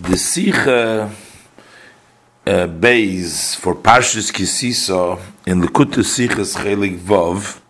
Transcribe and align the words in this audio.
The 0.00 0.14
Sicha 0.14 1.12
uh, 2.46 2.66
base 2.68 3.56
for 3.56 3.74
Parshas 3.74 4.32
Kisisa 4.32 5.20
in 5.44 5.58
the 5.58 5.66
Likutei 5.66 6.04
Sichas 6.04 6.56
Chelik 6.56 7.00
Vov, 7.00 7.60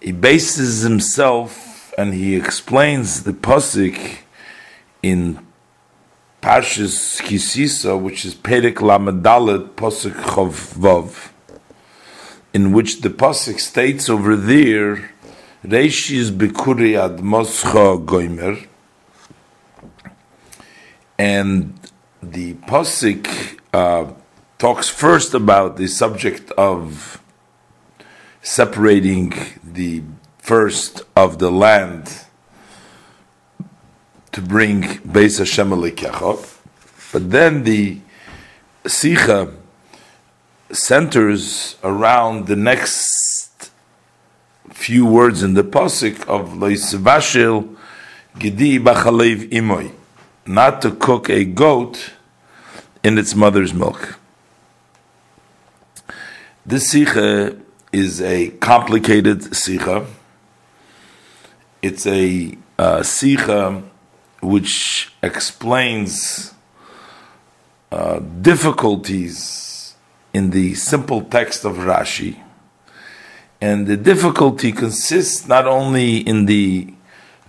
he 0.00 0.12
bases 0.12 0.80
himself 0.80 1.92
and 1.98 2.14
he 2.14 2.34
explains 2.34 3.24
the 3.24 3.32
pasuk 3.34 4.20
in 5.02 5.46
Parshas 6.40 7.20
Kisisa, 7.20 8.00
which 8.00 8.24
is 8.24 8.34
Perek 8.34 8.76
Lamadalet 8.76 9.68
Pasuk 9.74 10.14
Chov 10.14 10.72
Vov, 10.72 11.32
in 12.54 12.72
which 12.72 13.02
the 13.02 13.10
pasuk 13.10 13.60
states 13.60 14.08
over 14.08 14.36
there, 14.36 15.10
Reishis 15.64 16.30
Bekuri 16.30 16.98
Ad 16.98 17.18
Moscha 17.18 18.02
Goimer, 18.06 18.69
and 21.20 21.78
the 22.22 22.54
pasuk 22.70 23.28
uh, 23.74 24.10
talks 24.56 24.88
first 24.88 25.34
about 25.34 25.76
the 25.76 25.86
subject 25.86 26.50
of 26.52 27.20
separating 28.40 29.30
the 29.62 30.02
first 30.38 31.02
of 31.14 31.38
the 31.38 31.50
land 31.50 32.24
to 34.32 34.40
bring 34.40 34.82
Beis 35.14 35.38
Hashem 35.38 35.68
Alikecha, 35.68 36.32
but 37.12 37.30
then 37.30 37.64
the 37.64 38.00
Sicha 38.84 39.54
centers 40.72 41.76
around 41.84 42.46
the 42.46 42.56
next 42.56 43.70
few 44.70 45.04
words 45.04 45.42
in 45.42 45.52
the 45.52 45.64
pasuk 45.64 46.26
of 46.26 46.54
Loisvashil 46.54 47.76
Gedi 48.38 48.78
Bachalev 48.78 49.50
Imoy 49.50 49.99
not 50.46 50.82
to 50.82 50.90
cook 50.90 51.28
a 51.30 51.44
goat 51.44 52.12
in 53.02 53.18
its 53.18 53.34
mother's 53.34 53.72
milk. 53.72 54.18
This 56.64 56.90
sikha 56.90 57.56
is 57.92 58.20
a 58.20 58.50
complicated 58.50 59.54
sikha. 59.54 60.06
It's 61.82 62.06
a 62.06 62.56
uh, 62.78 63.02
sikha 63.02 63.82
which 64.42 65.12
explains 65.22 66.54
uh, 67.90 68.20
difficulties 68.20 69.94
in 70.32 70.50
the 70.50 70.74
simple 70.74 71.22
text 71.22 71.64
of 71.64 71.76
Rashi. 71.76 72.40
And 73.60 73.86
the 73.86 73.96
difficulty 73.96 74.72
consists 74.72 75.46
not 75.46 75.66
only 75.66 76.18
in 76.18 76.46
the 76.46 76.94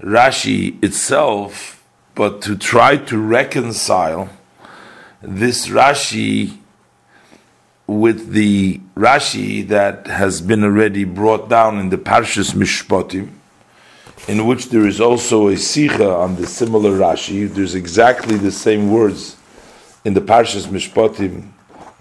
Rashi 0.01 0.83
itself, 0.83 1.80
but 2.21 2.39
to 2.39 2.55
try 2.55 2.95
to 2.95 3.17
reconcile 3.17 4.29
this 5.23 5.67
Rashi 5.69 6.55
with 7.87 8.33
the 8.33 8.79
Rashi 8.95 9.67
that 9.69 10.05
has 10.05 10.39
been 10.39 10.63
already 10.63 11.03
brought 11.03 11.49
down 11.49 11.79
in 11.79 11.89
the 11.89 11.97
Parshas 11.97 12.53
Mishpatim, 12.53 13.31
in 14.27 14.45
which 14.45 14.69
there 14.69 14.85
is 14.85 15.01
also 15.01 15.47
a 15.47 15.57
Sikha 15.57 16.11
on 16.11 16.35
the 16.35 16.45
similar 16.45 16.91
Rashi. 16.91 17.51
There's 17.51 17.73
exactly 17.73 18.37
the 18.37 18.51
same 18.51 18.91
words 18.91 19.35
in 20.05 20.13
the 20.13 20.21
Parshas 20.21 20.67
Mishpatim. 20.67 21.49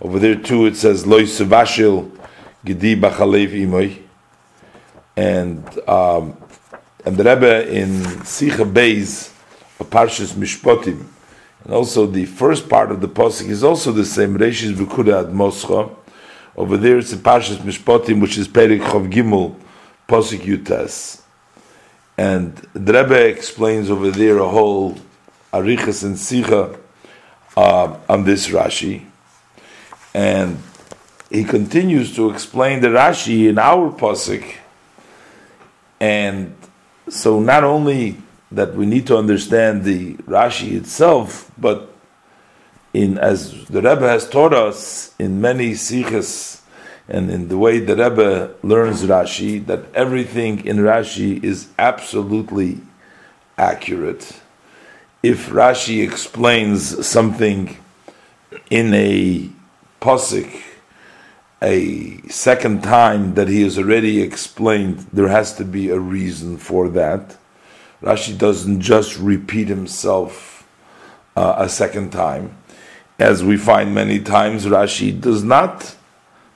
Over 0.02 0.18
there 0.18 0.36
too 0.36 0.66
it 0.66 0.76
says 0.76 1.06
Loi 1.06 1.22
Sevashil 1.22 2.14
Gedi 2.62 2.94
Bachalev 2.94 3.52
Imoy. 3.52 4.02
And 5.16 5.64
um, 5.88 6.36
and 7.06 7.16
the 7.16 7.24
Rebbe 7.24 7.74
in 7.74 8.04
Sikha 8.26 8.66
Beis 8.66 9.30
Parshas 9.84 10.32
Mishpatim. 10.34 11.06
And 11.64 11.74
also 11.74 12.06
the 12.06 12.24
first 12.24 12.68
part 12.68 12.90
of 12.90 13.00
the 13.00 13.08
pasuk 13.08 13.48
is 13.48 13.62
also 13.62 13.92
the 13.92 14.04
same. 14.04 14.36
Reishis 14.38 14.72
v'kuda 14.72 15.26
ad 15.26 15.32
moscha. 15.32 15.94
Over 16.56 16.76
there 16.76 16.98
it's 16.98 17.12
a 17.12 17.16
Parshas 17.16 17.58
Mishpatim, 17.58 18.20
which 18.20 18.38
is 18.38 18.48
Perik 18.48 18.80
Chav 18.80 19.10
Gimel 19.12 19.54
pasuk 20.08 20.40
Yutes. 20.40 21.22
And 22.16 22.54
the 22.74 22.92
Rebbe 22.92 23.28
explains 23.28 23.90
over 23.90 24.10
there 24.10 24.38
a 24.38 24.48
whole 24.48 24.98
arichas 25.52 26.04
and 26.04 26.16
sicha 26.16 26.78
uh, 27.56 27.96
on 28.08 28.24
this 28.24 28.48
Rashi, 28.48 29.06
and 30.14 30.62
he 31.30 31.44
continues 31.44 32.14
to 32.16 32.30
explain 32.30 32.80
the 32.80 32.88
Rashi 32.88 33.48
in 33.48 33.58
our 33.58 33.90
pasuk. 33.90 34.44
And 35.98 36.54
so 37.08 37.40
not 37.40 37.64
only 37.64 38.18
that 38.52 38.74
we 38.74 38.86
need 38.86 39.06
to 39.06 39.16
understand 39.16 39.84
the 39.84 40.14
Rashi 40.16 40.72
itself, 40.72 41.50
but 41.56 41.92
in 42.92 43.18
as 43.18 43.64
the 43.66 43.80
Rebbe 43.80 44.08
has 44.08 44.28
taught 44.28 44.52
us 44.52 45.14
in 45.18 45.40
many 45.40 45.74
sikhs 45.74 46.62
and 47.08 47.30
in 47.30 47.48
the 47.48 47.58
way 47.58 47.78
the 47.78 47.96
Rebbe 47.96 48.54
learns 48.62 49.02
Rashi, 49.02 49.64
that 49.66 49.92
everything 49.94 50.64
in 50.64 50.78
Rashi 50.78 51.42
is 51.42 51.68
absolutely 51.78 52.80
accurate. 53.58 54.40
If 55.22 55.48
Rashi 55.48 56.02
explains 56.02 57.06
something 57.06 57.76
in 58.70 58.94
a 58.94 59.50
posik 60.00 60.62
a 61.62 62.16
second 62.28 62.82
time 62.82 63.34
that 63.34 63.48
he 63.48 63.62
has 63.62 63.78
already 63.78 64.22
explained, 64.22 65.06
there 65.12 65.28
has 65.28 65.54
to 65.56 65.64
be 65.64 65.90
a 65.90 65.98
reason 65.98 66.56
for 66.56 66.88
that. 66.88 67.36
Rashi 68.02 68.36
doesn't 68.36 68.80
just 68.80 69.18
repeat 69.18 69.68
himself 69.68 70.66
uh, 71.36 71.56
a 71.58 71.68
second 71.68 72.10
time. 72.10 72.56
As 73.18 73.44
we 73.44 73.56
find 73.56 73.94
many 73.94 74.20
times, 74.20 74.64
Rashi 74.64 75.18
does 75.18 75.44
not 75.44 75.94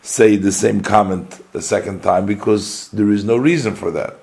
say 0.00 0.36
the 0.36 0.52
same 0.52 0.80
comment 0.80 1.44
a 1.52 1.60
second 1.60 2.02
time 2.02 2.26
because 2.26 2.88
there 2.90 3.10
is 3.10 3.24
no 3.24 3.36
reason 3.36 3.74
for 3.74 3.90
that. 3.90 4.16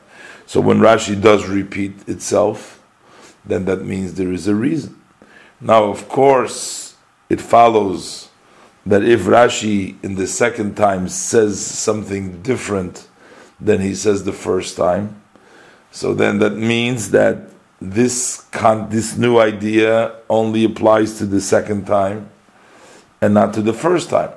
So 0.46 0.60
when 0.60 0.80
Rashi 0.80 1.20
does 1.20 1.48
repeat 1.48 2.08
itself, 2.08 2.82
then 3.46 3.66
that 3.66 3.86
means 3.86 4.16
there 4.16 4.32
is 4.32 4.48
a 4.48 4.56
reason. 4.56 5.00
Now, 5.60 5.86
of 5.86 6.10
course, 6.10 6.96
it 7.30 7.40
follows 7.40 8.30
that 8.86 9.04
if 9.04 9.22
Rashi 9.22 10.04
in 10.04 10.16
the 10.16 10.28
second 10.28 10.76
time 10.76 11.08
says 11.08 11.64
something 11.64 12.42
different 12.42 13.08
than 13.60 13.80
he 13.80 13.94
says 13.94 14.24
the 14.24 14.34
first 14.34 14.76
time, 14.76 15.21
so 15.92 16.14
then 16.14 16.40
that 16.40 16.56
means 16.58 17.12
that 17.12 17.50
this 17.82 18.46
con- 18.52 18.90
this 18.90 19.18
new 19.18 19.40
idea 19.40 20.16
only 20.30 20.64
applies 20.64 21.18
to 21.18 21.26
the 21.26 21.42
second 21.42 21.86
time 21.86 22.30
and 23.20 23.34
not 23.34 23.54
to 23.56 23.62
the 23.62 23.74
first 23.74 24.10
time. 24.10 24.32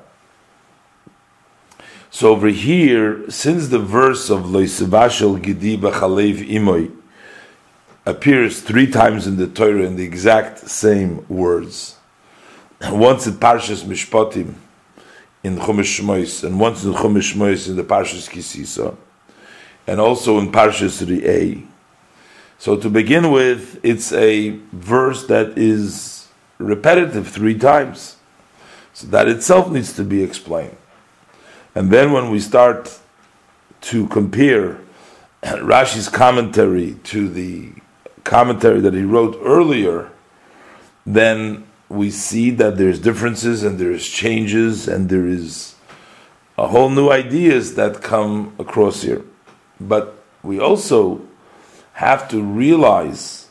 So 2.10 2.30
over 2.30 2.48
here, 2.48 3.28
since 3.30 3.68
the 3.68 3.78
verse 3.78 4.30
of 4.30 4.42
Loisivashel 4.42 5.42
Gidi 5.42 5.78
B'chalev 5.78 6.48
Imoy 6.48 6.92
appears 8.06 8.60
three 8.60 8.86
times 8.86 9.26
in 9.26 9.36
the 9.36 9.46
Torah 9.46 9.82
in 9.82 9.96
the 9.96 10.04
exact 10.04 10.58
same 10.70 11.24
words, 11.28 11.96
once 12.90 13.26
in 13.26 13.34
Parshas 13.34 13.82
Mishpatim 13.84 14.54
in 15.42 15.56
Chumash 15.58 16.00
Shmois, 16.00 16.44
and 16.44 16.58
once 16.58 16.84
in 16.84 16.92
Chumash 16.92 17.34
Shmois 17.34 17.68
in 17.68 17.76
the 17.76 17.84
Parshas 17.84 18.28
Kisisa, 18.30 18.96
and 19.86 20.00
also 20.00 20.38
in 20.38 20.50
Parshas 20.50 21.04
Ri'eh. 21.04 21.66
So 22.58 22.76
to 22.76 22.88
begin 22.88 23.30
with, 23.30 23.80
it's 23.84 24.12
a 24.12 24.50
verse 24.72 25.26
that 25.26 25.58
is 25.58 26.28
repetitive 26.58 27.28
three 27.28 27.58
times. 27.58 28.16
So 28.92 29.06
that 29.08 29.28
itself 29.28 29.70
needs 29.70 29.92
to 29.94 30.04
be 30.04 30.22
explained. 30.22 30.76
And 31.74 31.90
then 31.90 32.12
when 32.12 32.30
we 32.30 32.38
start 32.40 32.98
to 33.82 34.06
compare 34.06 34.80
Rashi's 35.42 36.08
commentary 36.08 36.94
to 37.04 37.28
the 37.28 37.72
commentary 38.22 38.80
that 38.80 38.94
he 38.94 39.02
wrote 39.02 39.38
earlier, 39.42 40.10
then 41.04 41.66
we 41.88 42.10
see 42.10 42.50
that 42.50 42.78
there's 42.78 42.98
differences 42.98 43.62
and 43.62 43.78
there's 43.78 44.08
changes 44.08 44.88
and 44.88 45.08
there 45.10 45.26
is 45.26 45.74
a 46.56 46.68
whole 46.68 46.88
new 46.88 47.10
ideas 47.10 47.74
that 47.74 48.00
come 48.00 48.54
across 48.58 49.02
here. 49.02 49.22
But 49.80 50.22
we 50.42 50.58
also 50.58 51.22
have 51.94 52.28
to 52.28 52.42
realize 52.42 53.48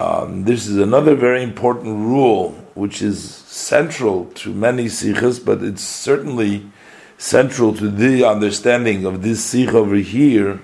um, 0.00 0.44
this 0.44 0.66
is 0.66 0.76
another 0.76 1.16
very 1.16 1.42
important 1.42 1.98
rule, 1.98 2.50
which 2.74 3.02
is 3.02 3.22
central 3.34 4.26
to 4.36 4.54
many 4.54 4.88
sikhs, 4.88 5.40
but 5.40 5.62
it's 5.62 5.82
certainly 5.82 6.70
central 7.16 7.74
to 7.74 7.90
the 7.90 8.24
understanding 8.24 9.04
of 9.04 9.22
this 9.22 9.44
sikh 9.44 9.74
over 9.74 9.96
here, 9.96 10.60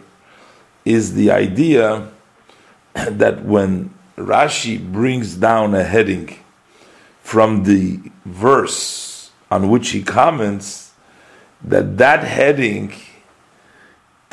is 0.84 1.14
the 1.14 1.30
idea 1.32 2.08
that 2.94 3.44
when 3.44 3.92
Rashi 4.16 4.80
brings 4.80 5.34
down 5.34 5.74
a 5.74 5.82
heading 5.82 6.38
from 7.20 7.64
the 7.64 7.98
verse 8.24 9.32
on 9.50 9.68
which 9.68 9.90
he 9.90 10.02
comments, 10.02 10.92
that 11.62 11.98
that 11.98 12.22
heading 12.22 12.92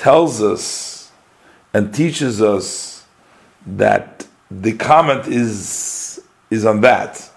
tells 0.02 0.42
us 0.42 1.12
and 1.76 1.94
teaches 1.94 2.42
us 2.42 3.06
that 3.68 4.26
the 4.50 4.74
comment 4.74 5.28
is 5.28 6.20
is 6.50 6.66
on 6.66 6.82
that. 6.82 7.30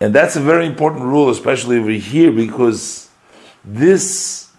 And 0.00 0.12
that's 0.12 0.34
a 0.34 0.40
very 0.40 0.66
important 0.66 1.02
rule, 1.02 1.30
especially 1.30 1.78
over 1.78 1.90
here, 1.90 2.32
because 2.32 3.08
this 3.64 4.50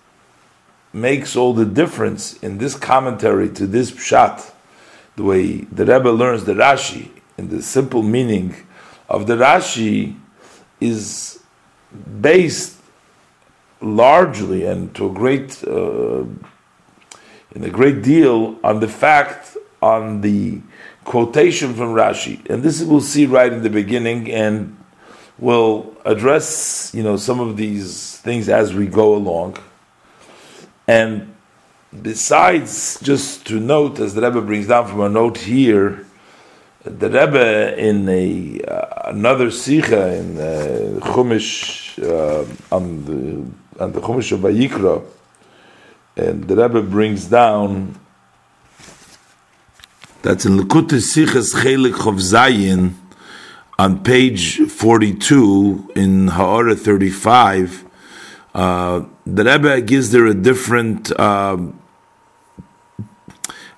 makes 0.93 1.35
all 1.35 1.53
the 1.53 1.65
difference 1.65 2.37
in 2.41 2.57
this 2.57 2.73
commentary 2.75 3.49
to 3.49 3.67
this 3.67 3.91
pshat, 3.91 4.51
the 5.17 5.23
way 5.23 5.57
the 5.77 5.85
Rebbe 5.85 6.09
learns 6.09 6.45
the 6.45 6.53
Rashi, 6.53 7.09
in 7.37 7.49
the 7.49 7.61
simple 7.61 8.01
meaning 8.01 8.55
of 9.09 9.27
the 9.27 9.35
Rashi 9.35 10.17
is 10.79 11.39
based 12.21 12.77
largely 13.81 14.65
and 14.65 14.95
to 14.95 15.07
a 15.07 15.13
great 15.13 15.61
uh, 15.67 16.23
in 17.55 17.63
a 17.63 17.69
great 17.69 18.01
deal 18.01 18.57
on 18.63 18.79
the 18.79 18.87
fact 18.87 19.57
on 19.81 20.21
the 20.21 20.61
quotation 21.03 21.73
from 21.73 21.89
Rashi, 21.89 22.49
and 22.49 22.63
this 22.63 22.81
we'll 22.81 23.01
see 23.01 23.25
right 23.25 23.51
in 23.51 23.63
the 23.63 23.69
beginning, 23.69 24.31
and 24.31 24.77
we'll 25.37 25.95
address 26.05 26.91
you 26.93 27.03
know 27.03 27.17
some 27.17 27.39
of 27.39 27.57
these 27.57 28.17
things 28.17 28.49
as 28.49 28.73
we 28.73 28.87
go 28.87 29.15
along. 29.15 29.57
And 30.87 31.33
besides, 32.01 32.99
just 33.01 33.45
to 33.47 33.59
note, 33.59 33.99
as 33.99 34.13
the 34.15 34.21
Rebbe 34.21 34.41
brings 34.41 34.67
down 34.67 34.87
from 34.87 35.01
a 35.01 35.09
note 35.09 35.37
here, 35.37 36.05
the 36.83 37.09
Rebbe 37.09 37.77
in 37.77 38.09
a 38.09 38.61
uh, 38.61 39.11
another 39.11 39.47
sicha 39.47 40.19
in 40.19 40.37
uh, 40.37 40.99
Chumash 41.05 42.01
uh, 42.03 42.45
on 42.75 43.05
the 43.05 43.83
on 43.83 43.91
the 43.91 44.01
Chumash 44.01 44.31
of 44.31 44.41
Vayikra, 44.41 45.03
and 46.15 46.47
the 46.47 46.55
Rebbe 46.55 46.81
brings 46.81 47.25
down 47.25 47.99
that's 50.21 50.45
in 50.45 50.57
Likutei 50.57 50.99
Sichas 51.01 51.53
Chelik 51.55 51.93
Chov 51.93 52.19
Zayin 52.21 52.93
on 53.77 54.03
page 54.03 54.59
forty 54.69 55.13
two 55.13 55.89
in 55.95 56.27
Ha'ara 56.27 56.75
thirty 56.75 57.09
five. 57.09 57.83
Uh, 58.53 59.05
the 59.25 59.43
Rebbe 59.43 59.81
gives 59.81 60.11
there 60.11 60.27
a 60.27 60.33
different 60.33 61.17
um, 61.19 61.79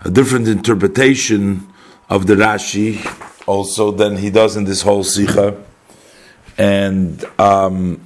a 0.01 0.09
different 0.09 0.47
interpretation 0.47 1.67
of 2.09 2.27
the 2.27 2.35
Rashi 2.35 2.99
also 3.47 3.91
than 3.91 4.17
he 4.17 4.29
does 4.29 4.55
in 4.55 4.65
this 4.65 4.81
whole 4.81 5.03
Sikha. 5.03 5.63
And 6.57 7.23
um, 7.39 8.05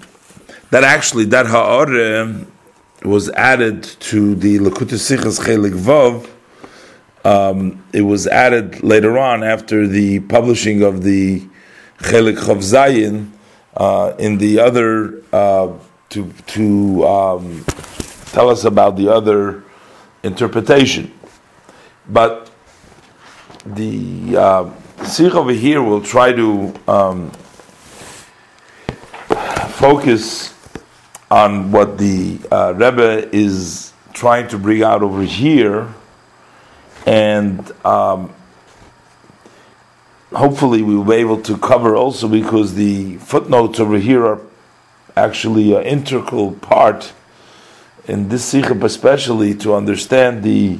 that 0.69 0.83
actually, 0.83 1.25
that 1.25 1.47
Ha'ara 1.47 2.45
was 3.03 3.29
added 3.31 3.83
to 3.83 4.35
the 4.35 4.59
Lakut 4.59 4.89
Sichas 4.91 5.39
Chelik 5.39 5.73
Vav. 5.73 6.29
Um, 7.23 7.83
it 7.93 8.01
was 8.01 8.27
added 8.27 8.83
later 8.83 9.17
on 9.17 9.43
after 9.43 9.87
the 9.87 10.19
publishing 10.21 10.83
of 10.83 11.03
the 11.03 11.41
Chelik 11.99 12.37
Chav 12.37 12.57
Zayin 12.57 13.31
uh, 13.75 14.13
in 14.19 14.37
the 14.37 14.59
other 14.59 15.23
uh, 15.31 15.73
to 16.09 16.33
to 16.47 17.07
um, 17.07 17.63
tell 18.31 18.49
us 18.49 18.65
about 18.65 18.95
the 18.95 19.09
other 19.09 19.63
interpretation. 20.23 21.13
But 22.07 22.51
the 23.65 24.35
uh, 24.37 24.69
Sikh 25.05 25.35
over 25.35 25.51
here 25.51 25.81
will 25.81 26.01
try 26.01 26.33
to 26.33 26.73
um, 26.87 27.31
focus 29.79 30.53
on 31.29 31.71
what 31.71 31.97
the 31.97 32.39
uh, 32.51 32.73
Rebbe 32.75 33.29
is 33.35 33.93
trying 34.13 34.47
to 34.49 34.57
bring 34.57 34.83
out 34.83 35.03
over 35.03 35.21
here, 35.21 35.87
and 37.05 37.71
um, 37.85 38.33
hopefully 40.33 40.81
we 40.81 40.95
will 40.95 41.03
be 41.03 41.15
able 41.15 41.41
to 41.41 41.57
cover 41.57 41.95
also 41.95 42.27
because 42.27 42.75
the 42.75 43.17
footnotes 43.17 43.79
over 43.79 43.97
here 43.97 44.25
are 44.25 44.41
actually 45.15 45.75
an 45.75 45.83
integral 45.83 46.53
part 46.53 47.13
in 48.07 48.29
this 48.29 48.45
sikha, 48.45 48.73
especially 48.85 49.53
to 49.53 49.75
understand 49.75 50.43
the 50.43 50.79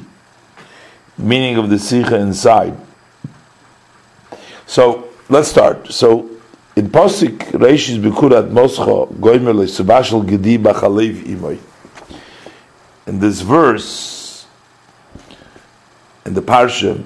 meaning 1.18 1.58
of 1.58 1.70
the 1.70 1.78
sikha 1.78 2.16
inside. 2.16 2.76
So 4.66 5.10
let's 5.30 5.48
start. 5.48 5.92
So 5.92 6.30
in 6.80 6.88
Pasik 6.88 7.40
Reishis 7.52 8.02
Bikurat 8.02 8.50
Moscha 8.50 9.12
Goimer 9.16 9.54
Sebashal 9.68 10.26
Gedi 10.26 10.58
Bachalev 10.58 11.24
Imoy. 11.26 11.60
In 13.06 13.20
this 13.20 13.42
verse, 13.42 14.48
in 16.26 16.36
the 16.36 16.42
parsha, 16.42 17.04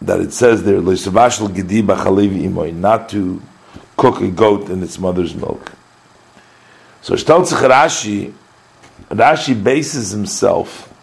that 0.00 0.20
it 0.20 0.32
says 0.32 0.62
there, 0.62 0.80
Sebashal 0.80 1.52
Gedi 1.52 1.82
Bachalev 1.82 2.40
Imoy, 2.40 2.72
not 2.72 3.08
to 3.08 3.42
cook 3.96 4.20
a 4.20 4.28
goat 4.28 4.70
in 4.70 4.80
its 4.84 5.00
mother's 5.00 5.34
milk. 5.34 5.72
So 7.02 7.14
Shtalzich 7.14 7.68
Rashi, 7.68 8.32
Rashi 9.08 9.64
bases 9.64 10.12
himself 10.12 10.94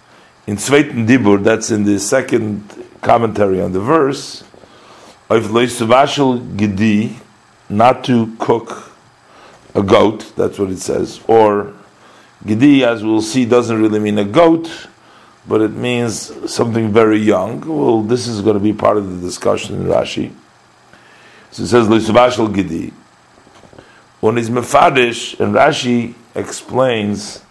in 0.47 0.56
Zweiten 0.56 1.06
Dibur, 1.06 1.44
that's 1.44 1.69
in 1.69 1.83
the 1.83 2.00
second 2.00 2.63
commentary 3.01 3.59
on 3.62 3.74
the 3.74 3.81
verse, 3.81 4.45
of 5.29 5.47
Leisavashal 5.47 6.56
Gedi, 6.56 7.19
not 7.77 8.03
to 8.05 8.35
cook 8.39 8.91
a 9.75 9.83
goat, 9.83 10.33
that's 10.35 10.59
what 10.59 10.69
it 10.69 10.79
says, 10.79 11.19
or 11.27 11.73
Gedi, 12.45 12.83
as 12.83 13.03
we'll 13.03 13.21
see, 13.21 13.45
doesn't 13.45 13.81
really 13.81 13.99
mean 13.99 14.17
a 14.17 14.25
goat, 14.25 14.69
but 15.47 15.61
it 15.61 15.71
means 15.71 16.51
something 16.51 16.91
very 16.91 17.17
young. 17.17 17.61
Well, 17.61 18.01
this 18.01 18.27
is 18.27 18.41
going 18.41 18.55
to 18.55 18.59
be 18.59 18.73
part 18.73 18.97
of 18.97 19.09
the 19.09 19.25
discussion 19.25 19.75
in 19.75 19.87
Rashi. 19.87 20.33
So 21.51 21.63
it 21.63 21.67
says 21.67 21.87
Leisavashal 21.87 22.53
Gedi. 22.53 22.91
When 24.19 24.37
he's 24.37 24.49
mefadish, 24.49 25.39
and 25.39 25.53
Rashi 25.55 26.15
explains 26.35 27.43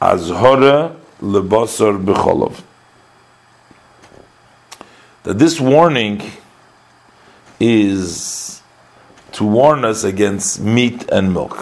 azhora 0.00 0.96
lebasar 1.20 2.02
becholov 2.02 2.62
that 5.24 5.38
this 5.38 5.60
warning 5.60 6.22
is 7.60 8.47
to 9.38 9.44
warn 9.44 9.84
us 9.84 10.02
against 10.02 10.58
meat 10.60 11.08
and 11.12 11.32
milk. 11.32 11.56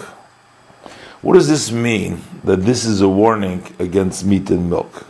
What 1.21 1.35
does 1.35 1.47
this 1.47 1.71
mean? 1.71 2.23
That 2.43 2.63
this 2.63 2.87
is 2.87 3.03
a 3.03 3.09
warning 3.09 3.75
against 3.79 4.25
meat 4.25 4.49
and 4.49 4.71
milk. 4.71 5.07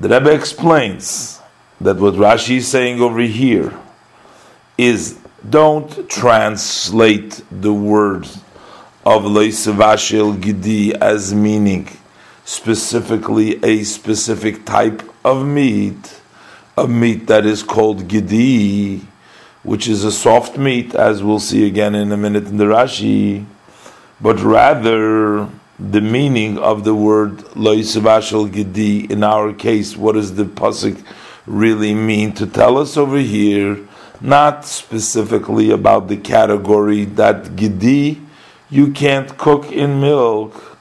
The 0.00 0.08
Rebbe 0.08 0.32
explains 0.32 1.38
that 1.82 1.98
what 1.98 2.14
Rashi 2.14 2.56
is 2.56 2.68
saying 2.68 3.02
over 3.02 3.20
here 3.20 3.78
is 4.78 5.18
don't 5.50 6.08
translate 6.08 7.42
the 7.50 7.74
words 7.74 8.40
of 9.04 9.24
Leisavashil 9.24 10.40
Gidi 10.40 10.94
as 10.94 11.34
meaning 11.34 11.90
specifically 12.46 13.62
a 13.62 13.84
specific 13.84 14.64
type 14.64 15.02
of 15.26 15.44
meat, 15.44 16.22
a 16.78 16.88
meat 16.88 17.26
that 17.26 17.44
is 17.44 17.62
called 17.62 18.08
Gidi, 18.08 19.04
which 19.68 19.86
is 19.86 20.04
a 20.04 20.12
soft 20.12 20.56
meat, 20.56 20.94
as 20.94 21.22
we'll 21.22 21.38
see 21.38 21.66
again 21.66 21.94
in 21.94 22.10
a 22.10 22.16
minute 22.16 22.46
in 22.46 22.56
the 22.56 22.64
Rashi, 22.64 23.44
but 24.20 24.40
rather 24.40 25.48
the 25.78 26.00
meaning 26.00 26.58
of 26.58 26.84
the 26.84 26.94
word 26.94 27.38
Leisavashil 27.54 28.50
Gidi, 28.50 29.10
in 29.10 29.22
our 29.22 29.52
case, 29.52 29.96
what 29.96 30.12
does 30.12 30.34
the 30.34 30.44
Pasuk 30.44 31.04
really 31.46 31.94
mean 31.94 32.32
to 32.32 32.46
tell 32.46 32.78
us 32.78 32.96
over 32.96 33.18
here? 33.18 33.78
not 34.20 34.64
specifically 34.64 35.70
about 35.70 36.08
the 36.08 36.16
category 36.16 37.04
that 37.04 37.44
gidi 37.56 38.20
you 38.70 38.92
can't 38.92 39.38
cook 39.38 39.70
in 39.72 40.00
milk, 40.00 40.78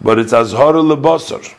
but 0.00 0.18
it's 0.18 0.32
azhara 0.32 0.82
lebasar. 0.82 1.54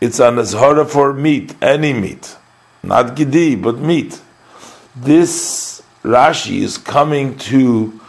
It's 0.00 0.20
an 0.20 0.36
azhara 0.36 0.86
for 0.86 1.14
meat, 1.14 1.54
any 1.62 1.94
meat, 1.94 2.36
not 2.82 3.16
gidi, 3.16 3.60
but 3.60 3.78
meat. 3.78 4.20
This 4.96 5.82
Rashi 6.02 6.62
is 6.62 6.78
coming 6.78 7.36
to 7.50 8.00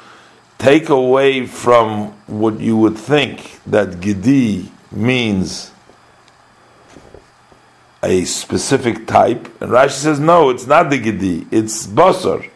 take 0.58 0.88
away 0.88 1.46
from 1.46 2.14
what 2.28 2.62
you 2.62 2.78
would 2.78 2.98
think 2.98 3.60
that 3.66 4.00
gidi 4.00 4.70
means 4.90 5.72
a 8.02 8.24
specific 8.24 9.06
type, 9.06 9.48
and 9.62 9.70
Rashi 9.72 9.92
says 9.92 10.20
no, 10.20 10.50
it's 10.50 10.66
not 10.66 10.90
the 10.90 10.98
gedi, 10.98 11.46
it's 11.52 11.86
basar. 11.88 12.50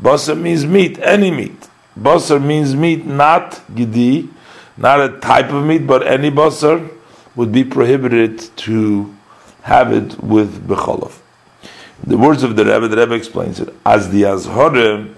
Basar 0.00 0.40
means 0.40 0.64
meat, 0.64 1.00
any 1.00 1.32
meat. 1.32 1.68
Basar 1.98 2.40
means 2.40 2.76
meat, 2.76 3.04
not 3.04 3.60
gedi, 3.74 4.28
not 4.76 5.00
a 5.00 5.18
type 5.18 5.50
of 5.50 5.64
meat, 5.64 5.88
but 5.88 6.06
any 6.06 6.30
basar 6.30 6.88
would 7.34 7.50
be 7.50 7.64
prohibited 7.64 8.38
to 8.58 9.12
have 9.62 9.92
it 9.92 10.22
with 10.22 10.68
becholov. 10.68 11.21
The 12.04 12.18
words 12.18 12.42
of 12.42 12.56
the 12.56 12.64
Rebbe, 12.64 12.88
the 12.88 12.96
Rebbe 12.96 13.14
explains 13.14 13.60
it 13.60 13.72
as 13.86 14.10
the 14.10 14.22
azhore 14.22 15.14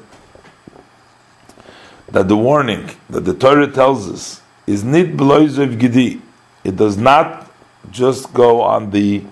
that 2.08 2.28
the 2.28 2.36
warning 2.36 2.90
that 3.08 3.24
the 3.24 3.34
Torah 3.34 3.70
tells 3.70 4.10
us 4.10 4.42
is 4.66 4.84
nit 4.84 5.10
of 5.20 5.78
gedi. 5.78 6.20
It 6.62 6.76
does 6.76 6.96
not 6.96 7.50
just 7.90 8.32
go 8.32 8.60
on 8.62 8.90
the 8.90 9.24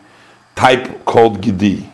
type 0.55 1.05
called 1.05 1.41
Gidi. 1.41 1.89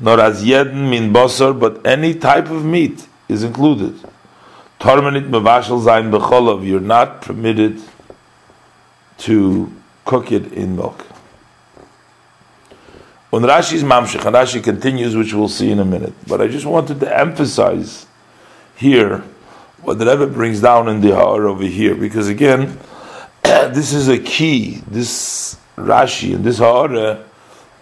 Not 0.00 0.20
as 0.20 0.44
yedin 0.44 0.90
min 0.90 1.12
basar, 1.12 1.58
but 1.58 1.86
any 1.86 2.14
type 2.14 2.50
of 2.50 2.64
meat 2.64 3.06
is 3.28 3.42
included. 3.42 3.94
Tormenit 4.80 5.28
mevashel 5.30 5.82
zayin 5.82 6.10
b'cholov. 6.10 6.66
You're 6.66 6.80
not 6.80 7.22
permitted 7.22 7.80
to 9.18 9.72
cook 10.04 10.32
it 10.32 10.52
in 10.52 10.76
milk. 10.76 11.06
When 13.34 13.42
Rashi's 13.42 13.82
mamshich, 13.82 14.24
and 14.24 14.36
Rashi 14.36 14.62
continues, 14.62 15.16
which 15.16 15.34
we'll 15.34 15.48
see 15.48 15.68
in 15.68 15.80
a 15.80 15.84
minute. 15.84 16.12
But 16.28 16.40
I 16.40 16.46
just 16.46 16.66
wanted 16.66 17.00
to 17.00 17.18
emphasize 17.18 18.06
here 18.76 19.24
what 19.82 19.98
the 19.98 20.06
Rebbe 20.06 20.28
brings 20.28 20.60
down 20.60 20.86
in 20.86 21.00
the 21.00 21.16
Har 21.16 21.48
over 21.48 21.64
here, 21.64 21.96
because 21.96 22.28
again, 22.28 22.78
this 23.42 23.92
is 23.92 24.06
a 24.06 24.20
key. 24.20 24.84
This 24.86 25.58
Rashi 25.76 26.36
and 26.36 26.44
this 26.44 26.58
Har 26.58 27.24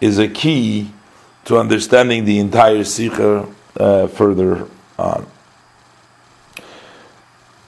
is 0.00 0.18
a 0.18 0.26
key 0.26 0.90
to 1.44 1.58
understanding 1.58 2.24
the 2.24 2.38
entire 2.38 2.82
Sikha 2.82 3.46
uh, 3.78 4.06
further 4.06 4.66
on. 4.98 5.26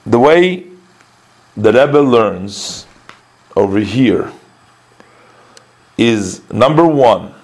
The 0.07 0.17
way 0.17 0.65
the 1.55 1.71
Rebbe 1.71 1.99
learns 1.99 2.87
over 3.55 3.77
here 3.77 4.33
is 5.99 6.41
number 6.51 6.87
one, 6.87 7.34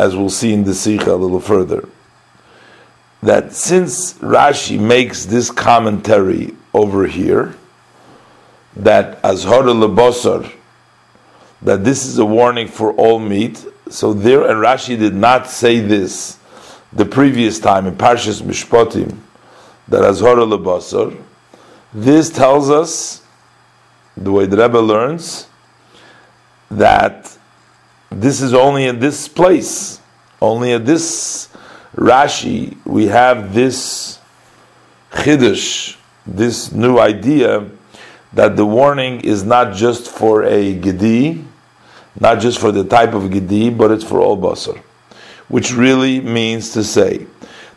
as 0.00 0.16
we'll 0.16 0.30
see 0.30 0.54
in 0.54 0.64
the 0.64 0.74
Sikha 0.74 1.12
a 1.12 1.14
little 1.14 1.40
further, 1.40 1.86
that 3.22 3.52
since 3.52 4.14
Rashi 4.14 4.80
makes 4.80 5.26
this 5.26 5.50
commentary 5.50 6.54
over 6.72 7.06
here, 7.06 7.54
that 8.76 9.20
Azhar 9.22 9.62
lebosar, 9.62 10.50
that 11.60 11.84
this 11.84 12.06
is 12.06 12.16
a 12.18 12.24
warning 12.24 12.66
for 12.66 12.94
all 12.94 13.18
meat, 13.18 13.62
so 13.90 14.14
there, 14.14 14.48
and 14.48 14.64
Rashi 14.64 14.98
did 14.98 15.14
not 15.14 15.50
say 15.50 15.80
this 15.80 16.38
the 16.94 17.04
previous 17.04 17.58
time 17.58 17.86
in 17.86 17.94
Parshas 17.94 18.40
Mishpatim, 18.40 19.18
that 19.86 20.02
Azhar 20.02 20.36
lebosar, 20.36 21.14
this 21.92 22.30
tells 22.30 22.70
us, 22.70 23.22
the 24.16 24.32
way 24.32 24.46
the 24.46 24.56
Rebbe 24.56 24.78
learns, 24.78 25.46
that 26.70 27.36
this 28.10 28.40
is 28.40 28.54
only 28.54 28.86
in 28.86 28.98
this 28.98 29.28
place, 29.28 30.00
only 30.40 30.72
at 30.72 30.84
this 30.84 31.48
Rashi, 31.94 32.76
we 32.84 33.06
have 33.06 33.52
this 33.52 34.20
chiddush, 35.10 35.96
this 36.26 36.70
new 36.72 36.98
idea 36.98 37.68
that 38.32 38.56
the 38.56 38.64
warning 38.64 39.20
is 39.20 39.42
not 39.42 39.74
just 39.74 40.08
for 40.08 40.44
a 40.44 40.74
gedi, 40.74 41.44
not 42.18 42.38
just 42.38 42.60
for 42.60 42.70
the 42.70 42.84
type 42.84 43.12
of 43.12 43.30
gedi, 43.30 43.70
but 43.70 43.90
it's 43.90 44.04
for 44.04 44.20
all 44.20 44.36
basar, 44.36 44.78
which 45.48 45.72
really 45.72 46.20
means 46.20 46.70
to 46.70 46.84
say 46.84 47.26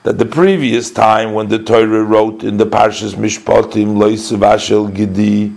that 0.03 0.17
the 0.17 0.25
previous 0.25 0.91
time 0.91 1.33
when 1.33 1.47
the 1.47 1.57
Torah 1.57 2.03
wrote 2.03 2.43
in 2.43 2.57
the 2.57 2.65
Parshas 2.65 3.15
Mishpatim 3.15 3.95
Loisavashel 3.95 4.93
Gedi, 4.93 5.53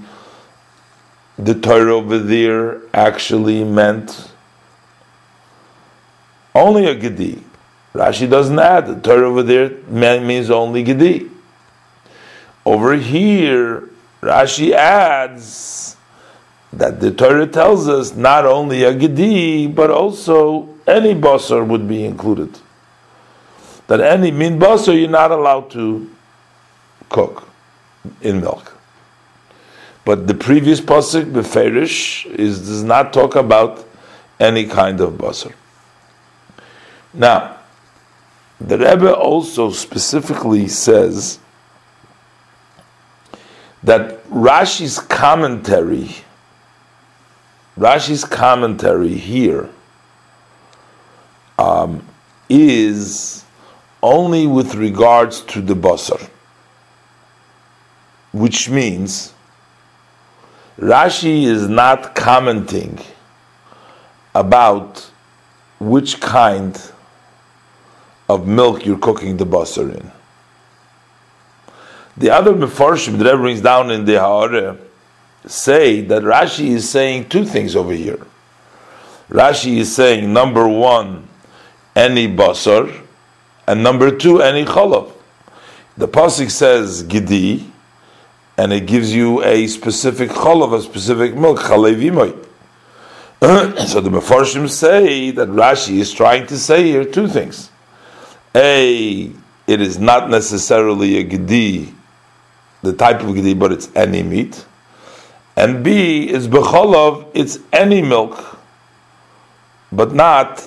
the 1.37 1.55
Torah 1.55 1.97
over 1.97 2.19
there 2.19 2.81
actually 2.95 3.65
meant 3.65 4.31
only 6.57 6.87
a 6.87 6.95
Gedi. 6.95 7.43
Rashi 7.95 8.29
doesn't 8.29 8.59
add. 8.59 8.87
The 8.87 9.01
Torah 9.01 9.29
over 9.29 9.43
there 9.43 9.71
means 9.89 10.51
only 10.51 10.83
Gedi. 10.83 11.31
Over 12.65 12.95
here, 12.95 13.89
Rashi 14.21 14.73
adds 14.73 15.97
that 16.73 17.01
the 17.01 17.11
Torah 17.11 17.47
tells 17.47 17.89
us 17.89 18.15
not 18.15 18.45
only 18.45 18.83
a 18.85 18.95
Gedi, 18.95 19.67
but 19.67 19.91
also 19.91 20.69
any 20.87 21.15
basar 21.15 21.67
would 21.67 21.89
be 21.89 22.05
included 22.05 22.59
that 23.87 24.01
any 24.01 24.31
min 24.31 24.59
basar 24.59 24.99
you're 24.99 25.09
not 25.09 25.31
allowed 25.31 25.71
to 25.71 26.11
cook 27.09 27.49
in 28.21 28.41
milk. 28.41 28.73
But 30.05 30.27
the 30.27 30.35
previous 30.35 30.81
pasuk 30.81 31.33
beferish 31.33 32.27
is 32.27 32.61
does 32.61 32.83
not 32.83 33.13
talk 33.13 33.37
about 33.37 33.85
any 34.39 34.67
kind 34.67 35.01
of 35.01 35.15
basar. 35.15 35.53
Now, 37.15 37.59
the 38.61 38.79
Rebbe 38.79 39.15
also 39.15 39.71
specifically 39.71 40.69
says 40.69 41.39
that 43.83 44.25
Rashi's 44.29 44.99
commentary, 44.99 46.17
Rashi's 47.79 48.25
commentary 48.25 49.15
here, 49.15 49.69
um, 51.59 52.07
is 52.49 53.45
only 54.03 54.47
with 54.47 54.75
regards 54.75 55.41
to 55.43 55.61
the 55.61 55.75
basar, 55.75 56.31
which 58.33 58.69
means 58.69 59.35
Rashi 60.79 61.45
is 61.45 61.69
not 61.69 62.15
commenting 62.15 62.99
about 64.35 65.11
which 65.79 66.21
kind 66.21 66.81
of 68.29 68.47
milk 68.47 68.85
you're 68.85 68.99
cooking 68.99 69.37
the 69.37 69.47
basar 69.47 69.95
in. 69.95 70.11
The 72.17 72.31
other 72.31 72.55
Mefarshim 72.55 73.19
that 73.19 73.37
brings 73.37 73.61
down 73.61 73.91
in 73.91 74.05
the 74.05 74.15
Ha'areh 74.15 74.79
say 75.47 76.01
that 76.03 76.23
Rashi 76.23 76.69
is 76.69 76.89
saying 76.89 77.29
two 77.29 77.45
things 77.45 77.77
over 77.77 77.93
here. 77.93 78.27
Rashi 79.29 79.77
is 79.77 79.95
saying, 79.95 80.33
number 80.33 80.67
one, 80.67 81.29
any 81.95 82.27
basar, 82.27 83.03
and 83.67 83.83
number 83.83 84.17
two, 84.17 84.41
any 84.41 84.65
cholav. 84.65 85.13
The 85.97 86.09
pasuk 86.09 86.51
says 86.51 87.03
gidi, 87.05 87.69
and 88.57 88.73
it 88.73 88.87
gives 88.87 89.15
you 89.15 89.43
a 89.45 89.67
specific 89.67 90.31
cholav, 90.31 90.75
a 90.75 90.83
specific 90.83 91.35
milk, 91.35 91.59
chalevimoy. 91.59 92.45
so 93.87 94.01
the 94.01 94.11
Mefarshim 94.11 94.69
say 94.71 95.31
that 95.33 95.49
Rashi 95.49 95.99
is 95.99 96.13
trying 96.13 96.47
to 96.47 96.59
say 96.59 96.85
here 96.85 97.05
two 97.05 97.29
things. 97.29 97.71
A, 98.57 99.31
it 99.67 99.81
is 99.81 99.99
not 99.99 100.31
necessarily 100.31 101.19
a 101.19 101.23
gedi, 101.23 101.95
the 102.83 102.95
type 102.95 103.21
of 103.21 103.35
gedi, 103.35 103.53
but 103.53 103.71
it's 103.71 103.95
any 103.95 104.23
meat. 104.23 104.65
And 105.57 105.85
B, 105.85 106.29
is 106.29 106.49
becholov, 106.49 107.29
it's 107.35 107.59
any 107.73 108.01
milk, 108.01 108.59
but 109.93 110.15
not 110.15 110.67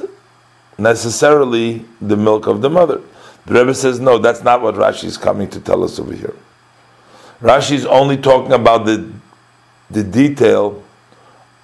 necessarily 0.77 1.85
the 1.99 2.15
milk 2.15 2.47
of 2.47 2.61
the 2.61 2.69
mother. 2.69 3.01
The 3.45 3.53
Rebbe 3.53 3.73
says, 3.73 3.99
no, 3.99 4.19
that's 4.19 4.43
not 4.43 4.61
what 4.61 4.75
Rashi 4.75 5.05
is 5.05 5.17
coming 5.17 5.49
to 5.49 5.59
tell 5.59 5.83
us 5.83 5.99
over 5.99 6.13
here. 6.13 6.35
Rashi 7.41 7.71
is 7.71 7.85
only 7.85 8.17
talking 8.17 8.53
about 8.53 8.85
the, 8.85 9.11
the 9.89 10.03
detail 10.03 10.83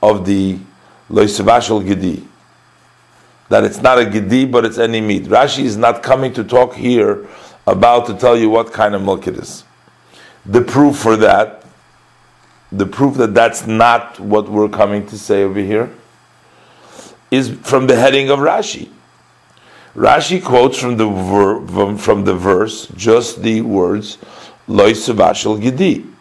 of 0.01 0.25
the 0.25 0.57
loisavashal 1.09 1.85
gedi. 1.85 2.27
That 3.49 3.63
it's 3.63 3.81
not 3.81 3.99
a 3.99 4.05
gedi, 4.05 4.45
but 4.45 4.65
it's 4.65 4.77
any 4.77 5.01
meat. 5.01 5.25
Rashi 5.25 5.63
is 5.63 5.77
not 5.77 6.01
coming 6.01 6.33
to 6.33 6.43
talk 6.43 6.73
here 6.73 7.27
about 7.67 8.07
to 8.07 8.13
tell 8.15 8.37
you 8.37 8.49
what 8.49 8.73
kind 8.73 8.95
of 8.95 9.03
milk 9.03 9.27
it 9.27 9.37
is. 9.37 9.63
The 10.45 10.61
proof 10.61 10.97
for 10.97 11.15
that, 11.17 11.63
the 12.71 12.85
proof 12.85 13.17
that 13.17 13.33
that's 13.33 13.65
not 13.67 14.19
what 14.19 14.49
we're 14.49 14.69
coming 14.69 15.05
to 15.07 15.17
say 15.17 15.43
over 15.43 15.59
here, 15.59 15.91
is 17.31 17.49
from 17.49 17.87
the 17.87 17.95
heading 17.95 18.29
of 18.29 18.39
Rashi. 18.39 18.89
Rashi 19.95 20.43
quotes 20.43 20.77
from 20.77 20.97
the 20.97 21.07
ver, 21.07 21.97
from 21.97 22.25
the 22.25 22.33
verse 22.33 22.87
just 22.95 23.41
the 23.41 23.61
words 23.61 24.17
Loisavashal 24.67 25.61
Gidi. 25.61 26.11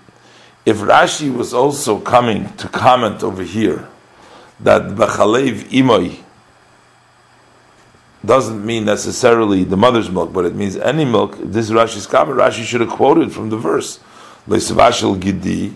If 0.64 0.78
Rashi 0.78 1.35
was 1.35 1.52
also 1.52 1.99
coming 2.00 2.54
to 2.57 2.69
comment 2.69 3.23
over 3.23 3.43
here 3.43 3.88
that 4.61 4.93
Bachalev 4.93 5.64
Imoy 5.71 6.24
doesn't 8.25 8.64
mean 8.64 8.85
necessarily 8.85 9.64
the 9.64 9.76
mother's 9.76 10.11
milk, 10.11 10.33
but 10.33 10.45
it 10.45 10.54
means 10.54 10.76
any 10.76 11.04
milk, 11.04 11.37
this 11.38 11.71
Rashi's 11.71 12.07
comment, 12.07 12.38
Rashi 12.38 12.64
should 12.64 12.81
have 12.81 12.90
quoted 12.90 13.33
from 13.33 13.50
the 13.50 13.57
verse. 13.57 14.00
Gidi 14.47 15.73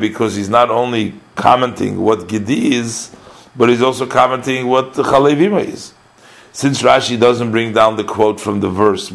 because 0.00 0.36
he's 0.36 0.48
not 0.48 0.70
only 0.70 1.14
commenting 1.34 2.00
what 2.00 2.20
Gidi 2.28 2.72
is, 2.72 3.14
but 3.56 3.68
he's 3.68 3.82
also 3.82 4.06
commenting 4.06 4.66
what 4.66 4.94
the 4.94 5.02
Chalev 5.02 5.36
Imoy 5.38 5.66
is. 5.66 5.92
Since 6.52 6.82
Rashi 6.82 7.18
doesn't 7.18 7.50
bring 7.50 7.72
down 7.72 7.96
the 7.96 8.04
quote 8.04 8.40
from 8.40 8.60
the 8.60 8.70
verse, 8.70 9.10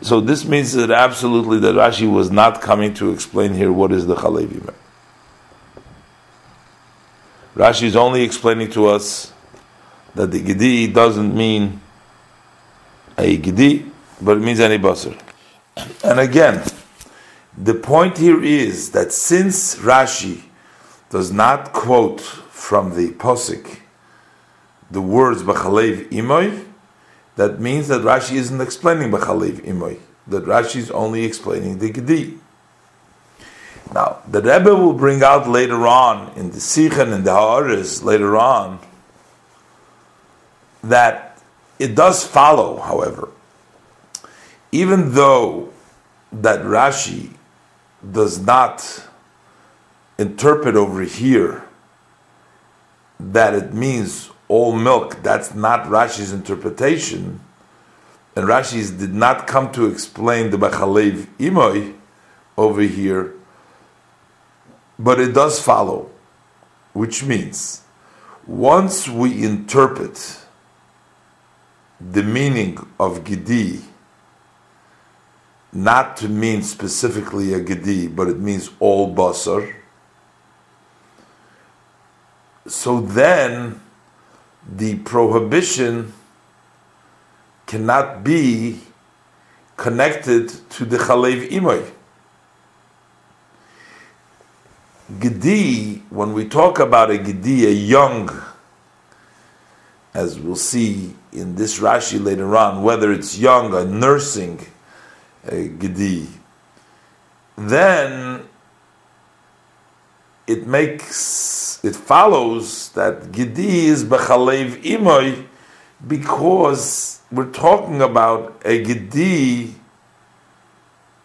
so 0.00 0.20
this 0.20 0.44
means 0.44 0.72
that 0.74 0.90
absolutely 0.90 1.58
that 1.60 1.74
Rashi 1.74 2.10
was 2.10 2.30
not 2.30 2.60
coming 2.60 2.94
to 2.94 3.12
explain 3.12 3.54
here 3.54 3.72
what 3.72 3.92
is 3.92 4.06
the 4.06 4.14
Chalevi 4.14 4.72
Rashi 7.54 7.82
is 7.84 7.96
only 7.96 8.22
explaining 8.22 8.70
to 8.72 8.86
us 8.86 9.33
that 10.14 10.30
the 10.30 10.40
Gedi 10.40 10.86
doesn't 10.86 11.34
mean 11.34 11.80
a 13.18 13.36
Gedi, 13.36 13.90
but 14.20 14.36
it 14.36 14.40
means 14.40 14.60
any 14.60 14.78
basar. 14.78 15.18
And 16.04 16.20
again, 16.20 16.62
the 17.56 17.74
point 17.74 18.18
here 18.18 18.42
is 18.42 18.90
that 18.92 19.12
since 19.12 19.76
Rashi 19.76 20.42
does 21.10 21.32
not 21.32 21.72
quote 21.72 22.20
from 22.20 22.96
the 22.96 23.10
posik 23.10 23.80
the 24.90 25.00
words 25.00 25.42
b'chalev 25.42 26.08
imoy, 26.10 26.64
that 27.36 27.60
means 27.60 27.88
that 27.88 28.02
Rashi 28.02 28.36
isn't 28.36 28.60
explaining 28.60 29.10
b'chalev 29.10 29.64
imoy. 29.64 29.98
That 30.26 30.44
Rashi 30.44 30.76
is 30.76 30.90
only 30.90 31.24
explaining 31.24 31.78
the 31.78 31.90
gedi. 31.90 32.38
Now, 33.92 34.22
the 34.26 34.40
Rebbe 34.40 34.74
will 34.74 34.94
bring 34.94 35.22
out 35.22 35.48
later 35.48 35.86
on 35.86 36.32
in 36.36 36.50
the 36.50 36.58
Sichen 36.58 37.12
and 37.12 37.24
the 37.24 37.32
Ha'aris 37.32 38.02
later 38.02 38.36
on 38.36 38.80
that 40.88 41.42
it 41.78 41.94
does 41.94 42.24
follow, 42.24 42.78
however, 42.78 43.28
even 44.72 45.12
though 45.14 45.70
that 46.32 46.60
Rashi 46.60 47.30
does 48.12 48.40
not 48.40 49.08
interpret 50.18 50.76
over 50.76 51.02
here 51.02 51.64
that 53.18 53.54
it 53.54 53.72
means 53.72 54.30
all 54.48 54.72
milk, 54.72 55.22
that's 55.22 55.54
not 55.54 55.84
Rashi's 55.84 56.32
interpretation, 56.32 57.40
and 58.36 58.46
Rashi 58.46 58.96
did 58.98 59.14
not 59.14 59.46
come 59.46 59.72
to 59.72 59.86
explain 59.86 60.50
the 60.50 60.58
Bachalev 60.58 61.28
Imoy 61.38 61.94
over 62.58 62.82
here, 62.82 63.32
but 64.98 65.18
it 65.18 65.32
does 65.32 65.60
follow, 65.60 66.10
which 66.92 67.24
means 67.24 67.82
once 68.46 69.08
we 69.08 69.42
interpret 69.42 70.43
the 72.12 72.22
meaning 72.22 72.76
of 72.98 73.24
Gidi 73.24 73.82
not 75.74 76.16
to 76.18 76.28
mean 76.28 76.62
specifically 76.62 77.52
a 77.52 77.60
Gedi, 77.60 78.06
but 78.06 78.28
it 78.28 78.38
means 78.38 78.70
all 78.78 79.12
Basar, 79.12 79.74
so 82.66 83.00
then 83.00 83.80
the 84.76 84.96
prohibition 85.00 86.12
cannot 87.66 88.22
be 88.22 88.80
connected 89.76 90.48
to 90.70 90.84
the 90.84 90.96
Chalev 90.96 91.50
Imoy. 91.50 91.90
Gedi, 95.18 96.02
when 96.08 96.32
we 96.32 96.48
talk 96.48 96.78
about 96.78 97.10
a 97.10 97.18
Gedi, 97.18 97.66
a 97.66 97.70
young, 97.70 98.30
as 100.14 100.38
we'll 100.38 100.56
see 100.56 101.14
in 101.32 101.56
this 101.56 101.80
Rashi 101.80 102.22
later 102.22 102.56
on, 102.56 102.82
whether 102.82 103.12
it's 103.12 103.36
young, 103.36 103.74
a 103.74 103.84
nursing 103.84 104.64
a 105.46 105.68
Gedi, 105.68 106.28
then 107.58 108.48
it 110.46 110.66
makes, 110.66 111.84
it 111.84 111.96
follows 111.96 112.90
that 112.90 113.32
Gedi 113.32 113.86
is 113.86 114.04
Bechalev 114.04 114.82
Imoy 114.82 115.44
because 116.06 117.20
we're 117.32 117.50
talking 117.50 118.00
about 118.00 118.62
a 118.64 118.82
Gedi 118.82 119.74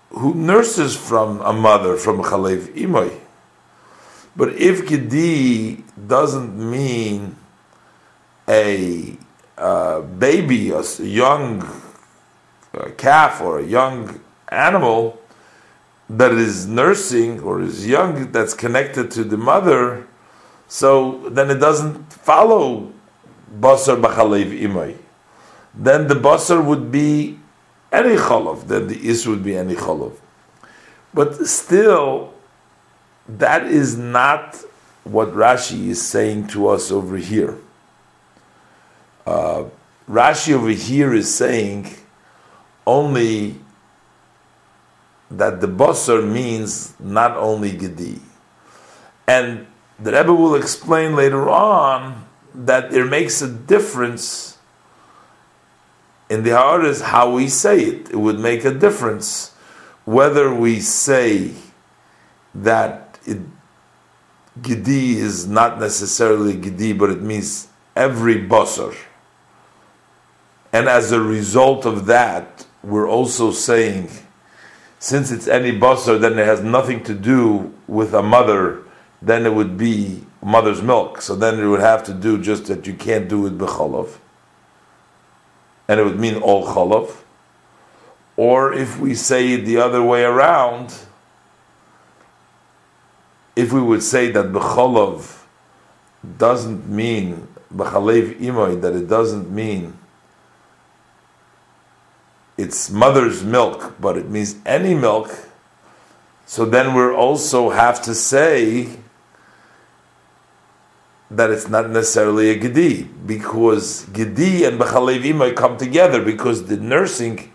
who 0.09 0.33
nurses 0.33 0.95
from 0.95 1.39
a 1.41 1.53
mother, 1.53 1.95
from 1.95 2.23
Chalev 2.23 2.73
Imoy. 2.75 3.15
But 4.35 4.53
if 4.55 4.87
Gedi 4.87 5.83
doesn't 6.07 6.57
mean 6.57 7.35
a 8.49 9.15
uh, 9.57 10.01
baby, 10.01 10.71
a 10.71 10.81
young 10.99 11.69
calf 12.97 13.41
or 13.41 13.59
a 13.59 13.65
young 13.65 14.19
animal 14.49 15.19
that 16.09 16.31
is 16.31 16.65
nursing 16.65 17.39
or 17.41 17.61
is 17.61 17.87
young 17.87 18.31
that's 18.31 18.53
connected 18.53 19.11
to 19.11 19.23
the 19.23 19.37
mother, 19.37 20.07
so 20.67 21.29
then 21.29 21.49
it 21.51 21.59
doesn't 21.59 22.11
follow 22.11 22.91
basar 23.59 24.01
b'chalev 24.01 24.59
imay. 24.59 24.97
Then 25.73 26.07
the 26.07 26.15
basar 26.15 26.63
would 26.65 26.91
be 26.91 27.37
any 27.91 28.15
cholov. 28.15 28.67
Then 28.67 28.87
the 28.87 28.95
is 29.07 29.27
would 29.27 29.43
be 29.43 29.55
any 29.55 29.75
cholov. 29.75 30.17
But 31.13 31.47
still, 31.47 32.33
that 33.27 33.65
is 33.65 33.97
not 33.97 34.57
what 35.03 35.29
Rashi 35.29 35.87
is 35.87 36.01
saying 36.01 36.47
to 36.47 36.67
us 36.67 36.91
over 36.91 37.17
here. 37.17 37.57
Uh, 39.29 39.69
Rashi 40.09 40.53
over 40.53 40.71
here 40.71 41.13
is 41.13 41.31
saying 41.31 41.93
only 42.87 43.61
that 45.29 45.61
the 45.61 45.67
basar 45.67 46.27
means 46.27 46.95
not 46.99 47.37
only 47.37 47.77
gedi, 47.77 48.19
and 49.27 49.67
the 49.99 50.11
Rebbe 50.13 50.33
will 50.33 50.55
explain 50.55 51.15
later 51.15 51.47
on 51.47 52.25
that 52.55 52.91
it 52.91 53.05
makes 53.05 53.43
a 53.43 53.47
difference 53.47 54.57
in 56.27 56.41
the 56.41 56.49
Haaretz 56.49 57.01
how 57.01 57.31
we 57.31 57.49
say 57.49 57.81
it. 57.81 58.09
It 58.09 58.15
would 58.15 58.39
make 58.39 58.65
a 58.65 58.73
difference 58.73 59.53
whether 60.05 60.51
we 60.51 60.79
say 60.79 61.53
that 62.55 63.19
it, 63.27 63.37
Gedi 64.59 65.17
is 65.17 65.45
not 65.45 65.79
necessarily 65.79 66.55
Gedi, 66.55 66.93
but 66.93 67.11
it 67.11 67.21
means 67.21 67.67
every 67.95 68.41
basar. 68.41 68.95
And 70.71 70.87
as 70.87 71.11
a 71.11 71.19
result 71.19 71.85
of 71.85 72.05
that, 72.05 72.65
we're 72.83 73.09
also 73.09 73.51
saying, 73.51 74.09
since 74.99 75.31
it's 75.31 75.47
any 75.47 75.71
basar, 75.71 76.19
then 76.19 76.37
it 76.37 76.45
has 76.45 76.61
nothing 76.61 77.03
to 77.03 77.13
do 77.13 77.73
with 77.87 78.13
a 78.13 78.21
mother, 78.21 78.83
then 79.21 79.45
it 79.45 79.53
would 79.53 79.77
be 79.77 80.23
mother's 80.41 80.81
milk. 80.81 81.21
So 81.21 81.35
then 81.35 81.59
it 81.59 81.65
would 81.65 81.81
have 81.81 82.03
to 82.05 82.13
do 82.13 82.37
just 82.41 82.65
that 82.65 82.87
you 82.87 82.93
can't 82.93 83.27
do 83.27 83.45
it 83.47 83.57
b'cholov. 83.57 84.17
And 85.87 85.99
it 85.99 86.03
would 86.03 86.19
mean 86.19 86.35
all 86.35 86.65
cholov. 86.65 87.23
Or 88.37 88.71
if 88.71 88.99
we 88.99 89.15
say 89.15 89.53
it 89.53 89.65
the 89.65 89.77
other 89.77 90.01
way 90.01 90.23
around, 90.23 90.95
if 93.55 93.73
we 93.73 93.81
would 93.81 94.03
say 94.03 94.31
that 94.31 94.53
b'cholov 94.53 95.43
doesn't 96.37 96.87
mean 96.87 97.47
b'chalev 97.73 98.39
imoy, 98.39 98.79
that 98.79 98.95
it 98.95 99.09
doesn't 99.09 99.49
mean 99.49 99.98
it's 102.59 102.89
mother's 102.89 103.41
milk, 103.41 103.95
but 104.01 104.17
it 104.17 104.29
means 104.29 104.57
any 104.65 104.93
milk, 104.93 105.29
so 106.45 106.65
then 106.65 106.93
we 106.93 107.03
also 107.03 107.69
have 107.69 108.01
to 108.01 108.13
say 108.13 108.97
that 111.31 111.51
it's 111.51 111.69
not 111.69 111.89
necessarily 111.89 112.49
a 112.49 112.55
gedi, 112.55 113.03
because 113.03 114.05
gedi 114.07 114.65
and 114.65 114.79
b'chalev 114.79 115.35
might 115.35 115.55
come 115.55 115.77
together, 115.77 116.21
because 116.21 116.65
the 116.65 116.75
nursing 116.75 117.51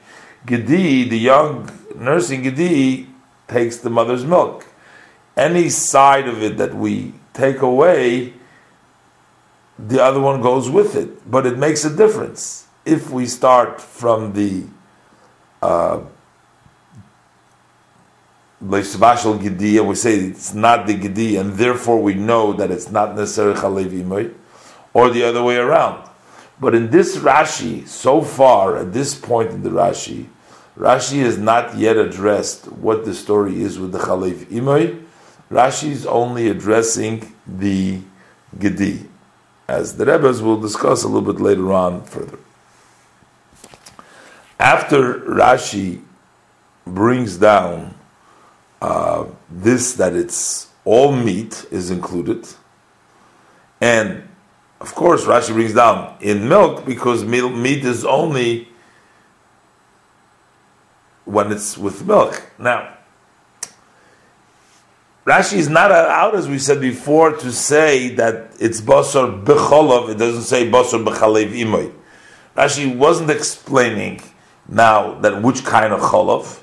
gedi, 0.46 1.08
the 1.08 1.18
young 1.18 1.68
nursing 1.96 2.42
gedi, 2.42 3.08
takes 3.46 3.76
the 3.78 3.90
mother's 3.90 4.24
milk. 4.24 4.66
Any 5.36 5.68
side 5.68 6.28
of 6.28 6.42
it 6.42 6.56
that 6.56 6.74
we 6.74 7.12
take 7.34 7.60
away, 7.60 8.32
the 9.78 10.00
other 10.02 10.20
one 10.20 10.40
goes 10.40 10.70
with 10.70 10.94
it, 10.96 11.28
but 11.30 11.44
it 11.44 11.58
makes 11.58 11.84
a 11.84 11.94
difference. 11.94 12.68
If 12.86 13.10
we 13.10 13.26
start 13.26 13.80
from 13.80 14.32
the 14.34 14.64
Uh, 15.64 16.05
Leisvashal 18.62 19.40
Gedi, 19.42 19.81
we 19.81 19.94
say 19.94 20.16
it's 20.16 20.53
not 20.53 20.87
the 20.87 20.92
Gedi, 20.92 21.37
and 21.37 21.55
therefore 21.55 22.03
we 22.03 22.12
know 22.12 22.53
that 22.53 22.70
it's 22.70 22.90
not 22.90 23.16
necessarily 23.16 23.59
Chalev 23.59 23.87
Imoy, 23.87 24.35
or 24.92 25.09
the 25.09 25.24
other 25.24 25.42
way 25.42 25.57
around. 25.57 26.07
But 26.61 26.74
in 26.74 26.90
this 26.90 27.16
Rashi, 27.16 27.88
so 27.88 28.20
far, 28.20 28.77
at 28.77 28.92
this 28.92 29.14
point 29.14 29.53
in 29.53 29.62
the 29.62 29.70
Rashi, 29.70 30.27
Rashi 30.77 31.22
has 31.22 31.38
not 31.38 31.79
yet 31.79 31.96
addressed 31.96 32.70
what 32.70 33.07
the 33.07 33.14
story 33.14 33.62
is 33.62 33.79
with 33.79 33.92
the 33.92 34.00
Chalev 34.00 34.44
Imoy. 34.50 35.03
Rashi 35.50 35.88
is 35.88 36.05
only 36.05 36.50
addressing 36.50 37.35
the 37.46 38.00
Gedi, 38.59 39.09
as 39.66 39.96
the 39.96 40.05
Rebbe's 40.05 40.42
will 40.42 40.61
discuss 40.61 41.05
a 41.05 41.09
little 41.09 41.33
bit 41.33 41.40
later 41.40 41.72
on 41.72 42.05
further. 42.05 42.38
After 44.64 45.20
Rashi 45.20 46.00
brings 46.87 47.37
down 47.37 47.94
uh, 48.81 49.27
this 49.50 49.92
that 49.96 50.14
it's 50.14 50.68
all 50.87 51.12
meat 51.12 51.66
is 51.70 51.90
included, 51.90 52.48
and 53.83 54.27
of 54.81 54.94
course 54.94 55.27
Rashi 55.27 55.53
brings 55.53 55.74
down 55.74 56.16
in 56.22 56.48
milk 56.48 56.87
because 56.87 57.27
meat 57.27 57.85
is 57.85 58.07
only 58.07 58.70
when 61.27 61.53
it's 61.53 61.77
with 61.77 62.07
milk. 62.07 62.42
Now, 62.59 62.96
Rashi 65.27 65.59
is 65.59 65.68
not 65.68 65.92
out, 65.92 66.35
as 66.35 66.48
we 66.48 66.59
said 66.59 66.81
before, 66.81 67.37
to 67.37 67.53
say 67.53 68.14
that 68.14 68.53
it's 68.59 68.81
basar 68.81 69.44
becholov. 69.44 70.09
It 70.09 70.16
doesn't 70.16 70.44
say 70.44 70.70
basar 70.70 71.05
bechalev 71.05 71.53
imoy. 71.53 71.92
Rashi 72.57 72.96
wasn't 72.96 73.29
explaining 73.31 74.22
now, 74.68 75.14
that 75.20 75.42
which 75.42 75.64
kind 75.64 75.92
of 75.92 76.00
cholov? 76.00 76.62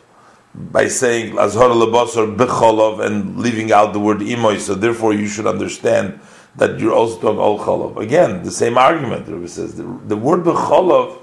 By 0.54 0.88
saying 0.88 1.38
azhar 1.38 1.70
lebasar 1.70 2.36
becholov 2.36 3.00
and 3.06 3.38
leaving 3.40 3.72
out 3.72 3.94
the 3.94 4.00
word 4.00 4.18
imoy, 4.20 4.60
so 4.60 4.76
therefore 4.76 5.14
you 5.14 5.28
should 5.28 5.48
understand 5.48 6.20
that 6.56 6.80
you're 6.80 6.94
also 6.94 7.22
talking 7.22 7.40
all 7.40 7.60
cholov. 7.60 7.98
Again, 7.98 8.44
the 8.44 8.52
same 8.52 8.78
argument. 8.78 9.26
The 9.26 9.48
says 9.48 9.76
the, 9.76 9.84
the 10.08 10.18
word 10.18 10.44
becholov 10.44 11.20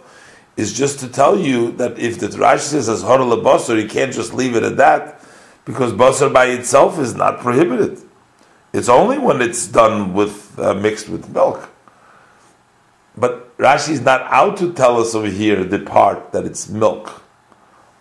is 0.56 0.72
just 0.72 0.98
to 1.00 1.08
tell 1.08 1.38
you 1.38 1.72
that 1.72 1.98
if 1.98 2.18
the 2.18 2.28
Rashi 2.28 2.60
says 2.60 2.88
as 2.88 3.02
horel 3.02 3.42
basar, 3.42 3.80
you 3.80 3.88
can't 3.88 4.12
just 4.12 4.32
leave 4.32 4.56
it 4.56 4.62
at 4.62 4.76
that, 4.78 5.20
because 5.64 5.92
basar 5.92 6.32
by 6.32 6.46
itself 6.46 6.98
is 6.98 7.14
not 7.14 7.40
prohibited. 7.40 8.00
It's 8.72 8.88
only 8.88 9.18
when 9.18 9.40
it's 9.42 9.66
done 9.66 10.14
with 10.14 10.58
uh, 10.58 10.74
mixed 10.74 11.08
with 11.08 11.28
milk. 11.30 11.70
But 13.18 13.56
Rashi 13.56 13.90
is 13.90 14.00
not 14.00 14.22
out 14.22 14.56
to 14.58 14.72
tell 14.72 15.00
us 15.00 15.14
over 15.14 15.26
here 15.26 15.64
the 15.64 15.80
part 15.80 16.32
that 16.32 16.44
it's 16.44 16.68
milk 16.68 17.22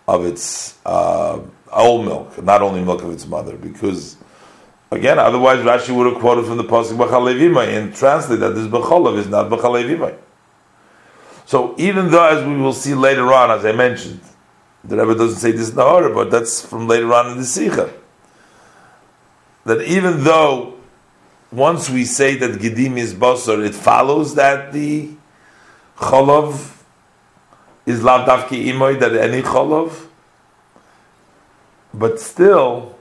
of 0.06 0.24
its 0.24 0.78
uh, 0.86 1.40
old 1.72 2.04
milk, 2.04 2.42
not 2.42 2.62
only 2.62 2.82
milk 2.82 3.02
of 3.02 3.10
its 3.10 3.26
mother, 3.26 3.56
because 3.56 4.16
again, 4.92 5.18
otherwise 5.18 5.58
Rashi 5.58 5.94
would 5.94 6.06
have 6.06 6.20
quoted 6.20 6.46
from 6.46 6.56
the 6.56 6.64
pasuk 6.64 6.96
B'chalevimai 6.96 7.76
and 7.76 7.94
translated 7.94 8.40
that 8.42 8.54
this 8.54 8.68
B'chalav 8.68 9.18
is 9.18 9.26
not 9.26 9.50
B'chalevimai. 9.50 10.16
So 11.46 11.74
even 11.78 12.10
though, 12.10 12.24
as 12.24 12.46
we 12.46 12.56
will 12.56 12.72
see 12.72 12.94
later 12.94 13.32
on, 13.32 13.50
as 13.50 13.64
I 13.64 13.72
mentioned, 13.72 14.20
the 14.84 14.96
Rebbe 14.96 15.14
doesn't 15.16 15.40
say 15.40 15.50
this 15.50 15.70
in 15.70 15.76
the 15.76 15.82
order, 15.82 16.14
but 16.14 16.30
that's 16.30 16.64
from 16.64 16.86
later 16.86 17.12
on 17.12 17.32
in 17.32 17.38
the 17.38 17.44
Sikha, 17.44 17.92
that 19.64 19.82
even 19.82 20.22
though 20.22 20.77
once 21.50 21.88
we 21.88 22.04
say 22.04 22.36
that 22.36 22.60
Gidim 22.60 22.98
is 22.98 23.14
Basar, 23.14 23.64
it 23.64 23.74
follows 23.74 24.34
that 24.34 24.72
the 24.72 25.10
Cholov 25.96 26.76
is 27.86 28.02
Lav 28.02 28.28
Davki 28.28 28.66
Imoy, 28.66 28.98
that 29.00 29.14
any 29.14 29.42
Cholov, 29.42 30.06
but 31.94 32.20
still, 32.20 32.96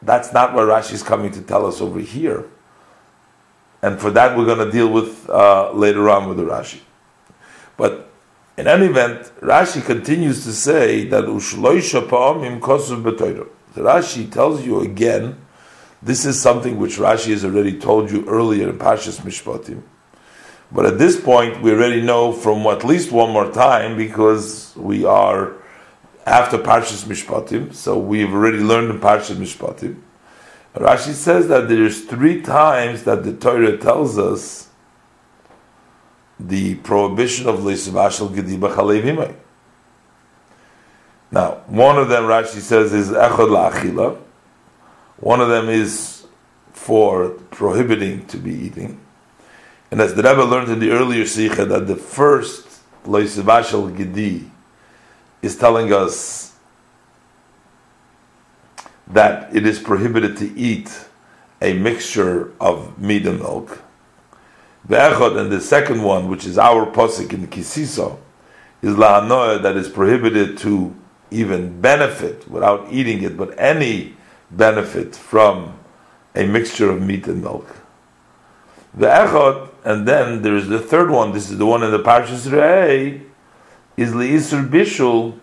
that's 0.00 0.32
not 0.32 0.54
what 0.54 0.68
Rashi 0.68 0.92
is 0.92 1.02
coming 1.02 1.32
to 1.32 1.42
tell 1.42 1.66
us 1.66 1.80
over 1.80 1.98
here. 1.98 2.44
And 3.82 4.00
for 4.00 4.10
that, 4.12 4.36
we're 4.36 4.46
going 4.46 4.64
to 4.64 4.70
deal 4.70 4.88
with 4.88 5.28
uh, 5.28 5.72
later 5.72 6.08
on 6.08 6.28
with 6.28 6.38
the 6.38 6.44
Rashi. 6.44 6.80
But 7.76 8.10
in 8.56 8.66
any 8.66 8.86
event, 8.86 9.32
Rashi 9.40 9.84
continues 9.84 10.44
to 10.44 10.52
say 10.52 11.04
that 11.06 11.24
Ushloisha 11.24 12.08
Pa'amim 12.08 12.60
Kosuv 12.60 13.02
B'Toyro. 13.02 13.48
Rashi 13.74 14.30
tells 14.30 14.64
you 14.64 14.80
again, 14.80 15.36
this 16.02 16.24
is 16.24 16.40
something 16.40 16.78
which 16.78 16.96
Rashi 16.96 17.30
has 17.30 17.44
already 17.44 17.78
told 17.78 18.10
you 18.10 18.24
earlier 18.28 18.68
in 18.68 18.78
Pashas 18.78 19.20
Mishpatim. 19.20 19.82
But 20.70 20.86
at 20.86 20.98
this 20.98 21.18
point, 21.18 21.62
we 21.62 21.72
already 21.72 22.02
know 22.02 22.32
from 22.32 22.66
at 22.66 22.84
least 22.84 23.10
one 23.10 23.30
more 23.30 23.50
time 23.50 23.96
because 23.96 24.74
we 24.76 25.04
are 25.04 25.54
after 26.26 26.58
Parshas 26.58 27.04
Mishpatim, 27.04 27.74
so 27.74 27.98
we've 27.98 28.32
already 28.32 28.58
learned 28.58 28.90
in 28.90 29.00
Parshas 29.00 29.36
Mishpatim. 29.36 30.02
Rashi 30.74 31.12
says 31.14 31.48
that 31.48 31.68
there's 31.68 32.04
three 32.04 32.42
times 32.42 33.04
that 33.04 33.24
the 33.24 33.32
Torah 33.32 33.78
tells 33.78 34.18
us 34.18 34.68
the 36.38 36.76
prohibition 36.76 37.48
of 37.48 37.60
Leisvashal 37.60 38.28
Gediba 38.28 38.72
Chalevimai. 38.74 39.34
Now, 41.30 41.62
one 41.66 41.98
of 41.98 42.08
them 42.08 42.24
Rashi 42.24 42.60
says 42.60 42.92
is 42.92 43.10
Echad 43.10 43.48
La'achila. 43.48 44.20
One 45.20 45.40
of 45.40 45.48
them 45.48 45.68
is 45.68 46.26
for 46.72 47.30
prohibiting 47.50 48.26
to 48.26 48.36
be 48.36 48.52
eating. 48.52 49.00
And 49.90 50.00
as 50.00 50.14
the 50.14 50.22
Rebbe 50.22 50.42
learned 50.42 50.70
in 50.70 50.78
the 50.80 50.90
earlier 50.90 51.26
Sikha, 51.26 51.64
that 51.64 51.86
the 51.86 51.96
first 51.96 52.66
Leisvashal 53.04 53.96
Gedi 53.96 54.50
is 55.42 55.56
telling 55.56 55.92
us 55.92 56.54
that 59.06 59.54
it 59.56 59.66
is 59.66 59.78
prohibited 59.78 60.36
to 60.36 60.56
eat 60.56 61.06
a 61.60 61.72
mixture 61.72 62.52
of 62.60 62.98
meat 62.98 63.26
and 63.26 63.38
milk. 63.38 63.82
The 64.84 64.96
Echad 64.96 65.38
and 65.38 65.50
the 65.50 65.60
second 65.60 66.02
one, 66.02 66.28
which 66.28 66.46
is 66.46 66.58
our 66.58 66.86
posik 66.86 67.32
in 67.32 67.46
Kisiso, 67.48 68.18
is 68.82 68.94
la'anoah 68.94 69.62
that 69.62 69.76
is 69.76 69.88
prohibited 69.88 70.58
to 70.58 70.94
even 71.30 71.80
benefit 71.80 72.48
without 72.48 72.86
eating 72.92 73.22
it, 73.22 73.36
but 73.36 73.58
any 73.58 74.14
benefit 74.50 75.14
from 75.14 75.78
a 76.34 76.46
mixture 76.46 76.90
of 76.90 77.02
meat 77.02 77.26
and 77.26 77.42
milk. 77.42 77.76
The 78.94 79.06
Echad, 79.06 79.70
and 79.84 80.06
then 80.06 80.42
there 80.42 80.56
is 80.56 80.68
the 80.68 80.78
third 80.78 81.10
one, 81.10 81.32
this 81.32 81.50
is 81.50 81.58
the 81.58 81.66
one 81.66 81.82
in 81.82 81.90
the 81.90 81.98
Parshas 81.98 82.48
Re'eh, 82.50 83.22
is 83.96 84.12
Le'isr 84.12 84.68
Bishul, 84.68 85.38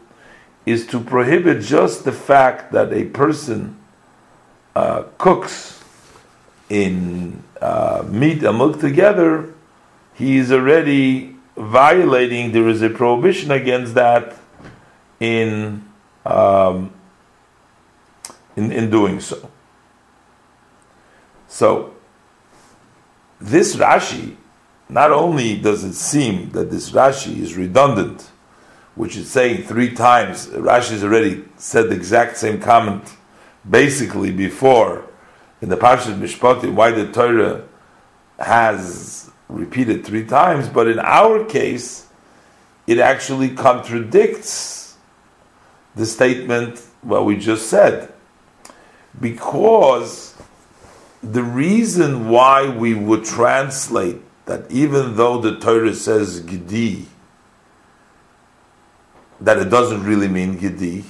is 0.65 0.87
to 0.87 0.99
prohibit 0.99 1.61
just 1.61 2.05
the 2.05 2.11
fact 2.11 2.71
that 2.71 2.91
a 2.91 3.05
person 3.05 3.77
uh, 4.75 5.03
cooks 5.17 5.83
in 6.69 7.43
uh, 7.61 8.03
meat 8.07 8.43
and 8.43 8.57
milk 8.57 8.79
together, 8.79 9.53
he 10.15 10.37
is 10.37 10.51
already 10.51 11.35
violating, 11.55 12.51
there 12.51 12.67
is 12.67 12.81
a 12.81 12.89
prohibition 12.89 13.51
against 13.51 13.93
that 13.93 14.35
in, 15.19 15.85
um, 16.25 16.91
in, 18.55 18.71
in 18.71 18.89
doing 18.89 19.19
so. 19.19 19.49
So, 21.47 21.93
this 23.39 23.75
Rashi, 23.75 24.35
not 24.89 25.11
only 25.11 25.57
does 25.57 25.83
it 25.83 25.93
seem 25.93 26.51
that 26.51 26.71
this 26.71 26.91
Rashi 26.91 27.39
is 27.39 27.55
redundant, 27.55 28.29
which 28.95 29.17
is 29.17 29.29
saying 29.29 29.63
three 29.63 29.93
times. 29.93 30.47
Rashi 30.47 30.91
has 30.91 31.03
already 31.03 31.43
said 31.57 31.89
the 31.89 31.95
exact 31.95 32.37
same 32.37 32.59
comment, 32.61 33.15
basically 33.69 34.31
before 34.31 35.05
in 35.61 35.69
the 35.69 35.77
Parshat 35.77 36.19
Mishpatim, 36.19 36.73
why 36.73 36.91
the 36.91 37.11
Torah 37.11 37.63
has 38.39 39.31
repeated 39.47 40.05
three 40.05 40.25
times, 40.25 40.67
but 40.67 40.87
in 40.87 40.99
our 40.99 41.45
case, 41.45 42.07
it 42.87 42.99
actually 42.99 43.49
contradicts 43.49 44.97
the 45.95 46.05
statement 46.05 46.85
what 47.01 47.25
we 47.25 47.37
just 47.37 47.69
said, 47.69 48.13
because 49.19 50.35
the 51.23 51.43
reason 51.43 52.29
why 52.29 52.69
we 52.69 52.93
would 52.93 53.25
translate 53.25 54.21
that 54.45 54.69
even 54.71 55.15
though 55.15 55.39
the 55.39 55.57
Torah 55.59 55.93
says 55.93 56.39
Gedi, 56.41 57.07
that 59.41 59.57
it 59.57 59.69
doesn't 59.69 60.03
really 60.03 60.27
mean 60.27 60.57
Gedi. 60.57 61.03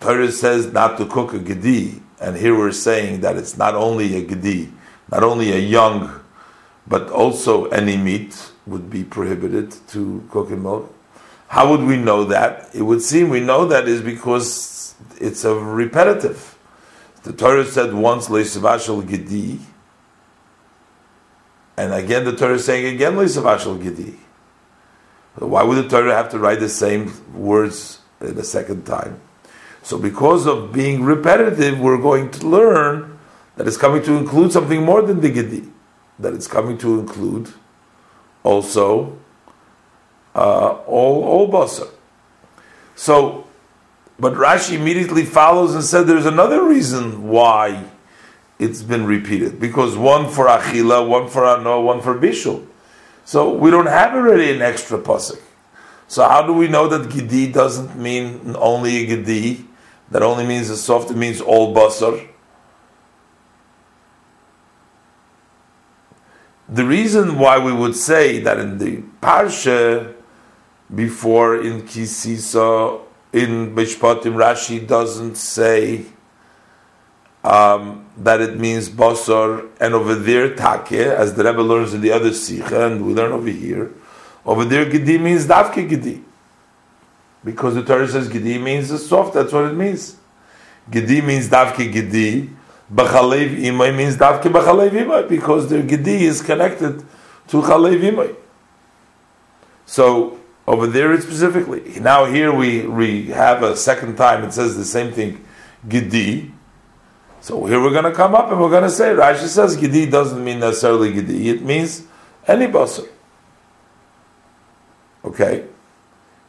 Torah 0.00 0.30
says 0.30 0.72
not 0.72 0.98
to 0.98 1.06
cook 1.06 1.32
a 1.32 1.38
Gedi, 1.38 2.02
and 2.20 2.36
here 2.36 2.56
we're 2.56 2.72
saying 2.72 3.20
that 3.20 3.36
it's 3.36 3.56
not 3.56 3.74
only 3.74 4.16
a 4.16 4.22
Gedi, 4.22 4.72
not 5.10 5.22
only 5.22 5.52
a 5.52 5.58
young, 5.58 6.20
but 6.86 7.10
also 7.10 7.66
any 7.66 7.96
meat 7.96 8.52
would 8.66 8.90
be 8.90 9.02
prohibited 9.02 9.74
to 9.88 10.26
cook 10.30 10.50
in 10.50 10.62
milk. 10.62 10.95
How 11.48 11.70
would 11.70 11.82
we 11.82 11.96
know 11.96 12.24
that? 12.24 12.70
It 12.74 12.82
would 12.82 13.02
seem 13.02 13.28
we 13.28 13.40
know 13.40 13.66
that 13.66 13.88
is 13.88 14.02
because 14.02 14.94
it's 15.20 15.44
a 15.44 15.54
repetitive. 15.54 16.58
The 17.22 17.32
Torah 17.32 17.64
said 17.64 17.94
once 17.94 18.28
leisavashal 18.28 19.08
gedi, 19.08 19.60
and 21.76 21.92
again 21.92 22.24
the 22.24 22.36
Torah 22.36 22.54
is 22.54 22.64
saying 22.64 22.94
again 22.94 23.14
leisavashal 23.14 23.82
gedi. 23.82 24.18
Why 25.36 25.62
would 25.62 25.76
the 25.76 25.88
Torah 25.88 26.14
have 26.14 26.30
to 26.30 26.38
write 26.38 26.60
the 26.60 26.68
same 26.68 27.12
words 27.34 28.00
the 28.20 28.44
second 28.44 28.86
time? 28.86 29.20
So, 29.82 29.98
because 29.98 30.46
of 30.46 30.72
being 30.72 31.04
repetitive, 31.04 31.78
we're 31.78 32.00
going 32.00 32.30
to 32.32 32.46
learn 32.46 33.18
that 33.56 33.68
it's 33.68 33.76
coming 33.76 34.02
to 34.04 34.14
include 34.14 34.50
something 34.50 34.82
more 34.82 35.02
than 35.02 35.20
the 35.20 35.30
Gedi, 35.30 35.68
that 36.18 36.32
it's 36.32 36.48
coming 36.48 36.76
to 36.78 36.98
include 36.98 37.52
also 38.42 39.18
uh, 40.36 40.72
all, 40.86 41.24
all 41.24 41.50
basar. 41.50 41.88
So, 42.94 43.46
but 44.18 44.34
Rashi 44.34 44.74
immediately 44.74 45.24
follows 45.24 45.74
and 45.74 45.82
said 45.82 46.06
there's 46.06 46.26
another 46.26 46.62
reason 46.62 47.28
why 47.28 47.84
it's 48.58 48.82
been 48.82 49.06
repeated 49.06 49.58
because 49.58 49.96
one 49.96 50.30
for 50.30 50.46
achila, 50.46 51.06
one 51.08 51.28
for 51.28 51.46
ano, 51.46 51.80
one 51.80 52.00
for 52.02 52.14
bishul. 52.18 52.66
So 53.24 53.52
we 53.52 53.70
don't 53.70 53.86
have 53.86 54.14
already 54.14 54.52
an 54.52 54.62
extra 54.62 54.98
pasuk. 54.98 55.40
So 56.06 56.28
how 56.28 56.42
do 56.46 56.52
we 56.52 56.68
know 56.68 56.86
that 56.86 57.08
gidi 57.10 57.52
doesn't 57.52 57.96
mean 57.96 58.54
only 58.58 59.04
a 59.04 59.16
gidi? 59.16 59.66
That 60.10 60.22
only 60.22 60.46
means 60.46 60.70
a 60.70 60.76
soft. 60.76 61.10
It 61.10 61.16
means 61.16 61.40
all 61.40 61.74
basar. 61.74 62.28
The 66.68 66.84
reason 66.84 67.38
why 67.38 67.58
we 67.58 67.72
would 67.72 67.96
say 67.96 68.38
that 68.40 68.58
in 68.58 68.78
the 68.78 69.02
parsha 69.22 70.15
before 70.94 71.60
in 71.62 71.82
Kisisa 71.82 73.00
in 73.32 73.74
Mishpatim 73.74 74.34
Rashi 74.34 74.86
doesn't 74.86 75.36
say 75.36 76.06
um, 77.44 78.06
that 78.16 78.40
it 78.40 78.58
means 78.58 78.88
basar, 78.88 79.68
and 79.80 79.94
over 79.94 80.14
there 80.14 80.54
take, 80.54 80.92
as 80.92 81.34
the 81.34 81.44
Rebbe 81.44 81.60
learns 81.60 81.94
in 81.94 82.00
the 82.00 82.10
other 82.10 82.32
sikha, 82.32 82.86
and 82.86 83.06
we 83.06 83.14
learn 83.14 83.32
over 83.32 83.48
here, 83.48 83.92
over 84.44 84.64
there 84.64 84.84
gedi 84.84 85.18
means 85.18 85.46
dafke 85.46 85.88
gedi, 85.88 86.22
because 87.44 87.74
the 87.74 87.84
Torah 87.84 88.08
says 88.08 88.28
gedi 88.28 88.58
means 88.58 88.88
the 88.88 88.98
soft. 88.98 89.34
That's 89.34 89.52
what 89.52 89.64
it 89.66 89.74
means. 89.74 90.16
Gedi 90.90 91.20
means 91.20 91.48
davke 91.48 91.92
gedi. 91.92 92.50
B'chalev 92.92 93.60
imay 93.60 93.96
means 93.96 94.16
davke 94.16 94.44
b'chalev 94.44 94.90
imay 94.90 95.28
because 95.28 95.68
their 95.68 95.82
gedi 95.82 96.24
is 96.24 96.40
connected 96.40 97.00
to 97.48 97.60
chalev 97.60 98.00
imay. 98.00 98.34
So 99.84 100.38
over 100.66 100.86
there 100.86 101.12
it's 101.12 101.24
specifically. 101.24 102.00
Now 102.00 102.24
here 102.24 102.52
we, 102.52 102.86
we 102.86 103.26
have 103.26 103.62
a 103.62 103.76
second 103.76 104.16
time 104.16 104.44
it 104.44 104.52
says 104.52 104.76
the 104.76 104.84
same 104.84 105.12
thing, 105.12 105.44
gedi. 105.88 106.52
So 107.46 107.64
here 107.66 107.80
we're 107.80 107.92
going 107.92 108.04
to 108.04 108.12
come 108.12 108.34
up 108.34 108.50
and 108.50 108.60
we're 108.60 108.70
going 108.70 108.82
to 108.82 108.90
say, 108.90 109.10
Rashi 109.10 109.46
says 109.46 109.76
Gidi 109.76 110.10
doesn't 110.10 110.42
mean 110.42 110.58
necessarily 110.58 111.12
Gidi, 111.12 111.46
It 111.46 111.62
means 111.62 112.02
any 112.44 112.66
basar. 112.66 113.06
Okay? 115.24 115.66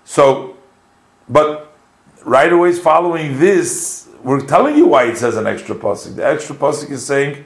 So, 0.06 0.58
but 1.30 1.78
right 2.26 2.52
away 2.52 2.74
following 2.74 3.40
this, 3.40 4.10
we're 4.24 4.42
telling 4.42 4.76
you 4.76 4.88
why 4.88 5.04
it 5.04 5.18
says 5.18 5.38
an 5.38 5.46
extra 5.46 5.76
pasuk. 5.76 6.16
The 6.16 6.26
extra 6.26 6.56
pasuk 6.56 6.90
is 6.90 7.06
saying 7.06 7.46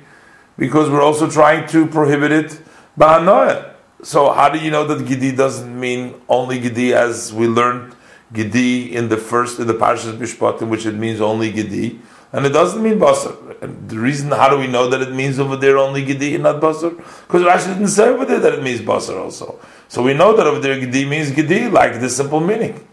because 0.57 0.89
we're 0.89 1.01
also 1.01 1.29
trying 1.29 1.67
to 1.69 1.86
prohibit 1.88 2.31
it 2.31 2.62
ba'anoah. 2.97 3.70
So 4.04 4.32
how 4.32 4.50
do 4.50 4.58
you 4.58 4.72
know 4.72 4.86
that 4.86 5.06
gidi 5.06 5.36
doesn't 5.36 5.80
mean 5.80 6.16
only 6.28 6.60
gidi 6.60 6.92
as 6.94 7.32
we 7.32 7.48
learned 7.48 7.96
gidi 8.34 8.92
in 8.92 9.10
the 9.10 9.18
first 9.18 9.60
in 9.60 9.68
the 9.68 9.76
Parshas 9.76 10.18
Mishpatim, 10.18 10.70
which 10.70 10.86
it 10.86 10.96
means 10.96 11.22
only 11.22 11.52
gidi, 11.54 12.00
and 12.34 12.46
it 12.46 12.50
doesn't 12.50 12.82
mean 12.82 12.98
basar. 12.98 13.62
And 13.62 13.90
the 13.90 14.00
reason 14.00 14.32
how 14.32 14.50
do 14.50 14.58
we 14.58 14.66
know 14.66 14.90
that 14.90 15.02
it 15.02 15.14
means 15.14 15.40
over 15.40 15.56
there 15.56 15.78
only 15.78 16.04
gidi 16.04 16.34
and 16.34 16.44
not 16.44 16.60
basar? 16.60 16.98
Because 17.28 17.44
Rashi 17.44 17.74
didn't 17.74 17.90
say 17.90 18.08
over 18.10 18.26
there 18.26 18.40
that 18.40 18.54
it 18.54 18.64
means 18.64 18.82
basar 18.82 19.20
also. 19.20 19.60
So 19.88 20.02
we 20.02 20.16
know 20.16 20.36
that 20.36 20.48
over 20.48 20.60
there 20.60 20.80
gidi 20.80 21.08
means 21.08 21.30
gidi, 21.32 21.72
like 21.72 22.00
the 22.00 22.10
simple 22.10 22.40
meaning. 22.40 22.88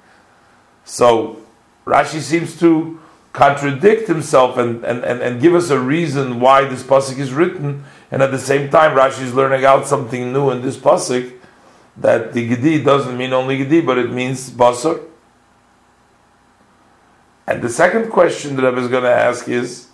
So 0.85 1.41
Rashi 1.87 2.21
seems 2.21 2.59
to 2.61 3.01
contradict 3.33 4.09
himself 4.09 4.59
and, 4.59 4.85
and, 4.85 5.05
and, 5.05 5.23
and 5.23 5.41
give 5.41 5.55
us 5.55 5.71
a 5.71 5.79
reason 5.79 6.41
why 6.41 6.65
this 6.65 6.83
pasuk 6.83 7.19
is 7.19 7.33
written 7.33 7.85
and 8.11 8.23
at 8.23 8.31
the 8.31 8.39
same 8.39 8.71
time, 8.71 8.97
Rashi 8.97 9.23
is 9.23 9.35
learning 9.35 9.65
out 9.65 9.87
something 9.87 10.33
new 10.33 10.51
in 10.51 10.63
this 10.63 10.77
pasuk 10.77 11.35
that 11.97 12.33
the 12.33 12.49
gedi 12.49 12.83
doesn't 12.83 13.17
mean 13.17 13.33
only 13.33 13.59
gedi, 13.59 13.81
but 13.81 13.99
it 13.99 14.11
means 14.11 14.51
basar. 14.51 15.03
And 17.47 17.63
the 17.63 17.69
second 17.69 18.11
question 18.11 18.57
that 18.57 18.65
I 18.65 18.71
was 18.71 18.89
going 18.89 19.05
to 19.05 19.15
ask 19.15 19.49
is, 19.49 19.89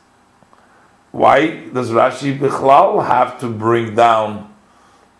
why 1.13 1.69
does 1.69 1.91
Rashi 1.91 2.37
Bichlal 2.37 3.07
have 3.07 3.39
to 3.41 3.49
bring 3.49 3.95
down 3.95 4.53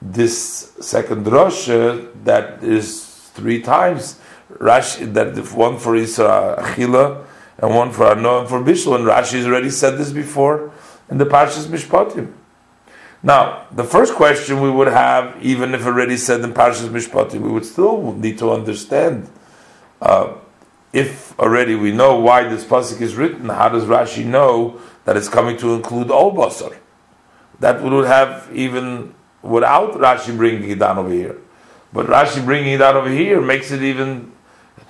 this 0.03 0.73
second 0.81 1.25
drosha 1.25 2.13
that 2.25 2.63
is 2.63 3.07
three 3.35 3.63
times 3.63 4.19
Rashi 4.53 5.13
that 5.15 5.37
one 5.55 5.79
for 5.79 5.95
Isra 5.95 6.59
Achila 6.59 7.25
and 7.59 7.75
one 7.75 7.93
for 7.93 8.05
Arno 8.05 8.41
and 8.41 8.49
for 8.49 8.61
Bishul, 8.61 8.97
and 8.97 9.05
Rashi 9.05 9.35
has 9.35 9.47
already 9.47 9.71
said 9.71 9.97
this 9.97 10.13
before 10.13 10.73
in 11.09 11.19
the 11.19 11.25
Parshas 11.25 11.67
Mishpatim. 11.67 12.33
Now, 13.25 13.67
the 13.73 13.85
first 13.85 14.13
question 14.15 14.61
we 14.61 14.71
would 14.71 14.87
have, 14.87 15.43
even 15.43 15.75
if 15.75 15.87
already 15.87 16.19
said 16.19 16.43
in 16.43 16.53
Parshas 16.53 16.91
Mishpatim, 16.91 17.41
we 17.41 17.51
would 17.51 17.65
still 17.65 18.13
need 18.13 18.37
to 18.39 18.51
understand. 18.51 19.31
Uh, 19.99 20.35
if 20.93 21.37
already 21.41 21.75
we 21.75 21.91
know 21.91 22.21
why 22.21 22.47
this 22.47 22.65
pasuk 22.65 23.01
is 23.01 23.17
written, 23.17 23.49
how 23.49 23.71
does 23.71 23.85
Rashi 23.85 24.27
know 24.27 24.79
that 25.07 25.17
it's 25.17 25.31
coming 25.31 25.57
to 25.57 25.73
include 25.73 26.11
all 26.11 26.35
basar? 26.35 26.77
That 27.61 27.83
we 27.83 27.89
would 27.89 28.07
have 28.07 28.51
even 28.53 29.15
without 29.41 29.93
Rashi 29.95 30.37
bringing 30.37 30.69
it 30.69 30.79
down 30.79 30.99
over 30.99 31.11
here. 31.11 31.39
But 31.95 32.07
Rashi 32.09 32.45
bringing 32.45 32.75
it 32.75 32.83
out 32.83 32.95
over 32.95 33.09
here 33.09 33.41
makes 33.41 33.71
it 33.71 33.83
even 33.83 34.33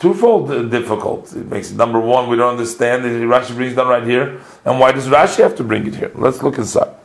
twofold 0.01 0.73
difficult. 0.73 1.33
It 1.37 1.47
makes 1.47 1.71
it 1.71 1.77
number 1.77 2.01
one, 2.01 2.29
we 2.29 2.37
don't 2.37 2.51
understand. 2.51 3.05
Rashi 3.05 3.55
brings 3.55 3.75
it 3.75 3.77
down 3.77 3.87
right 3.87 4.03
here, 4.03 4.41
and 4.65 4.81
why 4.81 4.91
does 4.91 5.07
Rashi 5.07 5.39
have 5.39 5.55
to 5.55 5.63
bring 5.63 5.87
it 5.87 5.95
here? 5.95 6.11
Let's 6.17 6.43
look 6.43 6.59
inside 6.59 6.97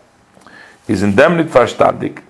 is 0.89 1.03
indemnit 1.03 1.49
verstandig. 1.49 2.23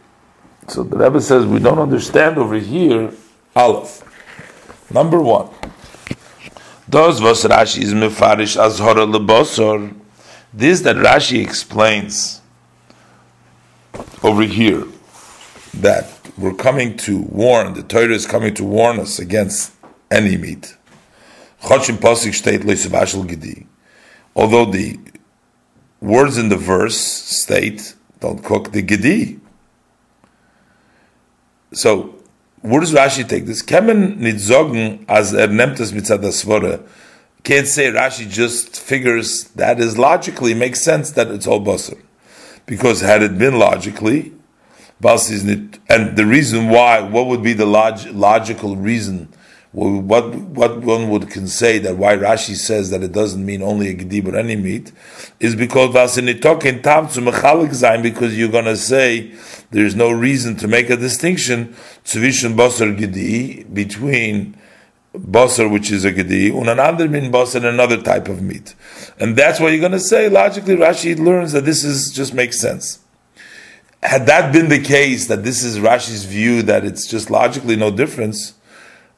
So 0.67 0.83
the 0.83 0.97
Rebbe 0.97 1.21
says 1.21 1.45
we 1.45 1.59
don't 1.59 1.79
understand 1.79 2.37
over 2.37 2.55
here 2.55 3.11
Aleph. 3.55 4.03
Number 4.91 5.21
one. 5.21 5.49
Does 6.89 7.21
was 7.21 7.43
Rashi 7.45 7.81
is 7.83 7.93
mefarish 7.93 8.57
azhara 8.57 9.05
lebosor. 9.11 9.95
This 10.53 10.81
that 10.81 10.97
Rashi 10.97 11.41
explains 11.41 12.41
over 14.23 14.43
here 14.43 14.83
that 15.75 16.11
we're 16.37 16.53
coming 16.53 16.97
to 16.97 17.19
warn, 17.19 17.73
the 17.73 17.83
Torah 17.83 18.13
is 18.13 18.25
coming 18.25 18.53
to 18.55 18.63
warn 18.63 18.99
us 18.99 19.19
against 19.19 19.73
any 20.11 20.35
meat. 20.35 20.75
Although 24.35 24.65
the 24.65 24.99
words 26.01 26.37
in 26.37 26.49
the 26.49 26.57
verse 26.57 26.97
state 26.97 27.95
don't 28.19 28.43
cook 28.43 28.71
the 28.71 28.81
gedi. 28.81 29.39
So, 31.71 32.15
where 32.61 32.81
does 32.81 32.93
Rashi 32.93 33.27
take 33.27 33.45
this? 33.45 33.61
Kemen 33.63 34.17
nitzogen 34.17 35.05
as 35.07 35.33
er 35.33 35.47
nemt 35.47 35.77
mitzad 35.77 36.83
Can't 37.43 37.67
say 37.67 37.91
Rashi 37.91 38.29
just 38.29 38.79
figures 38.79 39.45
that 39.55 39.79
is 39.79 39.97
logically 39.97 40.53
makes 40.53 40.81
sense 40.81 41.11
that 41.11 41.29
it's 41.29 41.47
all 41.47 41.63
basar, 41.63 41.97
because 42.65 43.01
had 43.01 43.23
it 43.23 43.37
been 43.37 43.57
logically, 43.57 44.33
and 45.01 46.17
the 46.17 46.25
reason 46.25 46.69
why, 46.69 46.99
what 46.99 47.27
would 47.27 47.41
be 47.41 47.53
the 47.53 47.65
log, 47.65 48.05
logical 48.07 48.75
reason 48.75 49.29
what 49.71 50.33
what 50.33 50.81
one 50.81 51.09
would 51.09 51.29
can 51.29 51.47
say 51.47 51.77
that 51.77 51.95
why 51.95 52.17
Rashi 52.17 52.55
says 52.55 52.89
that 52.89 53.03
it 53.03 53.11
doesn't 53.11 53.45
mean 53.45 53.61
only 53.61 53.89
a 53.89 53.93
gedi 53.93 54.19
but 54.19 54.33
any 54.33 54.55
meat 54.55 54.91
is 55.39 55.55
because 55.55 55.93
vasinitokin 55.93 56.81
tam 56.81 57.07
to 57.09 57.21
mechalik 57.21 57.69
zayin 57.69 58.01
because 58.01 58.35
you're 58.37 58.49
to 58.49 58.75
say 58.75 59.31
there's 59.69 59.95
no 59.95 60.09
reason 60.09 60.55
to 60.55 60.67
make 60.67 60.89
a 60.89 60.97
distinction 60.97 61.75
tzvishin 62.03 62.55
basar 62.55 62.97
gedi 62.97 63.63
between 63.65 64.57
basar 65.13 65.71
which 65.71 65.91
is 65.91 66.03
a 66.03 66.11
gedi 66.11 66.49
and 66.49 66.67
another 66.67 67.07
min 67.07 67.31
basar 67.31 67.63
another 67.63 68.01
type 68.01 68.27
of 68.27 68.41
meat. 68.41 68.73
And 69.19 69.35
that's 69.35 69.59
what 69.59 69.71
you're 69.71 69.87
to 69.89 69.99
say. 69.99 70.29
Logically 70.29 70.77
Rashi 70.77 71.17
learns 71.17 71.51
that 71.51 71.65
this 71.65 71.83
is 71.83 72.11
just 72.11 72.33
makes 72.33 72.59
sense. 72.59 72.99
Had 74.01 74.25
that 74.27 74.51
been 74.51 74.69
the 74.69 74.81
case 74.81 75.27
that 75.27 75.43
this 75.43 75.61
is 75.61 75.77
Rashi's 75.77 76.23
view 76.23 76.63
that 76.63 76.85
it's 76.85 77.05
just 77.05 77.29
logically 77.29 77.75
no 77.75 77.91
difference 77.91 78.53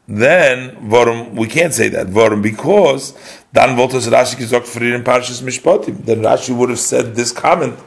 then 0.08 0.90
warum 0.90 1.36
we 1.36 1.48
can't 1.48 1.74
say 1.74 1.90
that. 1.90 2.08
Warum 2.10 2.42
because 2.42 3.14
dann 3.54 3.78
wollte 3.78 3.98
Rashi 3.98 4.36
gesagt 4.36 4.68
für 4.68 4.82
in 4.82 5.04
Parshas 5.04 5.42
Mishpatim. 5.42 6.06
Then 6.06 6.22
Rashi 6.22 6.56
would 6.56 6.70
have 6.70 6.80
said 6.80 7.16
this 7.16 7.32
comment 7.32 7.78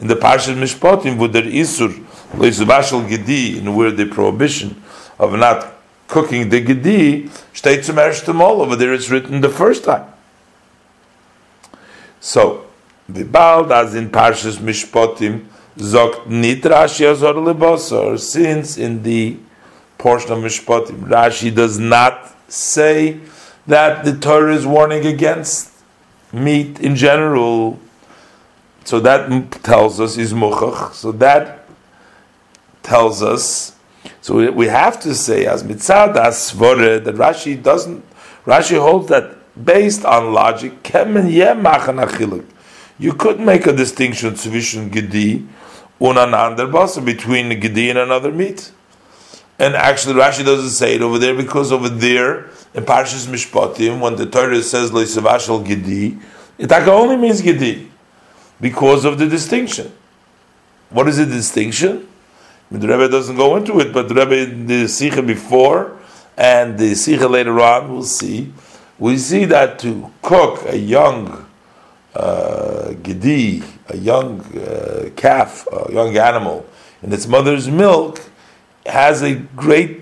in 0.00 0.06
the 0.06 0.16
Parshas 0.16 0.54
Mishpatim 0.54 1.18
with 1.18 1.32
their 1.32 1.42
isur 1.42 1.92
leisubashal 2.34 3.08
gedi 3.08 3.58
in 3.58 3.74
where 3.74 3.90
the 3.90 4.06
prohibition 4.06 4.82
of 5.18 5.32
not 5.32 5.72
cooking 6.08 6.48
the 6.48 6.60
gedi? 6.60 7.30
Steht 7.52 7.84
zum 7.84 7.98
ersten 7.98 8.36
Mal 8.36 8.60
over 8.60 8.76
there 8.76 8.94
it's 8.94 9.10
written 9.10 9.40
the 9.40 9.48
first 9.48 9.84
time. 9.84 10.06
So 12.20 12.66
the 13.08 13.24
bald 13.24 13.72
as 13.72 13.94
in 13.94 14.10
Parshas 14.10 14.58
Mishpatim 14.58 15.46
sagt 15.76 16.28
nit 16.28 16.62
Rashi 16.62 17.10
azor 17.10 17.34
lebasar 17.34 18.18
since 18.18 18.78
in 18.78 19.02
the 19.02 19.36
portion 20.04 20.32
of 20.32 20.40
Mishpatim. 20.40 21.08
Rashi 21.08 21.52
does 21.52 21.78
not 21.78 22.36
say 22.46 23.18
that 23.66 24.04
the 24.04 24.14
Torah 24.14 24.54
is 24.54 24.66
warning 24.66 25.06
against 25.06 25.72
meat 26.30 26.78
in 26.78 26.94
general. 26.94 27.80
So 28.84 29.00
that 29.00 29.50
tells 29.62 29.98
us 30.00 30.18
is 30.18 30.34
muchach. 30.34 30.92
So 30.92 31.10
that 31.12 31.66
tells 32.82 33.22
us. 33.22 33.74
So 34.20 34.52
we 34.52 34.66
have 34.66 35.00
to 35.00 35.14
say 35.14 35.46
as 35.46 35.62
mitzad 35.62 36.16
as 36.16 36.52
that 36.52 37.14
Rashi 37.14 37.62
doesn't. 37.62 38.04
Rashi 38.44 38.78
holds 38.78 39.08
that 39.08 39.26
based 39.64 40.04
on 40.04 40.34
logic, 40.34 40.72
you 42.98 43.12
could 43.14 43.40
make 43.40 43.66
a 43.66 43.72
distinction 43.72 44.34
between 44.34 44.90
gedi 44.90 45.46
and 45.98 47.06
between 47.06 47.58
gedi 47.58 47.88
and 47.88 47.98
another 47.98 48.30
meat. 48.30 48.70
And 49.58 49.74
actually, 49.76 50.14
Rashi 50.14 50.44
doesn't 50.44 50.70
say 50.70 50.96
it 50.96 51.02
over 51.02 51.18
there 51.18 51.34
because 51.34 51.70
over 51.70 51.88
there 51.88 52.46
in 52.74 52.84
Parshas 52.84 53.26
Mishpatim, 53.26 54.00
when 54.00 54.16
the 54.16 54.26
Torah 54.26 54.62
says 54.62 54.90
Leisavashal 54.90 55.64
Gedi, 55.64 56.18
it 56.58 56.72
only 56.72 57.16
means 57.16 57.40
Gedi 57.40 57.90
because 58.60 59.04
of 59.04 59.18
the 59.18 59.28
distinction. 59.28 59.92
What 60.90 61.08
is 61.08 61.18
the 61.18 61.26
distinction? 61.26 62.08
I 62.70 62.74
mean, 62.74 62.80
the 62.80 62.88
Rebbe 62.88 63.08
doesn't 63.08 63.36
go 63.36 63.56
into 63.56 63.78
it, 63.78 63.92
but 63.92 64.08
the 64.08 64.14
Rebbe, 64.14 64.46
the 64.66 64.88
Sikha 64.88 65.22
before 65.22 65.96
and 66.36 66.78
the 66.78 66.94
Sikha 66.94 67.28
later 67.28 67.60
on, 67.60 67.92
we'll 67.92 68.02
see. 68.02 68.52
We 68.98 69.18
see 69.18 69.44
that 69.46 69.78
to 69.80 70.10
cook 70.22 70.64
a 70.66 70.76
young 70.76 71.46
uh, 72.14 72.94
a 72.94 73.96
young 73.96 74.40
uh, 74.40 75.10
calf, 75.16 75.66
a 75.72 75.92
young 75.92 76.16
animal, 76.16 76.64
in 77.02 77.12
its 77.12 77.26
mother's 77.26 77.68
milk, 77.68 78.20
has 78.86 79.22
a 79.22 79.34
great 79.34 80.00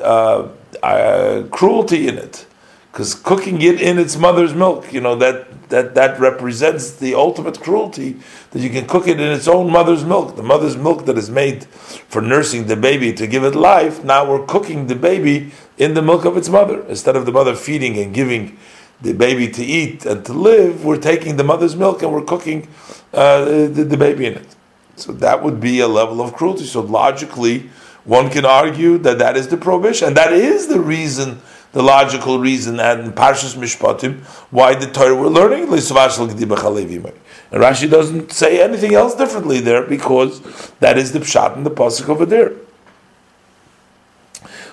uh, 0.00 0.48
uh, 0.82 1.42
cruelty 1.50 2.08
in 2.08 2.18
it. 2.18 2.46
because 2.92 3.14
cooking 3.14 3.62
it 3.62 3.80
in 3.80 3.98
its 3.98 4.16
mother's 4.16 4.52
milk, 4.54 4.92
you 4.92 5.00
know 5.00 5.14
that 5.16 5.68
that 5.70 5.94
that 5.94 6.18
represents 6.18 6.96
the 6.96 7.14
ultimate 7.14 7.60
cruelty 7.60 8.16
that 8.50 8.60
you 8.60 8.68
can 8.68 8.86
cook 8.86 9.06
it 9.06 9.20
in 9.20 9.32
its 9.32 9.46
own 9.46 9.70
mother's 9.70 10.04
milk, 10.04 10.36
the 10.36 10.42
mother's 10.42 10.76
milk 10.76 11.06
that 11.06 11.16
is 11.16 11.30
made 11.30 11.64
for 11.64 12.20
nursing 12.20 12.66
the 12.66 12.76
baby 12.76 13.12
to 13.12 13.26
give 13.26 13.44
it 13.44 13.54
life. 13.54 14.02
Now 14.02 14.28
we're 14.30 14.44
cooking 14.46 14.88
the 14.88 14.96
baby 14.96 15.52
in 15.78 15.94
the 15.94 16.02
milk 16.02 16.24
of 16.24 16.36
its 16.36 16.48
mother 16.48 16.84
instead 16.88 17.16
of 17.16 17.26
the 17.26 17.32
mother 17.32 17.54
feeding 17.54 17.96
and 17.98 18.12
giving 18.12 18.58
the 19.00 19.14
baby 19.14 19.48
to 19.48 19.64
eat 19.64 20.04
and 20.04 20.24
to 20.26 20.32
live. 20.32 20.84
We're 20.84 20.98
taking 20.98 21.36
the 21.36 21.44
mother's 21.44 21.76
milk 21.76 22.02
and 22.02 22.12
we're 22.12 22.24
cooking 22.24 22.68
uh, 23.14 23.44
the, 23.44 23.84
the 23.84 23.96
baby 23.96 24.26
in 24.26 24.34
it. 24.34 24.56
So 24.96 25.12
that 25.12 25.42
would 25.42 25.60
be 25.60 25.80
a 25.80 25.88
level 25.88 26.20
of 26.20 26.34
cruelty. 26.34 26.64
So 26.64 26.80
logically, 26.82 27.70
one 28.10 28.28
can 28.28 28.44
argue 28.44 28.98
that 28.98 29.20
that 29.20 29.36
is 29.36 29.46
the 29.46 29.56
prohibition, 29.56 30.08
and 30.08 30.16
that 30.16 30.32
is 30.32 30.66
the 30.66 30.80
reason 30.80 31.40
the 31.70 31.80
logical 31.80 32.40
reason 32.40 32.80
and 32.80 33.14
Parshas 33.14 33.54
Mishpatim 33.54 34.18
why 34.50 34.74
the 34.74 34.86
Torah 34.86 35.14
we're 35.14 35.28
learning 35.28 35.62
and 35.62 37.62
Rashi 37.62 37.88
doesn't 37.88 38.32
say 38.32 38.60
anything 38.60 38.94
else 38.94 39.14
differently 39.14 39.60
there 39.60 39.84
because 39.84 40.40
that 40.80 40.98
is 40.98 41.12
the 41.12 41.20
pshat 41.20 41.54
and 41.54 41.64
the 41.64 41.70
pasuk 41.70 42.08
over 42.08 42.26
there. 42.26 42.54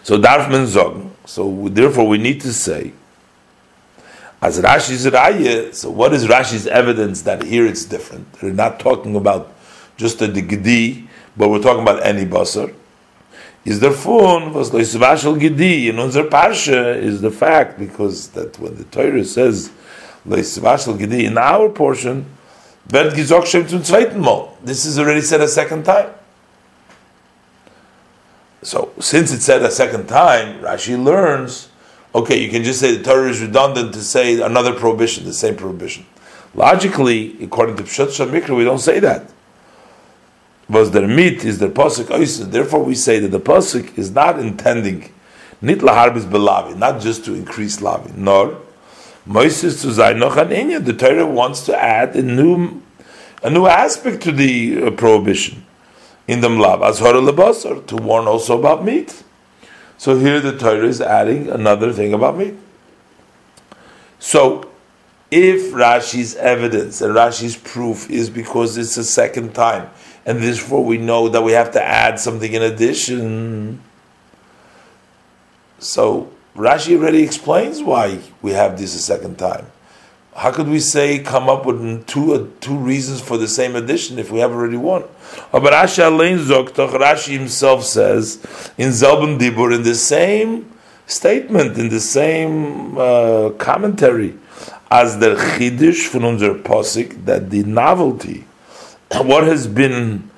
So 0.02 0.18
Darfman 0.18 0.66
Zog. 0.66 1.08
So 1.26 1.70
therefore 1.70 2.08
we 2.08 2.18
need 2.18 2.42
to 2.42 2.52
say 2.52 2.94
as 4.42 4.60
Rashi's 4.60 5.06
raya. 5.06 5.72
So 5.76 5.92
what 5.92 6.14
is 6.14 6.26
Rashi's 6.26 6.66
evidence 6.66 7.22
that 7.22 7.44
here 7.44 7.68
it's 7.68 7.86
different? 7.86 8.26
We're 8.42 8.54
not 8.54 8.80
talking 8.80 9.16
about 9.16 9.54
just 9.98 10.18
the 10.18 10.28
gedi, 10.28 11.08
but 11.36 11.50
we're 11.50 11.62
talking 11.62 11.84
about 11.84 12.04
any 12.04 12.26
basar 12.26 12.74
is 13.68 13.82
der 13.82 13.92
fun 13.92 14.54
was 14.54 14.74
lo 14.74 14.80
isvashel 14.80 15.38
gedi 15.38 15.90
in 15.90 16.00
unser 16.00 16.24
parsha 16.24 16.96
is 16.96 17.20
the 17.20 17.30
fact 17.30 17.78
because 17.78 18.30
that 18.30 18.58
when 18.60 18.76
the 18.76 18.86
Torah 18.86 19.26
says 19.26 19.70
lo 20.26 20.38
isvashel 20.38 20.98
gedi 20.98 21.26
in 21.26 21.38
our 21.38 21.68
portion 21.68 22.26
wird 22.88 23.14
gesagt 23.14 23.48
schon 23.48 23.68
zum 23.68 23.84
zweiten 23.84 24.20
mal 24.22 24.58
this 24.64 24.86
is 24.86 24.98
already 24.98 25.20
said 25.22 25.42
a 25.42 25.50
second 25.50 25.84
time. 25.84 26.10
So 28.64 28.94
since 29.00 29.34
it 29.34 29.42
said 29.42 29.62
a 29.64 29.72
second 29.72 30.08
time 30.08 30.62
Rashi 30.62 30.96
learns 30.98 31.68
okay 32.16 32.42
you 32.42 32.50
can 32.50 32.64
just 32.64 32.80
say 32.80 32.96
the 32.96 33.04
Torah 33.04 33.30
is 33.30 33.42
redundant 33.42 33.94
to 33.96 34.02
say 34.02 34.40
another 34.40 34.74
prohibition 34.74 35.26
the 35.26 35.34
same 35.34 35.58
prohibition. 35.58 36.06
Logically 36.56 37.36
according 37.44 37.76
to 37.76 37.84
Pshat 37.84 38.30
Mikra 38.32 38.56
we 38.56 38.64
don't 38.64 38.80
say 38.80 39.00
that 39.00 39.30
was 40.70 40.92
der 40.92 41.08
meat, 41.08 41.46
is 41.46 41.60
der 41.60 41.70
pasuk? 41.70 42.52
Therefore 42.52 42.84
we 42.84 42.96
say 42.96 43.20
that 43.20 43.30
the 43.30 43.40
pasuk 43.40 43.98
is 43.98 44.12
not 44.12 44.40
intending 44.40 45.12
nit 45.62 45.80
laharbis 45.80 46.26
belavi 46.26 46.78
not 46.78 47.02
just 47.02 47.26
to 47.26 47.34
increase 47.34 47.78
lavi 47.78 48.16
nor 48.16 48.62
Moses 49.26 49.82
to 49.82 49.94
say 49.94 50.14
noch 50.14 50.38
an 50.38 50.50
inya 50.50 50.84
the 50.84 50.94
Torah 50.94 51.26
wants 51.26 51.66
to 51.66 51.76
add 51.76 52.16
a 52.16 52.22
new 52.22 52.82
a 53.44 53.50
new 53.50 53.66
aspect 53.66 54.24
to 54.24 54.32
the 54.32 54.84
uh, 54.84 54.92
prohibition 54.92 55.66
in 56.28 56.42
the 56.42 56.48
mlav. 56.48 56.88
As 56.88 57.00
lebasar 57.00 57.86
to 57.88 57.96
warn 57.96 58.28
also 58.28 58.58
about 58.60 58.84
meat. 58.84 59.24
So 59.98 60.18
here 60.18 60.40
the 60.40 60.58
Torah 60.58 60.88
is 60.88 61.02
adding 61.02 61.50
another 61.50 61.92
thing 61.92 62.14
about 62.14 62.38
meat. 62.38 62.56
So 64.20 64.70
if 65.30 65.74
Rashi's 65.74 66.36
evidence 66.36 67.02
and 67.02 67.14
Rashi's 67.14 67.58
proof 67.58 68.10
is 68.10 68.30
because 68.30 68.78
it's 68.78 68.96
a 68.98 69.04
second 69.04 69.54
time 69.54 69.90
and 70.28 70.44
therefore 70.44 70.84
we 70.84 70.98
know 70.98 71.30
that 71.30 71.42
we 71.42 71.54
have 71.54 71.72
to 71.72 71.82
add 71.82 72.20
something 72.20 72.52
in 72.52 72.62
addition. 72.62 73.82
So 75.80 76.30
Rashi 76.56 76.98
already 76.98 77.24
explains 77.24 77.82
why 77.82 78.20
we 78.42 78.52
have 78.52 78.78
this 78.78 78.94
a 78.94 79.00
second 79.00 79.40
time. 79.40 79.66
How 80.36 80.52
could 80.52 80.68
we 80.68 80.82
say 80.82 81.20
come 81.20 81.50
up 81.50 81.66
with 81.66 82.06
two 82.06 82.34
uh, 82.34 82.46
two 82.60 82.78
reasons 82.78 83.22
for 83.22 83.38
the 83.38 83.48
same 83.48 83.76
addition 83.76 84.20
if 84.20 84.30
we 84.30 84.40
have 84.40 84.52
already 84.52 84.78
one? 84.78 85.06
But 85.52 85.64
Rashi 85.64 87.32
himself 87.40 87.84
says 87.84 88.36
in 88.78 88.90
Zelben 88.90 89.40
Dibur 89.40 89.74
in 89.74 89.84
the 89.84 89.96
same 89.96 90.72
statement 91.08 91.78
in 91.78 91.88
the 91.88 92.02
same 92.02 92.98
uh, 92.98 93.52
commentary 93.58 94.38
as 94.92 95.18
the 95.20 95.36
chidish 95.36 96.06
from 96.06 96.26
unser 96.26 96.54
posik 96.54 97.26
that 97.26 97.50
the 97.50 97.64
novelty 97.64 98.46
what 99.24 99.44
has 99.44 99.68
been 99.68 100.30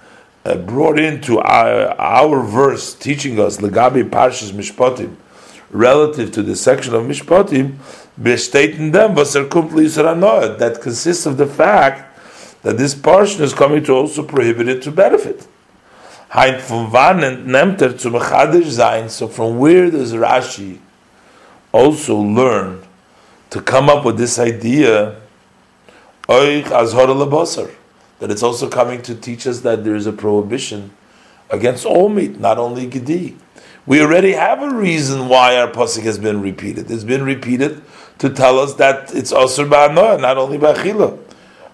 uh, 0.46 0.56
brought 0.56 1.00
into 1.00 1.40
our, 1.40 1.90
our 2.00 2.44
verse 2.44 2.94
teaching 2.94 3.40
us 3.40 3.58
legabi 3.58 4.10
parshas 4.10 4.52
mishpatim 4.52 5.16
relative 5.72 6.32
to 6.32 6.42
the 6.42 6.56
section 6.56 6.96
of 6.96 7.04
mishpatim 7.04 7.78
bestating 8.22 8.92
them 8.92 9.16
that 9.16 10.80
consists 10.82 11.26
of 11.26 11.38
the 11.38 11.48
fact 11.48 12.06
that 12.64 12.78
this 12.78 12.94
portion 12.94 13.42
is 13.44 13.54
coming 13.54 13.82
to 13.84 13.94
also 13.94 14.24
prohibit 14.24 14.68
it 14.68 14.84
to 14.84 14.92
benefit. 14.92 15.48
So 16.32 16.60
from 19.28 19.58
where 19.58 19.90
does 19.90 20.14
Rashi 20.14 20.78
also 21.72 22.18
learn 22.18 22.84
to 23.50 23.62
come 23.62 23.90
up 23.90 24.06
with 24.06 24.18
this 24.18 24.38
idea? 24.38 25.16
That 28.20 28.32
it's 28.32 28.44
also 28.44 28.70
coming 28.70 29.02
to 29.04 29.16
teach 29.16 29.48
us 29.48 29.62
that 29.62 29.84
there 29.84 29.96
is 29.96 30.06
a 30.06 30.14
prohibition 30.14 30.92
against 31.50 31.86
all 31.86 32.10
meat, 32.10 32.40
not 32.40 32.58
only 32.58 32.86
gedi. 32.86 33.38
We 33.86 34.02
already 34.02 34.34
have 34.34 34.62
a 34.62 34.74
reason 34.74 35.30
why 35.30 35.58
our 35.58 35.72
pasuk 35.72 36.04
has 36.04 36.20
been 36.20 36.42
repeated. 36.42 36.92
It's 36.92 37.04
been 37.04 37.24
repeated 37.24 37.82
to 38.20 38.30
tell 38.30 38.60
us 38.60 38.76
that 38.76 39.16
it's 39.16 39.32
also 39.32 39.68
ba'anoah, 39.68 40.22
not 40.22 40.38
only 40.38 40.58
ba'chila. 40.58 41.18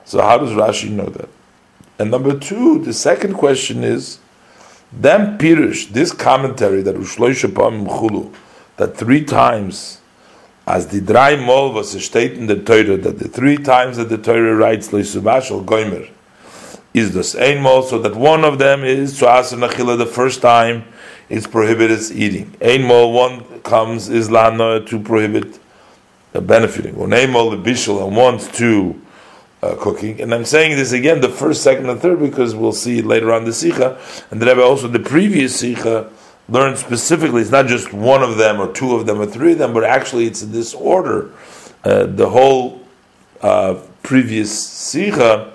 So 0.06 0.22
how 0.22 0.38
does 0.38 0.52
Rashi 0.52 0.90
know 0.90 1.08
that? 1.08 1.28
And 1.98 2.12
number 2.12 2.38
two, 2.38 2.84
the 2.84 2.94
second 2.94 3.34
question 3.34 3.84
is, 3.84 4.20
then 4.94 5.38
Pirush, 5.38 5.90
this 5.90 6.12
commentary 6.14 6.82
that 6.84 6.96
Ushloisha 6.96 7.52
Chulu, 7.52 8.34
that 8.78 8.96
three 8.96 9.26
times, 9.26 10.00
as 10.68 10.88
the 10.88 11.02
dry 11.02 11.36
mol 11.36 11.74
was 11.74 11.92
stated 12.04 12.38
in 12.38 12.48
the 12.48 12.56
Torah, 12.62 12.98
that 12.98 13.20
the 13.20 13.28
three 13.28 13.58
times 13.58 13.98
that 13.98 14.10
the 14.10 14.18
Torah 14.18 14.56
writes 14.56 14.90
Loisubashal 14.90 15.66
Goimer, 15.66 16.10
is 16.96 17.14
the 17.14 17.24
same 17.24 17.64
so 17.84 18.00
that 18.00 18.16
one 18.16 18.46
of 18.46 18.58
them 18.58 18.86
is 18.86 19.20
to 19.20 19.28
ask 19.28 19.54
nachila 19.54 19.98
the 19.98 20.06
first 20.06 20.42
time 20.42 20.86
it's 21.28 21.46
prohibited 21.46 22.00
eating. 22.12 22.56
Ein 22.62 22.84
mol 22.84 23.12
one 23.12 23.60
comes 23.62 24.08
is 24.08 24.32
lana 24.32 24.80
to 24.86 25.00
prohibit 25.00 25.60
uh, 26.34 26.40
benefiting. 26.40 26.96
One 26.96 27.14
ein 27.14 27.32
mol 27.32 27.50
the 27.50 27.58
bishul 27.58 28.08
and 28.08 28.16
one 28.16 28.40
to 28.54 29.02
uh, 29.62 29.76
cooking. 29.76 30.22
And 30.22 30.34
I'm 30.34 30.46
saying 30.46 30.78
this 30.78 30.94
again, 30.94 31.20
the 31.20 31.30
first, 31.30 31.64
second, 31.64 31.90
and 31.90 32.00
third, 32.00 32.20
because 32.20 32.56
we'll 32.56 32.72
see 32.72 33.02
later 33.02 33.34
on 33.34 33.44
the 33.44 33.54
sikha, 33.54 34.00
and 34.32 34.42
the 34.42 34.46
Rebbe 34.46 34.64
also 34.64 34.88
the 34.88 35.00
previous 35.00 35.60
sikha 35.60 36.10
learned 36.48 36.78
specifically. 36.78 37.42
It's 37.42 37.52
not 37.52 37.68
just 37.68 37.92
one 37.92 38.24
of 38.24 38.38
them 38.38 38.62
or 38.62 38.72
two 38.72 38.96
of 38.96 39.06
them 39.06 39.20
or 39.20 39.26
three 39.26 39.54
of 39.54 39.58
them, 39.58 39.74
but 39.74 39.84
actually 39.84 40.28
it's 40.28 40.44
in 40.44 40.52
this 40.52 40.74
order. 40.74 41.32
Uh, 41.84 42.06
the 42.06 42.30
whole 42.30 42.82
uh, 43.42 43.82
previous 44.04 44.52
sikha 44.58 45.55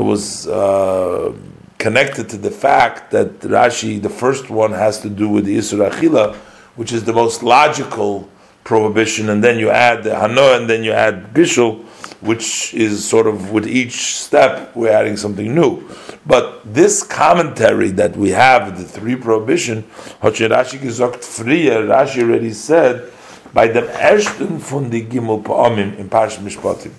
was 0.00 0.46
uh, 0.46 1.34
connected 1.78 2.28
to 2.28 2.36
the 2.36 2.50
fact 2.50 3.10
that 3.10 3.40
Rashi, 3.40 4.00
the 4.00 4.10
first 4.10 4.50
one, 4.50 4.72
has 4.72 5.00
to 5.00 5.08
do 5.08 5.28
with 5.28 5.46
the 5.46 5.56
Isra 5.56 5.90
Achila, 5.90 6.34
which 6.76 6.92
is 6.92 7.04
the 7.04 7.12
most 7.12 7.42
logical 7.42 8.28
prohibition, 8.64 9.30
and 9.30 9.42
then 9.42 9.58
you 9.58 9.70
add 9.70 10.04
the 10.04 10.10
Hano, 10.10 10.56
and 10.56 10.68
then 10.68 10.84
you 10.84 10.92
add 10.92 11.32
Bishul, 11.34 11.84
which 12.20 12.74
is 12.74 13.02
sort 13.02 13.26
of 13.26 13.50
with 13.50 13.66
each 13.66 14.14
step 14.14 14.76
we're 14.76 14.92
adding 14.92 15.16
something 15.16 15.54
new. 15.54 15.82
But 16.26 16.62
this 16.72 17.02
commentary 17.02 17.90
that 17.92 18.16
we 18.16 18.30
have, 18.30 18.78
the 18.78 18.84
three 18.84 19.16
prohibition, 19.16 19.84
Rashi 20.22 20.78
gesagt 20.78 21.24
früher, 21.24 21.86
Rashi 21.86 22.22
already 22.22 22.52
said, 22.52 23.10
by 23.52 23.66
the 23.66 23.82
ersten 24.00 24.58
von 24.58 24.90
die 24.90 25.00
Gimel 25.00 25.42
Pa'amim 25.42 25.98
in 25.98 26.08
Parsh 26.08 26.36
Mishpatim 26.38 26.92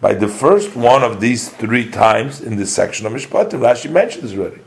by 0.00 0.14
the 0.14 0.28
first 0.28 0.74
one 0.74 1.02
of 1.02 1.20
these 1.20 1.50
three 1.50 1.90
times 1.90 2.40
in 2.40 2.56
this 2.56 2.74
section 2.74 3.06
of 3.06 3.12
Mishpatim. 3.12 3.60
Rashi 3.60 3.90
mentions 3.90 4.32
already 4.32 4.62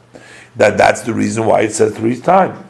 that 0.55 0.77
that's 0.77 1.01
the 1.01 1.13
reason 1.13 1.45
why 1.45 1.61
it 1.61 1.71
says 1.71 1.95
three 1.95 2.19
times. 2.19 2.63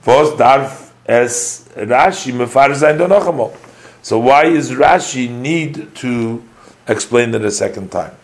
First, 0.00 0.38
darf 0.38 0.92
es 1.06 1.68
Rashi 1.76 3.56
So 4.02 4.18
why 4.18 4.44
is 4.46 4.70
Rashi 4.70 5.28
need 5.28 5.94
to 5.96 6.44
explain 6.86 7.34
it 7.34 7.44
a 7.44 7.50
second 7.50 7.90
time? 7.90 8.14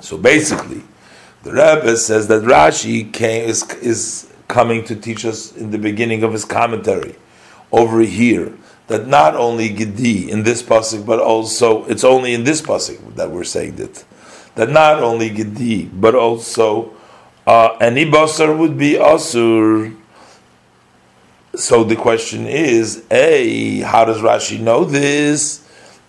So 0.00 0.16
basically, 0.16 0.82
the 1.42 1.52
Rebbe 1.52 1.96
says 1.96 2.28
that 2.28 2.42
Rashi 2.42 3.12
came, 3.12 3.48
is, 3.48 3.62
is 3.74 4.32
coming 4.48 4.84
to 4.84 4.96
teach 4.96 5.24
us 5.24 5.54
in 5.54 5.70
the 5.70 5.78
beginning 5.78 6.22
of 6.22 6.32
his 6.32 6.44
commentary 6.44 7.16
over 7.70 8.00
here 8.00 8.52
that 8.86 9.06
not 9.06 9.34
only 9.34 9.70
Gedi 9.70 10.30
in 10.30 10.42
this 10.42 10.62
pasuk, 10.62 11.06
but 11.06 11.18
also 11.18 11.84
it's 11.86 12.04
only 12.04 12.34
in 12.34 12.44
this 12.44 12.60
pasuk 12.60 13.16
that 13.16 13.30
we're 13.30 13.44
saying 13.44 13.76
that 13.76 14.04
that 14.54 14.70
not 14.70 15.02
only 15.02 15.30
Gedi, 15.30 15.84
but 15.86 16.14
also 16.14 16.94
uh, 17.46 17.76
any 17.80 18.04
basar 18.04 18.56
would 18.56 18.78
be 18.78 18.92
asur. 18.92 19.96
So 21.56 21.84
the 21.84 21.96
question 21.96 22.46
is, 22.46 23.04
A, 23.10 23.80
how 23.80 24.04
does 24.04 24.18
Rashi 24.18 24.58
know 24.60 24.84
this? 24.84 25.60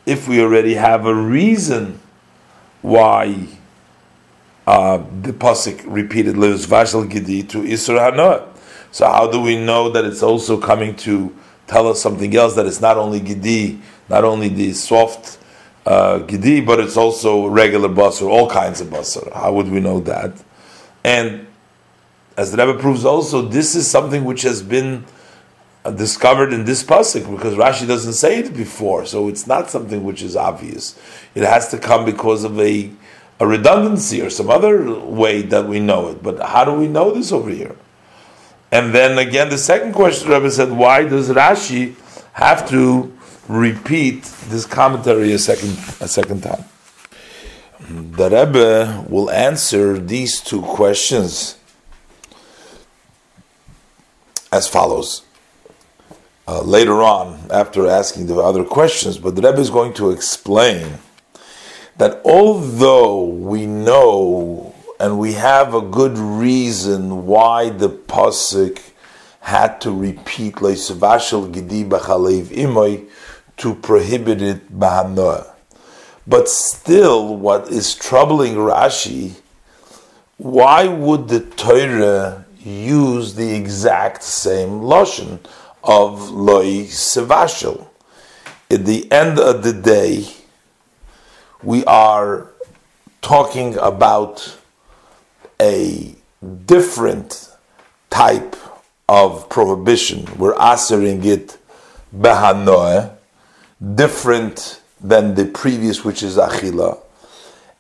If 0.06 0.28
we 0.28 0.42
already 0.42 0.76
have 0.76 1.06
a 1.06 1.14
reason 1.14 2.00
why 2.82 3.48
uh, 4.68 4.98
the 5.22 5.34
pasuk 5.34 5.84
repeated 5.86 6.38
lives 6.38 6.68
Vashal 6.68 7.10
Gidi 7.10 7.48
to 7.50 7.62
Isra 7.62 8.12
Hanoah? 8.12 8.48
So 8.92 9.08
how 9.08 9.30
do 9.30 9.42
we 9.42 9.58
know 9.58 9.90
that 9.90 10.06
it's 10.06 10.24
also 10.24 10.60
coming 10.60 10.96
to 10.98 11.36
tell 11.68 11.88
us 11.88 12.02
something 12.02 12.36
else, 12.36 12.56
that 12.56 12.66
it's 12.66 12.82
not 12.82 12.98
only 12.98 13.20
Gidi, 13.20 13.80
not 14.10 14.24
only 14.24 14.50
the 14.50 14.74
soft 14.74 15.40
uh, 15.86 16.20
Gidi, 16.20 16.66
but 16.66 16.80
it's 16.80 16.98
also 16.98 17.48
regular 17.48 17.90
basar, 17.90 18.28
all 18.28 18.50
kinds 18.50 18.82
of 18.82 18.88
basar. 18.88 19.32
How 19.34 19.54
would 19.54 19.70
we 19.70 19.80
know 19.80 20.00
that? 20.02 20.34
And 21.04 21.48
as 22.38 22.52
the 22.52 22.58
Rebbe 22.66 22.80
proves 22.80 23.06
also, 23.06 23.42
this 23.42 23.76
is 23.76 23.88
something 23.88 24.26
which 24.26 24.42
has 24.42 24.62
been 24.62 25.06
uh, 25.86 25.92
discovered 25.92 26.52
in 26.52 26.66
this 26.66 26.84
pasuk 26.84 27.30
because 27.30 27.54
Rashi 27.54 27.88
doesn't 27.88 28.14
say 28.14 28.40
it 28.40 28.56
before, 28.56 29.06
so 29.06 29.28
it's 29.28 29.48
not 29.48 29.70
something 29.70 30.04
which 30.04 30.22
is 30.22 30.36
obvious. 30.36 31.00
It 31.36 31.44
has 31.44 31.70
to 31.70 31.78
come 31.78 32.06
because 32.06 32.44
of 32.44 32.60
a, 32.60 32.92
a 33.40 33.48
redundancy 33.48 34.22
or 34.22 34.30
some 34.30 34.50
other 34.50 35.00
way 35.00 35.44
that 35.44 35.68
we 35.68 35.80
know 35.80 36.10
it. 36.10 36.24
But 36.24 36.42
how 36.42 36.66
do 36.66 36.74
we 36.74 36.88
know 36.88 37.12
this 37.12 37.32
over 37.32 37.50
here? 37.50 37.76
And 38.72 38.94
then 38.94 39.18
again, 39.18 39.50
the 39.50 39.58
second 39.58 39.94
question, 39.94 40.30
Rebbe 40.30 40.52
said, 40.52 40.72
why 40.72 41.04
does 41.04 41.30
Rashi 41.30 41.96
have 42.34 42.68
to 42.70 43.16
repeat 43.48 44.24
this 44.50 44.66
commentary 44.66 45.32
a 45.34 45.40
second 45.40 45.72
a 46.02 46.08
second 46.08 46.44
time. 46.44 46.66
The 47.90 48.30
Rebbe 48.30 49.06
will 49.08 49.30
answer 49.30 50.00
these 50.00 50.42
two 50.42 50.62
questions 50.62 51.58
as 54.52 54.68
follows. 54.68 55.22
Uh, 56.48 56.62
later 56.62 57.02
on, 57.02 57.40
after 57.50 57.88
asking 57.88 58.28
the 58.28 58.36
other 58.36 58.64
questions, 58.64 59.18
but 59.18 59.36
the 59.36 59.42
Rebbe 59.42 59.60
is 59.60 59.72
going 59.72 59.94
to 59.94 60.12
explain 60.12 61.00
that 61.98 62.22
although 62.24 63.24
we 63.24 63.66
know 63.66 64.75
and 65.06 65.20
we 65.20 65.34
have 65.34 65.76
a 65.76 65.82
good 65.82 66.18
reason 66.18 67.28
why 67.28 67.70
the 67.70 67.88
pasuk 67.88 68.82
had 69.40 69.80
to 69.80 69.92
repeat 69.92 70.56
leisavashel 70.56 71.54
gidi 71.54 71.88
b'chalev 71.88 72.46
imoy 72.46 73.08
to 73.56 73.76
prohibit 73.76 74.42
it 74.42 74.80
bahanoah. 74.80 75.46
But 76.26 76.50
still, 76.50 77.38
what 77.38 77.68
is 77.68 77.94
troubling 77.94 78.56
Rashi, 78.56 79.36
why 80.38 80.88
would 80.88 81.28
the 81.28 81.42
Torah 81.42 82.44
use 82.64 83.36
the 83.36 83.54
exact 83.54 84.24
same 84.24 84.82
lashon 84.82 85.38
of 85.84 86.32
loy 86.32 86.86
sevashel? 86.86 87.86
At 88.72 88.88
the 88.88 89.12
end 89.12 89.38
of 89.38 89.62
the 89.62 89.74
day, 89.74 90.26
we 91.62 91.86
are 91.86 92.50
talking 93.22 93.78
about 93.78 94.58
a 95.62 96.16
different 96.66 97.50
type 98.10 98.56
of 99.08 99.50
prohibition. 99.50 100.26
We're 100.38 100.60
answering 100.60 101.24
it 101.26 101.58
behanoah, 102.16 103.16
different 103.96 104.82
than 105.02 105.36
the 105.36 105.46
previous, 105.46 106.04
which 106.04 106.24
is 106.24 106.38
achila, 106.38 107.00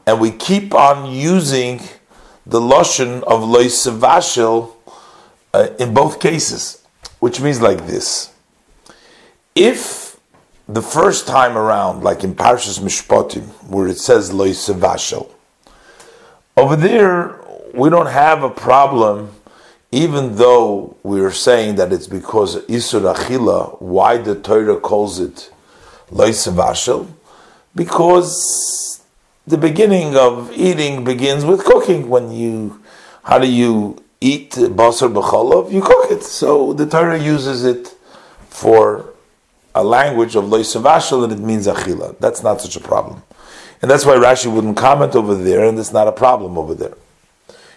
and 0.05 0.19
we 0.19 0.32
keep 0.32 0.73
on 0.73 1.11
using 1.11 1.82
the 2.45 2.61
lotion 2.61 3.23
of 3.23 3.41
loisavashil 3.41 4.71
uh, 5.53 5.67
in 5.80 5.93
both 5.93 6.19
cases, 6.19 6.84
which 7.19 7.41
means 7.41 7.61
like 7.61 7.88
this: 7.88 8.34
if 9.55 10.19
the 10.67 10.82
first 10.82 11.28
time 11.28 11.57
around, 11.57 12.03
like 12.03 12.23
in 12.23 12.36
Parshas 12.36 12.80
Mishpatim, 12.80 13.43
where 13.69 13.88
it 13.88 13.97
says 13.97 14.32
loisavashil, 14.32 15.30
over 16.57 16.76
there 16.76 17.39
we 17.76 17.89
don't 17.89 18.07
have 18.07 18.43
a 18.43 18.49
problem 18.49 19.32
even 19.95 20.36
though 20.36 20.97
we're 21.03 21.32
saying 21.32 21.76
that 21.76 21.93
it's 21.93 22.07
because 22.07 22.57
Isur 22.65 23.13
Achila, 23.15 23.82
why 23.82 24.17
the 24.17 24.36
Torah 24.36 24.78
calls 24.78 25.21
it 25.21 25.49
Loisavashel? 26.09 27.07
Because 27.73 29.01
the 29.47 29.57
beginning 29.57 30.17
of 30.17 30.51
eating 30.51 31.05
begins 31.05 31.45
with 31.45 31.63
cooking. 31.63 32.09
When 32.09 32.30
you, 32.32 32.82
how 33.23 33.39
do 33.39 33.47
you 33.47 34.03
eat 34.19 34.51
basar 34.51 35.13
b'cholov? 35.13 35.71
You 35.71 35.82
cook 35.82 36.11
it. 36.11 36.23
So 36.23 36.73
the 36.73 36.86
Torah 36.86 37.17
uses 37.17 37.63
it 37.63 37.95
for 38.49 39.13
a 39.73 39.84
language 39.84 40.36
of 40.36 40.43
Loisavashel 40.43 41.23
and 41.23 41.32
it 41.32 41.39
means 41.39 41.67
Achila. 41.67 42.19
That's 42.19 42.43
not 42.43 42.59
such 42.59 42.76
a 42.76 42.82
problem. 42.82 43.23
And 43.82 43.89
that's 43.89 44.05
why 44.05 44.15
Rashi 44.15 44.53
wouldn't 44.53 44.76
comment 44.76 45.15
over 45.15 45.36
there 45.36 45.63
and 45.63 45.80
it's 45.80 45.93
not 45.93 46.09
a 46.09 46.11
problem 46.11 46.57
over 46.57 46.73
there 46.73 46.95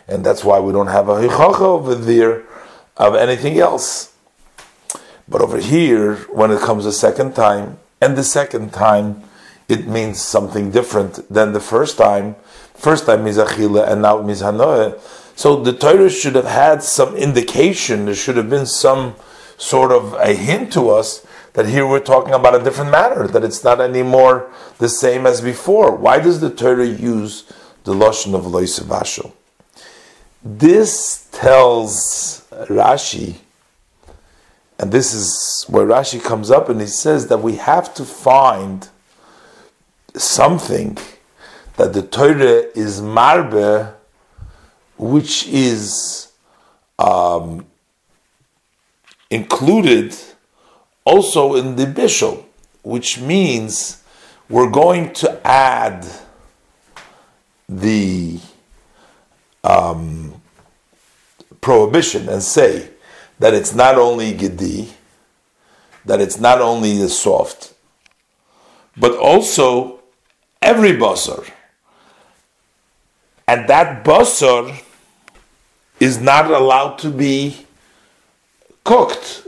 and 0.09 0.25
that's 0.25 0.43
why 0.43 0.59
we 0.59 0.73
don't 0.73 0.89
have 0.89 1.09
a 1.09 1.15
hichacha 1.15 1.61
over 1.61 1.95
there 1.95 2.45
of 2.97 3.15
anything 3.15 3.59
else. 3.59 4.13
But 5.29 5.43
over 5.43 5.59
here, 5.59 6.17
when 6.33 6.51
it 6.51 6.61
comes 6.61 6.87
a 6.87 6.93
second 6.93 7.35
time, 7.35 7.79
and 8.01 8.17
the 8.17 8.25
second 8.25 8.73
time, 8.73 9.23
it 9.69 9.87
means 9.87 10.21
something 10.21 10.71
different 10.71 11.31
than 11.33 11.53
the 11.53 11.61
first 11.61 11.99
time. 11.99 12.37
First 12.75 13.07
time 13.07 13.25
means 13.25 13.37
achila, 13.37 13.87
and 13.87 14.03
now 14.03 14.19
it 14.19 14.25
means 14.25 14.41
hanoah. 14.41 14.99
So 15.37 15.63
the 15.63 15.73
Torah 15.73 16.09
should 16.09 16.35
have 16.35 16.47
had 16.47 16.83
some 16.83 17.15
indication. 17.15 18.07
There 18.07 18.15
should 18.15 18.37
have 18.39 18.49
been 18.49 18.67
some 18.67 19.15
sort 19.59 19.93
of 19.93 20.15
a 20.15 20.33
hint 20.33 20.73
to 20.73 20.89
us 20.89 21.27
that 21.53 21.67
here 21.67 21.87
we're 21.87 22.01
talking 22.01 22.33
about 22.33 22.55
a 22.55 22.65
different 22.65 22.91
matter, 22.91 23.27
that 23.27 23.45
it's 23.45 23.63
not 23.63 23.81
anymore 23.81 24.51
the 24.79 24.89
same 24.89 25.27
as 25.27 25.41
before. 25.41 25.95
Why 25.95 26.21
does 26.21 26.41
the 26.41 26.51
Torah 26.51 26.87
use 26.87 27.45
the 27.85 27.93
lashon 27.93 28.35
of 28.35 28.45
loisavashel? 28.45 29.33
This 30.43 31.29
tells 31.33 32.47
Rashi, 32.51 33.39
and 34.79 34.93
this 34.93 35.13
is 35.13 35.65
where 35.69 35.87
Rashi 35.87 36.23
comes 36.23 36.51
up 36.51 36.69
and 36.69 36.81
he 36.81 36.87
says 36.87 37.27
that 37.27 37.39
we 37.39 37.57
have 37.57 37.93
to 37.95 38.05
find 38.05 38.89
something 40.15 40.97
that 41.77 41.93
the 41.93 42.03
Torah 42.03 42.71
is 42.77 43.01
marbe, 43.01 43.95
which 44.97 45.47
is 45.49 46.33
um, 46.99 47.67
included 49.31 50.17
also 51.05 51.57
in 51.57 51.77
the 51.77 51.87
bishul, 51.87 52.45
which 52.83 53.21
means 53.21 54.03
we're 54.49 54.71
going 54.71 55.13
to 55.15 55.47
add 55.47 56.07
the 57.69 58.39
um, 59.69 60.41
prohibition 61.61 62.29
and 62.29 62.43
say 62.43 62.89
that 63.39 63.53
it's 63.55 63.75
not 63.75 63.97
only 63.97 64.33
gidi, 64.33 64.91
that 66.07 66.21
it's 66.21 66.41
not 66.41 66.61
only 66.61 66.97
the 66.97 67.09
soft, 67.09 67.75
but 68.97 69.17
also 69.17 70.01
every 70.63 70.93
basar. 70.93 71.49
And 73.47 73.69
that 73.69 74.05
basar 74.05 74.83
is 76.01 76.19
not 76.19 76.51
allowed 76.51 76.99
to 77.01 77.11
be 77.11 77.67
cooked. 78.85 79.47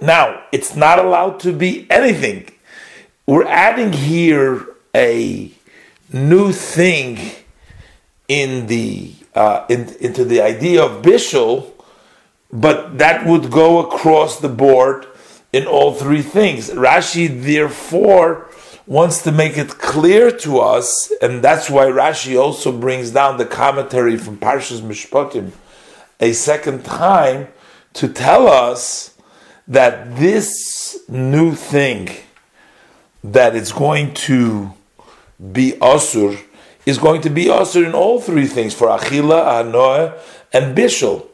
Now, 0.00 0.42
it's 0.52 0.76
not 0.76 0.98
allowed 0.98 1.40
to 1.40 1.52
be 1.52 1.86
anything. 1.90 2.50
We're 3.26 3.46
adding 3.46 3.92
here 3.92 4.66
a 4.94 5.50
new 6.12 6.52
thing 6.52 7.32
in 8.28 8.66
the 8.66 9.14
uh, 9.34 9.64
in, 9.68 9.94
into 10.00 10.24
the 10.24 10.40
idea 10.40 10.82
of 10.82 11.02
bishul, 11.02 11.70
but 12.52 12.98
that 12.98 13.26
would 13.26 13.50
go 13.50 13.84
across 13.84 14.38
the 14.38 14.48
board 14.48 15.06
in 15.52 15.66
all 15.66 15.92
three 15.92 16.22
things. 16.22 16.70
Rashi 16.70 17.42
therefore 17.42 18.48
wants 18.86 19.22
to 19.22 19.32
make 19.32 19.56
it 19.56 19.78
clear 19.78 20.30
to 20.30 20.58
us, 20.58 21.12
and 21.22 21.42
that's 21.42 21.70
why 21.70 21.86
Rashi 21.86 22.40
also 22.40 22.70
brings 22.70 23.10
down 23.10 23.38
the 23.38 23.46
commentary 23.46 24.16
from 24.16 24.36
Parshas 24.36 24.80
Mishpatim 24.80 25.52
a 26.20 26.32
second 26.32 26.84
time 26.84 27.48
to 27.94 28.08
tell 28.08 28.46
us 28.46 29.14
that 29.66 30.16
this 30.16 30.98
new 31.08 31.54
thing 31.54 32.08
that 33.22 33.56
is 33.56 33.72
going 33.72 34.12
to 34.14 34.72
be 35.52 35.72
asur 35.72 36.38
is 36.86 36.98
going 36.98 37.20
to 37.22 37.30
be 37.30 37.48
ushered 37.48 37.84
in 37.84 37.94
all 37.94 38.20
three 38.20 38.46
things 38.46 38.74
for 38.74 38.88
achila, 38.88 39.62
anoah, 39.62 40.18
and 40.52 40.76
bishul, 40.76 41.26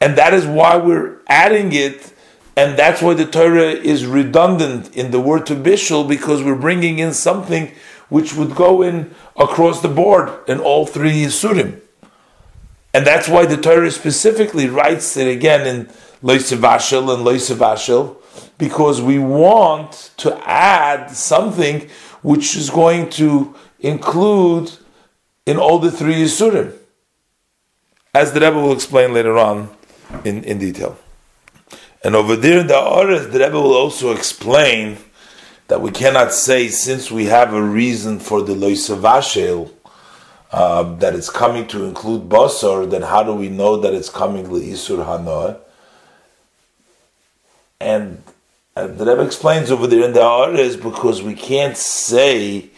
and 0.00 0.16
that 0.16 0.34
is 0.34 0.46
why 0.46 0.76
we're 0.76 1.18
adding 1.28 1.72
it, 1.72 2.12
and 2.56 2.78
that's 2.78 3.00
why 3.02 3.14
the 3.14 3.26
Torah 3.26 3.70
is 3.70 4.06
redundant 4.06 4.94
in 4.96 5.10
the 5.10 5.20
word 5.20 5.46
to 5.46 5.54
bishul 5.54 6.08
because 6.08 6.42
we're 6.42 6.54
bringing 6.54 6.98
in 6.98 7.12
something 7.12 7.72
which 8.08 8.34
would 8.34 8.54
go 8.54 8.82
in 8.82 9.14
across 9.36 9.80
the 9.80 9.88
board 9.88 10.30
in 10.48 10.58
all 10.58 10.86
three 10.86 11.12
yisurim, 11.12 11.80
and 12.92 13.06
that's 13.06 13.28
why 13.28 13.46
the 13.46 13.56
Torah 13.56 13.90
specifically 13.90 14.68
writes 14.68 15.16
it 15.16 15.28
again 15.28 15.66
in 15.66 15.86
loisavashel 16.22 17.14
and 17.14 17.26
loisavashel 17.26 18.16
because 18.58 19.00
we 19.00 19.18
want 19.18 20.12
to 20.18 20.36
add 20.46 21.10
something 21.10 21.88
which 22.22 22.56
is 22.56 22.68
going 22.68 23.08
to 23.08 23.54
include 23.80 24.70
in 25.46 25.56
all 25.56 25.78
the 25.78 25.90
three 25.90 26.14
Yisurim, 26.14 26.72
as 28.14 28.32
the 28.32 28.40
Rebbe 28.40 28.56
will 28.56 28.72
explain 28.72 29.14
later 29.14 29.38
on 29.38 29.70
in, 30.24 30.44
in 30.44 30.58
detail. 30.58 30.98
And 32.02 32.14
over 32.16 32.34
there 32.36 32.60
in 32.60 32.66
the 32.66 32.78
Ares, 32.78 33.28
the 33.28 33.38
Rebbe 33.38 33.60
will 33.60 33.74
also 33.74 34.12
explain 34.12 34.98
that 35.68 35.80
we 35.80 35.90
cannot 35.90 36.32
say, 36.32 36.68
since 36.68 37.10
we 37.10 37.26
have 37.26 37.54
a 37.54 37.62
reason 37.62 38.18
for 38.18 38.42
the 38.42 38.54
Loisavashel, 38.54 39.70
uh, 40.52 40.82
that 40.96 41.14
it's 41.14 41.30
coming 41.30 41.66
to 41.68 41.84
include 41.84 42.28
Basar, 42.28 42.90
then 42.90 43.02
how 43.02 43.22
do 43.22 43.32
we 43.34 43.48
know 43.48 43.76
that 43.76 43.94
it's 43.94 44.08
coming 44.08 44.46
Isur 44.46 45.04
Hanoah? 45.04 45.60
And 47.80 48.22
uh, 48.74 48.88
the 48.88 49.06
Rebbe 49.06 49.22
explains 49.22 49.70
over 49.70 49.86
there 49.86 50.04
in 50.04 50.12
the 50.12 50.22
Ares 50.22 50.76
because 50.76 51.22
we 51.22 51.34
can't 51.34 51.76
say 51.76 52.70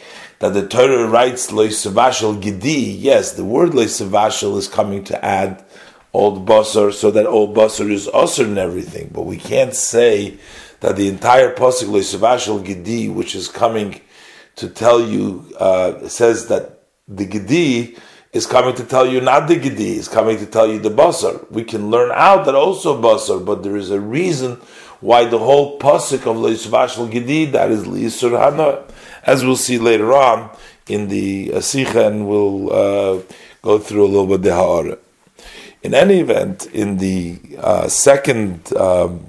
that 0.42 0.54
the 0.54 0.66
Torah 0.66 1.06
writes 1.06 1.52
Loisavashel 1.52 2.42
Gedi. 2.42 2.98
Yes, 2.98 3.30
the 3.30 3.44
word 3.44 3.70
Loisavashel 3.70 4.58
is 4.58 4.66
coming 4.66 5.04
to 5.04 5.24
add 5.24 5.64
old 6.12 6.44
Basar 6.44 6.92
so 6.92 7.12
that 7.12 7.26
old 7.26 7.54
Basar 7.54 7.88
is 7.88 8.08
usher 8.12 8.44
and 8.46 8.58
everything, 8.58 9.08
but 9.14 9.22
we 9.22 9.36
can't 9.36 9.72
say 9.72 10.36
that 10.80 10.96
the 10.96 11.06
entire 11.06 11.54
pasuk 11.54 11.84
Loisavashel 11.84 12.64
Gedi, 12.64 13.08
which 13.08 13.36
is 13.36 13.46
coming 13.46 14.00
to 14.56 14.68
tell 14.68 15.00
you, 15.00 15.46
uh, 15.60 16.08
says 16.08 16.48
that 16.48 16.86
the 17.06 17.24
Gedi 17.24 17.96
is 18.32 18.44
coming 18.44 18.74
to 18.74 18.82
tell 18.82 19.06
you 19.06 19.20
not 19.20 19.46
the 19.46 19.54
Gedi, 19.54 19.92
is 19.96 20.08
coming 20.08 20.38
to 20.38 20.46
tell 20.46 20.66
you 20.66 20.80
the 20.80 20.90
Basar. 20.90 21.48
We 21.52 21.62
can 21.62 21.88
learn 21.88 22.10
out 22.12 22.46
that 22.46 22.56
also 22.56 23.00
Basar, 23.00 23.46
but 23.46 23.62
there 23.62 23.76
is 23.76 23.92
a 23.92 24.00
reason 24.00 24.56
why 24.98 25.24
the 25.24 25.38
whole 25.38 25.78
pasuk 25.78 26.26
of 26.26 26.36
Loisavashel 26.36 27.12
Gedi, 27.12 27.44
that 27.44 27.70
is 27.70 27.84
Lisur 27.84 28.36
Hana, 28.36 28.82
as 29.24 29.44
we'll 29.44 29.56
see 29.56 29.78
later 29.78 30.12
on 30.12 30.50
in 30.88 31.08
the 31.08 31.48
Asicha, 31.48 32.06
and 32.06 32.28
we'll 32.28 32.72
uh, 32.72 33.22
go 33.62 33.78
through 33.78 34.04
a 34.04 34.06
little 34.06 34.26
bit 34.26 34.42
the 34.42 34.54
Ha'ara. 34.54 34.98
In 35.82 35.94
any 35.94 36.20
event, 36.20 36.66
in 36.66 36.98
the 36.98 37.38
uh, 37.58 37.88
second 37.88 38.72
um, 38.76 39.26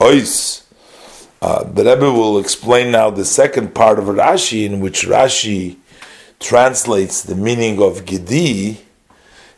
ois. 0.00 0.64
Uh, 1.40 1.62
the 1.64 1.84
Rebbe 1.84 2.12
will 2.12 2.38
explain 2.38 2.90
now 2.90 3.10
the 3.10 3.24
second 3.24 3.74
part 3.74 3.98
of 3.98 4.06
Rashi, 4.06 4.64
in 4.64 4.80
which 4.80 5.06
Rashi 5.06 5.76
translates 6.40 7.22
the 7.22 7.36
meaning 7.36 7.80
of 7.80 8.04
Gedi, 8.04 8.78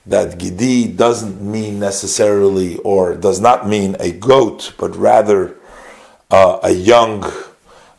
that 0.07 0.39
Gedi 0.39 0.89
doesn't 0.89 1.41
mean 1.41 1.79
necessarily 1.79 2.77
or 2.79 3.15
does 3.15 3.41
not 3.41 3.69
mean 3.69 3.97
a 3.99 4.13
goat, 4.13 4.75
but 4.79 4.95
rather 4.97 5.57
uh, 6.31 6.59
a 6.63 6.71
young 6.71 7.31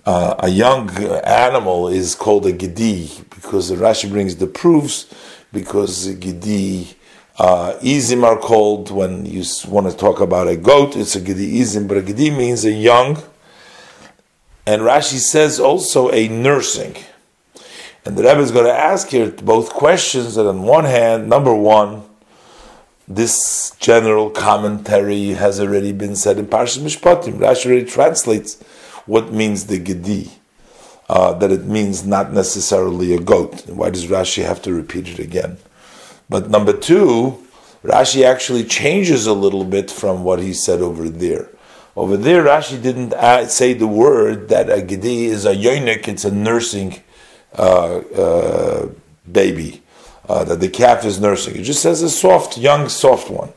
uh, 0.06 0.36
a 0.39 0.49
young 0.49 0.89
animal 1.24 1.88
is 1.88 2.16
called 2.16 2.45
a 2.45 2.52
Gedi 2.52 3.10
because 3.30 3.70
the 3.70 3.76
Rashi 3.76 4.10
brings 4.10 4.36
the 4.36 4.47
proofs 4.47 5.14
because 5.52 6.08
Gedi 6.16 6.95
uh, 7.41 7.74
izim 7.82 8.24
are 8.24 8.38
called 8.38 8.91
when 8.91 9.26
you 9.26 9.43
want 9.68 9.89
to 9.89 9.97
talk 9.97 10.20
about 10.20 10.47
a 10.47 10.56
goat. 10.56 10.95
It's 10.95 11.16
a 11.16 11.22
gedi 11.22 11.60
izim, 11.60 11.88
but 11.88 11.97
a 11.97 12.02
gedi 12.04 12.30
means 12.30 12.66
a 12.66 12.72
young. 12.72 13.22
And 14.68 14.84
Rashi 14.84 15.18
says 15.18 15.60
also 15.60 16.12
a 16.12 16.28
nursing. 16.28 16.95
And 18.06 18.16
the 18.16 18.24
Rebbe 18.24 18.41
is 18.41 18.52
going 18.52 18.66
to 18.66 18.74
ask 18.74 19.08
here 19.10 19.32
both 19.32 19.72
questions. 19.72 20.36
That 20.36 20.47
on 20.47 20.64
one 20.64 20.86
hand, 20.86 21.30
number 21.30 21.54
one, 21.54 22.04
this 23.08 23.76
general 23.80 24.30
commentary 24.30 25.30
has 25.30 25.60
already 25.60 25.93
been 25.93 26.16
said 26.16 26.38
in 26.38 26.45
Parshas 26.45 26.80
Mishpatim. 26.80 27.39
Rashi 27.39 27.66
already 27.66 27.86
translates 27.86 28.64
what 29.06 29.32
means 29.32 29.66
the 29.66 29.80
gedi. 29.80 30.32
Uh, 31.10 31.34
that 31.34 31.52
it 31.52 31.66
means 31.66 32.06
not 32.06 32.32
necessarily 32.32 33.14
a 33.14 33.20
goat. 33.20 33.68
Why 33.68 33.89
does 33.89 34.06
Rashi 34.06 34.45
have 34.45 34.62
to 34.62 34.74
repeat 34.74 35.10
it 35.10 35.20
again? 35.20 35.58
But 36.30 36.49
number 36.49 36.72
two, 36.72 37.45
Rashi 37.84 38.24
actually 38.24 38.64
changes 38.64 39.28
a 39.28 39.34
little 39.34 39.66
bit 39.66 39.91
from 39.91 40.24
what 40.24 40.39
he 40.39 40.54
said 40.54 40.82
over 40.82 41.10
there. 41.10 41.49
Over 41.97 42.16
there, 42.16 42.43
Rashi 42.43 42.82
didn't 42.82 43.14
say 43.49 43.74
the 43.74 43.88
word 43.88 44.47
that 44.47 44.70
a 44.70 44.82
gedi 44.82 45.26
is 45.26 45.45
a 45.45 45.54
yonik, 45.54 46.08
it's 46.08 46.24
a 46.24 46.32
nursing 46.32 47.02
uh, 47.58 47.97
uh, 47.97 48.89
baby, 49.30 49.84
uh, 50.30 50.45
that 50.45 50.62
the 50.62 50.70
calf 50.70 51.04
is 51.04 51.20
nursing. 51.20 51.58
It 51.58 51.64
just 51.64 51.82
says 51.82 52.02
a 52.02 52.10
soft, 52.10 52.58
young, 52.58 52.88
soft 52.88 53.30
one. 53.30 53.52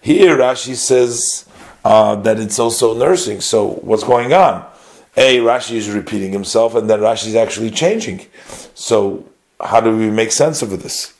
Here, 0.00 0.36
Rashi 0.36 0.76
says 0.76 1.46
uh, 1.84 2.14
that 2.16 2.38
it's 2.38 2.60
also 2.60 2.96
nursing. 2.96 3.40
So, 3.40 3.68
what's 3.68 4.04
going 4.04 4.32
on? 4.32 4.70
A, 5.16 5.38
Rashi 5.38 5.76
is 5.76 5.90
repeating 5.90 6.32
himself, 6.32 6.74
and 6.74 6.88
then 6.88 7.00
Rashi 7.00 7.28
is 7.28 7.34
actually 7.34 7.70
changing. 7.70 8.26
So, 8.74 9.26
how 9.60 9.80
do 9.80 9.96
we 9.96 10.10
make 10.10 10.32
sense 10.32 10.62
of 10.62 10.82
this? 10.82 11.14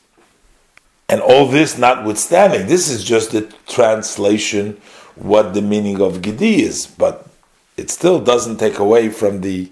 And 1.09 1.21
all 1.21 1.47
this 1.47 1.77
notwithstanding, 1.77 2.67
this 2.67 2.89
is 2.89 3.05
just 3.05 3.35
a 3.35 3.43
translation 3.69 4.81
what 5.15 5.53
the 5.53 5.61
meaning 5.61 6.01
of 6.01 6.23
Gedi 6.23 6.63
is, 6.63 6.87
but 6.87 7.27
it 7.77 7.91
still 7.91 8.19
doesn't 8.19 8.57
take 8.57 8.79
away 8.79 9.11
from 9.11 9.43
the 9.43 9.71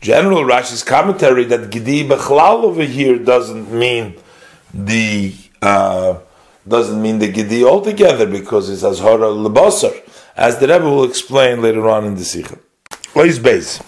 general 0.00 0.44
Rashi's 0.44 0.82
commentary 0.82 1.44
that 1.44 1.70
Gedi 1.70 2.08
Bechlal 2.08 2.64
over 2.64 2.84
here 2.84 3.18
doesn't 3.18 3.70
mean 3.70 4.14
the 4.72 5.34
uh, 5.60 6.18
doesn't 6.66 7.00
mean 7.00 7.18
the 7.18 7.30
Gedi 7.30 7.64
altogether 7.64 8.26
because 8.26 8.70
it's 8.70 8.82
Azhara 8.82 9.30
Lebasar, 9.30 9.94
as 10.36 10.58
the 10.58 10.68
Rebbe 10.68 10.84
will 10.84 11.04
explain 11.04 11.60
later 11.60 11.88
on 11.88 12.04
in 12.04 12.14
the 12.14 12.24
Sikha. 12.24 12.58
Ois 13.18 13.40
Beis. 13.40 13.80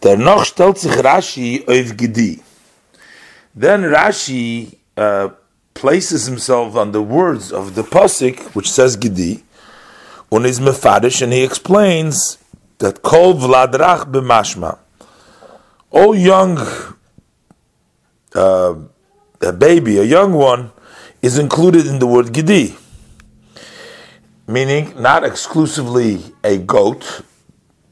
Stellt 0.00 0.78
sich 0.78 0.92
Rashi 0.96 1.64
auf 1.68 1.96
Gedi. 1.96 2.42
Then 3.54 3.82
Rashi 3.82 4.78
uh, 4.96 5.28
places 5.72 6.26
himself 6.26 6.74
on 6.74 6.90
the 6.90 7.00
words 7.00 7.52
of 7.52 7.76
the 7.76 7.82
pasuk, 7.82 8.56
which 8.56 8.68
says 8.68 8.96
Gedi, 8.96 9.44
on 10.32 10.42
his 10.42 10.58
mefadish, 10.58 11.22
and 11.22 11.32
he 11.32 11.44
explains 11.44 12.38
that 12.78 13.02
kol 13.02 13.34
vladrach 13.34 14.10
b'mashma, 14.10 14.78
all 15.92 16.16
young, 16.16 16.58
uh, 18.34 18.74
a 19.40 19.52
baby, 19.52 19.98
a 19.98 20.04
young 20.04 20.32
one, 20.32 20.72
is 21.22 21.38
included 21.38 21.86
in 21.86 22.00
the 22.00 22.08
word 22.08 22.32
Gedi, 22.32 22.76
meaning 24.48 25.00
not 25.00 25.22
exclusively 25.22 26.24
a 26.42 26.58
goat, 26.58 27.22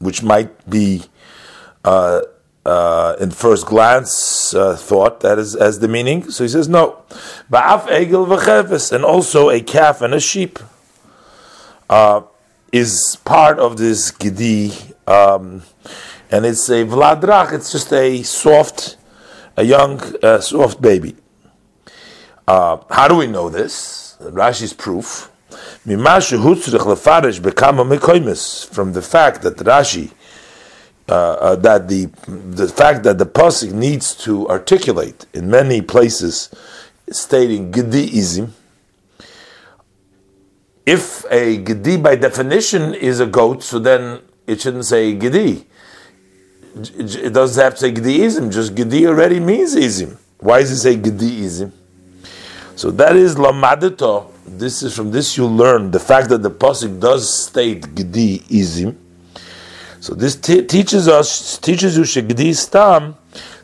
which 0.01 0.23
might 0.23 0.69
be 0.69 1.03
uh, 1.85 2.21
uh, 2.65 3.15
in 3.19 3.31
first 3.31 3.65
glance 3.65 4.53
uh, 4.53 4.75
thought 4.75 5.21
that 5.21 5.39
is 5.39 5.55
as 5.55 5.79
the 5.79 5.87
meaning. 5.87 6.29
So 6.29 6.43
he 6.43 6.49
says 6.49 6.67
no. 6.67 7.03
Ba'af 7.51 7.87
egel 7.87 8.27
v'cheves, 8.27 8.91
and 8.91 9.03
also 9.03 9.49
a 9.49 9.61
calf 9.61 10.01
and 10.01 10.13
a 10.13 10.19
sheep 10.19 10.59
uh, 11.89 12.21
is 12.71 13.17
part 13.25 13.59
of 13.59 13.77
this 13.77 14.11
gedi, 14.11 14.73
um, 15.07 15.63
and 16.29 16.45
it's 16.45 16.69
a 16.69 16.85
vladrach. 16.85 17.53
It's 17.53 17.71
just 17.71 17.91
a 17.93 18.21
soft, 18.23 18.97
a 19.57 19.63
young, 19.63 19.99
uh, 20.23 20.39
soft 20.39 20.81
baby. 20.81 21.15
Uh, 22.47 22.77
how 22.89 23.07
do 23.07 23.15
we 23.15 23.27
know 23.27 23.49
this? 23.49 24.17
Rashi's 24.21 24.73
proof. 24.73 25.30
From 28.73 28.93
the 28.93 29.01
fact 29.01 29.41
that 29.41 29.57
Rashi 29.57 30.11
uh, 31.11 31.13
uh, 31.13 31.55
that 31.57 31.89
the 31.89 32.05
the 32.55 32.69
fact 32.69 33.03
that 33.03 33.17
the 33.17 33.25
pasuk 33.25 33.73
needs 33.73 34.15
to 34.15 34.47
articulate 34.47 35.25
in 35.33 35.49
many 35.49 35.81
places, 35.81 36.49
stating 37.09 37.69
gediism. 37.69 38.51
If 40.85 41.25
a 41.29 41.57
gedi 41.57 41.97
by 41.97 42.15
definition 42.15 42.93
is 42.93 43.19
a 43.19 43.25
goat, 43.25 43.61
so 43.61 43.77
then 43.77 44.21
it 44.47 44.61
shouldn't 44.61 44.85
say 44.85 45.13
gedi. 45.13 45.67
It 46.75 47.33
doesn't 47.33 47.61
have 47.61 47.73
to 47.73 47.79
say 47.79 47.91
gediism. 47.91 48.49
Just 48.49 48.73
gedi 48.73 49.05
already 49.05 49.41
means 49.41 49.75
ism. 49.75 50.17
Why 50.39 50.61
does 50.61 50.71
it 50.71 50.77
say 50.77 50.95
gediism? 50.95 51.73
So 52.77 52.89
that 52.91 53.17
is 53.17 53.35
lamadito. 53.35 54.30
This 54.57 54.83
is 54.83 54.95
from 54.95 55.11
this 55.11 55.37
you 55.37 55.45
learn 55.45 55.91
the 55.91 55.99
fact 55.99 56.29
that 56.29 56.43
the 56.43 56.51
pasuk 56.51 56.99
does 56.99 57.47
state 57.47 57.81
gediism 57.95 58.97
so 60.01 60.15
this 60.15 60.35
t- 60.35 60.63
teaches 60.63 61.07
us, 61.07 61.59
teaches 61.59 61.95
you 61.95 62.01
shegdi 62.01 62.55
stam, 62.55 63.17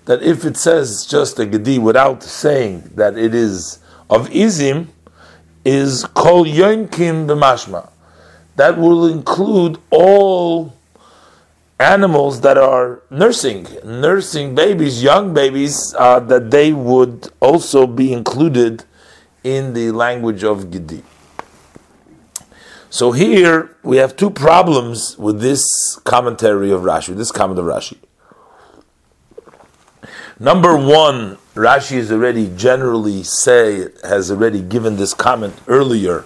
that 0.06 0.22
if 0.22 0.46
it 0.46 0.56
says 0.56 1.08
just 1.08 1.40
a 1.40 1.48
gedi 1.48 1.80
without 1.80 2.22
saying 2.22 2.92
that 2.94 3.18
it 3.18 3.34
is 3.34 3.80
of 4.08 4.30
izim, 4.30 4.86
is 5.66 6.06
kol 6.14 6.46
yonkim 6.46 7.26
b'mashma. 7.26 7.90
That 8.56 8.78
will 8.78 9.08
include 9.08 9.80
all 9.90 10.76
animals 11.80 12.42
that 12.42 12.60
are 12.60 13.02
nursing, 13.10 13.66
nursing 13.84 14.54
babies, 14.54 15.02
young 15.02 15.34
babies, 15.34 15.96
uh, 15.98 16.20
that 16.20 16.52
they 16.52 16.72
would 16.72 17.30
also 17.40 17.88
be 17.88 18.14
included 18.14 18.84
in 19.48 19.74
the 19.74 19.92
language 19.92 20.44
of 20.44 20.70
Gedi. 20.72 21.04
So 22.90 23.14
here 23.14 23.78
we 23.82 23.98
have 23.98 24.18
two 24.18 24.30
problems 24.30 25.18
with 25.18 25.40
this 25.40 25.96
commentary 26.04 26.70
of 26.72 26.82
Rashi, 26.82 27.16
this 27.16 27.32
comment 27.32 27.60
of 27.60 27.66
Rashi. 27.66 27.98
Number 30.40 30.76
one, 30.76 31.38
Rashi 31.56 31.96
has 31.98 32.12
already 32.12 32.54
generally 32.56 33.24
say 33.24 33.88
has 34.04 34.30
already 34.30 34.62
given 34.62 34.98
this 34.98 35.14
comment 35.14 35.56
earlier 35.68 36.26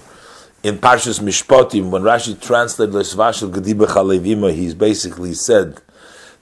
in 0.63 0.79
Parshas 0.79 1.19
Mishpatim 1.19 1.91
when 1.91 2.01
Rashi 2.01 2.39
translated 2.39 2.95
Lesvashel 2.95 3.51
Gediba 3.51 3.85
Chalevima. 3.87 4.53
He's 4.53 4.73
basically 4.73 5.33
said 5.33 5.79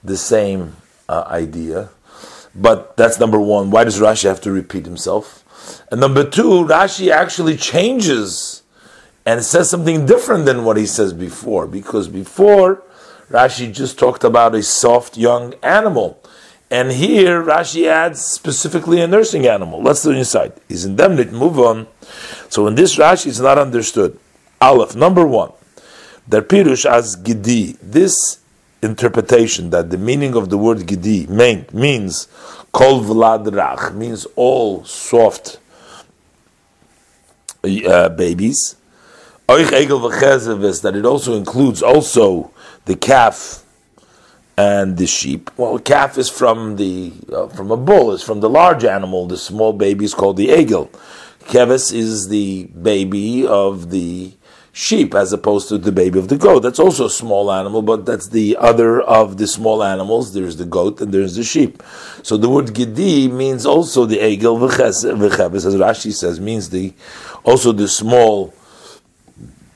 the 0.02 0.16
same 0.16 0.76
uh, 1.08 1.24
idea, 1.28 1.90
but 2.54 2.96
that's 2.96 3.20
number 3.20 3.38
one. 3.38 3.70
Why 3.70 3.84
does 3.84 4.00
Rashi 4.00 4.24
have 4.24 4.40
to 4.42 4.50
repeat 4.50 4.86
himself? 4.86 5.39
And 5.90 6.00
number 6.00 6.28
two, 6.28 6.64
Rashi 6.64 7.10
actually 7.10 7.56
changes 7.56 8.62
and 9.26 9.42
says 9.44 9.68
something 9.68 10.06
different 10.06 10.44
than 10.44 10.64
what 10.64 10.76
he 10.76 10.86
says 10.86 11.12
before, 11.12 11.66
because 11.66 12.08
before 12.08 12.82
Rashi 13.28 13.72
just 13.72 13.98
talked 13.98 14.24
about 14.24 14.54
a 14.54 14.62
soft 14.62 15.16
young 15.16 15.54
animal. 15.62 16.22
And 16.70 16.92
here 16.92 17.42
Rashi 17.42 17.86
adds 17.86 18.20
specifically 18.20 19.00
a 19.00 19.08
nursing 19.08 19.46
animal. 19.46 19.82
Let's 19.82 20.04
do 20.04 20.12
inside. 20.12 20.52
He's 20.68 20.86
indemnit, 20.86 21.32
move 21.32 21.58
on. 21.58 21.88
So 22.48 22.68
in 22.68 22.76
this 22.76 22.96
Rashi 22.96 23.26
it's 23.26 23.40
not 23.40 23.58
understood. 23.58 24.18
Aleph, 24.60 24.94
number 24.94 25.26
one. 25.26 25.52
Der 26.28 26.42
Pirush 26.42 26.86
as 26.86 27.16
Gidi. 27.16 27.76
This 27.82 28.38
interpretation 28.82 29.70
that 29.70 29.90
the 29.90 29.98
meaning 29.98 30.36
of 30.36 30.48
the 30.48 30.56
word 30.56 30.78
Gidi 30.78 31.28
means 31.72 32.28
kol 32.72 33.02
vlad 33.02 33.46
rach, 33.46 33.92
means 33.94 34.26
all 34.36 34.84
soft 34.84 35.58
uh, 37.64 38.08
babies 38.10 38.76
that 40.82 40.92
it 40.94 41.04
also 41.04 41.36
includes 41.36 41.82
also 41.82 42.52
the 42.84 42.94
calf 42.94 43.64
and 44.56 44.96
the 44.96 45.06
sheep. 45.06 45.50
Well, 45.56 45.78
calf 45.78 46.18
is 46.18 46.28
from 46.28 46.76
the 46.76 47.12
uh, 47.32 47.48
from 47.48 47.70
a 47.70 47.76
bull, 47.76 48.12
is 48.12 48.22
from 48.22 48.40
the 48.40 48.48
large 48.48 48.84
animal. 48.84 49.26
The 49.26 49.36
small 49.36 49.72
baby 49.72 50.04
is 50.04 50.14
called 50.14 50.36
the 50.36 50.48
egel. 50.48 50.90
Keves 51.46 51.92
is 51.92 52.28
the 52.28 52.64
baby 52.66 53.46
of 53.46 53.90
the 53.90 54.32
sheep, 54.72 55.14
as 55.14 55.32
opposed 55.32 55.68
to 55.68 55.78
the 55.78 55.92
baby 55.92 56.18
of 56.18 56.28
the 56.28 56.36
goat. 56.36 56.60
That's 56.60 56.78
also 56.78 57.06
a 57.06 57.10
small 57.10 57.50
animal, 57.50 57.82
but 57.82 58.06
that's 58.06 58.28
the 58.28 58.56
other 58.58 59.00
of 59.00 59.36
the 59.36 59.46
small 59.46 59.82
animals. 59.82 60.32
There's 60.32 60.56
the 60.56 60.64
goat 60.64 61.00
and 61.00 61.12
there's 61.12 61.36
the 61.36 61.44
sheep. 61.44 61.82
So 62.22 62.36
the 62.36 62.48
word 62.48 62.66
gidi 62.66 63.30
means 63.30 63.66
also 63.66 64.06
the 64.06 64.18
egel 64.18 64.58
v'cheves, 64.58 65.66
as 65.66 65.74
Rashi 65.74 66.12
says, 66.12 66.40
means 66.40 66.70
the 66.70 66.94
also 67.44 67.72
the 67.72 67.88
small 67.88 68.54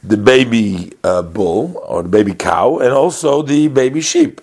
the 0.02 0.16
baby 0.18 0.92
uh, 1.02 1.22
bull 1.22 1.82
or 1.86 2.02
the 2.02 2.08
baby 2.08 2.34
cow, 2.34 2.78
and 2.78 2.92
also 2.92 3.42
the 3.42 3.68
baby 3.68 4.00
sheep. 4.00 4.40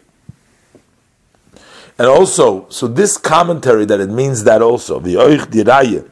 And 2.00 2.08
also, 2.10 2.68
so 2.70 2.88
this 2.88 3.16
commentary 3.16 3.86
that 3.86 4.00
it 4.00 4.10
means 4.10 4.44
that 4.46 4.64
also, 4.64 5.00
the 5.00 5.16
oich 5.16 5.46
diraya, 5.46 6.10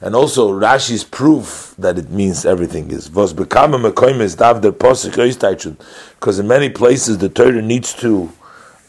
and 0.00 0.14
also 0.14 0.52
Rashi's 0.52 1.04
proof 1.04 1.74
that 1.78 1.98
it 1.98 2.10
means 2.10 2.44
everything 2.44 2.90
is 2.90 3.10
was 3.10 3.32
become 3.32 3.74
a 3.74 3.78
mekoimes 3.78 4.36
davder 4.36 4.72
posik 4.72 5.76
because 6.18 6.38
in 6.38 6.48
many 6.48 6.68
places 6.68 7.18
the 7.18 7.28
Torah 7.28 7.62
needs 7.62 7.92
to 7.94 8.30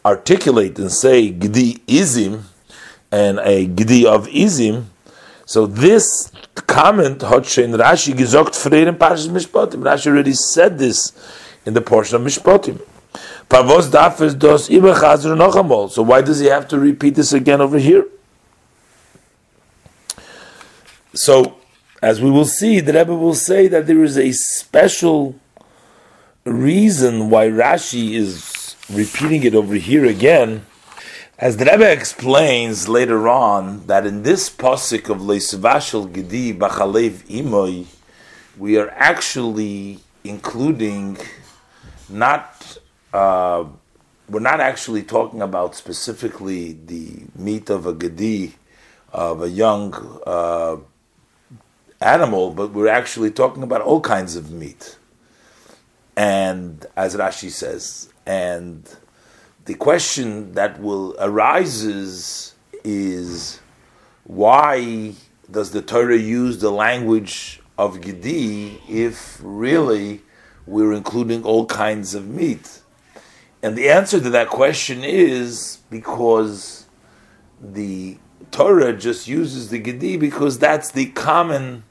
articulate 0.03 0.77
and 0.77 0.91
say 0.91 1.31
gdi 1.31 1.79
izim 1.85 2.43
and 3.11 3.39
a 3.39 3.67
gdi 3.67 4.05
of 4.05 4.27
izim. 4.27 4.85
So 5.45 5.67
this 5.67 6.31
comment 6.55 7.21
hat 7.21 7.45
schon 7.45 7.73
Rashi 7.73 8.13
gesagt 8.13 8.55
früher 8.55 8.87
in 8.87 8.95
Parshas 8.95 9.29
Mishpatim. 9.29 9.83
Rashi 9.83 10.07
already 10.07 10.33
said 10.33 10.77
this 10.77 11.11
in 11.65 11.73
the 11.73 11.81
portion 11.81 12.15
of 12.15 12.21
Mishpatim. 12.23 12.81
Pavos 13.49 13.89
dos. 14.39 15.93
So 15.93 16.01
why 16.01 16.21
does 16.21 16.39
he 16.39 16.47
have 16.47 16.67
to 16.69 16.79
repeat 16.79 17.15
this 17.15 17.31
again 17.31 17.61
over 17.61 17.77
here? 17.77 18.05
So, 21.15 21.55
as 22.01 22.19
we 22.19 22.29
will 22.29 22.45
see, 22.45 22.81
the 22.81 22.91
Rebbe 22.91 23.15
will 23.15 23.35
say 23.35 23.67
that 23.69 23.87
there 23.87 24.03
is 24.03 24.17
a 24.17 24.33
special 24.33 25.39
reason 26.43 27.29
why 27.29 27.47
Rashi 27.47 28.11
is 28.11 28.75
repeating 28.91 29.43
it 29.43 29.55
over 29.55 29.75
here 29.75 30.05
again. 30.05 30.65
As 31.39 31.55
the 31.55 31.65
Rebbe 31.65 31.89
explains 31.89 32.89
later 32.89 33.29
on 33.29 33.87
that 33.87 34.05
in 34.05 34.23
this 34.23 34.49
posik 34.49 35.09
of 35.09 35.19
Leisvashel 35.19 36.11
Gedi 36.11 36.53
Bachalev 36.53 37.25
Imoy, 37.29 37.85
we 38.57 38.77
are 38.77 38.89
actually 38.89 39.99
including 40.25 41.17
not 42.09 42.77
uh, 43.13 43.63
we're 44.29 44.41
not 44.41 44.59
actually 44.59 45.03
talking 45.03 45.41
about 45.41 45.75
specifically 45.75 46.73
the 46.73 47.23
meat 47.35 47.69
of 47.69 47.85
a 47.85 47.93
gedi 47.93 48.55
of 49.13 49.41
a 49.41 49.49
young 49.49 49.93
uh, 50.25 50.75
animal, 52.01 52.51
but 52.51 52.71
we're 52.71 52.87
actually 52.87 53.31
talking 53.31 53.63
about 53.63 53.81
all 53.81 54.01
kinds 54.01 54.35
of 54.35 54.51
meat. 54.51 54.97
And 56.15 56.85
as 56.95 57.15
Rashi 57.15 57.49
says, 57.49 58.09
and 58.25 58.87
the 59.65 59.73
question 59.73 60.53
that 60.53 60.79
will 60.79 61.15
arises 61.19 62.53
is 62.83 63.59
why 64.23 65.13
does 65.49 65.71
the 65.71 65.81
Torah 65.81 66.17
use 66.17 66.59
the 66.59 66.71
language 66.71 67.61
of 67.77 68.01
Gedi 68.01 68.81
if 68.87 69.39
really 69.43 70.21
we're 70.65 70.93
including 70.93 71.43
all 71.43 71.65
kinds 71.65 72.15
of 72.15 72.27
meat? 72.27 72.81
And 73.61 73.75
the 73.75 73.89
answer 73.89 74.19
to 74.19 74.29
that 74.31 74.49
question 74.49 75.03
is 75.03 75.79
because 75.89 76.85
the 77.61 78.17
Torah 78.51 78.93
just 78.93 79.27
uses 79.27 79.69
the 79.69 79.79
Gedi 79.79 80.17
because 80.17 80.59
that's 80.59 80.91
the 80.91 81.07
common. 81.07 81.83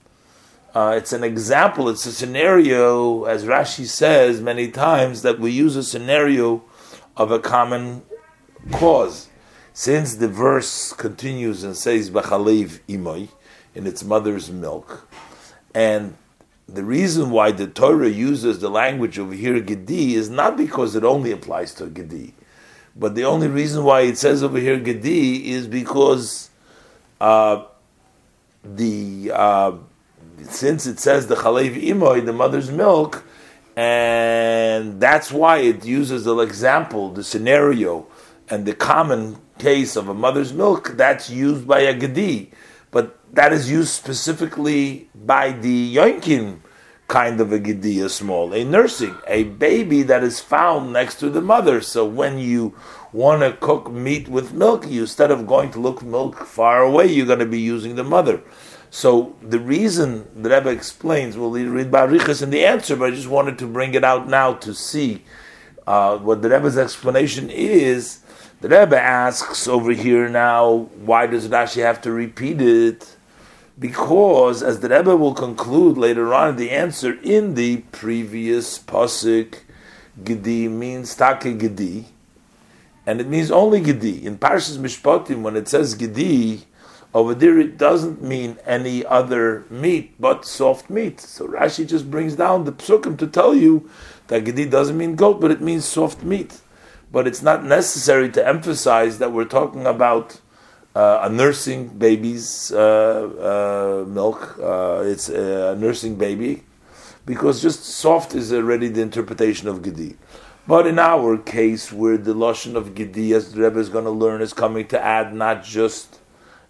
Uh, 0.74 0.94
it's 0.96 1.12
an 1.12 1.22
example. 1.22 1.88
It's 1.88 2.07
a 2.07 2.12
scenario, 2.12 3.24
as 3.24 3.44
Rashi 3.44 3.86
says 3.86 4.40
many 4.40 4.70
times, 4.70 5.22
that 5.22 5.38
we 5.38 5.50
use 5.50 5.76
a 5.76 5.82
scenario 5.82 6.62
of 7.16 7.30
a 7.30 7.38
common 7.38 8.02
cause. 8.72 9.28
Since 9.72 10.16
the 10.16 10.28
verse 10.28 10.92
continues 10.92 11.64
and 11.64 11.76
says 11.76 12.11
"Bachalev 12.11 12.80
imoy" 12.88 13.28
in 13.74 13.86
its 13.86 14.05
mother's 14.05 14.50
milk, 14.50 15.09
and 15.74 16.16
the 16.68 16.84
reason 16.84 17.30
why 17.30 17.50
the 17.50 17.66
Torah 17.66 18.09
uses 18.09 18.61
the 18.61 18.70
language 18.70 19.18
over 19.18 19.34
here 19.34 19.61
"gedi" 19.61 20.14
is 20.14 20.30
not 20.30 20.57
because 20.57 20.94
it 20.94 21.05
only 21.05 21.32
applies 21.32 21.74
to 21.74 21.86
gedi, 21.86 22.34
but 22.97 23.14
the 23.14 23.24
only 23.24 23.49
reason 23.49 23.84
why 23.84 24.03
it 24.03 24.18
says 24.18 24.42
over 24.42 24.59
here 24.59 24.78
"gedi" 24.78 25.51
is 25.51 25.66
because 25.66 26.51
uh, 27.20 27.64
the 28.64 29.30
uh, 29.34 29.72
since 30.42 30.86
it 30.86 30.99
says 30.99 31.26
the 31.26 31.36
"chalev 31.36 31.82
imoy," 31.82 32.24
the 32.24 32.32
mother's 32.32 32.70
milk 32.70 33.24
and 33.76 35.01
that's 35.01 35.32
why 35.32 35.59
it 35.59 35.84
uses 35.84 36.24
the 36.24 36.38
example, 36.38 37.11
the 37.11 37.24
scenario, 37.24 38.07
and 38.49 38.66
the 38.66 38.74
common 38.74 39.36
case 39.59 39.97
of 39.97 40.09
a 40.09 40.14
mother's 40.14 40.53
milk 40.53 40.92
that's 40.97 41.28
used 41.28 41.66
by 41.66 41.80
a 41.80 41.95
gedi, 41.95 42.53
but 42.90 43.18
that 43.34 43.53
is 43.53 43.70
used 43.70 43.88
specifically 43.90 45.09
by 45.14 45.51
the 45.53 45.97
yonkin 45.97 46.61
kind 47.09 47.40
of 47.40 47.52
a 47.52 47.59
gedi, 47.59 48.00
a 48.00 48.09
small, 48.09 48.55
a 48.55 48.64
nursing, 48.64 49.16
a 49.26 49.44
baby 49.44 50.02
that 50.02 50.24
is 50.24 50.40
found 50.40 50.92
next 50.92 51.16
to 51.20 51.28
the 51.28 51.40
mother. 51.40 51.80
So 51.80 52.05
when 52.05 52.38
you 52.38 52.74
want 53.12 53.42
to 53.42 53.52
cook 53.52 53.90
meat 53.92 54.28
with 54.28 54.55
milk, 54.55 54.88
you 54.88 55.02
instead 55.02 55.30
of 55.30 55.46
going 55.46 55.70
to 55.72 55.80
look 55.80 56.02
milk 56.02 56.46
far 56.46 56.82
away, 56.82 57.07
you're 57.07 57.26
going 57.26 57.38
to 57.40 57.46
be 57.46 57.61
using 57.61 57.94
the 57.94 58.05
mother. 58.05 58.42
So 58.90 59.34
the 59.42 59.59
reason 59.59 60.28
the 60.40 60.50
Rebbe 60.50 60.70
explains, 60.70 61.36
we'll 61.36 61.50
read 61.50 61.90
Barichas 61.90 62.42
in 62.42 62.50
the 62.50 62.64
answer, 62.64 62.96
but 62.96 63.12
I 63.12 63.14
just 63.14 63.28
wanted 63.28 63.59
to 63.59 63.66
bring 63.66 63.94
it 63.94 64.05
out 64.05 64.28
now 64.28 64.55
to 64.55 64.72
see 64.72 65.24
uh, 65.86 66.18
what 66.18 66.42
the 66.42 66.48
Rebbe's 66.48 66.78
explanation 66.78 67.50
is. 67.50 68.20
The 68.61 68.68
Rebbe 68.68 68.98
asks 68.98 69.66
over 69.68 69.92
here 69.92 70.28
now, 70.28 70.88
why 71.05 71.26
does 71.26 71.48
Rashi 71.48 71.82
have 71.82 72.00
to 72.02 72.12
repeat 72.12 72.62
it? 72.62 73.13
Because, 73.79 74.62
as 74.62 74.81
the 74.81 74.89
Rebbe 74.89 75.16
will 75.16 75.35
conclude 75.35 75.99
later 75.99 76.33
on 76.33 76.57
the 76.57 76.70
answer, 76.70 77.18
in 77.22 77.55
the 77.55 77.79
previous 77.91 78.79
pasuk, 78.79 79.61
Gedi 80.22 80.68
means 80.68 81.16
Take 81.16 81.59
Gedi, 81.59 82.07
and 83.05 83.20
it 83.20 83.27
means 83.27 83.51
only 83.51 83.81
Gedi. 83.81 84.25
In 84.25 84.39
Parshas 84.39 84.79
Mishpatim, 84.79 85.43
when 85.43 85.57
it 85.57 85.66
says 85.66 85.95
Gedi, 85.95 86.66
over 87.14 87.33
there, 87.33 87.61
it 87.61 87.79
doesn't 87.79 88.20
mean 88.20 88.59
any 88.66 89.07
other 89.07 89.64
meat 89.70 90.14
but 90.18 90.45
soft 90.45 90.91
meat. 90.91 91.20
So 91.20 91.47
Rashi 91.47 91.87
just 91.87 92.11
brings 92.11 92.35
down 92.35 92.64
the 92.64 92.72
psukim 92.72 93.16
to 93.18 93.29
tell 93.29 93.55
you 93.55 93.89
that 94.27 94.45
gedi 94.45 94.66
doesn't 94.66 94.99
mean 94.99 95.14
goat, 95.14 95.41
but 95.41 95.53
it 95.53 95.61
means 95.61 95.85
soft 95.85 96.25
meat. 96.25 96.61
But 97.12 97.29
it's 97.29 97.41
not 97.41 97.64
necessary 97.64 98.31
to 98.31 98.47
emphasize 98.47 99.18
that 99.18 99.31
we're 99.31 99.45
talking 99.45 99.87
about 99.87 100.41
uh, 100.95 101.20
a 101.22 101.28
nursing 101.28 101.88
baby's 101.88 102.72
uh, 102.72 104.05
uh, 104.05 104.09
milk. 104.09 104.59
Uh, 104.62 105.03
it's 105.05 105.28
a 105.28 105.76
nursing 105.76 106.16
baby. 106.16 106.62
because 107.26 107.62
just 107.62 107.84
soft 107.84 108.34
is 108.34 108.53
already 108.53 108.88
the 108.88 109.01
interpretation 109.01 109.68
of 109.68 109.82
Gedi. 109.82 110.16
But 110.66 110.86
in 110.86 110.99
our 110.99 111.36
case, 111.36 111.92
where 111.92 112.16
the 112.16 112.34
Lashon 112.34 112.74
of 112.74 112.95
Gedi, 112.95 113.32
as 113.34 113.53
the 113.53 113.62
Rebbe 113.62 113.78
is 113.78 113.88
going 113.88 114.05
to 114.05 114.11
learn, 114.11 114.40
is 114.40 114.53
coming 114.53 114.86
to 114.88 115.03
add 115.03 115.34
not 115.34 115.64
just 115.64 116.20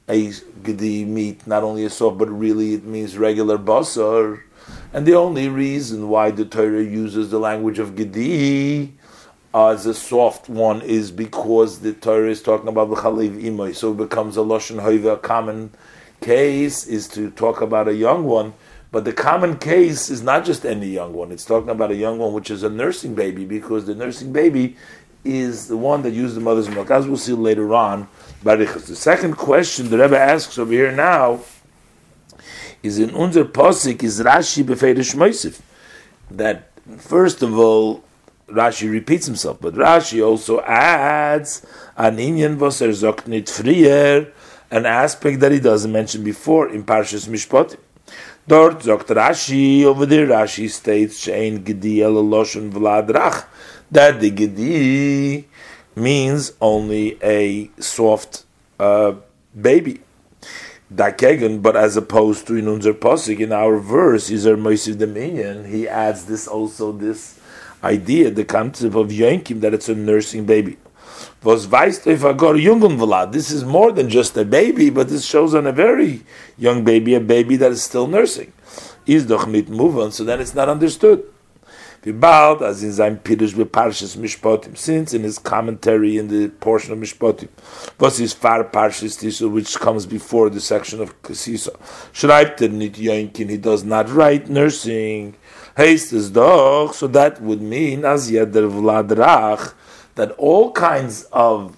a 0.08 0.32
Gedi 0.62 1.04
meat, 1.04 1.46
not 1.46 1.62
only 1.62 1.84
a 1.84 1.90
soft, 1.90 2.18
but 2.18 2.28
really 2.28 2.74
it 2.74 2.84
means 2.84 3.16
regular 3.16 3.58
basar. 3.58 4.42
And 4.92 5.06
the 5.06 5.14
only 5.14 5.48
reason 5.48 6.08
why 6.08 6.30
the 6.30 6.44
Torah 6.44 6.82
uses 6.82 7.30
the 7.30 7.38
language 7.38 7.78
of 7.78 7.96
Gedi 7.96 8.94
as 9.54 9.86
a 9.86 9.94
soft 9.94 10.48
one 10.48 10.82
is 10.82 11.10
because 11.10 11.78
the 11.78 11.92
Torah 11.92 12.30
is 12.30 12.42
talking 12.42 12.68
about 12.68 12.90
the 12.90 12.96
Chalev 12.96 13.40
Imoy, 13.40 13.74
so 13.74 13.92
it 13.92 13.96
becomes 13.96 14.36
a 14.36 14.40
Lashon 14.40 14.82
Hoiva, 14.82 15.14
a 15.14 15.16
common 15.16 15.70
case 16.20 16.86
is 16.86 17.06
to 17.08 17.30
talk 17.30 17.60
about 17.60 17.86
a 17.86 17.94
young 17.94 18.24
one 18.24 18.54
but 18.94 19.04
the 19.04 19.12
common 19.12 19.58
case 19.58 20.08
is 20.08 20.22
not 20.22 20.44
just 20.44 20.64
any 20.64 20.86
young 20.86 21.14
one. 21.14 21.32
It's 21.32 21.44
talking 21.44 21.68
about 21.68 21.90
a 21.90 21.96
young 21.96 22.20
one 22.20 22.32
which 22.32 22.48
is 22.48 22.62
a 22.62 22.70
nursing 22.70 23.16
baby 23.16 23.44
because 23.44 23.86
the 23.86 23.94
nursing 23.96 24.32
baby 24.32 24.76
is 25.24 25.66
the 25.66 25.76
one 25.76 26.02
that 26.02 26.12
used 26.12 26.36
the 26.36 26.40
mother's 26.40 26.68
milk, 26.68 26.92
as 26.92 27.04
we'll 27.04 27.16
see 27.16 27.32
later 27.32 27.74
on. 27.74 28.06
Barichas. 28.44 28.86
The 28.86 28.94
second 28.94 29.34
question 29.34 29.90
the 29.90 29.98
Rebbe 29.98 30.16
asks 30.16 30.56
over 30.58 30.70
here 30.70 30.92
now 30.92 31.40
is 32.84 33.00
in 33.00 33.10
unser 33.16 33.44
posik 33.44 34.04
is 34.04 34.20
Rashi 34.20 34.62
befeidish 34.62 35.16
Moisif. 35.16 35.60
That 36.30 36.70
first 36.96 37.42
of 37.42 37.58
all, 37.58 38.04
Rashi 38.48 38.90
repeats 38.90 39.26
himself, 39.26 39.58
but 39.60 39.74
Rashi 39.74 40.24
also 40.24 40.60
adds 40.62 41.64
an 41.96 42.18
inyan 42.18 42.56
voser 42.56 42.90
zoknit 42.90 43.48
frier, 43.48 44.30
an 44.70 44.86
aspect 44.86 45.40
that 45.40 45.52
he 45.52 45.60
doesn't 45.60 45.90
mention 45.90 46.22
before 46.22 46.68
in 46.68 46.84
Parshas 46.84 47.28
Mishpatim. 47.28 47.78
Dort 48.46 48.80
zokt 48.80 49.06
Rashi, 49.06 49.84
over 49.84 50.04
there 50.04 50.26
Rashi 50.26 50.68
states, 50.68 51.26
Shein 51.26 51.64
Gedi 51.64 52.02
el 52.02 52.12
Loshon 52.12 52.70
Vladrach, 52.70 53.46
that 53.90 54.20
the 54.20 54.30
Gedi 54.30 55.46
means 55.96 56.52
only 56.60 57.18
a 57.22 57.70
soft 57.80 58.44
uh, 58.78 59.14
baby. 59.58 60.00
Dakegen, 60.94 61.62
but 61.62 61.76
as 61.76 61.96
opposed 61.96 62.46
to 62.46 62.56
in 62.56 62.68
unser 62.68 62.92
Posik, 62.92 63.40
in 63.40 63.52
our 63.52 63.78
verse, 63.78 64.30
is 64.30 64.46
our 64.46 64.54
Moisiv 64.54 64.98
Dominion, 64.98 65.64
he 65.64 65.88
adds 65.88 66.26
this 66.26 66.46
also, 66.46 66.92
this 66.92 67.40
idea, 67.84 68.30
the 68.30 68.44
concept 68.44 68.94
of 68.94 69.08
Yankim, 69.08 69.60
that 69.60 69.74
it's 69.74 69.88
a 69.88 69.94
nursing 69.94 70.44
baby. 70.44 70.76
Was 71.42 71.66
weißt 71.66 72.06
if 72.06 72.24
agar 72.24 72.54
jungen 72.54 72.96
vlad. 72.96 73.32
This 73.32 73.50
is 73.50 73.64
more 73.64 73.92
than 73.92 74.08
just 74.08 74.36
a 74.36 74.44
baby, 74.44 74.90
but 74.90 75.08
this 75.08 75.24
shows 75.24 75.54
on 75.54 75.66
a 75.66 75.72
very 75.72 76.22
young 76.56 76.84
baby, 76.84 77.14
a 77.14 77.20
baby 77.20 77.56
that 77.56 77.70
is 77.70 77.82
still 77.82 78.06
nursing. 78.06 78.52
Is 79.06 79.26
doch 79.26 79.46
mit 79.46 79.68
moving, 79.68 80.10
so 80.10 80.24
then 80.24 80.40
it's 80.40 80.54
not 80.54 80.70
understood. 80.70 81.22
bald, 82.12 82.62
as 82.62 82.82
in 82.82 82.92
sein 82.92 83.18
Pirush 83.18 83.54
Parshas 83.66 84.16
Mishpotim, 84.16 84.76
since 84.76 85.12
in 85.12 85.22
his 85.22 85.38
commentary 85.38 86.16
in 86.16 86.28
the 86.28 86.48
portion 86.48 86.94
of 86.94 86.98
Mishpotim, 86.98 87.48
was 87.98 88.16
his 88.16 88.32
far 88.32 88.64
Parshas 88.64 89.18
Tisu, 89.18 89.50
which 89.52 89.76
comes 89.76 90.06
before 90.06 90.48
the 90.48 90.60
section 90.60 91.02
of 91.02 91.22
Kasiso, 91.22 91.76
schreibt 92.12 92.62
er 92.62 92.68
nicht 92.68 92.96
Yoinkin, 92.96 93.50
he 93.50 93.58
does 93.58 93.84
not 93.84 94.10
write 94.10 94.48
nursing, 94.48 95.34
heißt 95.76 96.12
is 96.12 96.30
doch, 96.30 96.92
so 96.94 97.06
that 97.06 97.40
would 97.40 97.60
mean, 97.60 98.04
as 98.04 98.30
jeder 98.30 98.68
Vladrach, 98.68 99.74
that 100.14 100.32
all 100.32 100.72
kinds 100.72 101.24
of 101.32 101.76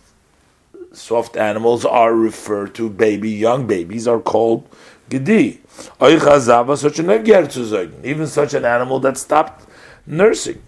soft 0.93 1.37
animals 1.37 1.85
are 1.85 2.15
referred 2.15 2.75
to 2.75 2.89
baby, 2.89 3.31
young 3.31 3.67
babies 3.67 4.07
are 4.09 4.21
called 4.21 4.69
gedi. 5.09 5.61
Even 6.01 6.21
such 8.27 8.55
an 8.55 8.65
animal 8.65 9.01
that 9.01 9.19
stopped 9.19 9.67
nursing. 10.07 10.63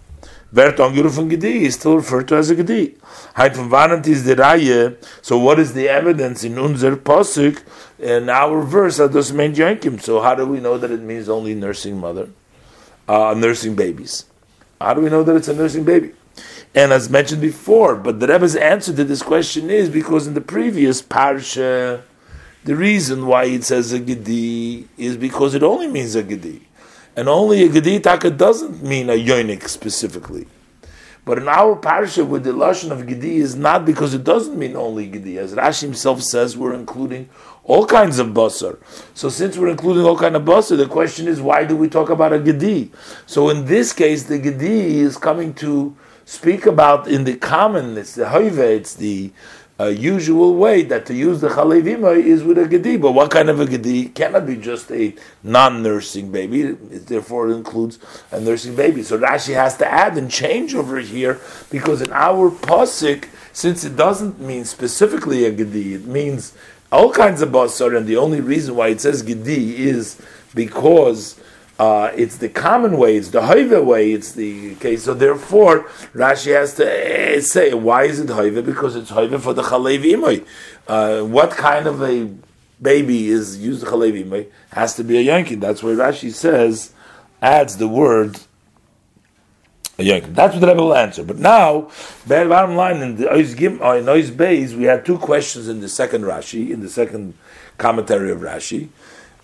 Werd 0.51 0.79
angerufen 0.79 1.29
gedi 1.29 1.65
is 1.65 1.75
still 1.75 1.97
referred 1.97 2.27
to 2.27 2.35
as 2.35 2.49
a 2.49 2.55
gedi. 2.55 2.95
Heit 3.35 3.55
von 3.55 4.03
is 4.05 4.23
the 4.23 4.97
so 5.21 5.37
what 5.37 5.59
is 5.59 5.73
the 5.73 5.87
evidence 5.87 6.43
in 6.43 6.57
unser 6.57 6.95
Posuk, 6.95 7.61
in 7.99 8.29
our 8.29 8.61
verse, 8.63 8.97
that 8.97 9.13
does 9.13 9.31
mean 9.31 9.53
yankim. 9.53 10.01
So 10.01 10.21
how 10.21 10.33
do 10.33 10.47
we 10.47 10.59
know 10.59 10.79
that 10.79 10.89
it 10.89 11.01
means 11.01 11.29
only 11.29 11.53
nursing 11.53 11.99
mother, 11.99 12.29
uh, 13.09 13.33
nursing 13.35 13.75
babies? 13.75 14.25
How 14.79 14.93
do 14.93 15.01
we 15.01 15.09
know 15.09 15.23
that 15.23 15.35
it's 15.35 15.49
a 15.49 15.53
nursing 15.53 15.83
baby? 15.83 16.13
And 16.75 16.93
as 16.93 17.09
mentioned 17.09 17.41
before, 17.41 17.95
but 17.95 18.19
the 18.19 18.27
Rebbe's 18.27 18.55
answer 18.55 18.95
to 18.95 19.03
this 19.03 19.23
question 19.23 19.69
is 19.71 19.89
because 19.89 20.27
in 20.27 20.35
the 20.35 20.41
previous 20.41 21.01
parsha, 21.01 22.03
the 22.63 22.75
reason 22.75 23.25
why 23.25 23.45
it 23.45 23.63
says 23.63 23.91
a 23.91 23.99
gedi 23.99 24.87
is 24.97 25.17
because 25.17 25.55
it 25.55 25.63
only 25.63 25.87
means 25.87 26.15
a 26.15 26.21
gedi. 26.21 26.61
And 27.15 27.27
only 27.27 27.63
a 27.63 27.69
gedi 27.69 27.99
taka 27.99 28.29
doesn't 28.29 28.83
mean 28.83 29.09
a 29.09 29.13
yonik 29.13 29.67
specifically. 29.67 30.47
But 31.25 31.39
in 31.39 31.47
our 31.47 31.75
parsha, 31.75 32.25
with 32.25 32.43
the 32.43 32.51
lashon 32.51 32.91
of 32.91 33.07
gedi 33.07 33.37
is 33.37 33.55
not 33.55 33.85
because 33.85 34.13
it 34.13 34.23
doesn't 34.23 34.57
mean 34.57 34.75
only 34.75 35.07
gedi. 35.07 35.39
As 35.39 35.53
Rashi 35.55 35.81
himself 35.81 36.21
says, 36.21 36.55
we're 36.55 36.73
including 36.73 37.29
all 37.63 37.85
kinds 37.85 38.19
of 38.19 38.27
basar. 38.27 38.79
So 39.13 39.29
since 39.29 39.57
we're 39.57 39.69
including 39.69 40.03
all 40.03 40.17
kind 40.17 40.35
of 40.35 40.43
basar, 40.43 40.77
the 40.77 40.87
question 40.87 41.27
is 41.27 41.41
why 41.41 41.65
do 41.65 41.75
we 41.75 41.89
talk 41.89 42.09
about 42.09 42.33
a 42.33 42.39
gedi? 42.39 42.91
So 43.25 43.49
in 43.49 43.65
this 43.65 43.93
case, 43.93 44.23
the 44.23 44.39
gedi 44.39 44.99
is 44.99 45.17
coming 45.17 45.53
to 45.55 45.95
speak 46.25 46.65
about 46.65 47.07
in 47.07 47.23
the 47.23 47.35
common, 47.37 47.97
it's 47.97 48.15
the 48.15 48.25
hoive, 48.25 48.57
it's 48.57 48.95
the 48.95 49.31
uh, 49.79 49.85
usual 49.85 50.55
way 50.55 50.83
that 50.83 51.05
to 51.05 51.13
use 51.13 51.39
the 51.39 51.47
chalevima 51.47 52.21
is 52.21 52.43
with 52.43 52.57
a 52.57 52.67
gedi. 52.67 52.97
But 52.97 53.13
what 53.13 53.31
kind 53.31 53.49
of 53.49 53.59
a 53.59 53.65
gedi? 53.65 54.09
Cannot 54.09 54.45
be 54.45 54.57
just 54.57 54.91
a 54.91 55.15
non-nursing 55.41 56.31
baby. 56.31 56.63
Therefore 56.63 56.95
it 56.95 57.07
therefore 57.07 57.51
includes 57.51 57.97
a 58.31 58.41
nursing 58.41 58.75
baby. 58.75 59.03
So 59.03 59.17
Rashi 59.17 59.53
has 59.53 59.77
to 59.77 59.89
add 59.89 60.17
and 60.17 60.29
change 60.29 60.75
over 60.75 60.99
here 60.99 61.39
because 61.71 62.01
in 62.01 62.11
our 62.11 62.51
pasuk, 62.51 63.29
since 63.53 63.83
it 63.85 63.95
doesn't 63.95 64.39
mean 64.39 64.65
specifically 64.65 65.45
a 65.45 65.51
gedi, 65.51 65.93
it 65.93 66.05
means 66.05 66.53
all 66.91 67.11
kinds 67.11 67.41
of 67.41 67.49
basar, 67.49 67.95
and 67.95 68.07
the 68.07 68.17
only 68.17 68.41
reason 68.41 68.75
why 68.75 68.87
it 68.89 69.01
says 69.01 69.21
gedi 69.21 69.77
is 69.77 70.21
because 70.55 71.39
uh, 71.79 72.11
it's 72.15 72.37
the 72.37 72.49
common 72.49 72.97
way, 72.97 73.15
it's 73.15 73.29
the 73.29 73.41
hoive 73.41 73.85
way, 73.85 74.11
it's 74.11 74.33
the 74.33 74.75
case. 74.75 75.03
So 75.03 75.13
therefore, 75.13 75.83
Rashi 76.13 76.53
has 76.53 76.73
to 76.75 77.37
uh, 77.37 77.41
say, 77.41 77.73
why 77.73 78.03
is 78.03 78.19
it 78.19 78.27
hoive? 78.27 78.65
Because 78.65 78.95
it's 78.95 79.11
hoive 79.11 79.39
for 79.39 79.53
the 79.53 79.61
chalev 79.61 80.03
imoy. 80.03 80.45
Uh, 80.87 81.23
what 81.23 81.51
kind 81.51 81.87
of 81.87 82.01
a 82.01 82.29
baby 82.81 83.29
is 83.29 83.57
used 83.57 83.85
chalev 83.85 84.25
imoy? 84.25 84.47
Has 84.71 84.95
to 84.95 85.03
be 85.03 85.17
a 85.17 85.21
yankin. 85.21 85.61
That's 85.61 85.81
why 85.81 85.91
Rashi 85.91 86.33
says, 86.33 86.91
adds 87.41 87.77
the 87.77 87.87
word 87.87 88.39
That's 90.33 90.53
what 90.53 90.61
the 90.61 90.67
Rebbe 90.67 90.81
will 90.81 90.95
answer. 90.95 91.23
But 91.23 91.37
now, 91.37 91.89
bottom 92.27 92.75
line, 92.75 92.97
in 92.97 93.17
the 93.17 93.29
uh, 93.29 93.35
Ois 93.35 94.31
Beis, 94.31 94.73
we 94.73 94.83
had 94.83 95.05
two 95.05 95.17
questions 95.17 95.67
in 95.67 95.81
the 95.81 95.89
second 95.89 96.23
Rashi, 96.23 96.69
in 96.69 96.79
the 96.81 96.89
second 96.89 97.33
commentary 97.77 98.31
of 98.31 98.39
Rashi. 98.39 98.89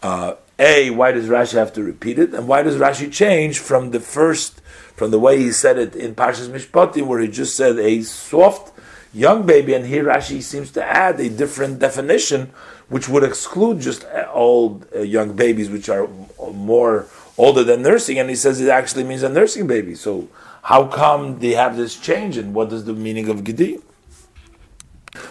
Uh, 0.01 0.35
a, 0.57 0.89
why 0.91 1.11
does 1.11 1.27
Rashi 1.27 1.53
have 1.53 1.73
to 1.73 1.83
repeat 1.83 2.17
it? 2.17 2.33
And 2.33 2.47
why 2.47 2.63
does 2.63 2.77
Rashi 2.77 3.11
change 3.11 3.59
from 3.59 3.91
the 3.91 3.99
first, 3.99 4.61
from 4.95 5.11
the 5.11 5.19
way 5.19 5.37
he 5.37 5.51
said 5.51 5.77
it 5.77 5.95
in 5.95 6.15
Parshas 6.15 6.47
Mishpatim, 6.47 7.07
where 7.07 7.19
he 7.19 7.27
just 7.27 7.57
said 7.57 7.77
a 7.77 8.01
soft 8.03 8.71
young 9.13 9.45
baby, 9.45 9.73
and 9.73 9.85
here 9.85 10.05
Rashi 10.05 10.41
seems 10.41 10.71
to 10.71 10.83
add 10.83 11.19
a 11.19 11.29
different 11.29 11.79
definition, 11.79 12.51
which 12.87 13.09
would 13.09 13.23
exclude 13.23 13.81
just 13.81 14.05
old 14.31 14.85
uh, 14.95 14.99
young 14.99 15.35
babies, 15.35 15.69
which 15.69 15.89
are 15.89 16.07
more 16.53 17.07
older 17.37 17.63
than 17.63 17.81
nursing, 17.81 18.19
and 18.19 18.29
he 18.29 18.35
says 18.35 18.61
it 18.61 18.69
actually 18.69 19.03
means 19.03 19.23
a 19.23 19.29
nursing 19.29 19.67
baby. 19.67 19.95
So 19.95 20.29
how 20.65 20.87
come 20.87 21.37
they 21.37 21.51
have 21.51 21.77
this 21.77 21.95
change, 21.95 22.37
and 22.37 22.55
what 22.55 22.73
is 22.73 22.85
the 22.85 22.93
meaning 22.93 23.29
of 23.29 23.43
Gedi? 23.43 23.77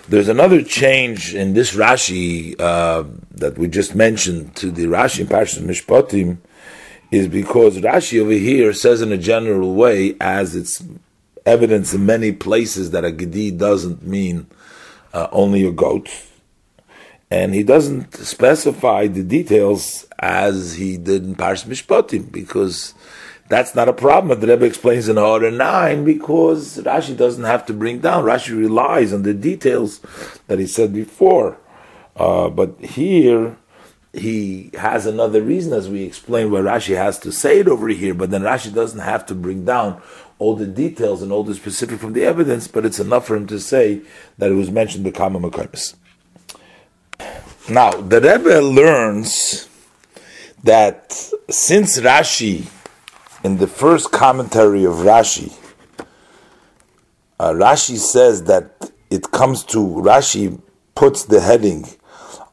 There's 0.08 0.28
another 0.28 0.62
change 0.62 1.34
in 1.34 1.54
this 1.54 1.74
Rashi 1.74 2.54
uh, 2.60 3.02
that 3.32 3.58
we 3.58 3.66
just 3.66 3.96
mentioned 3.96 4.54
to 4.54 4.70
the 4.70 4.84
Rashi 4.84 5.22
in 5.22 5.26
Parshas 5.26 5.60
Mishpatim 5.60 6.38
is 7.10 7.26
because 7.26 7.78
Rashi 7.78 8.22
over 8.22 8.30
here 8.30 8.72
says 8.72 9.02
in 9.02 9.10
a 9.10 9.18
general 9.18 9.74
way, 9.74 10.14
as 10.20 10.54
it's 10.54 10.84
evidence 11.44 11.92
in 11.92 12.06
many 12.06 12.30
places 12.30 12.92
that 12.92 13.04
a 13.04 13.10
gedi 13.10 13.50
doesn't 13.50 14.06
mean 14.06 14.46
uh, 15.12 15.26
only 15.32 15.66
a 15.66 15.72
goat, 15.72 16.10
and 17.28 17.54
he 17.54 17.64
doesn't 17.64 18.14
specify 18.14 19.08
the 19.08 19.24
details 19.24 20.06
as 20.20 20.74
he 20.74 20.96
did 20.96 21.24
in 21.24 21.34
Parshas 21.34 21.66
Mishpatim 21.66 22.30
because 22.30 22.94
that's 23.48 23.74
not 23.74 23.88
a 23.88 23.92
problem. 23.92 24.40
The 24.40 24.46
Rebbe 24.46 24.64
explains 24.64 25.08
in 25.08 25.18
order 25.18 25.50
nine 25.50 26.04
because 26.04 26.78
Rashi 26.78 27.16
doesn't 27.16 27.44
have 27.44 27.66
to 27.66 27.74
bring 27.74 27.98
down. 28.00 28.24
Rashi 28.24 28.56
relies 28.56 29.12
on 29.12 29.22
the 29.22 29.34
details 29.34 30.00
that 30.46 30.58
he 30.58 30.66
said 30.66 30.92
before. 30.94 31.58
Uh, 32.16 32.48
but 32.48 32.78
here 32.80 33.56
he 34.12 34.70
has 34.74 35.04
another 35.04 35.42
reason, 35.42 35.72
as 35.72 35.90
we 35.90 36.04
explained, 36.04 36.52
why 36.52 36.60
Rashi 36.60 36.96
has 36.96 37.18
to 37.20 37.32
say 37.32 37.58
it 37.58 37.68
over 37.68 37.88
here. 37.88 38.14
But 38.14 38.30
then 38.30 38.42
Rashi 38.42 38.72
doesn't 38.72 39.00
have 39.00 39.26
to 39.26 39.34
bring 39.34 39.64
down 39.64 40.00
all 40.38 40.56
the 40.56 40.66
details 40.66 41.22
and 41.22 41.30
all 41.30 41.44
the 41.44 41.54
specific 41.54 42.00
from 42.00 42.14
the 42.14 42.24
evidence. 42.24 42.66
But 42.66 42.86
it's 42.86 43.00
enough 43.00 43.26
for 43.26 43.36
him 43.36 43.46
to 43.48 43.60
say 43.60 44.00
that 44.38 44.50
it 44.50 44.54
was 44.54 44.70
mentioned 44.70 45.04
the 45.04 45.12
Kama 45.12 45.38
Makaimis. 45.38 45.94
Now 47.68 47.90
the 47.90 48.20
Rebbe 48.20 48.60
learns 48.60 49.68
that 50.62 51.12
since 51.50 52.00
Rashi 52.00 52.70
in 53.44 53.58
the 53.58 53.66
first 53.66 54.10
commentary 54.10 54.84
of 54.84 54.94
Rashi, 54.94 55.54
uh, 57.38 57.50
Rashi 57.50 57.98
says 57.98 58.44
that 58.44 58.90
it 59.10 59.30
comes 59.30 59.62
to 59.64 59.78
Rashi 59.78 60.60
puts 60.94 61.24
the 61.24 61.40
heading 61.40 61.84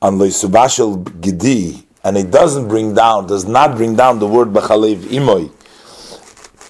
on 0.01 0.17
Loisubashel 0.17 1.03
Gidi, 1.21 1.85
and 2.03 2.17
it 2.17 2.29
doesn't 2.29 2.67
bring 2.67 2.93
down, 2.93 3.25
does 3.27 3.45
not 3.45 3.77
bring 3.77 3.95
down 3.95 4.19
the 4.19 4.27
word 4.27 4.49
Bachalev 4.49 4.97
Imoy. 4.97 5.49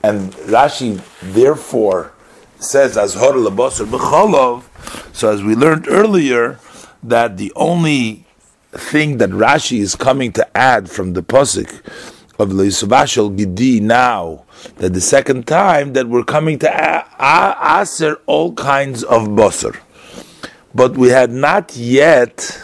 And 0.03 0.31
Rashi 0.33 1.01
therefore 1.33 2.13
says 2.59 2.97
as 2.97 3.15
Hor 3.15 3.33
Labosar. 3.33 4.63
So 5.13 5.31
as 5.31 5.43
we 5.43 5.55
learned 5.55 5.87
earlier, 5.87 6.59
that 7.01 7.37
the 7.37 7.51
only 7.55 8.25
thing 8.71 9.17
that 9.17 9.31
Rashi 9.31 9.79
is 9.79 9.95
coming 9.95 10.31
to 10.33 10.57
add 10.57 10.89
from 10.89 11.13
the 11.13 11.23
pasuk 11.23 11.81
of 12.41 12.49
Leisvashel 12.49 13.37
Gidi 13.37 13.79
now, 13.81 14.45
that 14.77 14.93
the 14.93 15.01
second 15.01 15.47
time 15.47 15.93
that 15.93 16.07
we're 16.07 16.23
coming 16.23 16.57
to 16.59 16.69
aser 17.19 18.15
all 18.25 18.53
kinds 18.53 19.03
of 19.03 19.27
basar, 19.29 19.77
but 20.73 20.97
we 20.97 21.09
had 21.09 21.31
not 21.31 21.75
yet 21.75 22.59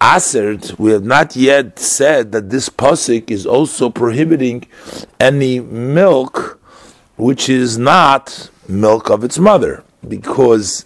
assert, 0.00 0.78
we 0.78 0.90
have 0.90 1.04
not 1.04 1.36
yet 1.36 1.78
said 1.78 2.32
that 2.32 2.50
this 2.50 2.68
pasuk 2.68 3.30
is 3.30 3.46
also 3.46 3.88
prohibiting 3.88 4.66
any 5.20 5.60
milk 5.60 6.58
which 7.16 7.48
is 7.48 7.78
not 7.78 8.50
milk 8.68 9.08
of 9.10 9.22
its 9.22 9.38
mother, 9.38 9.84
because 10.08 10.84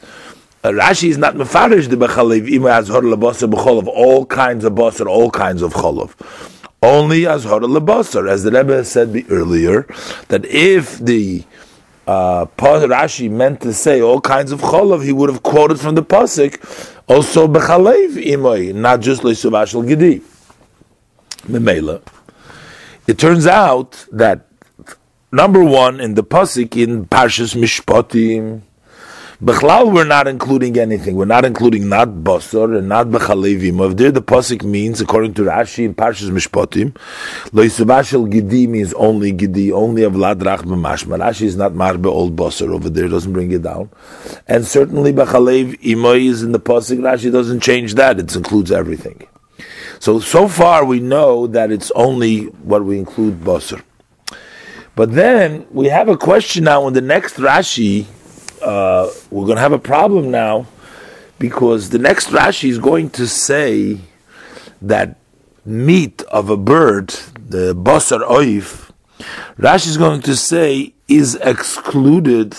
Rashi 0.63 1.09
is 1.11 1.17
not 1.17 1.35
mefarish 1.37 1.89
the 1.89 1.97
bechalev 1.97 2.51
ima 2.51 2.71
as 2.71 2.89
hor 2.89 3.01
lebasar 3.01 3.49
b'cholov 3.51 3.87
all 3.87 4.27
kinds 4.27 4.65
of 4.65 4.73
basar, 4.75 5.07
all 5.07 5.31
kinds 5.31 5.63
of 5.63 5.73
cholov. 5.73 6.15
Only 6.83 7.27
as 7.27 7.45
hor 7.45 7.61
lebasar, 7.61 8.29
as 8.29 8.43
the 8.43 8.51
Rebbe 8.51 8.85
said 8.85 9.25
earlier, 9.31 9.87
that 10.29 10.45
if 10.45 10.99
the 10.99 11.45
uh, 12.07 12.47
Rashi 12.47 13.31
meant 13.31 13.61
to 13.63 13.73
say 13.73 14.01
all 14.01 14.21
kinds 14.21 14.53
of 14.53 14.61
cholov, 14.61 15.05
he 15.05 15.13
would 15.13 15.29
have 15.29 15.43
quoted 15.43 15.81
from 15.81 15.95
the 15.95 16.03
pasuk 16.03 16.61
also 17.09 17.49
bechalev 17.49 18.15
imoy, 18.15 18.75
not 18.75 19.01
just 19.01 19.23
leisuvashel 19.23 19.87
gidi. 19.87 20.23
Memela. 21.49 22.03
It 23.07 23.19
turns 23.19 23.47
out 23.47 24.07
that 24.13 24.47
number 25.33 25.63
one 25.63 26.01
in 26.01 26.15
the 26.15 26.25
pasuk 26.25 26.77
in 26.81 27.07
Parshas 27.07 27.55
Mishpatim. 27.55 28.63
Bechlal, 29.43 29.93
we're 29.93 30.05
not 30.05 30.27
including 30.27 30.79
anything. 30.79 31.15
We're 31.15 31.27
not 31.27 31.45
including 31.45 31.91
not 31.91 32.09
basar 32.09 32.79
and 32.79 32.89
not 32.89 33.09
bechalevim. 33.09 33.85
Of 33.85 33.99
there, 33.99 34.11
the 34.11 34.23
pasuk 34.23 34.63
means, 34.63 35.03
according 35.03 35.35
to 35.35 35.43
Rashi 35.43 35.85
in 35.85 35.95
Parshas 35.95 36.31
Mishpatim, 36.31 36.93
loisavashel 37.51 38.33
gidi 38.33 38.67
means 38.67 38.95
only 38.95 39.35
gidi, 39.35 39.71
only 39.73 40.05
of 40.05 40.15
ladrach 40.15 40.63
b'mashma. 40.63 41.19
Rashi 41.19 41.43
is 41.43 41.55
not 41.55 41.75
marbe 41.75 42.07
old 42.07 42.35
basar 42.35 42.73
over 42.73 42.89
there; 42.89 43.09
doesn't 43.09 43.35
bring 43.35 43.53
it 43.53 43.61
down. 43.61 43.91
And 44.49 44.67
certainly 44.67 45.13
bechalev 45.13 45.83
imoy 45.83 46.29
is 46.31 46.43
in 46.43 46.53
the 46.53 46.61
pasuk. 46.61 47.01
Rashi 47.01 47.31
doesn't 47.31 47.61
change 47.61 47.93
that; 47.97 48.19
it 48.19 48.35
includes 48.35 48.73
everything. 48.73 49.29
So 49.99 50.19
so 50.19 50.49
far 50.49 50.87
we 50.87 51.01
know 51.01 51.47
that 51.47 51.71
it's 51.71 51.91
only 51.91 52.45
what 52.65 52.87
we 52.87 52.99
include 52.99 53.41
basar. 53.41 53.83
But 54.95 55.13
then 55.13 55.67
we 55.71 55.89
have 55.89 56.09
a 56.09 56.17
question 56.17 56.65
now 56.65 56.89
in 56.89 56.95
the 56.95 57.03
next 57.03 57.37
Rashi 57.37 58.07
uh, 58.63 59.11
we're 59.31 59.45
going 59.45 59.57
to 59.57 59.63
have 59.63 59.73
a 59.73 59.79
problem 59.79 60.31
now 60.31 60.67
because 61.39 61.91
the 61.91 61.99
next 61.99 62.29
Rashi 62.29 62.69
is 62.69 62.79
going 62.79 63.11
to 63.11 63.27
say 63.27 63.99
that 64.83 65.17
meat 65.65 66.23
of 66.23 66.51
a 66.51 66.57
bird, 66.57 67.09
the 67.09 67.75
basar 67.75 68.27
oif, 68.29 68.91
Rashi 69.59 69.89
is 69.89 69.97
going 69.97 70.23
to 70.23 70.37
say 70.37 70.95
is 71.09 71.35
excluded. 71.37 72.57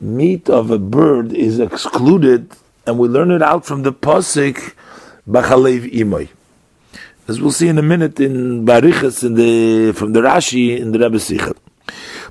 Meat 0.00 0.50
of 0.50 0.70
a 0.70 0.78
bird 0.78 1.32
is 1.32 1.58
excluded, 1.58 2.52
and 2.86 2.98
we 2.98 3.08
learn 3.08 3.30
it 3.30 3.42
out 3.42 3.64
from 3.64 3.82
the 3.82 3.92
pasuk 3.92 4.74
bachalev 5.28 5.90
imoy. 5.92 6.28
As 7.28 7.40
we'll 7.40 7.50
see 7.50 7.68
in 7.68 7.78
a 7.78 7.82
minute 7.82 8.20
in 8.20 8.64
Barichas 8.64 9.24
in 9.24 9.34
the 9.34 9.92
from 9.92 10.12
the 10.12 10.20
Rashi 10.20 10.78
in 10.78 10.92
the 10.92 10.98
Rebbe 10.98 11.16
Sichel. 11.16 11.56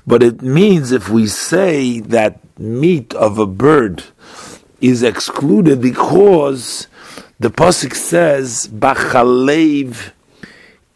But 0.06 0.22
it 0.22 0.40
means 0.40 0.92
if 0.92 1.08
we 1.08 1.26
say 1.26 2.00
that 2.00 2.40
meat 2.58 3.12
of 3.14 3.38
a 3.38 3.46
bird 3.46 4.04
is 4.80 5.02
excluded 5.02 5.80
because 5.80 6.86
the 7.40 7.50
pasuk 7.50 7.94
says 7.94 8.68
bachalev 8.68 10.12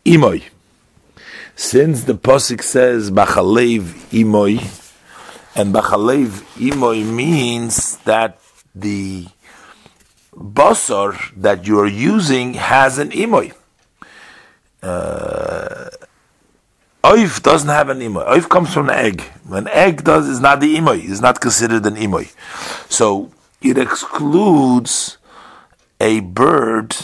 imoy. 0.05 0.45
Since 1.57 2.05
the 2.05 2.15
pasuk 2.15 2.63
says 2.63 3.11
bachalev 3.11 3.81
imoy, 4.11 4.59
and 5.57 5.75
bachalev 5.75 6.43
imoy 6.57 7.05
means 7.05 7.97
that 7.99 8.41
the 8.75 9.27
basar 10.33 11.33
that 11.37 11.67
you 11.67 11.79
are 11.81 11.87
using 11.87 12.55
has 12.55 12.99
an 12.99 13.11
imoy. 13.11 13.53
Uh, 14.83 15.91
Oif 17.03 17.43
doesn't 17.43 17.69
have 17.69 17.89
an 17.89 18.01
imoy. 18.01 18.27
Oif 18.29 18.49
comes 18.49 18.75
from 18.75 18.91
an 18.91 18.97
egg. 18.97 19.25
An 19.51 19.69
egg 19.69 20.05
does 20.05 20.29
is 20.29 20.41
not 20.41 20.61
the 20.61 20.77
imoy. 20.77 21.03
It's 21.09 21.21
not 21.21 21.41
considered 21.41 21.87
an 21.87 21.97
imoy. 21.97 22.31
So 22.91 23.31
it 23.63 23.79
excludes 23.79 25.17
a 25.99 26.21
bird 26.21 26.97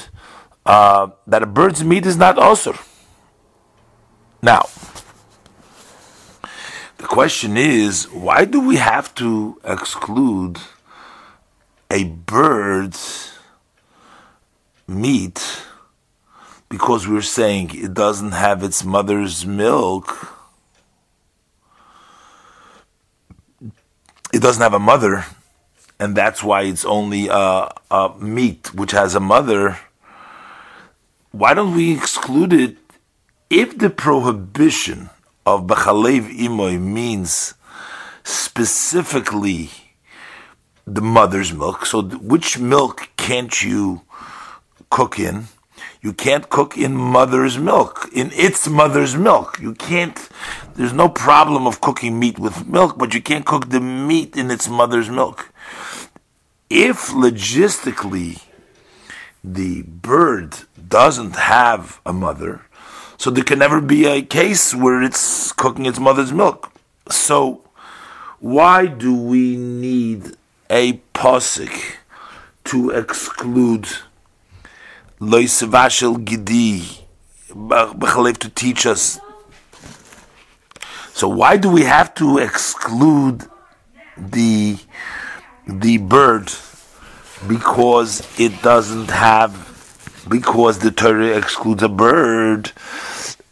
uh, 0.67 1.09
that 1.27 1.43
a 1.43 1.47
bird's 1.47 1.83
meat 1.83 2.05
is 2.05 2.17
not 2.17 2.37
osur. 2.37 2.79
Now, 4.43 4.69
the 6.99 7.07
question 7.07 7.57
is, 7.57 8.05
why 8.13 8.45
do 8.45 8.61
we 8.61 8.77
have 8.77 9.15
to 9.17 9.61
exclude 9.65 10.59
a 11.91 12.05
bird's 12.05 13.33
meat? 14.87 15.41
Because 16.69 17.07
we're 17.07 17.23
saying 17.23 17.71
it 17.75 17.95
doesn't 17.95 18.33
have 18.33 18.63
its 18.63 18.85
mother's 18.85 19.47
milk, 19.47 20.33
it 24.33 24.43
doesn't 24.43 24.63
have 24.63 24.75
a 24.75 24.79
mother, 24.79 25.25
and 25.99 26.17
that's 26.17 26.43
why 26.43 26.63
it's 26.63 26.85
only 26.85 27.29
a, 27.29 27.69
a 27.91 28.15
meat 28.19 28.75
which 28.75 28.91
has 28.93 29.15
a 29.15 29.21
mother. 29.21 29.79
Why 31.31 31.55
don't 31.55 31.75
we 31.75 31.93
exclude 31.95 32.53
it 32.53 32.77
if 33.49 33.79
the 33.79 33.91
prohibition 33.91 35.11
of 35.45 35.67
Bechalev 35.67 36.37
Imoy 36.37 36.81
means 36.81 37.55
specifically 38.25 39.71
the 40.87 41.03
mother's 41.03 41.53
milk? 41.53 41.87
So, 41.87 42.03
which 42.03 42.59
milk 42.59 43.09
can't 43.17 43.63
you 43.63 44.03
cook 44.91 45.19
in? 45.19 45.47
You 46.07 46.13
can't 46.13 46.49
cook 46.49 46.79
in 46.79 46.95
mother's 46.95 47.59
milk, 47.59 48.09
in 48.13 48.31
its 48.33 48.69
mother's 48.69 49.17
milk. 49.17 49.59
You 49.61 49.75
can't, 49.75 50.17
there's 50.77 50.93
no 50.93 51.09
problem 51.09 51.67
of 51.67 51.81
cooking 51.81 52.21
meat 52.21 52.39
with 52.39 52.69
milk, 52.69 52.97
but 52.97 53.13
you 53.13 53.21
can't 53.21 53.45
cook 53.45 53.71
the 53.71 53.81
meat 53.81 54.37
in 54.37 54.53
its 54.53 54.69
mother's 54.69 55.11
milk. 55.11 55.51
If 56.71 57.09
logistically 57.09 58.41
the 59.43 59.83
bird 59.83 60.59
doesn't 60.89 61.35
have 61.35 62.01
a 62.07 62.13
mother, 62.13 62.61
so 63.19 63.29
there 63.33 63.43
can 63.43 63.59
never 63.59 63.81
be 63.81 64.07
a 64.07 64.23
case 64.23 64.73
where 64.73 65.03
it's 65.03 65.51
cooking 65.51 65.87
its 65.87 65.99
mother's 65.99 66.33
milk. 66.33 66.71
So, 67.11 67.65
why 68.39 68.87
do 68.87 69.13
we 69.13 69.57
need 69.57 70.37
a 70.71 71.01
posik 71.15 71.97
to 72.67 72.91
exclude 72.91 73.89
loisvashel 75.21 76.25
gidi. 76.25 77.03
To 77.49 78.49
teach 78.51 78.87
us. 78.87 79.19
So 81.13 81.29
why 81.29 81.57
do 81.57 81.71
we 81.71 81.83
have 81.85 82.15
to 82.17 82.39
exclude 82.39 83.45
the 84.17 84.79
the 85.67 85.99
bird? 85.99 86.53
Because 87.49 88.27
it 88.39 88.63
doesn't 88.63 89.11
have 89.11 90.25
because 90.29 90.81
the 90.81 90.91
Torah 90.91 91.37
excludes 91.37 91.83
a 91.83 91.89
bird. 91.89 92.73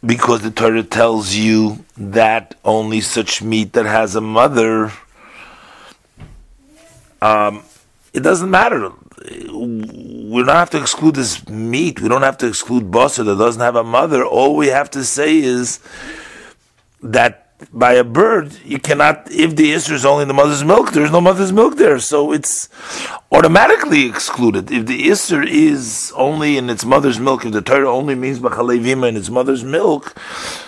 Because 0.05 0.41
the 0.41 0.51
Torah 0.51 0.83
tells 0.83 1.33
you 1.33 1.83
that 1.97 2.55
only 2.63 3.01
such 3.01 3.41
meat 3.41 3.73
that 3.73 3.85
has 3.85 4.15
a 4.15 4.21
mother 4.21 4.91
um, 7.21 7.63
it 8.13 8.19
doesn't 8.21 8.51
matter 8.51 8.91
we 9.31 10.43
don't 10.43 10.47
have 10.49 10.69
to 10.71 10.81
exclude 10.81 11.15
this 11.15 11.47
meat. 11.47 12.01
We 12.01 12.09
don't 12.09 12.21
have 12.21 12.37
to 12.39 12.47
exclude 12.47 12.91
basar 12.91 13.25
that 13.25 13.37
doesn't 13.37 13.61
have 13.61 13.75
a 13.75 13.83
mother. 13.83 14.25
All 14.25 14.55
we 14.55 14.67
have 14.67 14.89
to 14.91 15.03
say 15.03 15.37
is 15.37 15.79
that 17.01 17.45
by 17.71 17.93
a 17.93 18.03
bird, 18.03 18.57
you 18.65 18.79
cannot, 18.79 19.31
if 19.31 19.55
the 19.55 19.71
Isser 19.73 19.93
is 19.93 20.05
only 20.05 20.23
in 20.23 20.27
the 20.27 20.33
mother's 20.33 20.63
milk, 20.63 20.91
there's 20.91 21.11
no 21.11 21.21
mother's 21.21 21.53
milk 21.53 21.77
there. 21.77 21.99
So 21.99 22.33
it's 22.33 22.67
automatically 23.31 24.05
excluded. 24.05 24.71
If 24.71 24.85
the 24.85 25.07
Isser 25.07 25.47
is 25.47 26.11
only 26.15 26.57
in 26.57 26.69
its 26.69 26.83
mother's 26.83 27.19
milk, 27.19 27.45
if 27.45 27.53
the 27.53 27.61
Torah 27.61 27.89
only 27.89 28.13
means 28.15 28.39
Bachalevima 28.39 29.07
in 29.07 29.15
its 29.15 29.29
mother's 29.29 29.63
milk, 29.63 30.19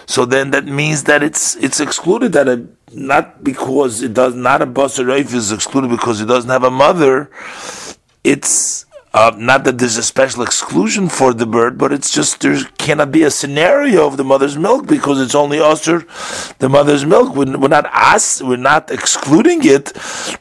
so 0.05 0.25
then 0.25 0.51
that 0.51 0.65
means 0.65 1.03
that 1.03 1.23
it's 1.23 1.55
it's 1.57 1.81
excluded, 1.81 2.31
that 2.31 2.47
it, 2.47 2.65
not 2.93 3.43
because 3.43 4.01
it 4.01 4.13
does, 4.13 4.33
not 4.33 4.61
a 4.61 4.67
Basar 4.67 5.13
is 5.19 5.51
excluded 5.51 5.89
because 5.89 6.21
it 6.21 6.25
doesn't 6.25 6.49
have 6.49 6.63
a 6.63 6.71
mother, 6.71 7.29
it's 8.27 8.85
uh, 9.13 9.31
not 9.37 9.63
that 9.63 9.79
there's 9.79 9.97
a 9.97 10.03
special 10.03 10.43
exclusion 10.43 11.07
for 11.07 11.33
the 11.33 11.45
bird, 11.45 11.77
but 11.77 11.93
it's 11.93 12.11
just 12.11 12.41
there 12.41 12.59
cannot 12.77 13.09
be 13.11 13.23
a 13.23 13.31
scenario 13.31 14.05
of 14.05 14.17
the 14.17 14.23
mother's 14.23 14.57
milk 14.57 14.85
because 14.85 15.19
it's 15.21 15.33
only 15.33 15.59
usher 15.59 16.05
the 16.59 16.67
mother's 16.67 17.05
milk. 17.05 17.33
We're, 17.33 17.57
we're 17.57 17.69
not 17.69 17.85
us, 17.93 18.41
we're 18.41 18.57
not 18.57 18.91
excluding 18.91 19.61
it, 19.63 19.93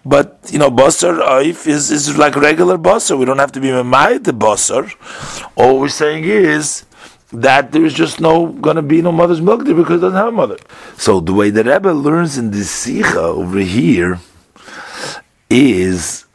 but 0.05 0.39
you 0.53 0.59
know, 0.59 0.71
basar 0.71 1.15
oif 1.21 1.67
is, 1.67 1.91
is 1.93 2.19
like 2.19 2.35
regular 2.35 2.77
basar. 2.77 3.17
We 3.17 3.25
don't 3.25 3.39
have 3.39 3.53
to 3.53 3.61
be 3.61 3.69
memai 3.69 4.23
the 4.23 4.33
basar. 4.33 4.93
All 5.55 5.79
we're 5.79 5.89
saying 5.89 6.25
is 6.25 6.85
that 7.33 7.73
there's 7.73 7.95
just 7.95 8.21
no 8.21 8.49
going 8.49 8.77
to 8.77 8.83
be 8.83 9.01
no 9.01 9.13
mother's 9.13 9.41
milk 9.41 9.65
there 9.65 9.75
because 9.77 9.99
it 9.99 10.01
doesn't 10.01 10.19
have 10.19 10.29
a 10.29 10.33
mother. 10.33 10.59
So 10.99 11.21
the 11.21 11.33
way 11.33 11.51
the 11.51 11.63
Rebbe 11.63 11.89
learns 11.91 12.37
in 12.37 12.51
this 12.51 12.71
sikha 12.71 13.21
over 13.21 13.61
here 13.61 14.19
is 15.49 16.26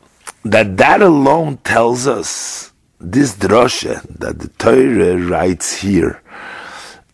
that 0.44 0.78
that 0.78 1.02
alone 1.02 1.58
tells 1.58 2.08
us 2.08 2.72
this 3.00 3.36
drosha 3.36 4.02
that 4.20 4.40
the 4.40 4.48
Torah 4.50 5.18
writes 5.18 5.82
here, 5.82 6.22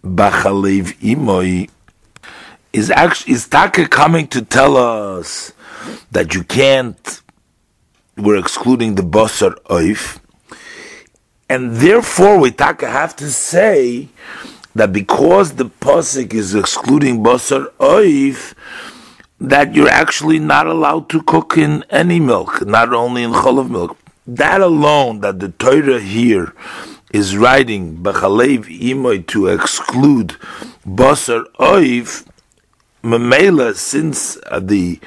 Bachalev 0.03 0.97
Imoi, 0.99 1.69
is 2.73 2.91
actually 2.91 3.33
is 3.33 3.47
Taka 3.47 3.87
coming 3.87 4.27
to 4.27 4.41
tell 4.41 4.77
us 4.77 5.53
that 6.11 6.35
you 6.35 6.43
can't. 6.43 7.21
We're 8.15 8.37
excluding 8.39 8.95
the 8.95 9.03
basar 9.03 9.53
oif, 9.65 10.19
and 11.49 11.75
therefore 11.75 12.39
we 12.39 12.51
Taka 12.51 12.89
have 12.89 13.15
to 13.17 13.29
say 13.29 14.09
that 14.73 14.91
because 14.91 15.53
the 15.53 15.65
pasuk 15.65 16.33
is 16.33 16.55
excluding 16.55 17.23
basar 17.23 17.67
oif 17.79 18.55
that 19.39 19.75
you're 19.75 19.89
actually 19.89 20.39
not 20.39 20.67
allowed 20.67 21.09
to 21.09 21.21
cook 21.23 21.57
in 21.57 21.83
any 21.89 22.19
milk, 22.19 22.65
not 22.65 22.93
only 22.93 23.23
in 23.23 23.31
cholav 23.31 23.69
milk. 23.69 23.97
That 24.25 24.61
alone, 24.61 25.21
that 25.21 25.39
the 25.39 25.49
Torah 25.49 25.99
here 25.99 26.53
is 27.11 27.37
writing 27.37 27.97
b'chalev 27.97 28.65
imoy 28.65 29.25
to 29.27 29.47
exclude 29.47 30.35
basar 30.85 31.45
oiv, 31.59 32.25
memela, 33.03 33.75
since 33.75 34.35
the 34.59 34.99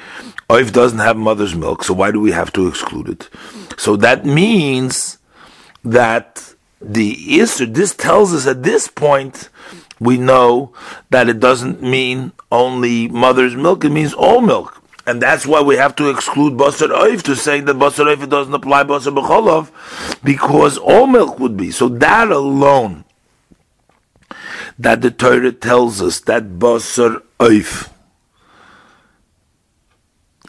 oiv 0.49 0.71
doesn't 0.71 0.99
have 0.99 1.17
mother's 1.17 1.55
milk, 1.55 1.83
so 1.83 1.93
why 1.93 2.11
do 2.11 2.19
we 2.19 2.31
have 2.31 2.51
to 2.53 2.67
exclude 2.67 3.09
it? 3.09 3.29
So 3.77 3.95
that 3.97 4.25
means 4.25 5.17
that 5.83 6.53
the 6.81 7.15
Isser, 7.15 7.71
this 7.71 7.93
tells 7.95 8.33
us 8.33 8.47
at 8.47 8.63
this 8.63 8.87
point 8.87 9.49
we 10.01 10.17
know 10.17 10.73
that 11.11 11.29
it 11.29 11.39
doesn't 11.39 11.83
mean 11.83 12.31
only 12.51 13.07
mother's 13.07 13.55
milk, 13.55 13.85
it 13.85 13.91
means 13.91 14.13
all 14.15 14.41
milk. 14.41 14.83
And 15.05 15.21
that's 15.21 15.45
why 15.45 15.61
we 15.61 15.75
have 15.75 15.95
to 15.97 16.09
exclude 16.09 16.53
Basar 16.53 16.89
Oif 16.89 17.21
to 17.23 17.35
say 17.35 17.61
that 17.61 17.75
Basar 17.75 18.15
Oif 18.15 18.27
doesn't 18.27 18.53
apply 18.53 18.83
Basar 18.83 19.15
B'cholov, 19.15 19.69
because 20.23 20.79
all 20.79 21.05
milk 21.05 21.39
would 21.39 21.55
be. 21.55 21.69
So 21.69 21.87
that 21.87 22.31
alone, 22.31 23.05
that 24.79 25.01
the 25.01 25.11
Torah 25.11 25.51
tells 25.51 26.01
us 26.01 26.19
that 26.21 26.57
Basar 26.57 27.21
Oif 27.39 27.87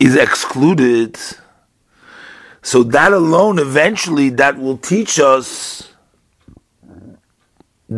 is 0.00 0.16
excluded, 0.16 1.18
so 2.62 2.82
that 2.84 3.12
alone, 3.12 3.58
eventually, 3.58 4.30
that 4.30 4.58
will 4.58 4.78
teach 4.78 5.20
us 5.20 5.91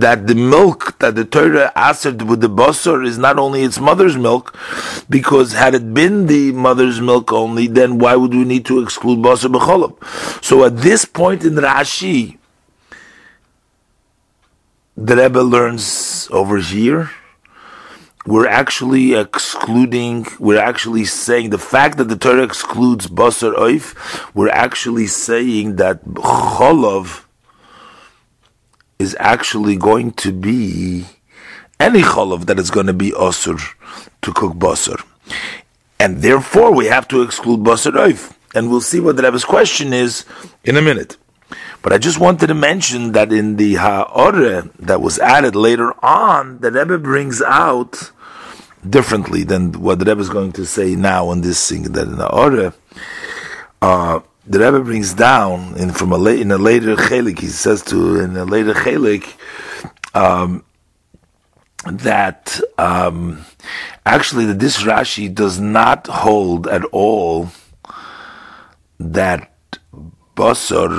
that 0.01 0.27
the 0.27 0.35
milk 0.35 0.99
that 0.99 1.15
the 1.15 1.25
Torah 1.25 1.73
answered 1.77 2.23
with 2.23 2.41
the 2.41 2.49
basar 2.49 3.07
is 3.07 3.19
not 3.19 3.39
only 3.39 3.63
its 3.63 3.79
mother's 3.79 4.17
milk, 4.17 4.57
because 5.09 5.53
had 5.53 5.75
it 5.75 5.95
been 5.95 6.27
the 6.27 6.53
mother's 6.53 7.01
milk 7.01 7.33
only, 7.33 7.67
then 7.67 7.99
why 7.99 8.17
would 8.17 8.33
we 8.33 8.45
need 8.45 8.65
to 8.67 8.83
exclude 8.83 9.19
basar 9.19 9.53
b'cholab? 9.53 10.45
So 10.45 10.65
at 10.65 10.79
this 10.79 11.05
point 11.05 11.45
in 11.45 11.55
Rashi, 11.55 12.39
the 14.97 15.17
Rebbe 15.17 15.41
learns 15.41 16.29
over 16.31 16.59
here, 16.59 17.11
we're 18.27 18.49
actually 18.49 19.15
excluding, 19.15 20.27
we're 20.39 20.61
actually 20.61 21.05
saying 21.05 21.51
the 21.51 21.59
fact 21.59 21.99
that 21.99 22.09
the 22.09 22.17
Torah 22.17 22.43
excludes 22.43 23.07
basar 23.07 23.55
oif, 23.55 23.95
we're 24.35 24.49
actually 24.49 25.07
saying 25.07 25.77
that 25.77 26.05
cholov 26.05 27.24
is 28.99 29.17
actually 29.19 29.77
going 29.77 30.13
to 30.13 30.33
be 30.33 31.07
any 31.81 32.03
cholov 32.03 32.47
that 32.47 32.59
is 32.59 32.71
going 32.71 32.87
to 32.87 32.93
be 32.93 33.11
osur 33.11 33.61
to 34.23 34.33
cook 34.33 34.55
basar. 34.55 35.05
And 35.99 36.19
therefore 36.19 36.73
we 36.73 36.87
have 36.87 37.09
to 37.09 37.23
exclude 37.23 37.61
basar 37.61 37.93
oif. 37.93 38.35
And 38.55 38.71
we'll 38.71 38.81
see 38.81 39.01
what 39.01 39.17
the 39.17 39.23
Rebbe's 39.23 39.45
question 39.45 39.93
is 39.93 40.25
in 40.63 40.77
a 40.77 40.83
minute. 40.83 41.17
But 41.83 41.93
I 41.93 41.99
just 41.99 42.19
wanted 42.19 42.47
to 42.47 42.55
mention 42.55 43.13
that 43.13 43.33
in 43.33 43.57
the 43.57 43.75
Ha'ore 43.75 44.71
that 44.79 45.03
was 45.03 45.19
added 45.19 45.55
later 45.55 45.93
on, 46.05 46.59
the 46.61 46.71
Rebbe 46.71 46.99
brings 46.99 47.43
out 47.43 48.11
differently 48.89 49.45
than 49.45 49.73
what 49.73 49.99
the 49.99 50.05
Rebbe 50.07 50.21
is 50.21 50.29
going 50.29 50.53
to 50.53 50.65
say 50.65 50.95
now 50.95 51.29
on 51.29 51.41
this 51.41 51.69
thing, 51.69 51.83
that 51.93 52.07
in 52.07 52.17
the 52.17 52.27
Ha'ore, 52.29 52.73
uh, 53.83 54.21
the 54.47 54.59
Rebbe 54.59 54.81
brings 54.81 55.15
down 55.15 55.77
in 55.77 55.91
from 55.91 56.13
a 56.13 56.23
in 56.27 56.51
a 56.51 56.59
later 56.59 56.97
chelik. 56.97 57.39
He 57.39 57.49
says 57.49 57.83
to 57.85 58.21
in 58.21 58.37
a 58.37 58.45
later 58.45 58.75
chelik 58.75 59.35
um, 60.15 60.65
that 61.87 62.61
um, 62.79 63.45
actually 64.05 64.45
that 64.47 64.59
this 64.59 64.83
Rashi 64.83 65.35
does 65.35 65.61
not 65.61 66.07
hold 66.07 66.67
at 66.67 66.85
all 66.87 67.51
that 69.01 69.51
basar 70.37 70.91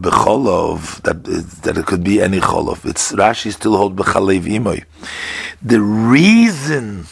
becholov 0.00 1.02
that 1.02 1.24
that 1.62 1.78
it 1.78 1.86
could 1.86 2.02
be 2.02 2.20
any 2.20 2.40
cholov. 2.40 2.84
It's 2.84 3.12
Rashi 3.12 3.52
still 3.52 3.76
hold 3.76 3.96
bechalev 3.96 4.42
imoy. 4.42 4.84
The 5.62 5.80
reason 5.80 7.06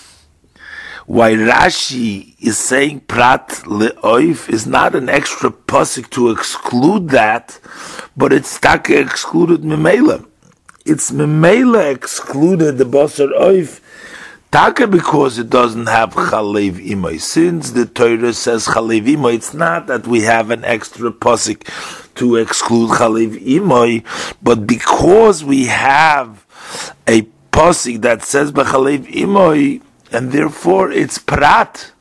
why 1.07 1.33
Rashi 1.35 2.35
is 2.41 2.59
saying 2.59 3.01
prat 3.01 3.49
leoif 3.65 4.51
is 4.51 4.67
not 4.67 4.97
an 4.97 5.09
extra 5.09 5.51
pasuk 5.51 6.11
to 6.11 6.31
exclude 6.31 7.11
that, 7.11 7.61
but 8.17 8.33
it's 8.33 8.59
taka 8.59 8.99
excluded 8.99 9.61
memela. 9.63 10.27
It's 10.85 11.13
memela 11.13 11.95
excluded 11.95 12.79
the 12.79 12.85
basar 12.85 13.29
oif 13.39 13.81
taka 14.51 14.89
because 14.89 15.39
it 15.39 15.49
doesn't 15.49 15.87
have 15.87 16.11
chalev 16.11 16.85
imay. 16.85 17.21
Since 17.21 17.71
the 17.71 17.87
Torah 17.87 18.33
says 18.33 18.67
chalev 18.67 19.07
imay, 19.07 19.35
it's 19.35 19.55
not 19.55 19.87
that 19.87 20.09
we 20.09 20.23
have 20.23 20.51
an 20.51 20.65
extra 20.65 21.13
pasuk 21.13 21.63
to 22.17 22.35
exclude 22.35 22.91
chalev 22.91 23.41
imay, 23.47 24.03
but 24.43 24.67
because 24.67 25.45
we 25.45 25.67
have 25.67 26.45
a 27.07 27.23
pasuk 27.53 28.03
that 28.03 28.23
says 28.23 28.51
b'chalev 28.51 29.07
imay 29.07 29.83
and 30.17 30.33
therefore 30.33 30.91
it's 30.91 31.19
prat. 31.19 31.93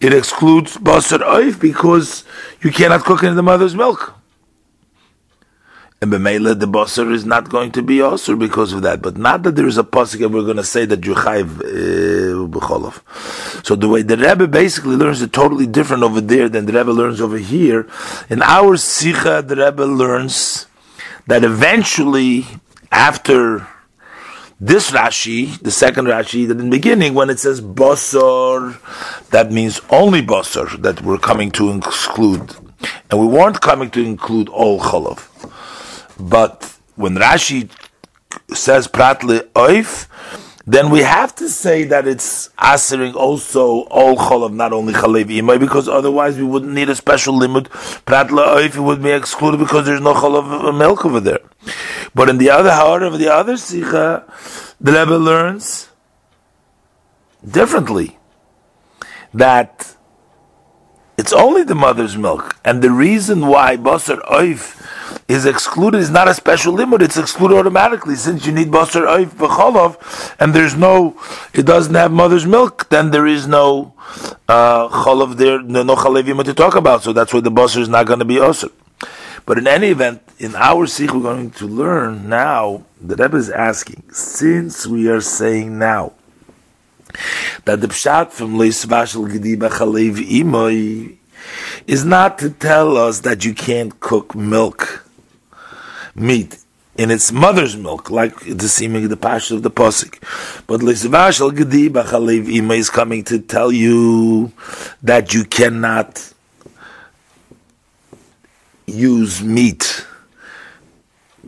It 0.00 0.12
excludes 0.12 0.76
basar 0.78 1.20
oif 1.20 1.60
because 1.60 2.24
you 2.60 2.72
cannot 2.72 3.04
cook 3.04 3.22
in 3.22 3.36
the 3.36 3.42
mother's 3.42 3.76
milk. 3.76 4.14
And 6.00 6.12
b'meila 6.12 6.58
the 6.58 6.66
basar 6.66 7.12
is 7.12 7.24
not 7.24 7.48
going 7.48 7.70
to 7.78 7.82
be 7.82 7.98
osur 7.98 8.36
because 8.36 8.72
of 8.72 8.82
that. 8.82 9.00
But 9.00 9.16
not 9.16 9.44
that 9.44 9.54
there 9.54 9.68
is 9.68 9.78
a 9.78 9.84
pasuk 9.84 10.24
and 10.24 10.34
we're 10.34 10.42
going 10.42 10.56
to 10.56 10.64
say 10.64 10.84
that 10.86 11.06
you 11.06 11.14
chayv 11.14 11.60
uh, 11.60 12.48
b'cholov. 12.48 12.94
So 13.64 13.76
the 13.76 13.88
way 13.88 14.02
the 14.02 14.16
Rebbe 14.16 14.48
basically 14.48 14.96
learns 14.96 15.22
it 15.22 15.32
totally 15.32 15.68
different 15.68 16.02
over 16.02 16.20
there 16.20 16.48
than 16.48 16.66
the 16.66 16.72
Rebbe 16.72 16.90
learns 16.90 17.20
over 17.20 17.38
here. 17.38 17.86
In 18.28 18.42
our 18.42 18.76
sikha, 18.76 19.44
the 19.46 19.54
Rebbe 19.54 19.84
learns 19.84 20.66
that 21.28 21.44
eventually 21.44 22.46
after 22.90 23.68
this 24.64 24.92
Rashi, 24.92 25.58
the 25.58 25.72
second 25.72 26.04
Rashi, 26.06 26.46
that 26.46 26.60
in 26.60 26.70
the 26.70 26.76
beginning, 26.76 27.14
when 27.14 27.30
it 27.30 27.40
says 27.40 27.60
Basar, 27.60 28.78
that 29.30 29.50
means 29.50 29.80
only 29.90 30.22
Basar 30.22 30.80
that 30.82 31.02
we're 31.02 31.18
coming 31.18 31.50
to 31.50 31.76
exclude. 31.76 32.54
And 33.10 33.18
we 33.18 33.26
weren't 33.26 33.60
coming 33.60 33.90
to 33.90 34.00
include 34.00 34.48
all 34.48 34.78
Chalav. 34.78 35.26
But 36.16 36.78
when 36.94 37.16
Rashi 37.16 37.70
says 38.54 38.86
Pratle 38.86 39.40
Oif, 39.54 40.06
then 40.64 40.90
we 40.90 41.00
have 41.00 41.34
to 41.36 41.48
say 41.48 41.82
that 41.84 42.06
it's 42.06 42.50
answering 42.56 43.14
also 43.14 43.80
all 43.90 44.14
cholav, 44.16 44.54
not 44.54 44.72
only 44.72 44.92
chalev 44.92 45.58
because 45.58 45.88
otherwise 45.88 46.36
we 46.36 46.44
wouldn't 46.44 46.72
need 46.72 46.88
a 46.88 46.94
special 46.94 47.36
limit. 47.36 47.64
Pratla 48.06 48.64
if 48.64 48.76
it 48.76 48.80
would 48.80 49.02
be 49.02 49.10
excluded 49.10 49.58
because 49.58 49.86
there's 49.86 50.00
no 50.00 50.14
cholav 50.14 50.78
milk 50.78 51.04
over 51.04 51.18
there. 51.18 51.40
But 52.14 52.28
in 52.28 52.38
the 52.38 52.50
other, 52.50 52.72
however, 52.72 53.16
the 53.16 53.32
other 53.32 53.56
sikha, 53.56 54.24
the 54.80 54.92
Rebbe 54.92 55.16
learns 55.16 55.90
differently. 57.48 58.18
that 59.34 59.96
it's 61.16 61.32
only 61.32 61.62
the 61.62 61.74
mother's 61.74 62.16
milk, 62.16 62.56
and 62.64 62.82
the 62.82 62.90
reason 62.90 63.46
why 63.46 63.76
basar 63.76 64.20
oif 64.28 64.80
is 65.28 65.46
excluded 65.46 65.98
is 65.98 66.10
not 66.10 66.26
a 66.28 66.34
special 66.34 66.72
limit; 66.72 67.02
it's 67.02 67.16
excluded 67.16 67.56
automatically 67.56 68.16
since 68.16 68.46
you 68.46 68.52
need 68.52 68.68
basar 68.68 69.06
oif 69.06 69.30
b'cholov, 69.30 70.36
and 70.40 70.54
there's 70.54 70.74
no, 70.74 71.16
it 71.54 71.64
doesn't 71.64 71.94
have 71.94 72.10
mother's 72.10 72.46
milk. 72.46 72.88
Then 72.88 73.10
there 73.10 73.26
is 73.26 73.46
no 73.46 73.94
uh, 74.48 74.88
cholov 74.88 75.36
there, 75.36 75.62
no, 75.62 75.82
no 75.82 75.96
chalevim 75.96 76.44
to 76.44 76.54
talk 76.54 76.74
about. 76.74 77.02
So 77.02 77.12
that's 77.12 77.32
why 77.32 77.40
the 77.40 77.50
basar 77.50 77.78
is 77.78 77.88
not 77.88 78.06
going 78.06 78.18
to 78.18 78.24
be 78.24 78.36
osir. 78.36 78.70
But 79.44 79.58
in 79.58 79.66
any 79.66 79.88
event, 79.88 80.22
in 80.38 80.54
our 80.54 80.86
sikh, 80.86 81.12
we're 81.12 81.22
going 81.22 81.50
to 81.52 81.66
learn 81.66 82.28
now. 82.28 82.84
The 83.00 83.16
Rebbe 83.16 83.36
is 83.36 83.50
asking, 83.50 84.04
since 84.12 84.86
we 84.86 85.08
are 85.08 85.20
saying 85.20 85.78
now 85.78 86.12
that 87.64 87.80
the 87.80 87.88
pshat 87.88 88.30
from 88.30 88.54
Leisvashal 88.54 89.28
Gediba 89.30 89.68
Chalev 89.70 90.16
Imoy 90.16 91.16
is 91.86 92.04
not 92.04 92.38
to 92.38 92.50
tell 92.50 92.96
us 92.96 93.20
that 93.20 93.44
you 93.44 93.54
can't 93.54 93.98
cook 94.00 94.34
milk, 94.34 95.06
meat, 96.14 96.58
in 96.96 97.10
its 97.10 97.32
mother's 97.32 97.76
milk, 97.76 98.10
like 98.10 98.38
the 98.40 98.68
seeming 98.68 99.08
the 99.08 99.16
passion 99.16 99.56
of 99.56 99.62
the 99.62 99.70
posik. 99.70 100.20
But 100.66 100.80
Leisvashal 100.80 101.50
Gediba 101.50 102.04
Chalev 102.04 102.46
Imoy 102.46 102.78
is 102.78 102.90
coming 102.90 103.24
to 103.24 103.40
tell 103.40 103.72
you 103.72 104.52
that 105.02 105.34
you 105.34 105.44
cannot 105.44 106.31
use 108.86 109.42
meat 109.42 110.04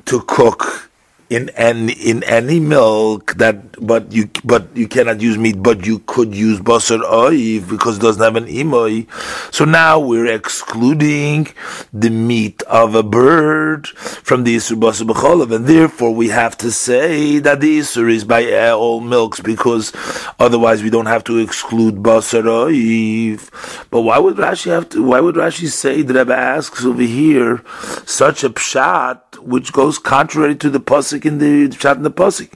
to 0.04 0.20
cook 0.22 0.90
in 1.34 1.48
any 1.50 1.92
in 1.94 2.22
any 2.24 2.60
milk 2.60 3.34
that 3.34 3.56
but 3.84 4.12
you 4.12 4.30
but 4.44 4.64
you 4.76 4.86
cannot 4.86 5.20
use 5.20 5.36
meat 5.36 5.60
but 5.60 5.84
you 5.84 5.98
could 6.06 6.34
use 6.34 6.60
basar 6.60 7.00
oiv 7.00 7.68
because 7.68 7.98
it 7.98 8.02
doesn't 8.02 8.22
have 8.22 8.36
an 8.36 8.46
imoy 8.46 9.06
so 9.52 9.64
now 9.64 9.98
we're 9.98 10.32
excluding 10.32 11.48
the 11.92 12.10
meat 12.10 12.62
of 12.62 12.94
a 12.94 13.02
bird 13.02 13.88
from 13.88 14.44
the 14.44 14.54
isur 14.56 14.78
basar 14.84 15.08
b'cholav 15.10 15.52
and 15.54 15.66
therefore 15.66 16.14
we 16.14 16.28
have 16.28 16.56
to 16.56 16.70
say 16.70 17.40
that 17.40 17.60
the 17.60 17.78
isur 17.80 18.08
is 18.08 18.22
by 18.22 18.70
all 18.70 19.00
milks 19.00 19.40
because 19.40 19.92
otherwise 20.38 20.84
we 20.84 20.90
don't 20.90 21.06
have 21.06 21.24
to 21.24 21.38
exclude 21.38 21.96
basar 21.96 22.44
oiv 22.44 23.50
but 23.90 24.02
why 24.02 24.18
would 24.18 24.36
Rashi 24.36 24.70
have 24.70 24.88
to 24.90 25.02
why 25.02 25.18
would 25.18 25.34
Rashi 25.34 25.68
say 25.68 26.02
that 26.02 26.14
Rebbe 26.14 26.34
asks 26.34 26.84
over 26.84 27.02
here 27.02 27.62
such 28.06 28.44
a 28.44 28.50
pshat 28.50 29.38
which 29.38 29.72
goes 29.72 29.98
contrary 29.98 30.54
to 30.56 30.70
the 30.70 30.80
pasuk 30.80 31.23
in 31.24 31.38
the 31.38 31.68
chat 31.76 31.96
in 31.96 32.02
the 32.02 32.10
pasuk. 32.10 32.50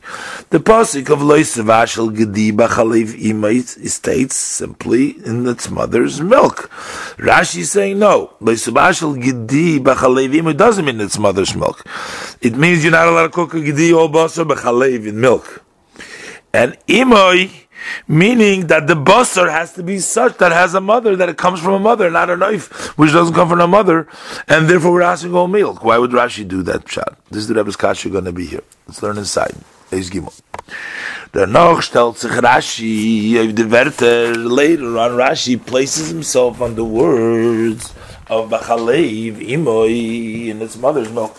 The 0.51 0.59
pasuk 0.59 1.11
of 1.11 1.21
loisavashel 1.21 2.17
gedi 2.17 2.53
b'chalev 2.53 3.21
imait 3.21 3.89
states 3.89 4.39
simply 4.39 5.17
in 5.25 5.47
its 5.47 5.71
mother's 5.71 6.21
milk. 6.21 6.71
Rashi 7.17 7.59
is 7.59 7.73
saying 7.73 7.99
no. 7.99 8.35
Loisavashel 8.41 9.23
gedi 9.23 9.79
b'chalev 9.81 10.35
imait 10.35 10.57
doesn't 10.57 10.85
mean 10.85 11.01
its 11.01 11.19
mother's 11.19 11.55
milk. 11.55 11.85
It 12.41 12.57
means 12.57 12.83
you're 12.83 12.93
not 12.93 13.09
allowed 13.09 13.23
to 13.23 13.29
cook 13.31 13.55
a 13.55 13.61
gedi 13.61 13.93
or 13.93 14.09
basar 14.09 14.45
b'chalev 14.49 15.07
in 15.07 15.21
milk. 15.21 15.65
And 16.53 16.79
imoy 16.87 17.68
meaning 18.07 18.67
that 18.69 18.87
the 18.87 18.95
basar 18.95 19.51
has 19.51 19.73
to 19.75 19.83
be 19.83 19.99
such 19.99 20.39
that 20.39 20.53
has 20.53 20.75
a 20.75 20.81
mother, 20.81 21.17
that 21.17 21.29
it 21.29 21.37
comes 21.37 21.61
from 21.61 21.75
a 21.75 21.79
mother, 21.79 22.11
not 22.11 22.31
a 22.31 22.37
knife, 22.37 22.99
which 22.99 23.13
doesn't 23.13 23.35
come 23.35 23.49
from 23.49 23.61
a 23.61 23.69
mother, 23.69 24.07
and 24.47 24.69
therefore 24.69 24.93
we're 24.93 25.03
asking 25.03 25.35
all 25.35 25.49
milk. 25.49 25.85
Why 25.85 25.99
would 25.99 26.11
Rashi 26.11 26.47
do 26.47 26.63
that 26.65 26.89
shot? 26.89 27.19
This 27.31 27.43
is 27.43 27.49
the 27.49 27.55
Rebbe's 27.55 27.77
Kasha 27.77 28.11
going 28.11 28.25
to 28.25 28.33
be 28.33 28.47
here. 28.47 28.65
Let's 28.87 29.03
learn 29.03 29.19
inside. 29.19 29.55
Eis 29.93 30.11
Gimel. 30.11 30.39
Danach 31.33 31.83
stellt 31.83 32.19
sich 32.19 32.31
Rashi 32.31 33.39
auf 33.39 33.55
the 33.55 33.65
Werte, 33.65 34.35
later 34.35 34.99
on 34.99 35.13
Rashi 35.13 35.57
places 35.57 36.09
himself 36.09 36.61
on 36.61 36.75
the 36.75 36.85
words 36.85 37.95
of 38.29 38.51
Bachalev, 38.51 39.37
Imoi, 39.37 40.49
in 40.49 40.63
its 40.63 40.77
mother's 40.77 41.11
milk. 41.11 41.37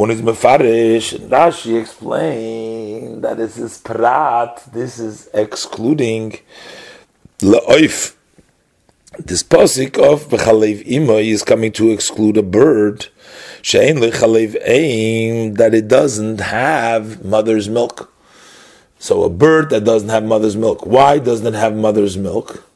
When 0.00 0.10
it's 0.10 0.22
Mefarish, 0.22 1.28
Rashi 1.28 1.78
explained 1.78 3.22
that 3.22 3.36
this 3.36 3.58
is 3.58 3.76
Prat, 3.76 4.66
this 4.72 4.98
is 4.98 5.28
excluding 5.34 6.38
La'oif. 7.40 8.16
This 9.18 9.42
posik 9.42 9.98
of 9.98 10.28
Bechalev 10.28 10.86
Ima 10.86 11.16
is 11.16 11.42
coming 11.42 11.70
to 11.72 11.90
exclude 11.90 12.38
a 12.38 12.42
bird, 12.42 13.08
Shein 13.60 13.98
Lechalev 13.98 14.56
Aim, 14.64 15.56
that 15.56 15.74
it 15.74 15.86
doesn't 15.86 16.40
have 16.40 17.22
mother's 17.22 17.68
milk. 17.68 18.10
So 18.98 19.24
a 19.24 19.28
bird 19.28 19.68
that 19.68 19.84
doesn't 19.84 20.08
have 20.08 20.24
mother's 20.24 20.56
milk. 20.56 20.86
Why 20.86 21.18
doesn't 21.18 21.46
it 21.54 21.58
have 21.58 21.76
mother's 21.76 22.16
milk? 22.16 22.66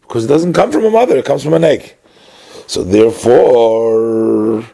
Because 0.00 0.24
it 0.24 0.28
doesn't 0.28 0.54
come 0.54 0.72
from 0.72 0.86
a 0.86 0.90
mother, 0.90 1.18
it 1.18 1.26
comes 1.26 1.44
from 1.44 1.52
an 1.52 1.64
egg. 1.64 1.96
So 2.66 2.82
therefore, 2.82 4.64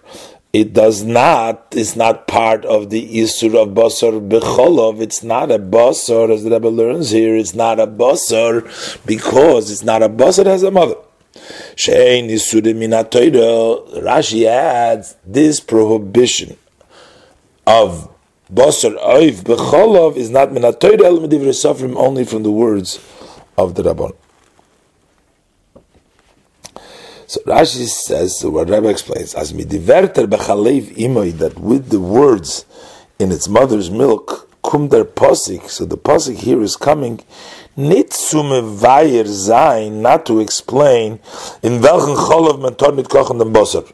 it 0.53 0.73
does 0.73 1.05
not, 1.05 1.69
it's 1.73 1.95
not 1.95 2.27
part 2.27 2.65
of 2.65 2.91
the 2.91 3.09
Isur 3.21 3.55
of 3.55 3.69
Basar 3.69 4.29
Becholov. 4.29 5.01
It's 5.01 5.23
not 5.23 5.51
a 5.53 5.59
Basar, 5.59 6.33
as 6.33 6.43
the 6.43 6.51
Rebbe 6.51 6.67
learns 6.67 7.11
here, 7.11 7.37
it's 7.37 7.55
not 7.55 7.79
a 7.79 7.87
Basar 7.87 8.63
because 9.07 9.71
it's 9.71 9.85
not 9.85 10.03
a 10.03 10.09
Basar, 10.09 10.47
has 10.47 10.65
a 10.65 10.71
mother. 10.71 10.97
Shein 11.77 12.29
Isur 12.29 12.63
Minatoida, 12.63 14.03
Rashi 14.03 14.47
adds 14.47 15.15
this 15.25 15.61
prohibition 15.61 16.57
of 17.65 18.13
Basar 18.53 18.99
Oiv 18.99 19.45
Becholov 19.45 20.17
is 20.17 20.31
not 20.31 20.49
Minatoida 20.49 21.01
Sofrim, 21.53 21.95
only 21.95 22.25
from 22.25 22.43
the 22.43 22.51
words 22.51 22.99
of 23.57 23.77
the 23.77 23.85
Rabbon. 23.85 24.13
So 27.31 27.41
Rashi 27.43 27.87
says, 27.87 28.45
what 28.45 28.69
Rebbe 28.69 28.89
explains, 28.89 29.37
as 29.37 29.53
midiverter 29.53 30.27
bechalev 30.27 30.97
imoy, 30.97 31.31
that 31.39 31.61
with 31.61 31.91
the 31.91 32.01
words 32.01 32.65
in 33.21 33.31
its 33.31 33.47
mother's 33.47 33.89
milk, 33.89 34.51
kum 34.65 34.89
der 34.89 35.05
posik, 35.05 35.71
so 35.71 35.85
the 35.85 35.97
posik 35.97 36.39
here 36.39 36.61
is 36.61 36.75
coming, 36.75 37.19
nitzume 37.79 38.77
vayer 38.77 39.23
zayin, 39.27 40.01
not 40.01 40.27
to 40.27 40.41
explain, 40.41 41.21
in 41.63 41.81
welchen 41.81 42.17
cholov 42.17 42.61
man 42.61 42.75
tor 42.75 42.91
mit 42.91 43.07
kochen 43.07 43.39
dem 43.39 43.53
bosser. 43.53 43.89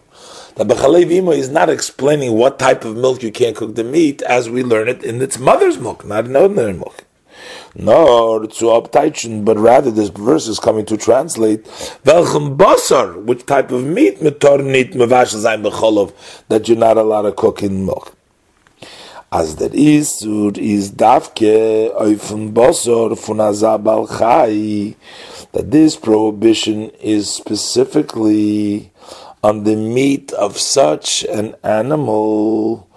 The 0.55 0.65
Bechalev 0.65 1.13
Imo 1.13 1.33
is 1.33 1.51
not 1.51 1.69
explaining 1.69 2.33
what 2.33 2.59
type 2.59 2.87
of 2.87 2.97
milk 2.97 3.23
you 3.23 3.31
can't 3.31 3.55
cook 3.55 3.75
the 3.75 3.85
meat 3.85 4.23
as 4.23 4.49
we 4.49 4.63
learn 4.63 4.89
it 4.89 5.05
in 5.05 5.21
its 5.21 5.39
mother's 5.39 5.79
milk, 5.79 6.07
not 6.07 6.25
in 6.25 6.35
ordinary 6.35 6.73
milk 6.73 7.06
nor 7.79 8.47
to 8.47 8.65
uptaichen, 8.67 9.45
but 9.45 9.57
rather 9.59 9.91
this 9.91 10.09
verse 10.09 10.49
is 10.49 10.59
coming 10.59 10.85
to 10.87 10.97
translate 10.97 11.65
welchem 12.05 12.57
basar, 12.57 13.23
which 13.25 13.45
type 13.47 13.71
of 13.71 13.85
meat 13.85 14.21
metornit 14.21 14.93
mevashel 14.95 15.43
zayin 15.45 15.63
becholov 15.63 16.13
that 16.49 16.69
you're 16.69 16.79
not 16.79 16.97
allowed 16.97 17.23
to 17.23 17.33
cook 17.33 17.63
in 17.63 17.85
milk. 17.85 18.17
As 19.33 19.57
der 19.57 19.71
Isur 19.71 20.57
is 20.57 20.93
davke 20.93 21.95
oifen 22.01 22.53
basar 22.53 23.19
fun 23.19 23.39
azabal 23.39 24.09
chai, 24.19 24.97
that 25.53 25.71
this 25.71 25.97
prohibition 25.97 26.91
is 27.01 27.29
specifically 27.29 28.93
on 29.43 29.65
the 29.65 29.77
meat 29.77 30.33
of 30.33 30.59
such 30.59 31.25
an 31.25 31.55
animal 31.63 32.89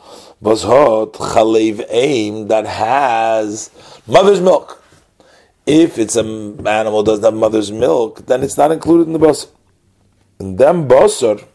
was 0.41 0.63
hot 0.63 1.13
chalev 1.13 1.85
aim 1.89 2.47
that 2.47 2.65
has 2.65 3.69
mother's 4.09 4.41
milk. 4.41 4.83
If 5.65 5.97
it's 5.97 6.15
an 6.15 6.67
animal 6.67 7.03
doesn't 7.03 7.23
have 7.23 7.33
mother's 7.33 7.71
milk, 7.71 8.25
then 8.25 8.43
it's 8.43 8.57
not 8.57 8.71
included 8.71 9.07
in 9.07 9.13
the 9.13 9.19
basar. 9.19 9.49
And 10.39 10.57
then 10.57 10.87
basar. 10.87 11.45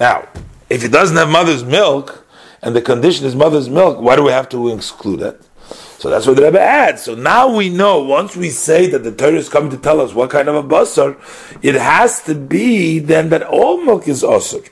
Now, 0.00 0.28
if 0.70 0.84
it 0.84 0.92
doesn't 0.92 1.16
have 1.16 1.28
mother's 1.28 1.64
milk, 1.64 2.26
and 2.62 2.74
the 2.74 2.82
condition 2.82 3.26
is 3.26 3.36
mother's 3.36 3.68
milk, 3.68 4.00
why 4.00 4.16
do 4.16 4.24
we 4.24 4.32
have 4.32 4.48
to 4.50 4.68
exclude 4.74 5.20
it? 5.20 5.40
So 5.98 6.08
that's 6.10 6.26
what 6.26 6.36
the 6.36 6.42
Rebbe 6.42 6.60
adds. 6.60 7.02
So 7.02 7.14
now 7.14 7.54
we 7.54 7.68
know, 7.68 8.02
once 8.02 8.36
we 8.36 8.50
say 8.50 8.86
that 8.88 9.02
the 9.02 9.12
Torah 9.12 9.34
is 9.34 9.48
coming 9.48 9.70
to 9.70 9.76
tell 9.76 10.00
us 10.00 10.14
what 10.14 10.30
kind 10.30 10.48
of 10.48 10.54
a 10.54 10.62
basar, 10.62 11.16
it 11.62 11.74
has 11.74 12.22
to 12.22 12.34
be 12.34 12.98
then 12.98 13.28
that 13.30 13.42
all 13.42 13.84
milk 13.84 14.08
is 14.08 14.22
osir. 14.22 14.68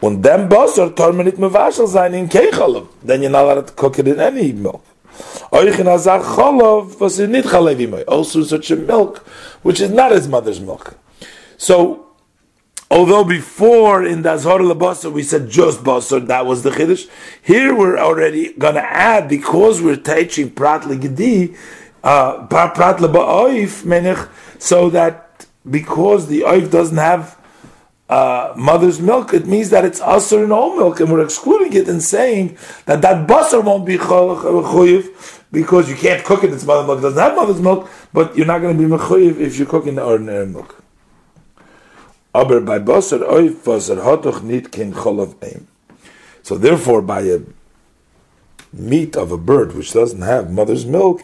Und 0.00 0.22
dem 0.22 0.48
Basar 0.48 0.94
tormenit 0.94 1.38
mevashel 1.38 1.88
sein 1.88 2.14
in. 2.14 2.28
Then 3.02 3.22
you're 3.22 3.30
not 3.30 3.44
allowed 3.44 3.66
to 3.66 3.72
cook 3.72 3.98
it 3.98 4.06
in 4.06 4.20
any 4.20 4.52
milk. 4.52 4.84
Also 8.06 8.42
such 8.44 8.70
a 8.70 8.76
milk, 8.76 9.18
which 9.62 9.80
is 9.80 9.90
not 9.90 10.12
his 10.12 10.28
mother's 10.28 10.60
milk. 10.60 10.96
So, 11.56 12.06
although 12.90 13.24
before 13.24 14.04
in 14.04 14.22
the 14.22 14.34
Azhar 14.34 14.58
Basar 14.58 15.12
we 15.12 15.22
said 15.22 15.48
just 15.48 15.82
Basar, 15.82 16.26
that 16.26 16.46
was 16.46 16.62
the 16.62 16.70
Chiddush, 16.70 17.08
here 17.42 17.74
we're 17.74 17.98
already 17.98 18.52
going 18.52 18.74
to 18.74 18.84
add, 18.84 19.28
because 19.28 19.80
we're 19.80 19.96
teaching 19.96 20.50
Prat 20.50 20.82
Legedi, 20.82 21.56
uh, 22.04 22.46
Prat 22.46 22.74
Oif 22.74 23.82
Menech, 23.84 24.28
so 24.58 24.90
that 24.90 25.46
because 25.68 26.28
the 26.28 26.42
Oif 26.42 26.70
doesn't 26.70 26.96
have 26.96 27.37
uh, 28.08 28.54
mother's 28.56 29.00
milk, 29.00 29.34
it 29.34 29.46
means 29.46 29.70
that 29.70 29.84
it's 29.84 30.00
usher 30.00 30.42
in 30.44 30.50
all 30.52 30.76
milk, 30.76 31.00
and 31.00 31.12
we're 31.12 31.22
excluding 31.22 31.72
it 31.74 31.88
and 31.88 32.02
saying 32.02 32.56
that 32.86 33.02
that 33.02 33.26
basar 33.28 33.62
won't 33.62 33.84
be 33.84 33.98
chuyiv 33.98 35.42
because 35.52 35.90
you 35.90 35.96
can't 35.96 36.24
cook 36.24 36.44
it, 36.44 36.52
it's 36.52 36.64
mother's 36.64 36.86
milk, 36.86 36.98
it 36.98 37.02
doesn't 37.02 37.18
have 37.18 37.36
mother's 37.36 37.60
milk, 37.60 37.90
but 38.12 38.36
you're 38.36 38.46
not 38.46 38.60
going 38.60 38.76
to 38.76 38.82
be 38.82 38.88
mechuyev 38.88 39.38
if 39.38 39.58
you're 39.58 39.68
cooking 39.68 39.96
the 39.96 40.02
ordinary 40.04 40.46
milk. 40.46 40.82
Aber 42.34 42.60
bei 42.60 42.78
Basar 42.78 43.20
oif, 43.20 43.66
was 43.66 43.88
er 43.88 44.04
hat 44.04 44.24
doch 44.24 44.42
nicht 44.42 44.70
kein 44.70 44.92
Cholov 44.92 45.34
Eim. 45.42 45.66
So 46.42 46.56
therefore, 46.56 47.02
by 47.02 47.22
a 47.22 47.40
meat 48.72 49.16
of 49.16 49.32
a 49.32 49.38
bird 49.38 49.74
which 49.74 49.92
doesn't 49.92 50.22
have 50.22 50.50
mother's 50.50 50.86
milk, 50.86 51.22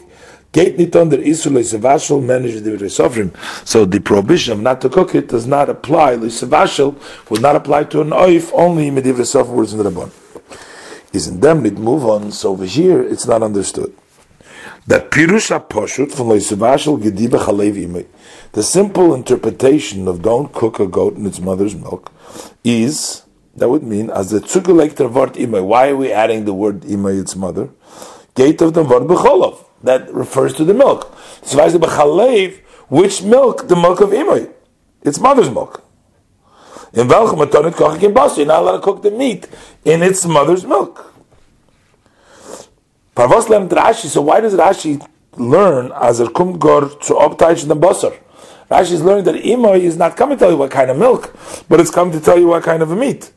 gate 0.54 0.78
nit 0.78 0.94
under 0.96 1.18
Isul 1.18 1.58
Sevashel 1.58 2.24
managed 2.24 2.64
the 2.64 2.88
suffering. 2.88 3.34
So 3.64 3.84
the 3.84 4.00
prohibition 4.00 4.52
of 4.54 4.60
not 4.60 4.80
to 4.82 4.88
cook 4.88 5.14
it 5.14 5.28
does 5.28 5.46
not 5.46 5.68
apply. 5.68 6.16
Sevashel 6.16 6.94
would 7.28 7.42
not 7.42 7.56
apply 7.56 7.84
to 7.92 8.00
an 8.00 8.10
oif, 8.10 8.50
only 8.54 8.90
medivre 8.90 9.26
suffering 9.26 9.56
words 9.56 9.72
in 9.74 9.80
the 9.82 9.90
Rabban. 9.90 10.10
Is 11.12 11.28
in 11.28 11.40
them 11.40 11.66
it 11.66 11.76
move 11.76 12.04
on, 12.04 12.32
so 12.32 12.52
over 12.52 12.64
here 12.64 13.02
it's 13.02 13.26
not 13.26 13.42
understood. 13.42 13.92
That 14.86 15.10
Pirusha 15.10 15.68
Poshut 15.68 16.12
from 16.12 16.28
Sevashel 16.28 17.02
Gediba 17.02 18.06
the 18.52 18.62
simple 18.62 19.14
interpretation 19.14 20.06
of 20.06 20.22
don't 20.22 20.52
cook 20.52 20.78
a 20.78 20.86
goat 20.86 21.16
in 21.16 21.26
its 21.26 21.40
mother's 21.40 21.74
milk 21.74 22.12
is 22.62 23.24
that 23.56 23.68
would 23.68 23.82
mean 23.82 24.10
as 24.10 24.30
the 24.30 24.40
zugelekter 24.40 25.10
word 25.10 25.34
imay. 25.34 25.64
Why 25.64 25.90
are 25.90 25.96
we 25.96 26.12
adding 26.12 26.44
the 26.44 26.54
word 26.54 26.82
imay, 26.82 27.20
its 27.20 27.34
mother? 27.34 27.70
Gate 28.34 28.60
of 28.60 28.74
the 28.74 28.82
word 28.82 29.04
becholov. 29.04 29.64
That 29.84 30.12
refers 30.12 30.54
to 30.54 30.64
the 30.64 30.72
milk. 30.72 31.14
Which 32.88 33.22
milk? 33.22 33.68
The 33.68 33.76
milk 33.76 34.00
of 34.00 34.10
imay, 34.10 34.50
its 35.02 35.20
mother's 35.20 35.50
milk. 35.50 35.84
In 36.94 37.06
welchem 37.06 37.40
atonit 37.40 37.72
kochik 37.72 38.02
in 38.02 38.14
basi. 38.14 38.38
You're 38.38 38.46
not 38.46 38.62
allowed 38.62 38.76
to 38.76 38.82
cook 38.82 39.02
the 39.02 39.10
meat 39.10 39.46
in 39.84 40.02
its 40.02 40.24
mother's 40.24 40.64
milk. 40.64 41.12
Parvos 43.14 43.46
Rashi. 43.46 44.06
So 44.06 44.22
why 44.22 44.40
does 44.40 44.54
Rashi 44.54 45.06
learn 45.36 45.92
as 45.92 46.18
er 46.18 46.28
kommt 46.28 46.58
gor 46.58 46.88
zu 47.02 47.14
obteich 47.14 47.68
the 47.68 47.76
basar? 47.76 48.16
Rashi 48.70 48.92
is 48.92 49.02
learning 49.02 49.24
that 49.24 49.34
imay 49.34 49.80
is 49.80 49.98
not 49.98 50.16
coming 50.16 50.38
to 50.38 50.44
tell 50.44 50.50
you 50.50 50.56
what 50.56 50.70
kind 50.70 50.90
of 50.90 50.96
milk, 50.96 51.36
but 51.68 51.78
it's 51.78 51.90
coming 51.90 52.18
to 52.18 52.24
tell 52.24 52.38
you 52.38 52.46
what 52.46 52.62
kind 52.62 52.82
of 52.82 52.90
a 52.90 52.96
meat. 52.96 53.33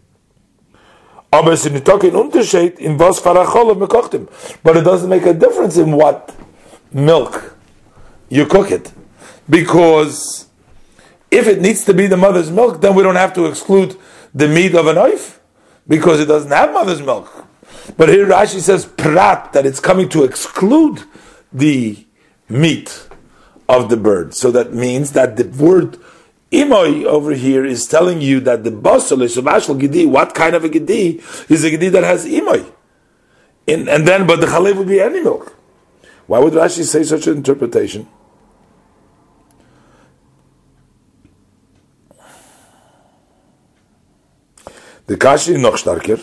Aber 1.32 1.52
es 1.52 1.66
ist 1.66 1.76
in 1.76 2.16
Unterschied 2.16 2.80
in 2.80 3.00
was 3.00 3.20
farachol 3.20 3.76
mekochtim. 3.76 4.28
But 4.64 4.78
it 4.78 4.84
doesn't 4.84 5.10
make 5.10 5.26
a 5.26 5.34
difference 5.34 5.78
in 5.78 5.92
what 5.92 6.34
milk 6.92 7.56
you 8.30 8.46
cook 8.46 8.72
it. 8.72 8.92
Because 9.50 10.48
if 11.30 11.48
it 11.48 11.62
needs 11.62 11.84
to 11.86 11.94
be 11.94 12.08
the 12.08 12.18
mother's 12.18 12.50
milk, 12.50 12.82
then 12.82 12.96
we 12.96 13.04
don't 13.04 13.16
have 13.16 13.34
to 13.34 13.46
exclude 13.46 13.98
the 14.34 14.48
meat 14.48 14.76
of 14.76 14.88
a 14.88 14.94
knife 14.94 15.40
because 15.88 16.20
it 16.20 16.26
doesn't 16.26 16.52
have 16.52 16.74
mother's 16.74 17.02
milk. 17.02 17.46
But 17.98 18.10
here 18.10 18.28
Rashi 18.28 18.60
says 18.60 18.86
prat 18.86 19.54
that 19.54 19.66
it's 19.66 19.80
coming 19.80 20.10
to 20.10 20.24
exclude 20.24 21.04
the 21.52 22.06
meat 22.50 23.08
of 23.68 23.90
the 23.90 23.98
bird. 23.98 24.34
So 24.34 24.52
that 24.52 24.74
means 24.74 25.12
that 25.14 25.36
the 25.38 25.46
word 25.46 25.98
Imoy 26.52 27.04
over 27.04 27.34
here 27.34 27.66
is 27.66 27.88
telling 27.88 28.22
you 28.22 28.40
that 28.42 28.64
the 28.64 28.72
basal 28.72 29.22
is 29.22 29.36
mashal 29.38 29.80
gidi. 29.80 30.08
What 30.08 30.34
kind 30.34 30.56
of 30.56 30.64
a 30.64 30.70
gidi 30.70 31.22
is 31.52 31.64
a 31.64 31.72
gidi 31.72 31.92
that 31.92 32.04
has 32.04 32.26
imoy? 32.26 32.66
In, 33.66 33.90
and 33.90 34.08
then, 34.08 34.26
but 34.26 34.40
the 34.40 34.48
chalev 34.48 34.78
would 34.78 34.88
be 34.88 35.02
any 35.02 35.22
milk. 35.22 35.54
Why 36.26 36.40
would 36.40 36.54
Rashi 36.54 36.84
say 36.84 37.04
such 37.04 37.28
an 37.28 37.38
interpretation? 37.38 38.08
The 45.08 45.18
kashi 45.18 45.58
noch 45.58 45.76
starker. 45.76 46.22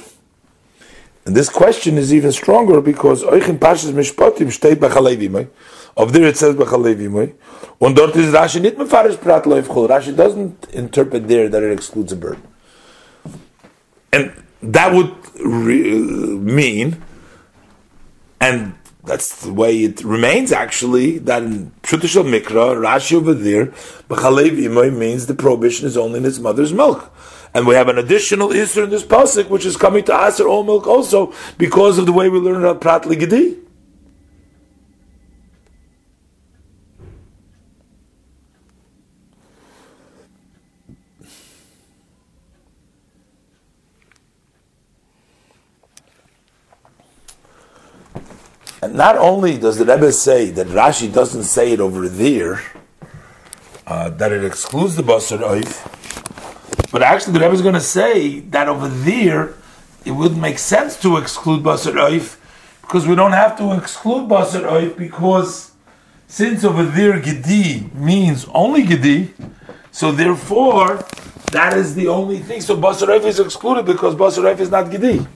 And 1.27 1.35
this 1.35 1.49
question 1.49 1.97
is 1.97 2.13
even 2.13 2.33
stronger 2.33 2.83
because 2.83 3.23
Oichin 3.23 3.59
Pashas 3.59 3.93
Mishpatim 3.93 4.53
steht 4.53 4.79
bei 4.79 4.89
Chalev. 4.89 5.49
Of 5.97 6.13
there 6.13 6.27
it 6.27 6.37
says 6.37 6.57
Bechalev 6.57 6.99
Imoy. 6.99 7.35
Und 7.79 7.97
dort 7.97 8.17
ist 8.17 8.35
Rashi 8.35 8.61
nicht 8.61 8.79
mit 8.79 8.89
Farish 8.89 9.17
Prat 9.17 9.45
Loif 9.45 9.69
Chol. 9.69 9.89
Rashi 9.89 10.15
doesn't 10.15 10.69
interpret 10.73 11.29
there 11.29 11.49
that 11.49 11.63
it 11.63 11.73
excludes 11.73 12.13
a 12.13 12.17
bird. 12.17 12.39
And 14.13 14.33
that 14.63 14.93
would 14.93 15.13
re- 15.39 16.01
mean, 16.01 17.03
and 18.41 18.75
that's 19.05 19.45
the 19.45 19.53
way 19.53 19.85
it 19.85 20.03
remains 20.03 20.51
actually, 20.51 21.19
that 21.19 21.43
in 21.43 21.73
Shutashal 21.83 22.25
Mikra, 22.25 22.77
Rashi 22.77 23.17
over 23.17 23.35
there, 23.35 23.67
Bechalev 24.09 24.59
Imoy 24.59 24.97
means 24.97 25.27
the 25.27 25.35
prohibition 25.35 25.87
is 25.87 25.97
only 25.97 26.19
in 26.19 26.25
its 26.25 26.39
mother's 26.39 26.73
milk. 26.73 27.13
And 27.53 27.69
we 27.69 27.77
have 27.77 27.89
an 27.89 27.99
additional 27.99 28.49
Isser 28.49 28.83
in 28.83 28.91
this 28.91 29.05
pasuk, 29.05 29.49
which 29.49 29.65
is 29.65 29.77
coming 29.77 30.03
to 30.05 30.27
Aser 30.27 30.49
all 30.49 30.65
milk 30.65 30.89
also, 30.89 31.33
because 31.57 31.99
of 31.99 32.07
the 32.07 32.13
way 32.13 32.29
we 32.29 32.41
learn 32.41 32.57
about 32.57 32.81
Prat 32.81 33.03
Ligidi. 33.03 33.64
Not 48.89 49.17
only 49.17 49.59
does 49.59 49.79
the 49.79 49.85
Rebbe 49.85 50.13
say 50.13 50.51
that 50.51 50.67
Rashi 50.69 51.13
doesn't 51.13 51.45
say 51.45 51.73
it 51.73 51.81
over 51.81 52.09
there, 52.09 52.61
uh, 53.87 54.11
that 54.11 54.33
it 54.33 54.45
excludes 54.45 54.97
the 54.97 55.03
Basar 55.03 55.39
Oif, 55.39 56.91
but 56.91 57.03
actually 57.03 57.35
the 57.35 57.41
Rebbe 57.41 57.55
is 57.55 57.63
going 57.63 57.75
to 57.75 57.81
say 57.81 58.41
that 58.41 58.69
over 58.69 58.89
there 58.89 59.55
it 60.05 60.13
wouldn't 60.13 60.41
make 60.41 60.59
sense 60.59 61.01
to 61.01 61.17
exclude 61.17 61.63
Basar 61.63 61.93
Oif 61.93 62.39
because 62.83 63.07
we 63.07 63.15
don't 63.15 63.33
have 63.33 63.57
to 63.59 63.77
exclude 63.77 64.29
Basar 64.29 64.63
Oif 64.63 64.97
because 64.97 65.73
since 66.27 66.65
over 66.65 66.85
there 66.85 67.21
Gedi 67.21 67.91
means 67.95 68.47
only 68.53 68.83
Gedi, 68.85 69.33
so 69.93 70.13
therefore 70.13 71.05
that 71.53 71.77
is 71.77 71.95
the 71.95 72.09
only 72.09 72.39
thing. 72.39 72.61
So 72.61 72.77
Basar 72.77 73.09
Oif 73.09 73.25
is 73.25 73.41
excluded 73.41 73.87
because 73.87 74.15
Basar 74.15 74.43
Oif 74.45 74.61
is 74.61 74.71
not 74.71 74.91
Gedi. 74.91 75.27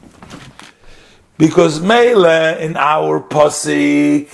Because 1.39 1.81
Mele 1.81 2.59
in 2.59 2.77
our 2.77 3.21
Pasik 3.21 4.29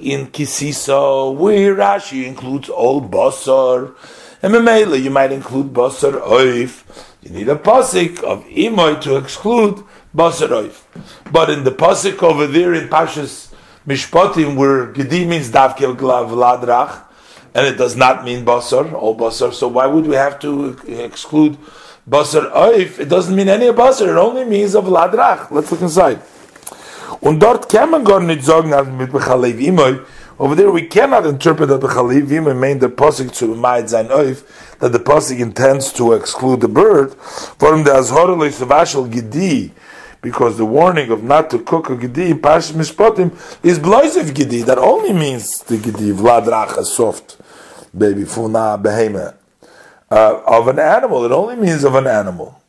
in 0.00 0.26
Kisiso, 0.26 1.32
where 1.32 1.76
Rashi 1.76 2.26
includes 2.26 2.68
all 2.68 3.00
Basar, 3.00 3.94
and 4.42 4.52
Mele 4.52 4.96
you 4.96 5.10
might 5.10 5.30
include 5.30 5.72
Basar 5.72 6.20
Oif. 6.20 6.82
You 7.22 7.30
need 7.30 7.48
a 7.48 7.54
Pasik 7.54 8.24
of 8.24 8.44
Imoy 8.46 9.00
to 9.02 9.16
exclude 9.16 9.84
Basar 10.14 10.48
Oif. 10.48 10.82
But 11.30 11.48
in 11.48 11.62
the 11.62 11.70
Pasik 11.70 12.20
over 12.24 12.48
there 12.48 12.74
in 12.74 12.88
Pashas 12.88 13.54
Mishpatim, 13.86 14.56
where 14.56 14.86
Gedi 14.86 15.24
means 15.24 15.52
Davkel 15.52 15.96
Vladrach, 15.96 17.04
and 17.54 17.68
it 17.68 17.78
does 17.78 17.94
not 17.94 18.24
mean 18.24 18.44
Basar, 18.44 18.92
all 18.92 19.16
Basar, 19.16 19.54
so 19.54 19.68
why 19.68 19.86
would 19.86 20.06
we 20.06 20.16
have 20.16 20.40
to 20.40 20.76
exclude 20.88 21.56
Basar 22.08 22.52
Oif, 22.52 23.00
it 23.00 23.08
doesn't 23.08 23.34
mean 23.34 23.48
any 23.48 23.66
Basar, 23.66 24.06
it 24.06 24.16
only 24.16 24.44
means 24.44 24.76
of 24.76 24.84
Ladrach. 24.84 25.50
Let's 25.50 25.72
look 25.72 25.80
inside. 25.80 26.20
Und 27.20 27.40
dort 27.40 27.68
kann 27.68 27.90
man 27.90 28.04
gar 28.04 28.20
nicht 28.20 28.44
sagen, 28.44 28.70
dass 28.70 28.86
mit 28.86 29.10
Bechalev 29.10 29.58
Imoy, 29.58 29.98
over 30.38 30.54
there 30.54 30.70
we 30.70 30.86
cannot 30.86 31.26
interpret 31.26 31.68
that 31.68 31.80
Bechalev 31.80 32.28
Imoy 32.30 32.56
mean 32.56 32.78
the 32.78 32.88
Pasik 32.88 33.36
to 33.36 33.56
Maid 33.56 33.90
sein 33.90 34.06
Oif, 34.06 34.44
that 34.78 34.92
the 34.92 35.00
Pasik 35.00 35.40
intends 35.40 35.92
to 35.94 36.12
exclude 36.12 36.60
the 36.60 36.68
bird, 36.68 37.12
from 37.58 37.82
the 37.82 37.90
Azhorele 37.90 38.52
Savashal 38.52 39.10
Gidi, 39.10 39.72
because 40.22 40.56
the 40.58 40.64
warning 40.64 41.10
of 41.10 41.24
not 41.24 41.50
to 41.50 41.58
cook 41.58 41.90
a 41.90 41.96
Gidi 41.96 42.30
in 42.30 42.38
Pash 42.38 42.70
Mishpatim 42.70 43.32
is 43.64 43.80
Bloisev 43.80 44.30
Gidi, 44.30 44.64
that 44.64 44.78
only 44.78 45.12
means 45.12 45.58
the 45.64 45.76
Gidi, 45.76 46.14
Vladrach, 46.14 46.76
a 46.78 46.84
soft 46.84 47.36
baby, 47.96 48.24
Funa, 48.24 48.78
Behemah 48.80 49.35
uh, 50.10 50.40
of 50.46 50.68
an 50.68 50.78
animal. 50.78 51.24
It 51.24 51.32
only 51.32 51.56
means 51.56 51.84
of 51.84 51.94
an 51.94 52.06
animal. 52.06 52.60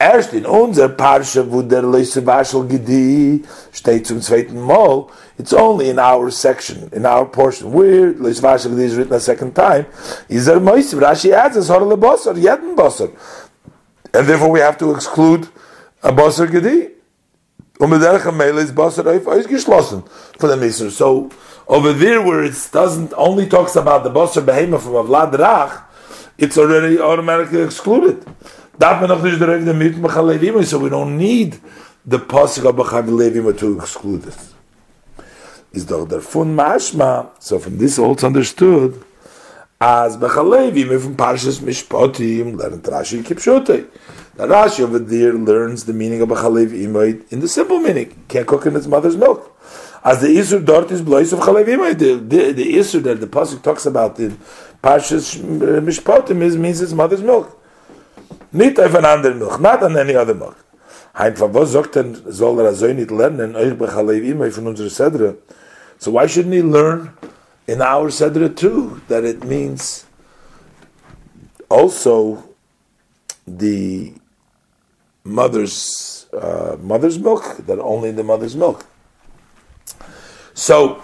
Erst 0.00 0.32
in 0.32 0.46
unser 0.46 0.88
Parsha, 0.88 1.44
wo 1.44 1.60
der 1.60 1.82
Leisevashel 1.82 2.66
Gedi 2.66 3.44
steht 3.70 4.06
zum 4.06 4.22
zweiten 4.22 4.58
Mal, 4.58 5.08
it's 5.36 5.52
only 5.52 5.90
in 5.90 5.98
our 5.98 6.30
section, 6.30 6.88
in 6.90 7.04
our 7.04 7.26
portion, 7.26 7.70
where 7.70 8.14
Leisevashel 8.14 8.70
Gedi 8.70 8.84
is 8.84 8.96
written 8.96 9.12
a 9.12 9.20
second 9.20 9.54
time, 9.54 9.84
is 10.26 10.46
there 10.46 10.58
Moisiv, 10.58 11.00
Rashi 11.00 11.32
adds, 11.32 11.58
as 11.58 11.68
Horle 11.68 11.98
Bosser, 11.98 12.32
Yedin 12.34 12.74
Bosser. 12.74 13.10
And 14.14 14.26
therefore 14.26 14.50
we 14.50 14.60
have 14.60 14.78
to 14.78 14.90
exclude 14.94 15.46
a 16.02 16.10
Bosser 16.10 16.46
Gedi. 16.46 16.92
Und 17.78 17.90
mit 17.90 18.02
der 18.02 18.18
Gemele 18.18 18.62
ist 18.62 18.74
Bosser 18.74 19.04
ausgeschlossen 19.06 20.02
for 20.38 20.48
the 20.48 20.56
Misr. 20.56 20.90
So, 20.90 21.28
over 21.70 21.92
there, 21.92 22.20
where 22.20 22.42
it 22.42 22.68
doesn't 22.72 23.14
only 23.16 23.46
talks 23.46 23.76
about 23.76 24.02
the 24.02 24.10
Basar 24.10 24.42
Behema 24.44 24.80
from 24.82 24.94
Avlad 24.94 25.32
Rach, 25.32 25.84
it's 26.36 26.58
already 26.58 26.98
automatically 26.98 27.62
excluded. 27.62 28.24
So 28.80 30.78
we 30.78 30.88
don't 30.88 31.16
need 31.16 31.60
the 32.04 32.18
pasuk 32.18 32.68
of 32.68 32.74
B'chav 32.76 33.58
to 33.58 33.78
exclude 33.78 34.26
it. 34.26 34.38
Is 35.72 35.84
doch 35.84 36.08
der 36.08 36.20
fun 36.20 36.56
mashma. 36.56 37.30
So 37.38 37.60
from 37.60 37.78
this 37.78 37.98
also 37.98 38.26
understood 38.26 39.04
as 39.80 40.16
Bechalevim 40.16 41.00
from 41.00 41.16
Parshas 41.16 41.60
Mishpatim 41.60 42.56
lernt 42.58 42.82
Rashi 42.82 43.22
Kipshotei 43.22 43.86
That 44.34 44.48
Rashi 44.48 44.80
over 44.80 44.98
there 44.98 45.34
learns 45.34 45.84
the 45.84 45.92
meaning 45.92 46.22
of 46.22 46.30
a 46.32 46.34
chalev 46.34 46.70
imoid 46.72 47.30
in 47.32 47.38
the 47.38 47.48
simple 47.48 47.78
meaning. 47.78 48.24
Can't 48.26 48.46
cook 48.46 48.66
in 48.66 48.74
its 48.74 48.88
mother's 48.88 49.16
milk. 49.16 49.56
As 50.02 50.20
the 50.20 50.28
Isur 50.28 50.64
dort 50.64 50.90
is 50.90 51.02
blois 51.02 51.32
of 51.32 51.40
chalev 51.40 51.66
imoid. 51.66 51.98
The, 51.98 52.14
the, 52.14 52.52
the 52.52 52.74
Isur 52.76 53.02
that 53.02 53.20
the 53.20 53.26
Pasuk 53.26 53.62
talks 53.62 53.86
about 53.86 54.18
in 54.18 54.38
Parshas 54.82 55.38
Mishpatim 55.38 56.40
is, 56.42 56.56
means 56.56 56.80
its 56.80 56.92
mother's 56.92 57.22
milk. 57.22 57.56
Auf 58.52 58.94
an 58.94 59.04
anderen 59.04 59.38
Milch, 59.38 59.60
not 59.60 59.82
on 59.82 59.96
any 59.96 60.14
other 60.16 60.34
milk. 60.34 60.56
Hein, 61.14 61.36
von 61.36 61.52
was 61.52 61.72
sagt 61.72 61.96
denn, 61.96 62.16
soll 62.30 62.60
er 62.60 62.68
also 62.68 62.92
nicht 62.92 63.10
lernen, 63.10 63.54
euch 63.54 63.76
bei 63.76 63.86
chalev 63.86 64.24
imoid 64.24 64.52
von 64.52 64.66
unserer 64.66 64.90
Sedre? 64.90 65.36
So 65.98 66.12
why 66.12 66.26
shouldn't 66.26 66.54
he 66.54 66.62
learn 66.62 67.12
in 67.66 67.82
our 67.82 68.10
Sedre 68.10 68.48
too, 68.48 69.02
that 69.08 69.24
it 69.24 69.44
means 69.44 70.06
also 71.68 72.42
the 73.46 74.14
mother's 75.24 76.26
uh, 76.32 76.76
mother's 76.80 77.18
milk, 77.18 77.58
that 77.66 77.78
only 77.78 78.10
the 78.12 78.24
mother's 78.24 78.56
milk. 78.56 78.86
So 80.54 81.02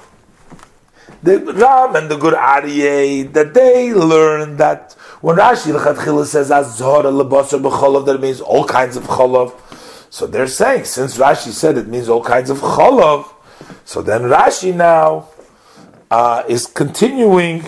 the 1.23 1.40
Ram 1.40 1.97
and 1.97 2.10
the 2.10 2.16
Gur 2.16 2.32
Aryeh 2.32 3.32
that 3.32 3.55
they 3.55 3.93
learn 3.93 4.56
that 4.56 4.93
when 5.20 5.36
Rashi 5.36 5.77
Lechatchila 5.77 6.27
says 6.27 6.51
Azhar 6.51 7.02
lebasar 7.02 7.60
b'cholav, 7.62 8.06
that 8.06 8.20
means 8.20 8.40
all 8.40 8.64
kinds 8.64 8.97
of 8.97 9.05
cholav. 9.05 9.55
So 10.10 10.27
they're 10.27 10.47
saying 10.47 10.85
since 10.85 11.18
Rashi 11.18 11.51
said 11.51 11.78
it 11.78 11.89
means 11.89 12.09
all 12.09 12.23
kinds 12.23 12.51
of 12.51 12.59
cholav, 12.59 13.32
so 13.85 14.02
then 14.02 14.23
Rashi 14.23 14.74
now 14.74 15.28
uh, 16.10 16.43
is 16.48 16.66
continuing 16.66 17.64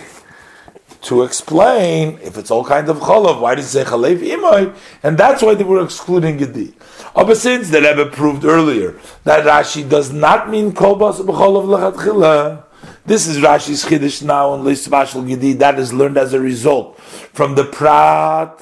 to 1.09 1.23
explain 1.23 2.19
if 2.23 2.37
it's 2.37 2.51
all 2.51 2.65
kinds 2.65 2.91
of 2.91 2.99
cholav, 2.99 3.41
why 3.41 3.55
does 3.55 3.65
it 3.65 3.69
say 3.71 3.85
chalev 3.85 4.19
imoy? 4.21 4.77
And 5.03 5.17
that's 5.17 5.43
why 5.43 5.55
they 5.55 5.65
were 5.65 5.83
excluding 5.83 6.37
Gedi. 6.37 6.75
But 7.15 7.37
since 7.39 7.71
the 7.71 7.81
Rebbe 7.81 8.11
proved 8.11 8.45
earlier 8.45 9.01
that 9.25 9.47
Rashi 9.47 9.89
does 9.89 10.13
not 10.13 10.51
mean 10.51 10.73
kolbas 10.73 11.21
b'cholav 11.25 11.95
lechatchila, 11.95 12.65
this 13.07 13.27
is 13.27 13.39
Rashi's 13.39 13.87
chiddush 13.87 14.23
now 14.23 14.53
in 14.55 14.61
Leisvashal 14.61 15.27
Gedi. 15.27 15.55
That 15.55 15.79
is 15.79 15.95
learned 15.95 16.19
as 16.19 16.35
a 16.35 16.41
result 16.41 17.01
from 17.01 17.55
the 17.55 17.65
prat 17.65 18.61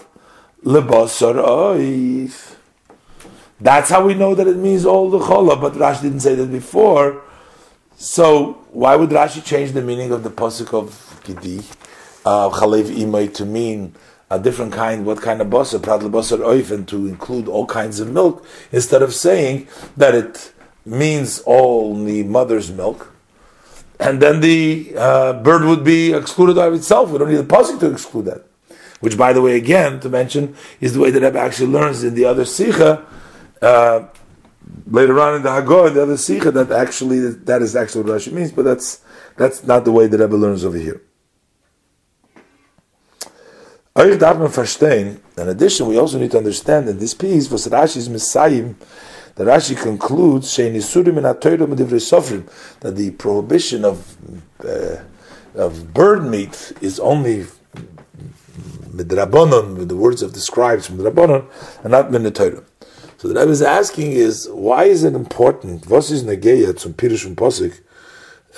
lebasar 0.64 1.44
oif. 1.44 2.54
That's 3.60 3.90
how 3.90 4.06
we 4.06 4.14
know 4.14 4.36
that 4.36 4.46
it 4.46 4.56
means 4.56 4.84
all 4.84 5.10
the 5.10 5.18
cholav, 5.18 5.60
but 5.60 5.72
Rashi 5.72 6.02
didn't 6.02 6.20
say 6.20 6.36
that 6.36 6.52
before. 6.52 7.22
So 7.96 8.64
why 8.70 8.94
would 8.94 9.10
Rashi 9.10 9.44
change 9.44 9.72
the 9.72 9.82
meaning 9.82 10.12
of 10.12 10.22
the 10.22 10.30
pasuk 10.30 10.72
of 10.72 11.20
Gedi? 11.24 11.64
Uh, 12.26 12.50
chalev 12.50 12.86
imay 12.90 13.32
to 13.32 13.46
mean 13.46 13.94
a 14.28 14.38
different 14.40 14.72
kind, 14.72 15.06
what 15.06 15.22
kind 15.22 15.40
of 15.40 15.46
basar, 15.46 15.78
pradle 15.78 16.10
basar 16.10 16.38
oifen, 16.38 16.84
to 16.86 17.06
include 17.06 17.46
all 17.46 17.64
kinds 17.66 18.00
of 18.00 18.10
milk, 18.10 18.44
instead 18.72 19.00
of 19.00 19.14
saying 19.14 19.68
that 19.96 20.14
it 20.14 20.52
means 20.84 21.42
only 21.46 22.24
mother's 22.24 22.70
milk, 22.72 23.14
and 24.00 24.20
then 24.20 24.40
the 24.40 24.92
uh, 24.98 25.32
bird 25.34 25.64
would 25.64 25.84
be 25.84 26.12
excluded 26.12 26.58
of 26.58 26.74
itself. 26.74 27.10
We 27.10 27.18
don't 27.18 27.30
need 27.30 27.38
a 27.38 27.44
pasuk 27.44 27.78
to 27.80 27.90
exclude 27.90 28.26
that. 28.26 28.44
Which, 29.00 29.16
by 29.16 29.32
the 29.32 29.42
way, 29.42 29.56
again 29.56 30.00
to 30.00 30.08
mention, 30.08 30.56
is 30.80 30.94
the 30.94 31.00
way 31.00 31.10
that 31.10 31.22
Rebbe 31.22 31.38
actually 31.38 31.68
learns 31.68 32.02
in 32.02 32.14
the 32.14 32.24
other 32.24 32.44
sikha. 32.44 33.06
Uh, 33.62 34.06
later 34.86 35.20
on 35.20 35.36
in 35.36 35.42
the 35.42 35.50
Haggadah, 35.50 35.94
the 35.94 36.02
other 36.02 36.16
sikha, 36.16 36.50
that 36.50 36.72
actually 36.72 37.20
that 37.20 37.62
is 37.62 37.76
actually 37.76 38.02
what 38.02 38.20
Rashi 38.20 38.32
means, 38.32 38.52
but 38.52 38.64
that's 38.64 39.00
that's 39.36 39.62
not 39.64 39.84
the 39.84 39.92
way 39.92 40.08
that 40.08 40.18
Rebbe 40.18 40.34
learns 40.34 40.64
over 40.64 40.78
here. 40.78 41.02
Euch 43.98 44.18
darf 44.18 44.38
man 44.38 44.48
verstehen, 44.48 45.20
in 45.38 45.48
addition, 45.48 45.86
we 45.86 45.98
also 45.98 46.18
need 46.18 46.30
to 46.30 46.36
understand 46.36 46.86
in 46.86 46.98
this 46.98 47.14
piece, 47.14 47.50
was 47.50 47.66
Rashi's 47.66 48.10
Messiah, 48.10 48.74
the 49.36 49.44
Rashi 49.44 49.74
concludes, 49.74 50.48
shein 50.48 50.74
isurim 50.74 51.16
in 51.16 51.24
atodah 51.24 51.66
medivrisofrim 51.66 52.46
that 52.80 52.94
the 52.94 53.10
prohibition 53.12 53.86
of 53.86 54.16
uh, 54.64 54.96
of 55.54 55.94
bird 55.94 56.24
meat 56.24 56.72
is 56.82 57.00
only 57.00 57.46
midrabanon, 58.92 59.76
with 59.76 59.88
the 59.88 59.96
words 59.96 60.20
of 60.20 60.34
the 60.34 60.40
scribes 60.40 60.86
from 60.86 60.98
the 60.98 61.10
Rabbanon, 61.10 61.46
and 61.82 61.92
not 61.92 62.10
min 62.10 62.34
So 62.34 63.28
the 63.28 63.34
Rebbe 63.34 63.50
is 63.50 63.62
asking 63.62 64.12
is, 64.12 64.48
why 64.50 64.84
is 64.84 65.04
it 65.04 65.14
important? 65.14 65.86
Was 65.86 66.10
is 66.10 66.22
negeya 66.22 66.78
zum 66.78 66.92
Pirush 66.94 67.34
Posik? 67.34 67.80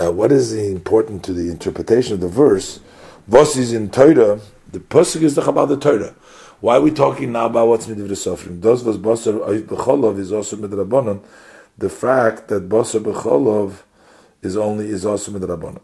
Uh, 0.00 0.12
what 0.12 0.32
is 0.32 0.52
important 0.52 1.24
to 1.24 1.32
the 1.32 1.50
interpretation 1.50 2.14
of 2.14 2.20
the 2.20 2.28
verse? 2.28 2.80
Was 3.26 3.56
is 3.56 3.72
in 3.72 3.90
Torah? 3.90 4.40
The 4.70 4.80
pasuk 4.80 5.22
is 5.22 5.34
the 5.34 5.46
about 5.46 5.68
the 5.68 5.78
Torah. 5.78 6.14
Why 6.60 6.76
are 6.76 6.80
we 6.80 6.90
talking 6.90 7.32
now 7.32 7.46
about 7.46 7.68
what's 7.68 7.86
midivrei 7.86 8.10
sofrim? 8.10 8.60
Those 8.60 8.84
was 8.84 8.98
basar 8.98 9.62
b'cholov 9.62 10.18
is 10.18 10.32
also 10.32 10.56
midrabanon. 10.56 11.22
The 11.78 11.88
fact 11.88 12.48
that 12.48 12.68
basar 12.68 13.00
b'cholov 13.00 13.82
is 14.42 14.56
only 14.56 14.88
is 14.88 15.06
also 15.06 15.32
midrabanon. 15.32 15.80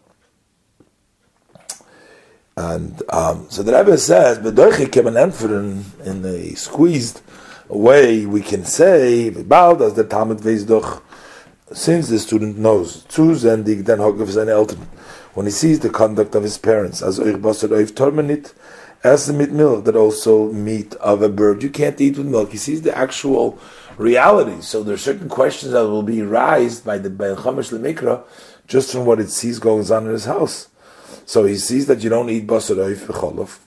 And 2.56 3.02
um, 3.08 3.46
so 3.50 3.62
the 3.62 3.72
Rebbe 3.72 3.96
says, 3.96 4.38
"Bedoichi 4.38 4.86
kemen 4.86 6.06
in 6.06 6.24
a 6.24 6.54
squeezed 6.54 7.22
way, 7.68 8.26
we 8.26 8.42
can 8.42 8.64
say 8.64 9.30
bald 9.30 9.80
as 9.80 9.94
the 9.94 10.04
Talmud 10.04 10.38
weiß 10.38 10.66
doch." 10.66 11.02
Since 11.72 12.08
the 12.08 12.18
student 12.18 12.58
knows, 12.58 13.04
zusendig 13.08 13.84
den 13.84 13.98
Hogg 13.98 14.20
of 14.20 14.30
seine 14.30 14.50
Eltern, 14.50 14.86
when 15.34 15.46
he 15.46 15.52
sees 15.52 15.80
the 15.80 15.90
conduct 15.90 16.34
of 16.34 16.42
his 16.42 16.58
parents, 16.58 17.02
as 17.02 17.18
euch 17.18 17.40
basar 17.40 17.70
as 19.04 19.26
the 19.26 19.34
meat 19.34 19.50
milk 19.50 19.84
that 19.84 19.94
also 19.94 20.50
meat 20.50 20.94
of 20.94 21.20
a 21.20 21.28
bird 21.28 21.62
you 21.62 21.68
can't 21.68 22.00
eat 22.00 22.16
with 22.16 22.26
milk. 22.26 22.52
He 22.52 22.56
sees 22.56 22.80
the 22.82 22.96
actual 22.96 23.58
reality. 23.98 24.62
So 24.62 24.82
there 24.82 24.94
are 24.94 24.98
certain 24.98 25.28
questions 25.28 25.72
that 25.72 25.86
will 25.86 26.02
be 26.02 26.22
raised 26.22 26.86
by 26.86 26.96
the 26.96 27.10
Chamash 27.10 27.70
Lemikra 27.70 28.24
just 28.66 28.90
from 28.90 29.04
what 29.04 29.20
it 29.20 29.28
sees 29.28 29.58
going 29.58 29.90
on 29.92 30.06
in 30.06 30.12
his 30.12 30.24
house. 30.24 30.68
So 31.26 31.44
he 31.44 31.56
sees 31.56 31.86
that 31.86 32.02
you 32.02 32.08
don't 32.08 32.30
eat 32.30 32.46
basar 32.46 32.76
oif 32.76 33.06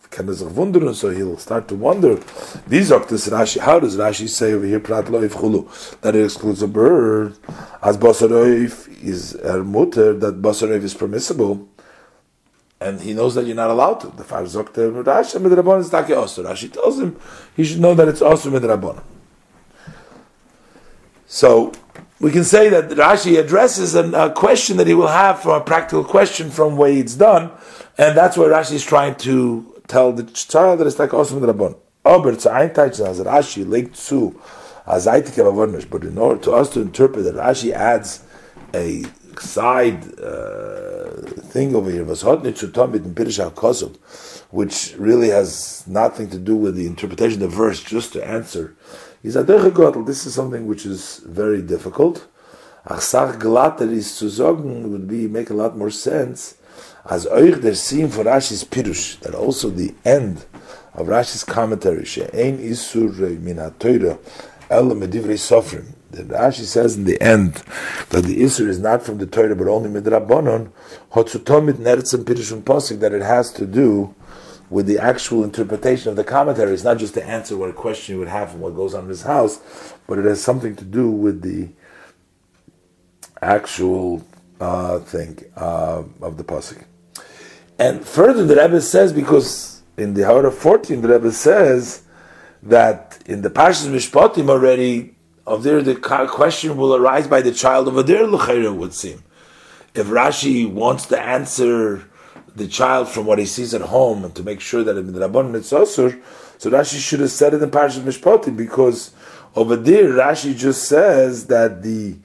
v'cholov. 0.10 0.74
Kann 0.84 0.94
so 0.94 1.10
he'll 1.10 1.38
start 1.38 1.68
to 1.68 1.76
wonder. 1.76 2.16
These 2.68 2.90
this 2.90 3.30
Rashi. 3.30 3.60
How 3.60 3.80
does 3.80 3.98
Rashi 3.98 4.28
say 4.28 4.54
over 4.54 4.66
here 4.66 4.80
prat 4.80 5.06
loif 5.06 5.32
chulu 5.32 6.00
that 6.02 6.16
it 6.16 6.24
excludes 6.24 6.62
a 6.62 6.68
bird? 6.68 7.36
As 7.82 7.98
basar 7.98 8.30
oif 8.30 9.04
is 9.04 9.36
a 9.36 9.64
mutter 9.64 10.14
that 10.14 10.42
basar 10.42 10.70
oif 10.70 10.84
is 10.84 10.94
permissible 10.94 11.68
and 12.80 13.02
he 13.02 13.14
knows 13.14 13.36
that 13.36 13.46
you're 13.46 13.56
not 13.56 13.70
allowed 13.70 13.96
to. 14.02 14.08
The 14.08 14.24
Far 14.24 14.44
Farzokte 14.44 15.04
Rashi 15.04 15.40
Midrabon 15.42 15.80
is 15.80 15.90
Taki 15.90 16.14
Osir. 16.14 16.46
Rashi 16.46 16.72
tells 16.72 17.00
him 17.00 17.20
he 17.56 17.64
should 17.64 17.80
know 17.80 17.94
that 17.96 18.08
it's 18.08 18.22
Osir 18.22 18.52
Midrabon. 18.52 19.02
So 21.26 21.74
we 22.20 22.32
can 22.32 22.44
say 22.44 22.70
that 22.70 22.90
Rashi 22.90 23.40
addresses 23.40 23.96
a 23.96 24.32
question 24.36 24.78
that 24.78 24.88
he 24.88 24.94
will 24.94 25.08
have 25.08 25.42
from 25.42 25.62
a 25.62 25.64
practical 25.64 26.04
question 26.04 26.50
from 26.50 26.78
way 26.78 26.98
it's 27.00 27.16
done, 27.16 27.52
and 27.98 28.16
that's 28.16 28.38
where 28.38 28.50
Rashi 28.50 28.74
is 28.74 28.86
trying 28.86 29.16
to 29.16 29.77
tell 29.88 30.12
the 30.14 30.24
child 30.24 30.80
that 30.80 30.88
it's 30.88 31.00
like 31.00 31.12
Osir 31.12 31.40
Midrabon. 31.40 31.76
Aber 32.04 32.38
zu 32.38 32.50
einteichen 32.50 33.06
as 33.06 33.20
Rashi 33.20 33.68
legt 33.68 33.96
zu 33.98 34.40
as 34.86 35.06
but 35.06 36.04
in 36.04 36.18
order 36.18 36.42
to 36.42 36.52
us 36.54 36.70
to 36.70 36.82
interpret 36.82 37.26
that 37.26 37.36
Rashi 37.36 37.72
adds 37.72 38.24
a 38.74 39.04
side 39.40 40.20
uh, 40.20 41.10
thing 41.52 41.76
over 41.76 41.92
here, 41.92 42.06
which 44.50 44.96
really 44.98 45.30
has 45.30 45.84
nothing 45.88 46.30
to 46.30 46.40
do 46.40 46.56
with 46.56 46.76
the 46.76 46.88
interpretation 46.88 47.44
of 47.44 47.52
the 47.52 47.56
verse, 47.56 47.84
just 47.84 48.14
to 48.14 48.26
answer. 48.26 48.76
Is 49.24 49.34
this 49.34 50.26
is 50.26 50.34
something 50.34 50.68
which 50.68 50.86
is 50.86 51.22
very 51.26 51.62
difficult. 51.62 52.28
Achsach 52.86 53.40
glatter 53.40 53.92
is 53.92 54.16
zu 54.16 54.30
sagen 54.30 54.90
would 54.92 55.08
be 55.08 55.28
make 55.28 55.50
a 55.50 55.54
lot 55.54 55.78
more 55.78 55.90
sense. 55.90 56.57
As 57.10 57.26
euch 57.26 57.62
der 57.62 57.74
Sim 57.74 58.10
for 58.10 58.26
Rashi's 58.26 58.66
Pirush, 58.66 59.18
that 59.22 59.34
also 59.34 59.70
the 59.70 59.96
end 60.04 60.46
of 60.94 61.08
Rashi's 61.08 61.46
commentary, 61.46 62.04
She 62.04 62.20
she'ein 62.20 62.58
isur 62.58 63.40
min 63.40 63.58
ha-teira, 63.58 64.20
el 64.70 64.88
medivrei 64.88 65.38
sofrim, 65.38 65.94
the 66.12 66.24
Rashi 66.24 66.66
says 66.66 66.98
in 66.98 67.06
the 67.06 67.22
end 67.22 67.64
that 68.10 68.26
the 68.26 68.42
isur 68.42 68.68
is 68.68 68.80
not 68.80 69.04
from 69.04 69.20
the 69.20 69.26
Torah 69.26 69.56
but 69.56 69.68
only 69.68 69.90
Midrabanon, 69.90 70.72
Hotzutomit 71.14 71.76
Neretzim 71.76 72.26
Pirushim 72.26 72.64
Posik, 72.64 73.00
that 73.00 73.14
it 73.14 73.22
has 73.22 73.54
to 73.54 73.66
do 73.66 74.14
with 74.70 74.86
the 74.86 75.00
actual 75.00 75.46
interpretation 75.46 76.10
of 76.10 76.18
the 76.18 76.26
commentary. 76.26 76.74
It's 76.74 76.84
not 76.84 76.98
just 76.98 77.14
to 77.14 77.24
answer 77.24 77.56
what 77.56 77.70
a 77.70 77.74
question 77.74 78.16
you 78.16 78.20
would 78.20 78.28
have 78.28 78.52
from 78.52 78.60
what 78.60 78.76
goes 78.76 78.94
on 78.94 79.04
in 79.04 79.10
his 79.10 79.22
house, 79.22 79.62
but 80.08 80.20
it 80.20 80.26
has 80.26 80.42
something 80.42 80.76
to 80.76 80.84
do 80.84 81.10
with 81.10 81.42
the 81.42 81.70
actual 83.42 84.26
uh, 84.60 85.00
thing 85.00 85.40
uh, 85.56 86.04
of 86.22 86.36
the 86.36 86.44
Posik. 86.44 86.84
And 87.80 88.06
further, 88.06 88.46
the 88.46 88.56
Rebbe 88.56 88.82
says, 88.82 89.14
because 89.14 89.82
in 89.98 90.14
the 90.14 90.30
hour 90.30 90.46
of 90.46 90.58
14, 90.58 91.02
the 91.02 91.08
Rebbe 91.10 91.32
says 91.32 92.04
that 92.64 93.20
in 93.26 93.42
the 93.42 93.50
Parshas 93.50 93.88
Mishpatim 93.88 94.50
already, 94.50 95.16
of 95.46 95.64
there 95.64 95.82
the 95.82 95.96
question 95.96 96.76
will 96.76 96.96
arise 96.96 97.28
by 97.28 97.42
the 97.42 97.54
child 97.54 97.88
of 97.88 97.98
a 97.98 98.04
der 98.04 98.26
l'chayra 98.26 98.76
would 98.76 98.94
seem. 98.94 99.24
If 99.96 100.08
Rashi 100.08 100.70
wants 100.70 101.06
to 101.08 101.20
answer 101.20 102.04
the 102.56 102.68
child 102.68 103.08
from 103.08 103.26
what 103.26 103.40
he 103.40 103.46
sees 103.46 103.74
at 103.74 103.82
home 103.82 104.26
and 104.26 104.36
to 104.36 104.44
make 104.44 104.60
sure 104.60 104.84
that 104.84 104.98
in 104.98 105.14
the 105.14 105.20
Rabban 105.20 105.56
it's 105.56 105.70
so 105.70 105.86
Rashi 105.86 107.00
should 107.00 107.20
have 107.22 107.32
said 107.32 107.54
it 107.54 107.64
in 107.64 107.72
Parashat 107.72 108.02
Mishpatim 108.02 108.58
because 108.58 109.12
over 109.56 109.76
there 109.76 110.10
Rashi 110.10 110.56
just 110.56 110.84
says 110.84 111.48
that 111.48 111.82
the 111.84 112.18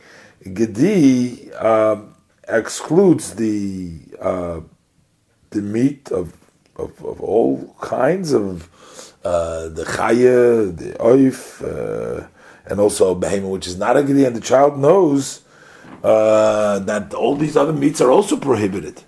Gedi 0.43 1.53
um, 1.55 2.15
excludes 2.49 3.35
the 3.35 4.01
uh, 4.21 4.61
the 5.53 5.63
meat 5.63 6.11
of, 6.11 6.37
of, 6.77 6.91
of 7.05 7.21
all 7.21 7.77
kinds 7.81 8.33
of 8.33 8.69
uh, 9.25 9.69
the 9.69 9.85
chaya, 9.85 10.77
the 10.77 10.93
oif, 10.95 11.63
uh, 11.63 12.27
and 12.67 12.81
also 12.81 13.15
behemoth, 13.15 13.51
which 13.51 13.67
is 13.67 13.77
not 13.79 13.97
a 13.97 14.03
gedi, 14.03 14.25
and 14.25 14.37
the 14.37 14.41
child 14.41 14.79
knows 14.79 15.43
uh, 16.03 16.79
that 16.81 17.15
all 17.15 17.37
these 17.37 17.57
other 17.57 17.73
meats 17.73 18.01
are 18.01 18.11
also 18.11 18.37
prohibited. 18.37 19.03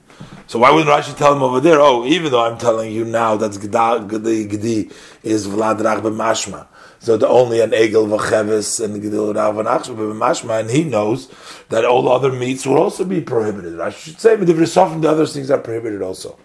So 0.47 0.59
why 0.59 0.71
wouldn't 0.71 0.91
Rashi 0.91 1.17
tell 1.17 1.35
him 1.35 1.43
over 1.43 1.59
there? 1.61 1.81
Oh, 1.81 2.05
even 2.05 2.31
though 2.31 2.45
I'm 2.45 2.59
telling 2.59 2.93
you 2.93 3.05
now 3.05 3.37
that 3.37 3.53
gedi 3.61 4.47
gedi 4.47 4.91
is 5.23 5.49
vlad 5.49 5.81
rach 5.81 6.01
b'mashma, 6.03 6.67
so 7.05 7.19
the 7.19 7.29
only 7.29 7.61
an 7.61 7.73
egel 7.73 8.09
v'cheves 8.09 8.83
and 8.83 9.03
gedil 9.03 9.35
rav 9.35 9.57
b'mashma, 9.57 10.61
and 10.61 10.71
he 10.71 10.85
knows 10.85 11.29
that 11.69 11.85
all 11.85 12.09
other 12.09 12.33
meats 12.33 12.65
will 12.65 12.79
also 12.79 13.05
be 13.05 13.21
prohibited. 13.21 13.75
Rashi 13.75 13.99
should 14.05 14.21
say, 14.21 14.37
but 14.37 14.49
if 14.49 14.57
you're 14.57 14.65
softened, 14.65 15.05
the 15.05 15.11
other 15.11 15.27
things 15.27 15.51
are 15.51 15.59
prohibited 15.59 16.01
also. 16.01 16.39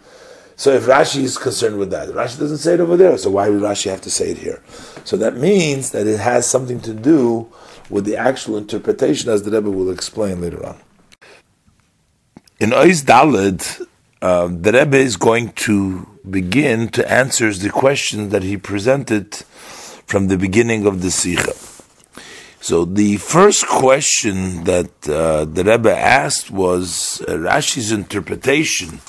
So 0.57 0.73
if 0.73 0.84
Rashi 0.84 1.22
is 1.22 1.38
concerned 1.38 1.80
with 1.80 1.91
that, 1.91 2.10
Rashi 2.10 2.38
doesn't 2.38 2.57
say 2.57 2.73
it 2.73 2.81
over 2.81 2.98
there, 2.98 3.18
so 3.18 3.30
why 3.30 3.48
would 3.48 3.61
Rashi 3.61 3.90
have 3.90 4.02
to 4.02 4.11
say 4.11 4.31
it 4.31 4.38
here? 4.40 4.61
So 5.06 5.15
that 5.15 5.38
means 5.38 5.91
that 5.91 6.06
it 6.06 6.19
has 6.19 6.45
something 6.45 6.81
to 6.81 6.94
do 6.94 7.48
with 7.90 8.03
the 8.03 8.18
actual 8.18 8.57
interpretation, 8.57 9.31
as 9.31 9.44
the 9.44 9.52
Rebbe 9.52 9.72
will 9.72 9.90
explain 9.90 10.41
later 10.41 10.65
on. 10.65 10.77
In 12.60 12.72
Ois 12.72 13.06
Daled, 13.06 13.88
uh, 14.22 14.48
the 14.48 14.73
Rebbe 14.73 14.98
is 14.98 15.15
going 15.15 15.53
to 15.53 16.06
begin 16.30 16.90
to 16.90 17.10
answer 17.10 17.53
the 17.53 17.69
questions 17.69 18.34
that 18.34 18.44
he 18.44 18.57
presented 18.57 19.45
from 20.10 20.27
the 20.27 20.40
beginning 20.40 20.88
of 20.88 21.03
the 21.03 21.11
Sikha. 21.11 21.53
So 22.61 22.84
the 22.84 23.18
first 23.18 23.68
question 23.68 24.64
that 24.64 24.90
uh, 25.07 25.45
the 25.45 25.64
Rebbe 25.64 25.95
asked 25.95 26.49
was 26.49 27.22
uh, 27.27 27.34
Rashi's 27.34 27.91
interpretation 27.91 29.02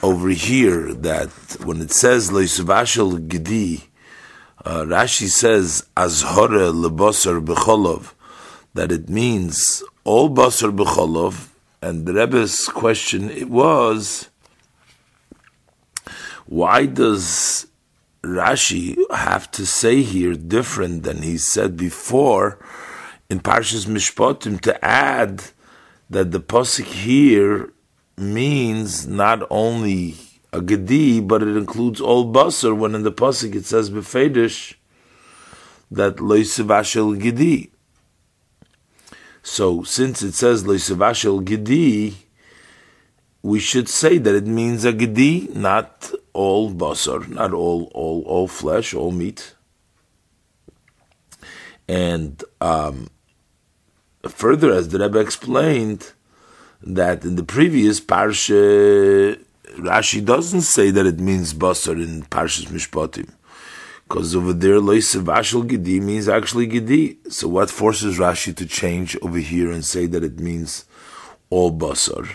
over 0.00 0.28
here 0.28 0.94
that 0.94 1.30
when 1.64 1.80
it 1.80 1.90
says 1.90 2.30
Leisvashel 2.30 3.26
Gedi, 3.26 3.90
uh, 4.64 4.82
Rashi 4.82 5.26
says 5.28 5.88
Azhore 5.96 6.72
lebasar 6.72 7.44
becholov, 7.44 8.14
that 8.74 8.92
it 8.92 9.08
means 9.08 9.82
all 10.04 10.30
basar 10.30 10.70
becholov, 10.70 11.48
and 11.82 12.06
the 12.06 12.14
Rebbe's 12.14 12.68
question 12.68 13.28
it 13.28 13.50
was, 13.50 14.30
why 16.46 16.86
does 16.86 17.66
Rashi 18.22 18.96
have 19.12 19.50
to 19.52 19.66
say 19.66 20.02
here 20.02 20.34
different 20.34 21.02
than 21.02 21.22
he 21.22 21.38
said 21.38 21.76
before 21.76 22.58
in 23.28 23.40
Parshas 23.40 23.86
Mishpatim 23.86 24.60
to 24.60 24.84
add 24.84 25.42
that 26.08 26.30
the 26.30 26.40
pasuk 26.40 26.84
here 26.84 27.72
means 28.16 29.08
not 29.08 29.42
only 29.50 30.14
a 30.52 30.60
gedi, 30.60 31.20
but 31.20 31.42
it 31.42 31.56
includes 31.56 32.00
all 32.00 32.32
basar. 32.32 32.76
When 32.76 32.94
in 32.94 33.02
the 33.02 33.12
pasuk 33.12 33.54
it 33.54 33.64
says 33.64 33.90
befedish 33.90 34.74
that 35.90 36.16
loisavashel 36.16 37.20
gedi. 37.20 37.70
So 39.42 39.82
since 39.82 40.22
it 40.22 40.34
says 40.34 40.62
loisavashel 40.64 41.44
gedi, 41.44 42.14
we 43.42 43.58
should 43.58 43.88
say 43.88 44.18
that 44.18 44.34
it 44.34 44.46
means 44.46 44.84
a 44.84 44.92
gedi, 44.92 45.48
not 45.54 46.12
all 46.32 46.72
basar, 46.72 47.28
not 47.28 47.52
all 47.52 47.90
all 47.92 48.22
all 48.22 48.48
flesh, 48.48 48.94
all 48.94 49.10
meat. 49.10 49.54
And 51.88 52.42
um, 52.60 53.08
further, 54.28 54.72
as 54.72 54.88
the 54.88 54.98
Rebbe 55.00 55.18
explained, 55.18 56.12
that 56.82 57.24
in 57.24 57.34
the 57.36 57.42
previous 57.42 58.00
parsha, 58.00 59.38
Rashi 59.76 60.24
doesn't 60.24 60.62
say 60.62 60.90
that 60.90 61.06
it 61.06 61.18
means 61.18 61.52
basar 61.54 62.00
in 62.02 62.22
Parshas 62.22 62.66
Mishpatim. 62.66 63.28
Because 64.04 64.36
over 64.36 64.52
there, 64.52 64.78
Leisev 64.78 65.24
Ashel 65.24 65.66
Gedi 65.66 65.98
means 66.00 66.28
actually 66.28 66.66
Gedi. 66.66 67.18
So 67.28 67.48
what 67.48 67.70
forces 67.70 68.18
Rashi 68.18 68.54
to 68.56 68.66
change 68.66 69.16
over 69.22 69.38
here 69.38 69.72
and 69.72 69.84
say 69.84 70.06
that 70.06 70.22
it 70.22 70.38
means 70.38 70.84
all 71.50 71.72
basar? 71.72 72.28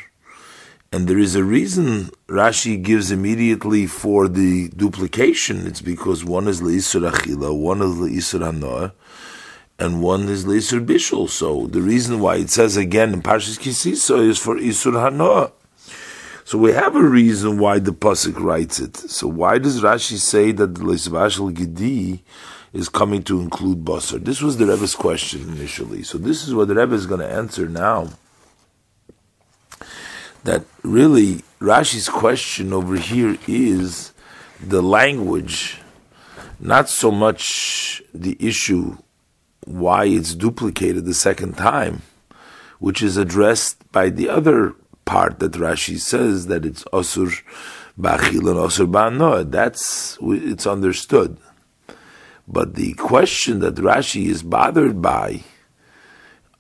And 0.92 1.08
there 1.08 1.20
is 1.20 1.36
a 1.36 1.44
reason 1.44 2.12
Rashi 2.28 2.82
gives 2.82 3.12
immediately 3.12 3.88
for 3.88 4.30
the 4.30 4.70
duplication. 4.70 5.68
It's 5.68 5.82
because 5.82 6.24
one 6.24 6.48
is 6.48 6.62
Leisur 6.62 7.12
Achila, 7.12 7.58
one 7.58 7.82
is 7.82 7.96
Leisur 7.96 8.40
Hanoah, 8.40 8.94
and 9.78 10.02
one 10.02 10.30
is 10.30 10.46
Leisur 10.46 10.86
Bishul. 10.86 11.30
So 11.30 11.68
the 11.68 11.82
reason 11.82 12.22
why 12.22 12.38
it 12.38 12.50
says 12.50 12.78
again 12.78 13.14
in 13.14 13.22
Parshas 13.22 13.60
Kisisa 13.60 14.26
is 14.26 14.38
for 14.38 14.56
Isur 14.56 14.94
Hanoah. 14.94 15.52
So 16.46 16.58
we 16.58 16.72
have 16.72 16.96
a 16.96 17.04
reason 17.04 17.60
why 17.60 17.80
the 17.80 17.92
pasuk 17.92 18.40
writes 18.40 18.80
it. 18.80 18.96
So 18.96 19.28
why 19.28 19.58
does 19.58 19.82
Rashi 19.82 20.16
say 20.16 20.54
that 20.54 20.76
the 20.76 20.80
Leisvashal 20.80 21.54
Gedi 21.54 22.24
is 22.72 22.88
coming 22.88 23.22
to 23.24 23.42
include 23.42 23.84
Basar? 23.84 24.24
This 24.24 24.42
was 24.42 24.56
the 24.56 24.66
Rebbe's 24.66 24.96
question 24.96 25.42
initially. 25.42 26.04
So 26.04 26.18
this 26.18 26.48
is 26.48 26.56
what 26.56 26.70
the 26.70 26.76
Rebbe 26.76 26.96
is 26.96 27.06
going 27.06 27.20
to 27.20 27.30
answer 27.30 27.68
now. 27.68 28.12
That 30.44 30.64
really 30.84 31.44
Rashi's 31.60 32.08
question 32.08 32.72
over 32.72 32.96
here 32.96 33.38
is 33.48 34.14
the 34.62 34.82
language, 34.82 35.80
not 36.60 36.90
so 36.90 37.12
much 37.12 38.02
the 38.14 38.38
issue 38.40 38.98
why 39.66 40.06
it's 40.06 40.34
duplicated 40.34 41.06
the 41.06 41.14
second 41.14 41.58
time, 41.58 42.02
which 42.80 43.04
is 43.04 43.18
addressed 43.18 43.92
by 43.92 44.10
the 44.10 44.30
other 44.30 44.74
part 45.06 45.40
that 45.40 45.54
Rashi 45.54 46.00
says 46.00 46.48
that 46.48 46.66
it's 46.66 46.84
Asur 46.86 47.42
Bachil 48.00 48.50
and 48.50 48.60
Asur 48.60 48.90
Ba'anoah. 48.92 49.52
That's, 49.52 50.18
it's 50.22 50.68
understood. 50.68 51.38
But 52.48 52.76
the 52.76 52.94
question 52.94 53.60
that 53.60 53.76
Rashi 53.76 54.28
is 54.28 54.44
bothered 54.44 55.02
by 55.02 55.42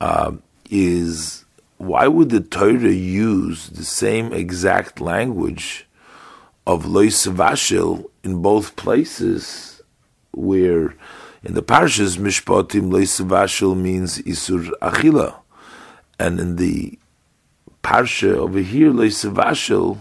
uh, 0.01 0.33
is 0.69 1.45
why 1.77 2.07
would 2.07 2.29
the 2.29 2.41
Torah 2.41 2.91
use 2.91 3.69
the 3.69 3.85
same 3.85 4.33
exact 4.33 4.99
language 4.99 5.87
of 6.65 6.85
Lois 6.85 7.25
Vashil 7.25 8.09
in 8.23 8.41
both 8.41 8.75
places 8.75 9.81
where 10.31 10.95
in 11.43 11.53
the 11.53 11.63
Parshas 11.63 12.17
Mishpatim 12.17 12.91
Lois 12.91 13.19
Vashil 13.19 13.75
means 13.75 14.19
Isur 14.19 14.71
Achila 14.81 15.39
and 16.19 16.39
in 16.39 16.55
the 16.55 16.97
parsha 17.83 18.35
over 18.35 18.59
here, 18.59 18.91
Leisavashil, 18.91 19.97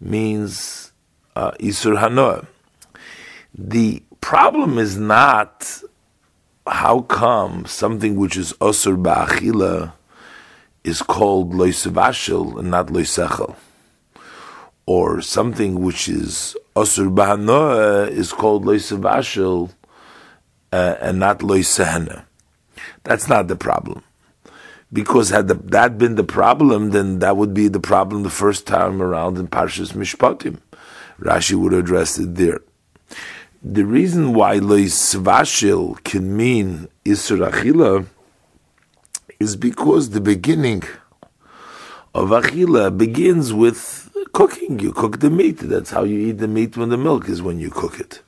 means 0.00 0.92
uh, 1.36 1.52
Isur 1.52 1.98
Hanoah. 1.98 2.46
The 3.54 4.02
problem 4.20 4.78
is 4.78 4.98
not 4.98 5.82
how 6.66 7.00
come 7.00 7.64
something 7.64 8.16
which 8.16 8.36
is 8.36 8.52
Osur 8.54 9.02
Ba'achila 9.02 9.92
is 10.84 11.02
called 11.02 11.52
Leisavashil 11.52 12.58
and 12.58 12.70
not 12.70 12.88
Leisechel. 12.88 13.56
Or 14.86 15.20
something 15.20 15.80
which 15.82 16.08
is 16.08 16.56
Osur 16.74 17.14
Ba'anoah 17.14 18.08
is 18.08 18.32
called 18.32 18.64
Leisavashil 18.64 19.70
uh, 20.72 20.94
and 21.00 21.18
not 21.18 21.40
Leisehana. 21.40 22.24
That's 23.04 23.28
not 23.28 23.48
the 23.48 23.56
problem 23.56 24.02
because 24.92 25.30
had 25.30 25.48
the, 25.48 25.54
that 25.54 25.98
been 25.98 26.14
the 26.14 26.24
problem, 26.24 26.90
then 26.90 27.18
that 27.18 27.36
would 27.36 27.52
be 27.52 27.68
the 27.68 27.80
problem 27.80 28.22
the 28.22 28.30
first 28.30 28.66
time 28.66 29.02
around 29.02 29.36
in 29.38 29.48
Parshas 29.48 29.92
Mishpatim. 29.92 30.58
Rashi 31.20 31.54
would 31.54 31.72
address 31.72 32.18
it 32.18 32.36
there. 32.36 32.60
The 33.62 33.84
reason 33.84 34.34
why 34.34 34.54
Lois 34.54 35.14
Vashil 35.14 35.96
can 36.04 36.36
mean 36.36 36.88
Isur 37.04 37.50
Achila 37.50 38.06
is 39.40 39.54
because 39.56 40.10
the 40.10 40.20
beginning 40.20 40.82
of 42.14 42.30
Achila 42.30 42.96
begins 42.96 43.52
with 43.52 44.10
cooking. 44.32 44.78
You 44.80 44.92
cook 44.92 45.20
the 45.20 45.30
meat. 45.30 45.58
That's 45.58 45.90
how 45.90 46.04
you 46.04 46.18
eat 46.18 46.38
the 46.38 46.48
meat 46.48 46.76
when 46.76 46.88
the 46.88 46.96
milk 46.96 47.28
is 47.28 47.40
when 47.40 47.58
you 47.60 47.70
cook 47.70 48.00
it. 48.00 48.22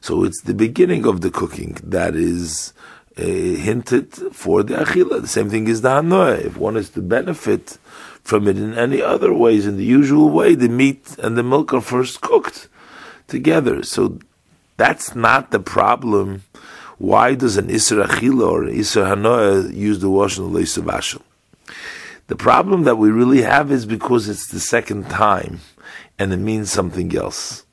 So 0.00 0.22
it's 0.22 0.42
the 0.42 0.54
beginning 0.54 1.04
of 1.04 1.20
the 1.20 1.30
cooking 1.30 1.78
that 1.82 2.14
is 2.14 2.72
uh, 3.18 3.22
hinted 3.22 4.14
for 4.32 4.62
the 4.62 4.74
achila. 4.74 5.22
The 5.22 5.28
same 5.28 5.50
thing 5.50 5.66
is 5.66 5.80
the 5.80 5.88
hanoah. 5.88 6.44
If 6.44 6.56
one 6.56 6.76
is 6.76 6.90
to 6.90 7.02
benefit 7.02 7.78
from 8.22 8.46
it 8.46 8.56
in 8.56 8.74
any 8.74 9.02
other 9.02 9.32
ways, 9.32 9.66
in 9.66 9.76
the 9.76 9.84
usual 9.84 10.30
way, 10.30 10.54
the 10.54 10.68
meat 10.68 11.16
and 11.18 11.36
the 11.36 11.42
milk 11.42 11.74
are 11.74 11.80
first 11.80 12.20
cooked 12.20 12.68
together. 13.26 13.82
So 13.82 14.20
that's 14.76 15.16
not 15.16 15.50
the 15.50 15.60
problem. 15.60 16.44
Why 16.98 17.34
does 17.34 17.56
an 17.58 17.68
Isra 17.68 18.06
Achila 18.06 18.50
or 18.50 18.62
Isra 18.62 19.14
Hanoah 19.14 19.74
use 19.74 19.98
the 20.00 20.08
wash 20.08 20.38
and 20.38 20.54
the 20.54 21.20
The 22.28 22.36
problem 22.36 22.84
that 22.84 22.96
we 22.96 23.10
really 23.10 23.42
have 23.42 23.70
is 23.70 23.84
because 23.84 24.28
it's 24.28 24.48
the 24.48 24.60
second 24.60 25.10
time 25.10 25.60
and 26.18 26.32
it 26.32 26.38
means 26.38 26.72
something 26.72 27.14
else. 27.14 27.64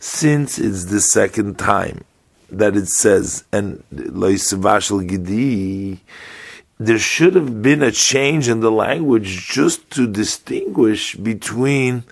Since 0.00 0.58
it's 0.58 0.86
the 0.86 1.00
second 1.00 1.58
time 1.58 2.02
that 2.50 2.76
it 2.76 2.88
says, 2.88 3.44
and 3.52 3.84
loisavashal 3.94 5.08
gidi, 5.08 6.00
there 6.78 6.98
should 6.98 7.36
have 7.36 7.62
been 7.62 7.82
a 7.82 7.92
change 7.92 8.48
in 8.48 8.58
the 8.58 8.72
language 8.72 9.48
just 9.48 9.88
to 9.92 10.08
distinguish 10.08 11.14
between 11.14 12.02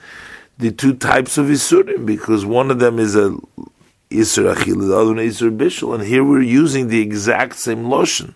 the 0.58 0.70
two 0.70 0.94
types 0.94 1.36
of 1.36 1.46
isurim, 1.46 2.06
because 2.06 2.46
one 2.46 2.70
of 2.70 2.78
them 2.78 3.00
is 3.00 3.16
a 3.16 3.36
isur 4.10 4.54
achil, 4.54 4.86
the 4.86 4.96
other 4.96 5.14
one 5.14 5.18
is 5.20 5.40
isur 5.40 5.56
bishul, 5.56 5.94
and 5.94 6.04
here 6.04 6.24
we're 6.24 6.42
using 6.42 6.88
the 6.88 7.00
exact 7.00 7.56
same 7.56 7.88
lotion. 7.88 8.34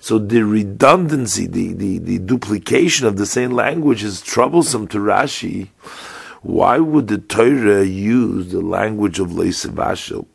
So 0.00 0.18
the 0.18 0.42
redundancy, 0.42 1.46
the, 1.46 1.72
the, 1.72 1.98
the 1.98 2.18
duplication 2.18 3.06
of 3.06 3.16
the 3.16 3.24
same 3.24 3.52
language 3.52 4.04
is 4.04 4.20
troublesome 4.20 4.86
to 4.88 4.98
Rashi. 4.98 5.68
Why 6.42 6.78
would 6.78 7.08
the 7.08 7.16
Torah 7.16 7.84
use 7.84 8.52
the 8.52 8.60
language 8.60 9.18
of 9.18 9.28
Leisavashil? 9.28 10.26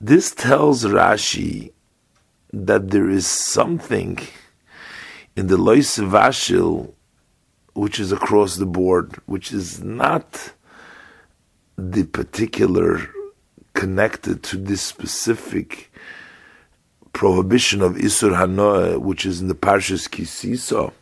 This 0.00 0.34
tells 0.34 0.84
Rashi 0.84 1.72
that 2.52 2.90
there 2.90 3.08
is 3.08 3.26
something 3.26 4.18
in 5.34 5.46
the 5.46 5.56
Leisavashil 5.56 6.92
which 7.72 7.98
is 7.98 8.12
across 8.12 8.56
the 8.56 8.66
board, 8.66 9.18
which 9.24 9.50
is 9.50 9.82
not 9.82 10.52
the 11.78 12.04
particular 12.04 13.08
connected 13.74 14.42
to 14.44 14.56
this 14.56 14.82
specific 14.82 15.92
prohibition 17.12 17.82
of 17.82 17.94
Isur 17.94 18.36
Hanoah, 18.36 19.00
which 19.00 19.26
is 19.26 19.40
in 19.40 19.48
the 19.48 19.54
Parshas 19.54 20.08
Kisisa, 20.08 20.92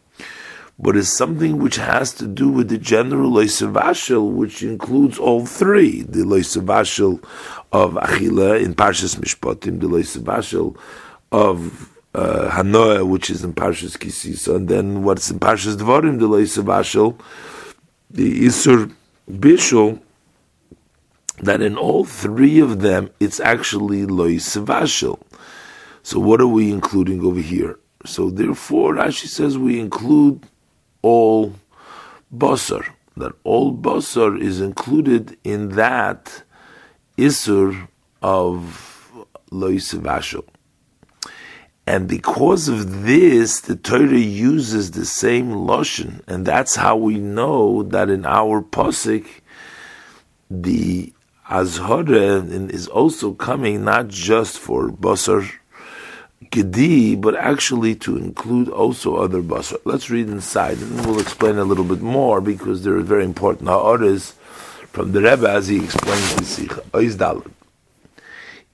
but 0.78 0.97
is 0.97 1.12
something 1.12 1.59
which 1.59 1.76
has 1.76 2.12
to 2.14 2.26
do 2.26 2.48
with 2.48 2.68
the 2.68 2.78
general 2.78 3.30
Loisavashel, 3.30 4.32
which 4.32 4.62
includes 4.62 5.18
all 5.18 5.44
three. 5.47 6.02
The 6.02 6.20
Loisavashel 6.20 7.22
of 7.72 7.92
Achila 7.94 8.62
in 8.62 8.74
Parshas 8.74 9.16
Mishpatim, 9.16 9.80
the 9.80 9.88
Loisavashel 9.88 10.76
of 11.32 11.90
uh, 12.14 13.02
which 13.02 13.30
is 13.30 13.44
in 13.44 13.52
Parshas 13.55 13.97
Kisisa, 13.97 14.56
and 14.56 14.68
then 14.68 15.05
what's 15.05 15.30
in 15.30 15.38
Parshas 15.38 15.76
Dvarim, 15.76 16.18
the 16.18 16.28
Loisavashel, 16.28 17.20
the 18.10 18.47
Isur 18.47 18.92
Bishul, 19.30 20.01
that 21.40 21.60
in 21.60 21.76
all 21.76 22.04
three 22.04 22.60
of 22.60 22.80
them, 22.80 23.10
it's 23.18 23.40
actually 23.40 24.02
Loisavashel. 24.02 25.20
So 26.02 26.18
what 26.18 26.40
are 26.40 26.46
we 26.46 26.70
including 26.70 27.24
over 27.24 27.40
here? 27.40 27.78
So 28.06 28.30
therefore, 28.30 28.94
Rashi 28.94 29.26
says 29.26 29.58
we 29.58 29.78
include 29.78 30.46
all 31.02 31.54
basar. 32.34 32.86
That 33.16 33.32
all 33.44 33.74
basar 33.74 34.40
is 34.40 34.60
included 34.60 35.36
in 35.44 35.70
that 35.70 36.42
isur 37.18 37.88
of 38.22 39.12
loisavashel. 39.50 40.44
And 41.86 42.08
because 42.08 42.68
of 42.68 43.02
this, 43.04 43.60
the 43.60 43.76
Torah 43.76 44.16
uses 44.16 44.92
the 44.92 45.04
same 45.04 45.50
lashon, 45.50 46.22
and 46.28 46.46
that's 46.46 46.76
how 46.76 46.96
we 46.96 47.18
know 47.18 47.82
that 47.82 48.08
in 48.08 48.24
our 48.24 48.62
pasuk, 48.62 49.26
the 50.48 51.12
azhara 51.51 52.44
is 52.70 52.86
also 52.86 53.32
coming 53.32 53.85
not 53.85 54.09
just 54.09 54.59
for 54.59 54.89
basar 54.89 55.51
Gedi, 56.51 57.14
but 57.14 57.36
actually 57.36 57.94
to 57.97 58.16
include 58.16 58.68
also 58.68 59.16
other 59.16 59.43
basar. 59.43 59.78
Let's 59.85 60.10
read 60.10 60.28
inside, 60.28 60.78
and 60.78 61.06
we'll 61.06 61.20
explain 61.20 61.59
a 61.59 61.64
little 61.64 61.85
bit 61.85 62.01
more 62.01 62.40
because 62.40 62.82
there 62.82 62.97
are 62.97 63.02
very 63.02 63.24
important 63.24 63.68
ha'aris 63.68 64.32
from 64.90 65.12
the 65.12 65.20
Rebbe 65.20 65.48
as 65.48 65.68
he 65.68 65.85
explains 65.85 66.56
the. 66.56 66.66
Ois 66.93 67.14
Daled. 67.14 67.52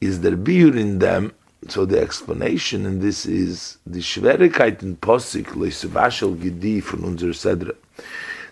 Is 0.01 0.21
there 0.21 0.37
biur 0.37 0.77
in 0.77 1.01
them? 1.01 1.33
So 1.69 1.85
the 1.85 2.01
explanation 2.01 2.87
in 2.87 3.01
this 3.01 3.27
is 3.27 3.79
the 3.85 3.99
Schwierigkeit 3.99 4.83
in 4.83 4.97
Posik, 4.97 5.49
Leisavashel 5.49 6.41
Gedi 6.41 6.81
from 6.81 7.05
unser 7.05 7.29
Sedra. 7.29 7.75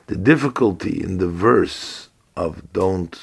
The 0.07 0.17
difficulty 0.17 1.03
in 1.03 1.19
the 1.19 1.29
verse 1.29 2.09
of 2.37 2.73
don't 2.73 3.17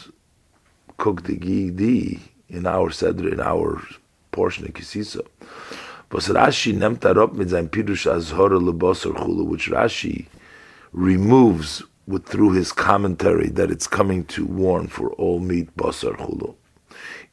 cook 1.02 1.24
the 1.24 1.36
Gedi 1.36 2.20
in 2.48 2.68
our 2.68 2.92
Sedra, 2.92 3.34
in 3.34 3.42
our 3.42 3.82
portion 4.32 4.66
of 4.66 4.74
Kisisa 4.74 5.26
was 6.12 6.28
Rashi 6.28 6.74
nemt 6.76 7.00
arop 7.00 7.34
mit 7.34 7.50
sein 7.50 7.70
Pirush 7.70 8.06
Azhora 8.06 8.60
Lebosar 8.62 9.16
Chulu, 9.16 9.48
which 9.48 9.72
Rashi 9.72 10.28
removes 10.92 11.82
with 12.06 12.28
through 12.28 12.52
his 12.52 12.72
commentary 12.72 13.50
that 13.50 13.72
it's 13.72 13.88
coming 13.88 14.26
to 14.26 14.46
warn 14.46 14.88
for 14.88 15.12
all 15.14 15.40
meat 15.40 15.76
Bosar 15.76 16.16
Chulu. 16.18 16.54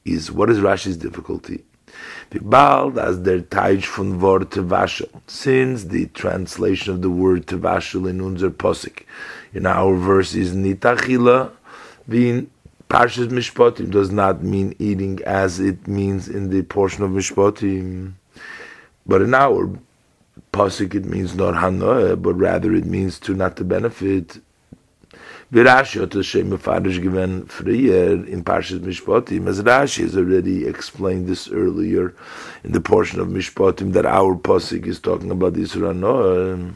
Is 0.07 0.33
what 0.33 0.49
is 0.49 0.61
Rashi's 0.61 0.97
difficulty? 0.97 1.63
Bald 2.41 2.99
as 2.99 3.19
der 3.19 3.41
Teich 3.41 3.85
von 3.85 4.19
Wort 4.19 4.49
Tevashel, 4.51 5.11
since 5.27 5.85
the 5.85 6.07
translation 6.07 6.95
of 6.95 7.03
the 7.03 7.11
word 7.11 7.47
Tevashel 7.47 8.09
in 8.09 8.23
unser 8.23 8.51
Posik, 8.51 9.03
in 9.53 9.67
our 9.67 9.95
verse 9.95 10.35
is 10.35 10.55
Nitachila, 10.55 11.51
being 12.09 12.51
Parshas 12.89 13.29
Mishpatim 13.29 13.91
does 13.91 14.11
not 14.11 14.43
mean 14.43 14.75
eating 14.79 15.21
as 15.25 15.61
it 15.61 15.87
means 15.87 16.29
in 16.29 16.49
the 16.49 16.63
portion 16.63 17.05
of 17.05 17.11
Mishpatim. 17.11 18.15
But 19.07 19.21
in 19.21 19.35
our 19.35 19.71
pasuk, 20.53 20.95
it 20.95 21.05
means 21.05 21.35
not 21.35 21.55
hanoah, 21.55 22.21
but 22.21 22.35
rather 22.35 22.73
it 22.75 22.87
means 22.87 23.19
to 23.21 23.35
not 23.35 23.57
to 23.57 23.65
benefit. 23.65 24.41
Virashi 25.51 26.01
hat 26.01 26.13
Hashem 26.13 26.51
mefarish 26.51 27.01
given 27.01 27.47
frier 27.47 28.29
in 28.29 28.45
Parshas 28.45 28.81
Mishpatim, 28.81 29.49
as 29.49 29.63
Rashi 29.63 30.03
has 30.03 30.15
already 30.15 30.67
explained 30.67 31.27
this 31.27 31.49
earlier 31.49 32.15
in 32.65 32.73
the 32.73 32.83
portion 32.83 33.19
of 33.19 33.29
Mishpatim 33.29 33.95
that 33.95 34.05
our 34.05 34.37
pasuk 34.37 34.87
is 34.87 35.01
talking 35.01 35.31
about 35.31 35.55
Yisra 35.55 35.97
Noah. 35.97 36.75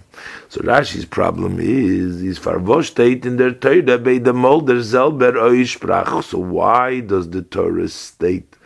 So 0.48 0.62
Rashi's 0.62 1.04
problem 1.04 1.60
is 1.60 2.22
is 2.22 2.38
farvosh 2.38 2.98
in 3.26 3.36
der 3.36 3.50
Torah 3.50 3.98
bei 3.98 4.16
the 4.16 4.32
molder 4.32 4.76
selber 4.76 5.32
oisprach. 5.32 6.24
So 6.24 6.38
why 6.38 7.00
does 7.00 7.28
the 7.28 7.42
Torah 7.42 7.88
state 7.88 8.56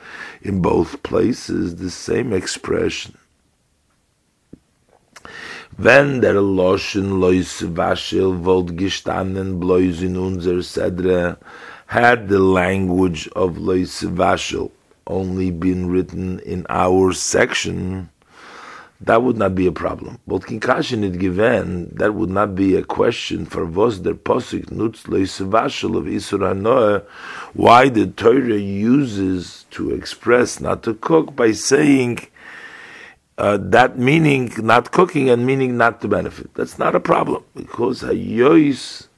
in 0.40 0.62
both 0.62 1.02
places 1.02 1.74
the 1.74 1.90
same 1.90 2.32
expression? 2.32 3.18
Wenn 5.76 6.20
der 6.20 6.40
loschen 6.40 7.20
lois 7.20 7.60
vashel 7.60 8.32
volt 8.44 8.76
gestanden 8.76 9.60
blois 9.60 10.02
in 10.02 10.16
unser 10.16 10.62
sedre. 10.62 11.36
Had 11.86 12.28
the 12.28 12.40
language 12.40 13.28
of 13.36 13.58
lois 13.58 14.04
only 15.06 15.50
been 15.52 15.88
written 15.88 16.40
in 16.40 16.66
our 16.68 17.12
section 17.12 18.08
that 19.00 19.22
would 19.22 19.36
not 19.36 19.54
be 19.54 19.66
a 19.66 19.72
problem. 19.72 20.18
But 20.26 20.42
kinkashin 20.42 21.04
it 21.04 21.18
given 21.18 21.92
that 21.94 22.14
would 22.14 22.30
not 22.30 22.54
be 22.54 22.76
a 22.76 22.82
question 22.82 23.44
for 23.44 23.66
was 23.66 24.00
der 24.00 24.14
posik 24.14 24.70
nutz 24.70 25.06
lois 25.06 25.38
vashel 25.38 25.96
of 25.96 26.06
isra 26.06 26.56
noah 26.56 27.02
why 27.52 27.90
the 27.90 28.06
torah 28.06 28.56
uses 28.56 29.66
to 29.70 29.90
express 29.90 30.60
not 30.60 30.82
to 30.84 30.94
cook 30.94 31.36
by 31.36 31.52
saying 31.52 32.26
uh, 33.38 33.58
that 33.60 33.98
meaning 33.98 34.52
not 34.58 34.92
cooking 34.92 35.28
and 35.28 35.44
meaning 35.44 35.76
not 35.76 36.00
to 36.00 36.08
benefit. 36.08 36.54
That's 36.54 36.78
not 36.78 36.94
a 36.94 37.00
problem 37.00 37.44
because 37.54 38.02
hayois 38.02 39.08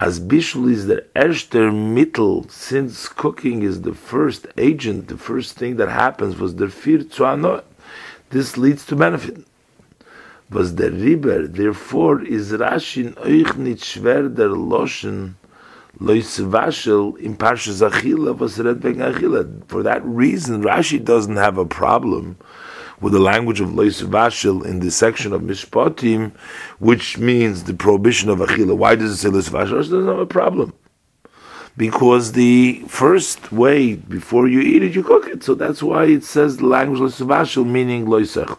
as 0.00 0.20
bishul 0.20 0.70
is 0.70 0.86
the 0.86 1.04
erster 1.16 1.72
mittel 1.72 2.48
since 2.50 3.08
cooking 3.08 3.62
is 3.62 3.82
the 3.82 3.94
first 3.94 4.46
agent, 4.56 5.08
the 5.08 5.18
first 5.18 5.56
thing 5.56 5.76
that 5.76 5.88
happens 5.88 6.38
was 6.38 6.54
the 6.54 6.68
fir 6.68 6.98
tzuanot. 6.98 7.64
This 8.30 8.56
leads 8.56 8.86
to 8.86 8.96
benefit. 8.96 9.44
Was 10.50 10.76
the 10.76 10.90
riber, 10.90 11.46
therefore 11.46 12.22
is 12.22 12.52
Rashin 12.52 13.14
euch 13.16 13.48
schwer 13.78 14.34
der 14.34 14.50
loschen 14.50 15.34
lois 15.98 16.38
vashel 16.38 17.16
in 17.16 17.36
parshas 17.36 17.86
achila 17.86 18.38
was 18.38 18.56
wegen 18.56 19.00
achila. 19.00 19.66
For 19.66 19.82
that 19.82 20.02
reason, 20.04 20.62
Rashi 20.62 21.04
doesn't 21.04 21.36
have 21.36 21.58
a 21.58 21.66
problem 21.66 22.36
with 23.00 23.12
the 23.12 23.18
language 23.18 23.60
of 23.60 23.74
Lois 23.74 24.00
Vashil 24.00 24.62
in 24.64 24.80
the 24.80 24.90
section 24.90 25.32
of 25.32 25.42
Mishpatim, 25.42 26.32
which 26.78 27.18
means 27.18 27.64
the 27.64 27.74
prohibition 27.74 28.28
of 28.28 28.38
Achila. 28.38 28.76
Why 28.76 28.96
does 28.96 29.12
it 29.12 29.16
say 29.16 29.28
Lois 29.28 29.48
Vashil? 29.48 29.74
It 29.78 29.82
doesn't 29.82 30.06
have 30.06 30.18
a 30.18 30.26
problem. 30.26 30.72
Because 31.76 32.32
the 32.32 32.82
first 32.88 33.52
way, 33.52 33.94
before 33.94 34.48
you 34.48 34.60
eat 34.60 34.82
it, 34.82 34.94
you 34.96 35.04
cook 35.04 35.28
it. 35.28 35.44
So 35.44 35.54
that's 35.54 35.82
why 35.82 36.06
it 36.06 36.24
says 36.24 36.56
the 36.56 36.66
language 36.66 37.00
Lois 37.00 37.18
Vashil, 37.20 37.64
meaning 37.64 38.06
Loisech. 38.06 38.58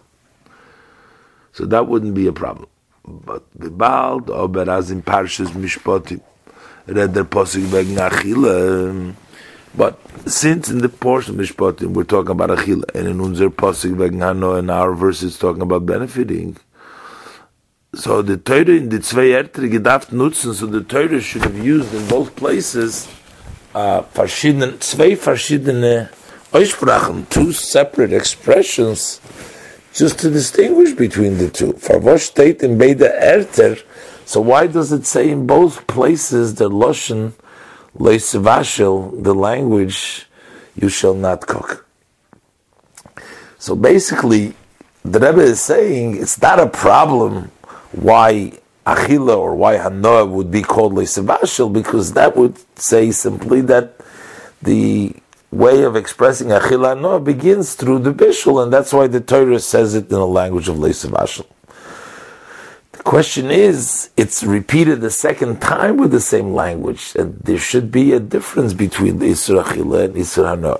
So 1.51 1.65
that 1.65 1.87
wouldn't 1.87 2.13
be 2.13 2.27
a 2.27 2.33
problem. 2.33 2.69
But 3.05 3.43
the 3.55 3.69
Baal, 3.69 4.21
as 4.69 4.91
in 4.91 5.01
Parshas 5.01 5.49
Mishpatim, 5.49 6.21
read 6.87 7.13
their 7.13 7.25
posik 7.25 7.69
wegen 7.71 7.97
Achila, 7.97 9.13
but 9.75 9.99
since 10.25 10.69
in 10.69 10.79
the 10.79 10.89
portion 10.89 11.39
of 11.39 11.45
Mishpatim 11.45 11.93
we're 11.93 12.03
talking 12.03 12.31
about 12.31 12.49
Achila, 12.49 12.83
and 12.95 13.07
in 13.07 13.21
unser 13.21 13.49
Pasik 13.49 13.95
Vegnano, 13.95 14.57
in 14.59 14.69
our 14.69 14.93
verse 14.93 15.23
it's 15.23 15.37
talking 15.37 15.61
about 15.61 15.85
benefiting, 15.85 16.57
So 17.95 18.21
the 18.21 18.37
Torah 18.37 18.77
in 18.77 18.89
the 18.89 18.99
zwei 18.99 19.31
Ertre 19.33 19.67
gedacht 19.67 20.11
nutzen, 20.11 20.53
so 20.53 20.67
the 20.67 20.81
Torah 20.81 21.19
should 21.19 21.41
have 21.41 21.57
used 21.57 21.91
in 21.91 22.07
both 22.07 22.35
places 22.35 23.07
uh, 23.73 24.01
verschiedene, 24.13 24.79
zwei 24.79 25.15
two 27.31 27.51
separate 27.51 28.13
expressions, 28.13 29.19
just 29.91 30.19
to 30.19 30.29
distinguish 30.29 30.93
between 30.93 31.39
the 31.39 31.49
two. 31.49 31.73
For 31.73 31.97
what 31.97 32.21
state 32.21 32.61
in 32.61 32.77
Beide 32.77 32.99
Erter, 32.99 33.81
so 34.23 34.39
why 34.41 34.67
does 34.67 34.91
it 34.91 35.07
say 35.07 35.31
in 35.31 35.47
both 35.47 35.87
places 35.87 36.53
the 36.55 36.69
Loshen 36.69 37.33
Leisvashel, 37.97 39.23
the 39.23 39.33
language 39.33 40.27
you 40.75 40.89
shall 40.89 41.13
not 41.13 41.47
cook? 41.47 41.85
So 43.57 43.75
basically, 43.75 44.53
the 45.03 45.19
Rebbe 45.19 45.41
is 45.41 45.61
saying 45.61 46.17
it's 46.17 46.41
not 46.41 46.59
a 46.59 46.67
problem 46.67 47.51
why 47.91 48.53
Achila 48.85 49.37
or 49.37 49.55
why 49.55 49.77
Hanoah 49.77 50.29
would 50.29 50.51
be 50.51 50.61
called 50.61 50.93
Leisavashil, 50.93 51.71
because 51.73 52.13
that 52.13 52.35
would 52.35 52.57
say 52.79 53.11
simply 53.11 53.61
that 53.61 53.95
the 54.61 55.15
way 55.51 55.83
of 55.83 55.95
expressing 55.95 56.47
Achila 56.49 56.95
Hanoah 56.95 57.23
begins 57.23 57.75
through 57.75 57.99
the 57.99 58.13
Bishul, 58.13 58.63
and 58.63 58.71
that's 58.71 58.93
why 58.93 59.07
the 59.07 59.21
Torah 59.21 59.59
says 59.59 59.95
it 59.95 60.03
in 60.03 60.09
the 60.09 60.27
language 60.27 60.69
of 60.69 60.77
Leisavashil. 60.77 61.45
Question 63.09 63.49
is, 63.49 64.11
it's 64.17 64.43
repeated 64.43 65.01
the 65.01 65.09
second 65.09 65.59
time 65.59 65.97
with 65.97 66.11
the 66.11 66.19
same 66.21 66.53
language, 66.53 67.13
and 67.15 67.39
there 67.39 67.57
should 67.57 67.91
be 67.91 68.13
a 68.13 68.19
difference 68.19 68.75
between 68.75 69.17
the 69.17 69.31
Isra 69.31 69.63
Achila 69.63 70.05
and 70.05 70.13
Isra. 70.13 70.79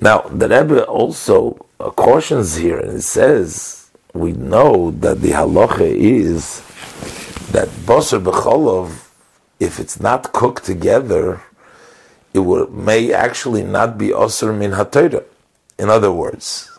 Now, 0.00 0.22
the 0.22 0.48
Rebbe 0.48 0.84
also 0.84 1.64
cautions 1.78 2.56
here, 2.56 2.80
and 2.80 3.04
says, 3.04 3.88
we 4.14 4.32
know 4.32 4.90
that 4.98 5.20
the 5.20 5.30
halacha 5.30 5.86
is 5.86 6.60
that 7.52 7.68
basar 7.86 8.20
b'cholov, 8.20 9.06
if 9.60 9.78
it's 9.78 10.00
not 10.00 10.32
cooked 10.32 10.64
together, 10.64 11.40
it 12.34 12.40
will, 12.40 12.66
may 12.68 13.12
actually 13.12 13.62
not 13.62 13.96
be 13.96 14.08
osir 14.08 14.52
min 14.52 14.72
hatayra. 14.72 15.22
In 15.78 15.88
other 15.88 16.10
words, 16.10 16.76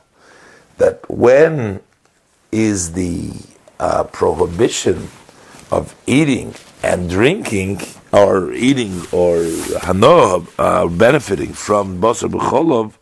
that 0.79 1.09
when 1.09 1.79
is 2.51 2.91
the 2.91 3.31
uh, 3.79 4.03
prohibition 4.05 5.09
of 5.71 5.95
eating 6.07 6.55
and 6.83 7.09
drinking, 7.09 7.81
or 8.11 8.53
eating 8.53 9.01
or 9.11 9.37
hanoah, 9.85 10.47
uh, 10.57 10.87
benefiting 10.87 11.53
from 11.53 11.99
basar 11.99 12.29
b'cholov, 12.29 12.93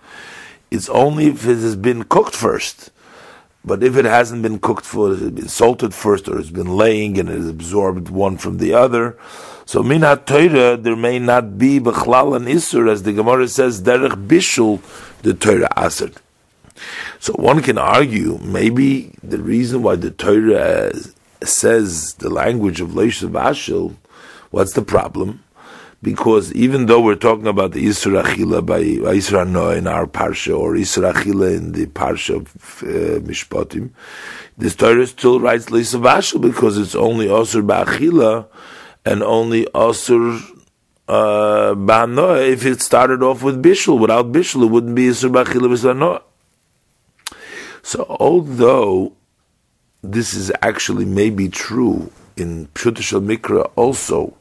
it's 0.71 0.89
only 0.89 1.27
if 1.27 1.45
it 1.45 1.57
has 1.57 1.75
been 1.75 2.03
cooked 2.03 2.35
first. 2.35 2.91
But 3.63 3.83
if 3.83 3.97
it 3.97 4.05
hasn't 4.05 4.43
been 4.43 4.59
cooked 4.59 4.85
for, 4.85 5.11
it 5.11 5.19
has 5.19 5.31
been 5.31 5.47
salted 5.47 5.93
first, 5.93 6.27
or 6.29 6.39
it's 6.39 6.51
been 6.51 6.77
laying 6.77 7.17
and 7.19 7.29
it 7.29 7.37
has 7.37 7.49
absorbed 7.49 8.09
one 8.09 8.37
from 8.37 8.57
the 8.57 8.73
other. 8.73 9.17
So 9.65 9.81
min 9.81 10.01
Torah 10.01 10.77
there 10.77 10.95
may 10.95 11.17
not 11.17 11.57
be 11.57 11.79
bechlal 11.79 12.35
and 12.35 12.47
isur, 12.47 12.89
as 12.91 13.01
the 13.03 13.13
Gemara 13.13 13.47
says, 13.47 13.81
derech 13.81 14.27
bishul 14.27 14.81
the 15.23 15.33
Torah 15.33 15.69
aser. 15.75 16.11
So 17.19 17.33
one 17.33 17.61
can 17.61 17.77
argue 17.77 18.37
maybe 18.39 19.13
the 19.23 19.39
reason 19.39 19.83
why 19.83 19.95
the 19.95 20.11
Torah 20.11 20.91
says 21.43 22.13
the 22.15 22.29
language 22.29 22.81
of 22.81 22.95
Leish 22.95 23.21
Ashil, 23.21 23.95
what's 24.51 24.73
the 24.73 24.81
problem? 24.81 25.43
because 26.05 26.53
even 26.53 26.85
though 26.85 27.01
we're 27.01 27.15
talking 27.15 27.47
about 27.47 27.71
the 27.71 27.83
Isra 27.83 28.23
Achila 28.23 28.63
by 28.63 28.79
Isra 28.81 29.49
Noah 29.49 29.75
in 29.75 29.87
our 29.87 30.05
Parsha 30.05 30.57
or 30.57 30.73
Isra 30.73 31.11
Achila 31.11 31.57
in 31.57 31.71
the 31.71 31.87
Parsha 31.87 32.35
of 32.35 32.83
uh, 32.83 33.19
Mishpatim, 33.25 33.89
the 34.55 34.69
Torah 34.69 35.07
still 35.07 35.39
writes 35.39 35.65
Leisavashal 35.65 36.39
because 36.41 36.77
it's 36.77 36.93
only 36.93 37.25
Osir 37.25 37.65
Ba'achila 37.65 38.45
and 39.03 39.23
only 39.23 39.65
Osir 39.73 40.39
uh, 41.07 41.75
if 42.39 42.65
it 42.65 42.81
started 42.81 43.23
off 43.23 43.41
with 43.41 43.61
Bishul. 43.63 43.99
Without 43.99 44.31
Bishul, 44.31 44.63
it 44.63 44.67
wouldn't 44.67 44.95
be 44.95 45.07
Isra 45.07 45.31
Ba'achila 45.31 45.73
B'Sanoah. 45.73 46.21
So 47.85 48.03
although 48.19 49.13
this 50.01 50.33
is 50.33 50.51
actually 50.63 51.05
maybe 51.05 51.49
true 51.49 52.11
in 52.35 52.65
Pshutashal 52.73 53.23
Mikra 53.23 53.71
also, 53.75 54.33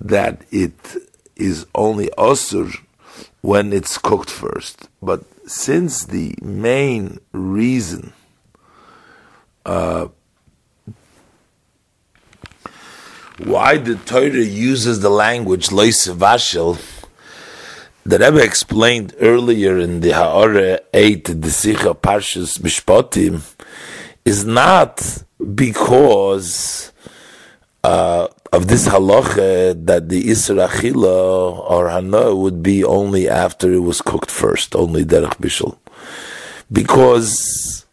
that 0.00 0.42
it 0.50 0.74
is 1.36 1.64
only 1.76 2.08
osur 2.18 2.76
when 3.40 3.72
it's 3.72 3.98
cooked 3.98 4.30
first. 4.30 4.88
But 5.00 5.22
since 5.48 6.06
the 6.06 6.34
main 6.42 7.20
reason 7.30 8.14
uh, 9.64 10.08
why 13.44 13.76
the 13.76 13.94
Torah 13.94 14.42
uses 14.42 14.98
the 14.98 15.08
language 15.08 15.68
loisevashel, 15.68 16.80
the 18.04 18.18
Rebbe 18.18 18.42
explained 18.42 19.14
earlier 19.20 19.78
in 19.78 20.00
the 20.00 20.10
Ha'ara 20.10 20.80
8, 20.92 21.24
the 21.24 21.48
Sicha 21.48 21.94
Parshas 21.94 22.58
Mishpatim, 22.58 23.42
is 24.24 24.44
not 24.44 25.22
because 25.54 26.92
uh, 27.84 28.28
of 28.52 28.68
this 28.68 28.88
halacha 28.88 29.86
that 29.86 30.08
the 30.08 30.24
Isra 30.24 30.68
or 31.70 31.88
Hana 31.88 32.34
would 32.34 32.62
be 32.62 32.84
only 32.84 33.28
after 33.28 33.72
it 33.72 33.80
was 33.80 34.00
cooked 34.00 34.30
first, 34.30 34.74
only 34.76 35.04
Derech 35.04 35.38
Bishul. 35.38 35.78
Because 36.70 37.86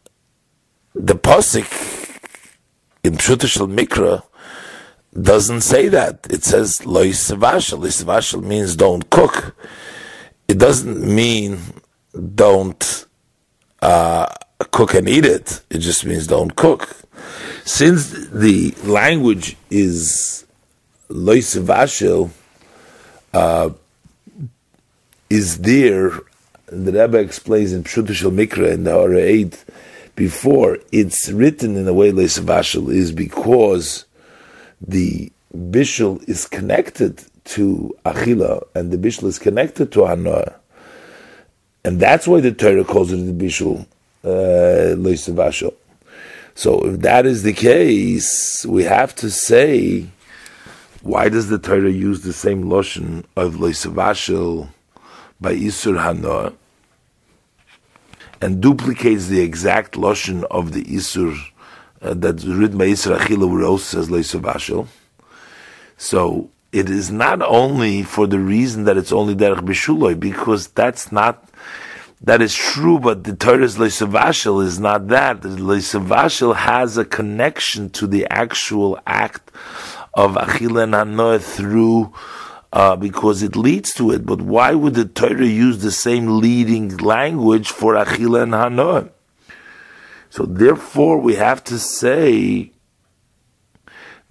the 0.94 1.16
Pasik 1.16 2.20
in 3.04 3.14
Pshutashal 3.14 3.74
Mikra 3.74 4.24
doesn't 5.20 5.62
say 5.62 5.88
that. 5.88 6.28
It 6.30 6.44
says 6.44 6.86
Lo 6.86 7.04
Yisavashal. 7.04 7.80
Yisavashal 7.80 8.44
means 8.44 8.76
don't 8.76 9.10
cook. 9.10 9.56
It 10.50 10.58
doesn't 10.58 11.00
mean 11.06 11.60
don't 12.34 13.06
uh, 13.84 14.26
cook 14.72 14.96
and 14.96 15.08
eat 15.08 15.24
it. 15.24 15.62
It 15.70 15.78
just 15.78 16.08
means 16.08 16.26
don't 16.26 16.56
cook. 16.56 16.96
Since 17.66 18.30
the 18.30 18.72
language 18.84 19.58
is 19.70 20.48
loisvashel 21.08 22.32
uh, 23.32 23.70
is 25.30 25.60
there. 25.60 26.20
The 26.66 26.94
Rebbe 26.94 27.20
explains 27.20 27.72
in 27.72 27.84
Pshutashal 27.84 28.34
Mikra 28.34 28.72
in 28.74 28.86
the 28.86 28.94
Hora 28.94 29.20
8 29.20 29.66
before 30.16 30.80
it's 30.92 31.30
written 31.30 31.78
in 31.78 31.88
a 31.88 31.94
way 31.94 32.12
loisvashel 32.12 32.92
is 32.92 33.12
because 33.12 34.06
the 34.82 35.32
bishul 35.56 36.28
is 36.28 36.48
connected 36.48 37.24
to 37.50 37.96
achila 38.06 38.64
and 38.76 38.92
the 38.92 38.98
bishul 38.98 39.26
is 39.26 39.40
connected 39.40 39.92
to 39.92 40.02
hanoah. 40.02 40.56
And 41.84 42.00
that's 42.00 42.28
why 42.28 42.42
the 42.42 42.52
Torah 42.52 42.84
calls 42.84 43.12
it 43.12 43.18
the 43.18 43.34
bishul 43.34 43.86
uh, 44.24 45.72
So 46.56 46.86
if 46.86 47.00
that 47.02 47.26
is 47.26 47.44
the 47.44 47.54
case, 47.54 48.66
we 48.66 48.84
have 48.84 49.16
to 49.16 49.32
say 49.32 50.08
why 51.02 51.30
does 51.30 51.48
the 51.48 51.58
Torah 51.58 51.90
use 51.90 52.22
the 52.22 52.34
same 52.34 52.66
lashon 52.66 53.24
of 53.38 53.56
Loisavashil 53.56 54.68
by 55.40 55.56
Isur 55.56 55.98
Hanoah 55.98 56.54
and 58.42 58.62
duplicates 58.62 59.28
the 59.28 59.40
exact 59.42 59.94
lashon 59.94 60.44
of 60.52 60.74
the 60.74 60.84
Isur 60.84 61.38
uh, 62.02 62.14
that's 62.14 62.46
written 62.46 62.78
by 62.78 62.88
Achila 62.88 63.50
where 63.50 63.64
also 63.64 64.02
says 64.02 64.10
Loisavashil? 64.10 64.88
So 65.98 66.50
it 66.72 66.90
is 66.90 67.12
not 67.12 67.42
only 67.42 68.04
for 68.04 68.28
the 68.28 68.40
reason 68.40 68.84
that 68.84 68.98
it's 68.98 69.12
only 69.12 69.36
Derech 69.36 69.62
Bishuloi, 69.62 70.20
because 70.20 70.68
that's 70.68 71.12
not 71.12 71.50
that 72.22 72.42
is 72.42 72.54
true, 72.54 73.00
but 73.00 73.24
the 73.24 73.34
Torah's 73.34 73.78
Leisavashil 73.78 74.64
is 74.64 74.78
not 74.78 75.08
that. 75.08 75.42
The 75.42 75.50
Leisavashil 75.50 76.56
has 76.56 76.98
a 76.98 77.06
connection 77.06 77.90
to 77.92 78.08
the 78.08 78.28
actual 78.30 79.00
act 79.08 79.52
of 80.14 80.34
Achila 80.34 80.84
and 80.84 80.94
Hanoah 80.94 81.42
through 81.42 82.14
uh, 82.74 82.98
because 82.98 83.42
it 83.42 83.56
leads 83.56 83.94
to 83.94 84.12
it. 84.12 84.26
But 84.26 84.42
why 84.42 84.74
would 84.74 84.96
the 84.96 85.06
Torah 85.06 85.46
use 85.46 85.80
the 85.80 85.92
same 85.92 86.40
leading 86.40 86.98
language 86.98 87.70
for 87.70 87.94
Achila 87.94 88.44
and 88.44 88.52
Hanoah? 88.52 89.12
So 90.30 90.46
therefore, 90.46 91.20
we 91.20 91.36
have 91.36 91.64
to 91.66 91.80
say 91.80 92.72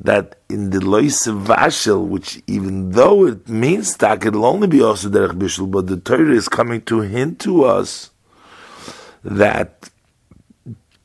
that 0.01 0.37
in 0.49 0.71
the 0.71 0.81
Lois 0.81 1.27
Vashel, 1.27 2.07
which 2.07 2.41
even 2.47 2.91
though 2.91 3.27
it 3.27 3.49
means 3.49 3.97
that 3.97 4.25
it'll 4.25 4.47
only 4.47 4.69
be 4.69 4.81
also 4.81 5.09
Derech 5.09 5.33
Bishul, 5.33 5.71
but 5.71 5.89
the 5.89 5.97
Torah 5.97 6.33
is 6.35 6.49
coming 6.49 6.83
to 6.83 7.01
hint 7.01 7.41
to 7.41 7.65
us 7.65 8.11
that 9.25 9.91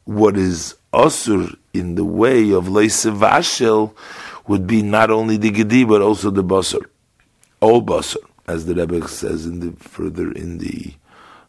what 0.06 0.38
is 0.38 0.76
Asur 0.94 1.56
in 1.74 1.96
the 1.96 2.06
way 2.06 2.52
of 2.52 2.68
Lois 2.68 3.04
Vashel 3.04 3.96
would 4.48 4.68
be 4.68 4.84
not 4.84 5.10
only 5.10 5.38
the 5.38 5.50
Gedi, 5.50 5.84
but 5.86 6.02
also 6.02 6.30
the 6.30 6.44
Basar. 6.44 6.86
All 7.62 7.82
Basar, 7.82 8.18
as 8.48 8.66
the 8.66 8.76
Rebbe 8.76 9.08
says 9.08 9.46
in 9.46 9.60
the 9.60 9.72
further 9.80 10.32
in 10.34 10.60
the 10.60 10.94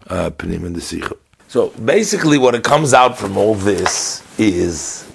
uh, 0.08 0.30
Panim 0.30 0.64
and 0.64 0.76
the 0.76 0.80
Sikha. 0.80 1.16
So 1.48 1.68
basically, 1.70 2.38
what 2.38 2.54
it 2.54 2.64
comes 2.64 2.94
out 2.94 3.18
from 3.18 3.36
all 3.36 3.54
this 3.54 4.22
is 4.38 5.06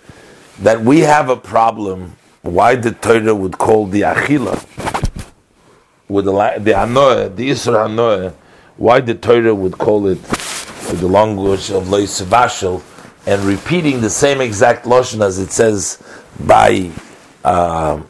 that 0.59 0.81
we 0.81 0.99
have 0.99 1.29
a 1.29 1.35
problem 1.35 2.15
why 2.41 2.75
the 2.75 2.91
Torah 2.91 3.35
would 3.35 3.57
call 3.57 3.85
the 3.85 4.01
Achila, 4.01 4.65
with 6.07 6.25
the, 6.25 6.31
the 6.59 6.71
Anoah, 6.71 7.35
the 7.35 7.49
Isra 7.49 7.87
Anoah, 7.87 8.33
why 8.77 9.01
the 9.01 9.13
Torah 9.15 9.53
would 9.53 9.77
call 9.77 10.07
it 10.07 10.17
with 10.17 10.99
the 11.01 11.07
language 11.07 11.69
of 11.69 11.89
Lois 11.89 12.21
Vashel, 12.21 12.81
and 13.27 13.43
repeating 13.43 14.01
the 14.01 14.09
same 14.09 14.41
exact 14.41 14.85
Lashon 14.85 15.23
as 15.23 15.37
it 15.37 15.51
says 15.51 16.01
by 16.39 16.89
uh, 17.43 18.01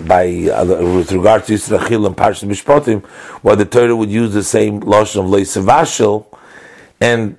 by 0.00 0.26
uh, 0.48 0.64
with 0.64 1.10
regard 1.12 1.44
to 1.46 1.54
Yisra 1.54 1.80
and 2.06 2.16
Parshat 2.16 2.48
Mishpatim, 2.48 3.04
why 3.42 3.54
the 3.54 3.64
Torah 3.64 3.96
would 3.96 4.10
use 4.10 4.32
the 4.34 4.42
same 4.42 4.80
Lashon 4.80 5.20
of 5.20 5.26
Lois 5.26 5.56
Vashel, 5.56 6.26
and 7.00 7.36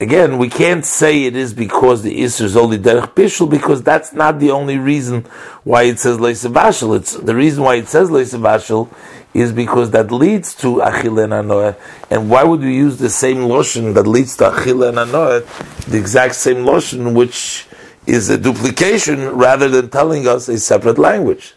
again, 0.00 0.38
we 0.38 0.48
can't 0.48 0.84
say 0.84 1.24
it 1.24 1.36
is 1.36 1.54
because 1.54 2.02
the 2.02 2.20
Isser 2.20 2.42
is 2.42 2.56
only 2.56 2.78
Derech 2.78 3.14
Bishul, 3.14 3.48
because 3.48 3.82
that's 3.82 4.12
not 4.12 4.38
the 4.38 4.50
only 4.50 4.78
reason 4.78 5.22
why 5.64 5.84
it 5.84 5.98
says 5.98 6.18
Leisavashal. 6.18 6.96
It's 6.96 7.14
the 7.14 7.34
reason 7.34 7.64
why 7.64 7.76
it 7.76 7.88
says 7.88 8.10
Leisavashal 8.10 8.92
is 9.34 9.52
because 9.52 9.90
that 9.90 10.10
leads 10.10 10.54
to 10.56 10.80
Achille 10.80 11.18
and. 11.18 11.76
And 12.10 12.30
why 12.30 12.44
would 12.44 12.60
we 12.60 12.74
use 12.74 12.98
the 12.98 13.10
same 13.10 13.38
lashon 13.38 13.94
that 13.94 14.06
leads 14.06 14.36
to 14.38 14.54
Achille 14.54 14.84
and 14.84 14.96
the 14.98 15.98
exact 15.98 16.34
same 16.34 16.64
lashon, 16.64 17.14
which 17.14 17.66
is 18.06 18.28
a 18.28 18.38
duplication 18.38 19.30
rather 19.30 19.68
than 19.68 19.90
telling 19.90 20.26
us 20.26 20.48
a 20.48 20.58
separate 20.58 20.98
language? 20.98 21.54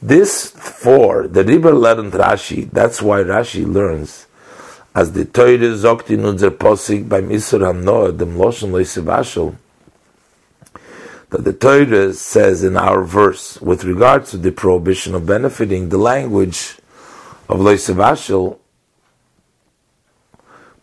This 0.00 0.50
for 0.50 1.26
the 1.26 1.42
Riber 1.42 1.72
learned 1.72 2.12
Rashi, 2.12 2.70
that's 2.70 3.02
why 3.02 3.22
Rashi 3.22 3.66
learns 3.66 4.27
as 4.98 5.12
the 5.12 5.24
Teure 5.24 5.76
sagt 5.76 6.10
in 6.10 6.24
unser 6.24 6.50
Posig 6.50 7.08
beim 7.08 7.28
Isur 7.28 7.60
HaNoah, 7.60 8.18
dem 8.18 8.34
Loisevashel, 8.36 9.54
that 11.30 11.44
the 11.44 11.52
Torah 11.52 12.12
says 12.12 12.64
in 12.64 12.76
our 12.76 13.04
verse, 13.04 13.60
with 13.60 13.84
regards 13.84 14.32
to 14.32 14.36
the 14.36 14.50
prohibition 14.50 15.14
of 15.14 15.24
benefiting, 15.24 15.90
the 15.90 15.98
language 15.98 16.78
of 17.48 17.60
Loisevashel, 17.60 18.58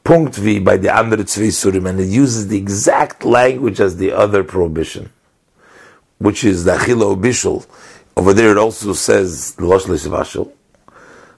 Punkt 0.06 0.36
by 0.64 0.78
the 0.78 0.96
andere 0.96 1.26
zwei 1.26 1.48
Surim, 1.48 1.90
and 1.90 2.00
it 2.00 2.08
uses 2.08 2.48
the 2.48 2.58
exact 2.58 3.26
language 3.26 3.82
as 3.82 3.98
the 3.98 4.14
other 4.14 4.46
prohibition, 4.46 5.12
which 6.20 6.46
is 6.46 6.64
the 6.64 6.78
Achila 6.78 7.20
Bishul. 7.20 7.66
Over 8.16 8.32
there 8.32 8.52
it 8.52 8.58
also 8.58 8.94
says 8.94 9.56
the 9.56 9.66
Losh 9.66 9.86
Loisevashel. 9.86 10.52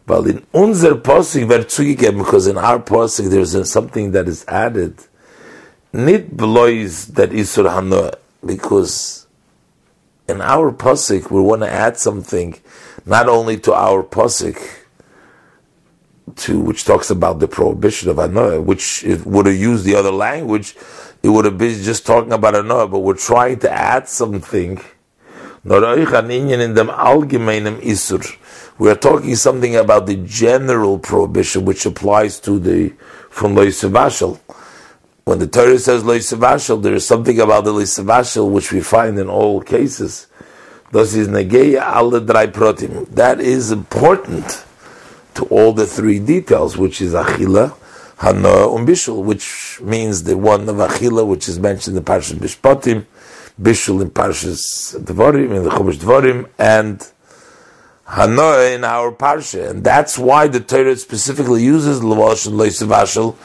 But 0.08 0.26
in 0.26 0.48
unser 0.54 0.96
Posig 0.96 1.50
zugegeben, 1.68 2.20
because 2.20 2.48
in 2.48 2.58
our 2.58 2.80
Posig 2.80 3.30
there's 3.30 3.70
something 3.70 4.12
that 4.12 4.30
is 4.30 4.46
added, 4.48 4.96
nit 5.92 6.36
belois 6.36 7.14
that 7.14 7.32
Isur 7.32 7.70
Hanoah, 7.70 8.16
because 8.46 9.28
in 10.30 10.40
our 10.40 10.72
Posig 10.72 11.30
we 11.30 11.42
want 11.42 11.62
to 11.64 11.70
add 11.70 11.98
something, 11.98 12.56
not 13.06 13.28
only 13.28 13.58
to 13.60 13.74
our 13.74 14.02
Posig, 14.02 14.58
to 16.38 16.58
which 16.58 16.86
talks 16.86 17.10
about 17.10 17.40
the 17.40 17.48
prohibition 17.50 18.10
of 18.10 18.16
Hanoah, 18.16 18.64
which 18.64 19.04
it 19.04 19.26
would 19.26 19.46
have 19.46 19.58
used 19.58 19.84
the 19.84 19.96
other 19.96 20.12
language, 20.12 20.78
it 21.22 21.28
would 21.28 21.44
have 21.44 21.58
been 21.58 21.84
just 21.84 22.06
talking 22.06 22.32
about 22.32 22.54
Hanoah, 22.54 22.90
but 22.90 23.00
we're 23.00 23.14
trying 23.14 23.60
to 23.60 23.70
add 23.70 24.08
something, 24.08 24.80
in 25.66 25.74
Isur, 27.82 28.38
we 28.78 28.90
are 28.90 28.96
talking 28.96 29.36
something 29.36 29.76
about 29.76 30.06
the 30.06 30.16
general 30.18 31.00
prohibition 31.00 31.66
which 31.66 31.86
applies 31.86 32.40
to 32.42 32.60
the 32.60 32.90
from 33.30 33.56
Loisavashal. 33.56 34.40
When 35.26 35.40
the 35.40 35.48
Torah 35.48 35.80
says 35.80 36.04
Loisavashal, 36.04 36.82
there 36.82 36.94
is 36.94 37.06
something 37.06 37.40
about 37.40 37.66
the 37.66 37.74
Loisavashal 37.74 38.50
which 38.50 38.72
we 38.72 38.82
find 38.82 39.18
in 39.20 39.30
all 39.30 39.62
cases. 39.62 40.28
Thus 40.92 41.16
is 41.16 41.28
Negeya 41.28 41.80
al 41.82 42.12
Protim. 42.12 43.08
That 43.10 43.42
is 43.42 43.72
important 43.72 44.64
to 45.36 45.44
all 45.46 45.74
the 45.74 45.86
three 45.86 46.20
details, 46.20 46.78
which 46.78 47.02
is 47.02 47.14
Achila, 47.14 47.76
Hanoah, 48.18 48.78
and 48.78 48.88
Bishul, 48.88 49.24
which 49.24 49.80
means 49.82 50.24
the 50.24 50.38
one 50.38 50.70
of 50.70 50.78
Achila, 50.78 51.28
which 51.28 51.50
is 51.50 51.60
mentioned 51.60 51.98
in 51.98 52.04
the 52.04 52.10
Parshas 52.10 52.36
Mishpatim, 52.36 53.06
Bishul 53.62 54.02
in 54.02 54.10
Parshas 54.10 54.98
Dvorim, 55.04 55.56
in 55.56 55.64
the 55.64 55.70
Chumash 55.70 55.98
Dvorim, 55.98 56.50
and 56.58 57.06
Hanoah 58.08 58.74
in 58.74 58.84
our 58.86 59.12
parsha, 59.12 59.70
and 59.70 59.84
that's 59.84 60.18
why 60.18 60.48
the 60.48 60.62
Torah 60.62 60.96
specifically 60.96 61.64
uses 61.64 62.00
Lavash 62.00 62.48
and 62.48 62.56
Leisavashal 62.56 63.36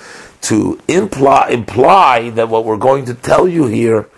to 0.43 0.81
imply, 0.87 1.49
imply 1.49 2.31
that 2.31 2.49
what 2.49 2.65
we're 2.65 2.77
going 2.77 3.05
to 3.07 3.15
tell 3.15 3.49
you 3.49 3.67
here 3.67 4.09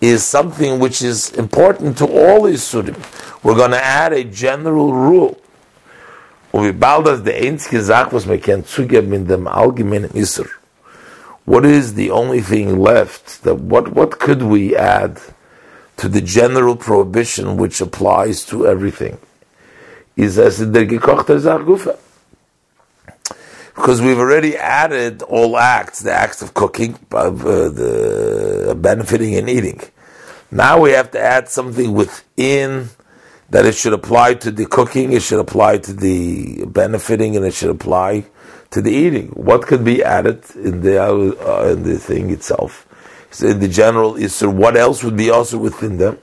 is 0.00 0.24
something 0.24 0.78
which 0.78 1.02
is 1.02 1.32
important 1.32 1.98
to 1.98 2.06
all 2.06 2.42
Isurim. 2.42 2.96
We're 3.42 3.56
going 3.56 3.72
to 3.72 3.84
add 3.84 4.12
a 4.12 4.22
general 4.22 4.92
rule. 4.92 5.40
What 6.52 6.64
is 11.66 11.94
the 11.94 12.10
only 12.10 12.40
thing 12.40 12.78
left? 12.78 13.42
That 13.42 13.54
what 13.56 13.88
what 13.92 14.18
could 14.18 14.42
we 14.42 14.76
add 14.76 15.20
to 15.96 16.08
the 16.08 16.20
general 16.20 16.76
prohibition 16.76 17.56
which 17.56 17.80
applies 17.80 18.44
to 18.46 18.66
everything? 18.66 19.18
Is 20.18 20.36
as 20.38 20.58
der 20.58 20.84
gekochte 20.84 21.38
Zargufa. 21.38 21.96
Because 23.74 24.02
we've 24.02 24.18
already 24.18 24.56
added 24.56 25.22
all 25.22 25.56
acts, 25.56 26.00
the 26.00 26.12
acts 26.12 26.42
of 26.42 26.52
cooking, 26.52 26.98
of 27.12 27.46
uh, 27.46 27.68
the 27.68 28.76
benefiting 28.76 29.36
and 29.36 29.48
eating. 29.48 29.80
Now 30.50 30.80
we 30.80 30.90
have 30.90 31.12
to 31.12 31.20
add 31.20 31.48
something 31.48 31.92
within 31.92 32.88
that 33.50 33.64
it 33.64 33.76
should 33.76 33.92
apply 33.92 34.34
to 34.34 34.50
the 34.50 34.66
cooking, 34.66 35.12
it 35.12 35.22
should 35.22 35.38
apply 35.38 35.78
to 35.78 35.92
the 35.92 36.66
benefiting, 36.66 37.36
and 37.36 37.46
it 37.46 37.54
should 37.54 37.70
apply 37.70 38.24
to 38.72 38.82
the 38.82 38.90
eating. 38.90 39.28
What 39.28 39.62
could 39.62 39.84
be 39.84 40.02
added 40.02 40.42
in 40.56 40.80
the 40.80 41.00
uh, 41.00 41.68
in 41.72 41.84
the 41.84 41.98
thing 41.98 42.30
itself? 42.30 42.86
So 43.30 43.46
in 43.46 43.60
the 43.60 43.68
general 43.68 44.14
Isser, 44.14 44.52
what 44.52 44.76
else 44.76 45.04
would 45.04 45.16
be 45.16 45.30
also 45.30 45.56
within 45.58 45.98
them? 45.98 46.18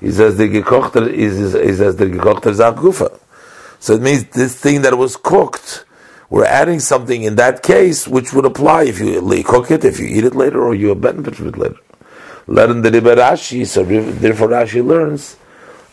He 0.00 0.10
says 0.10 0.36
the 0.36 0.48
gekochter 0.48 1.12
is, 1.12 1.52
he 1.54 1.72
says 1.74 1.96
the 1.96 2.06
gekochter 2.06 2.54
zakufa. 2.54 3.18
So 3.80 3.94
it 3.94 4.02
means 4.02 4.24
this 4.28 4.58
thing 4.60 4.82
that 4.82 4.96
was 4.96 5.16
cooked, 5.16 5.84
we're 6.30 6.44
adding 6.44 6.80
something 6.80 7.22
in 7.22 7.36
that 7.36 7.62
case 7.62 8.06
which 8.06 8.32
would 8.32 8.44
apply 8.44 8.84
if 8.84 8.98
you 9.00 9.20
cook 9.44 9.70
it, 9.70 9.84
if 9.84 9.98
you 9.98 10.06
eat 10.06 10.24
it 10.24 10.34
later, 10.34 10.62
or 10.62 10.74
you 10.74 10.94
benefit 10.94 11.36
from 11.36 11.48
it 11.48 11.58
later. 11.58 11.76
Learn 12.46 12.82
the 12.82 12.90
Rashi, 12.90 13.66
so 13.66 13.84
therefore 13.84 14.48
Rashi 14.48 14.84
learns 14.84 15.36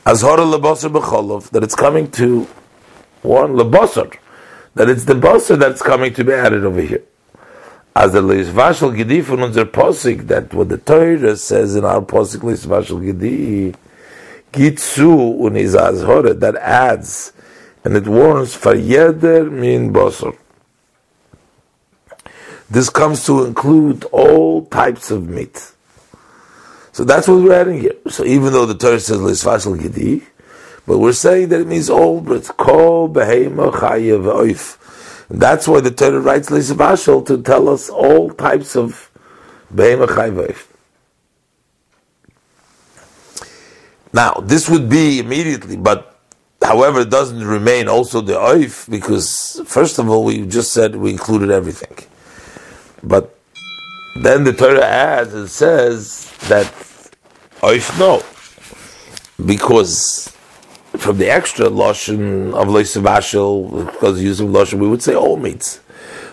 Azhara 0.06 0.46
lebasar 0.46 0.92
b'cholov 0.92 1.50
that 1.50 1.64
it's 1.64 1.74
coming 1.74 2.12
to 2.12 2.48
one 3.24 3.54
lebasar, 3.54 4.16
that 4.76 4.88
it's 4.88 5.06
the 5.06 5.16
basar 5.16 5.58
that's 5.58 5.82
coming 5.82 6.14
to 6.14 6.24
be 6.24 6.32
added 6.32 6.64
over 6.64 6.82
here. 6.82 7.04
As 7.96 8.12
the 8.12 8.22
Leisvashal 8.22 8.96
Gedi 8.96 9.22
from 9.22 9.40
posik 9.40 10.28
that 10.28 10.54
what 10.54 10.70
the 10.70 10.78
Torah 10.78 11.36
says 11.38 11.76
in 11.76 11.86
our 11.86 12.02
posik 12.02 12.42
Leisvashal 12.42 13.76
Gedi 14.56 14.72
Gitzu 14.72 15.40
unizazhora 15.40 16.40
that 16.40 16.56
adds 16.56 17.34
and 17.84 17.96
it 17.96 18.08
warns 18.08 18.56
for 18.56 18.74
yeder 18.74 19.52
min 19.52 19.94
basar. 19.94 20.36
This 22.70 22.90
comes 22.90 23.26
to 23.26 23.46
include 23.46 24.06
all 24.06 24.66
types 24.66 25.12
of 25.12 25.30
meat. 25.30 25.72
So 26.94 27.04
that's 27.04 27.28
what 27.28 27.44
we're 27.44 27.54
adding 27.54 27.82
here. 27.82 27.94
So 28.10 28.26
even 28.26 28.54
though 28.54 28.66
the 28.66 28.76
Torah 28.76 29.00
says 29.00 29.20
lisfashal 29.20 29.80
gedi, 29.80 30.26
but 30.88 30.98
we're 30.98 31.14
saying 31.14 31.50
that 31.50 31.62
it 31.62 31.68
means 31.68 31.90
all, 31.90 32.22
but 32.22 32.46
kol 32.58 33.10
behema 33.10 33.72
chayev 33.72 34.24
oif. 34.24 34.78
That's 35.30 35.68
why 35.68 35.82
the 35.82 35.92
Torah 35.92 36.20
writes 36.20 36.50
lisfashal 36.50 37.26
to 37.28 37.42
tell 37.42 37.70
us 37.70 37.90
all 37.90 38.32
types 38.32 38.76
of 38.76 39.12
behema 39.74 40.08
chayev 40.08 40.48
oif. 40.48 40.75
Now, 44.16 44.36
this 44.36 44.70
would 44.70 44.88
be 44.88 45.20
immediately, 45.20 45.76
but 45.76 46.18
however, 46.64 47.02
it 47.02 47.10
doesn't 47.10 47.44
remain 47.44 47.90
also 47.90 48.22
the 48.22 48.36
oif, 48.36 48.90
because 48.90 49.62
first 49.66 50.00
of 50.00 50.10
all, 50.10 50.24
we 50.24 50.46
just 50.46 50.72
said 50.72 50.96
we 50.96 51.12
included 51.12 51.52
everything. 51.52 51.98
But 53.04 53.38
then 54.24 54.46
the 54.46 54.54
Torah 54.54 54.86
adds 54.86 55.34
and 55.34 55.50
says 55.50 56.32
that 56.48 56.68
oif 57.60 58.00
no, 58.00 58.24
because 59.46 60.34
from 60.98 61.18
the 61.18 61.30
extra 61.30 61.66
lashon 61.66 62.54
of 62.54 62.70
loisavashel, 62.70 63.92
because 63.92 64.24
using 64.24 64.48
lashon, 64.48 64.80
we 64.80 64.88
would 64.88 65.04
say 65.04 65.14
all 65.14 65.36
meats. 65.36 65.82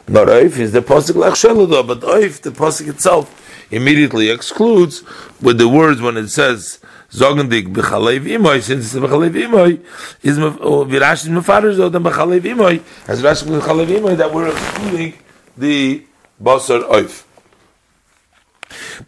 Not 0.06 0.28
oif 0.28 0.56
is 0.56 0.70
the 0.70 0.82
posik 0.82 1.16
lachshelodo, 1.16 1.84
but 1.84 2.02
oif, 2.02 2.42
the 2.42 2.50
posik 2.50 2.86
itself, 2.86 3.26
immediately 3.72 4.30
excludes 4.30 5.02
with 5.40 5.58
the 5.58 5.68
words 5.68 6.00
when 6.00 6.16
it 6.16 6.28
says 6.28 6.78
sagen 7.12 7.48
dik 7.48 7.68
bechalev 7.68 8.24
imoy 8.24 8.62
since 8.62 8.94
bechalev 8.94 9.34
imoy 9.36 9.80
is 10.22 10.38
virash 10.38 11.24
is 11.24 11.28
mefarer 11.28 11.76
so 11.76 11.88
then 11.88 12.02
bechalev 12.02 12.40
imoy 12.40 12.80
as 13.06 13.22
rash 13.22 13.42
bechalev 13.42 13.86
imoy 13.98 14.16
that 14.16 14.32
we're 14.32 14.48
excluding 14.48 15.12
the 15.56 16.04
basar 16.42 16.80
oif 16.88 17.24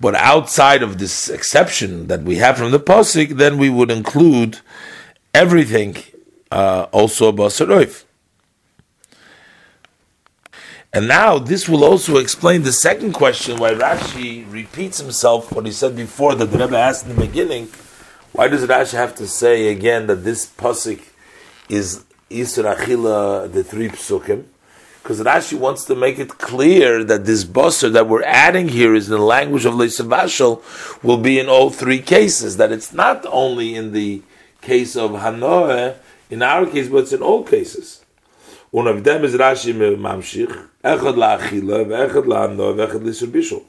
But 0.01 0.15
outside 0.17 0.83
of 0.83 0.99
this 0.99 1.29
exception 1.31 2.09
that 2.09 2.23
we 2.23 2.37
have 2.37 2.59
from 2.59 2.71
the 2.71 2.81
pasuk, 2.81 3.39
then 3.39 3.57
we 3.57 3.71
would 3.71 3.91
include 3.91 4.61
everything, 5.33 5.97
uh, 6.51 6.87
also 6.93 7.33
basar 7.33 7.69
oif. 7.69 8.05
And 10.93 11.09
now 11.09 11.39
this 11.39 11.69
will 11.69 11.83
also 11.83 12.19
explain 12.19 12.63
the 12.63 12.73
second 12.73 13.15
question 13.15 13.57
why 13.57 13.73
Rashi 13.73 14.45
repeats 14.53 14.99
himself 15.01 15.51
what 15.51 15.67
he 15.67 15.73
said 15.73 15.97
before 15.97 16.37
that 16.37 16.53
the 16.53 16.59
Rebbe 16.59 16.77
asked 16.77 17.07
in 17.07 17.17
the 17.17 17.21
beginning. 17.27 17.69
Why 18.35 18.49
does 18.49 18.67
Rashi 18.67 18.95
have 18.95 19.15
to 19.15 19.29
say 19.29 19.69
again 19.69 20.09
that 20.09 20.25
this 20.25 20.45
pasuk 20.45 21.01
is 21.69 22.05
Isra 22.29 22.75
Achila, 22.75 23.53
the 23.53 23.63
three 23.63 23.89
psukim? 23.89 24.47
Because 25.01 25.21
Rashi 25.21 25.57
wants 25.57 25.85
to 25.85 25.95
make 25.95 26.19
it 26.19 26.31
clear 26.31 27.05
that 27.05 27.27
this 27.27 27.45
basar 27.45 27.93
that 27.93 28.09
we're 28.09 28.25
adding 28.25 28.67
here 28.67 28.93
is 28.93 29.09
in 29.09 29.13
the 29.13 29.23
language 29.23 29.65
of 29.65 29.75
Leisavashal 29.75 30.61
will 31.05 31.19
be 31.19 31.39
in 31.39 31.49
all 31.49 31.71
three 31.71 32.01
cases. 32.01 32.57
That 32.57 32.73
it's 32.73 32.93
not 32.93 33.25
only 33.31 33.77
in 33.77 33.93
the 33.93 34.21
case 34.63 34.97
of 34.97 35.13
Hanoah, 35.13 35.95
in 36.29 36.43
our 36.43 36.67
case, 36.67 36.89
but 36.89 37.05
it's 37.05 37.13
in 37.13 37.23
all 37.23 37.45
cases. 37.45 38.05
One 38.73 38.89
of 38.89 39.05
them 39.05 39.23
is 39.23 39.35
Rashi 39.37 39.73
Mamshich, 39.73 40.49
Echad 40.83 41.15
La'achila, 41.15 41.87
Ve'echad 41.87 42.25
La'ano, 42.25 42.75
Ve'echad 42.75 43.05
L'Isur 43.05 43.29
Bishul. 43.29 43.63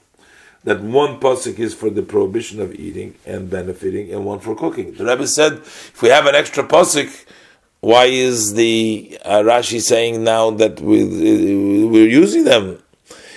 That 0.66 0.82
one 0.82 1.20
pasuk 1.20 1.60
is 1.60 1.76
for 1.76 1.92
the 1.92 2.02
prohibition 2.02 2.60
of 2.60 2.74
eating 2.74 3.16
and 3.26 3.50
benefiting, 3.50 4.12
and 4.12 4.26
one 4.26 4.40
for 4.40 4.56
cooking. 4.56 4.94
The 4.96 5.06
Rebbe 5.06 5.28
said, 5.28 5.54
if 5.54 6.02
we 6.02 6.10
have 6.10 6.26
an 6.26 6.34
extra 6.34 6.64
pasuk, 6.64 7.26
why 7.82 8.06
is 8.06 8.56
the 8.56 9.18
uh, 9.24 9.44
Rashi 9.44 9.80
saying 9.80 10.24
now 10.24 10.50
that 10.50 10.82
we, 10.82 11.06
we're 11.86 12.10
using 12.10 12.46
them? 12.46 12.82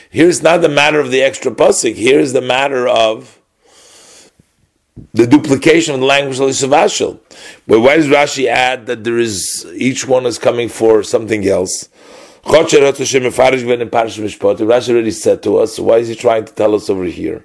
Here's 0.08 0.42
not 0.42 0.62
the 0.62 0.70
matter 0.70 1.00
of 1.00 1.10
the 1.10 1.20
extra 1.20 1.52
pasuk. 1.52 1.96
Here's 1.96 2.32
the 2.32 2.40
matter 2.40 2.88
of 2.88 3.38
the 5.12 5.26
duplication 5.26 5.94
of 5.94 6.00
the 6.00 6.06
language 6.06 6.40
of 6.40 6.48
Savashil. 6.48 7.20
But 7.66 7.80
why 7.80 7.96
does 7.96 8.06
Rashi 8.06 8.46
add 8.46 8.86
that 8.86 9.04
there 9.04 9.18
is 9.18 9.66
each 9.74 10.08
one 10.08 10.24
is 10.24 10.38
coming 10.38 10.70
for 10.70 11.02
something 11.02 11.46
else? 11.46 11.90
Rashi 14.66 14.90
already 14.90 15.10
said 15.10 15.42
to 15.42 15.58
us, 15.58 15.78
why 15.78 15.98
is 15.98 16.08
he 16.08 16.14
trying 16.14 16.44
to 16.44 16.52
tell 16.52 16.74
us 16.74 16.88
over 16.88 17.04
here? 17.04 17.44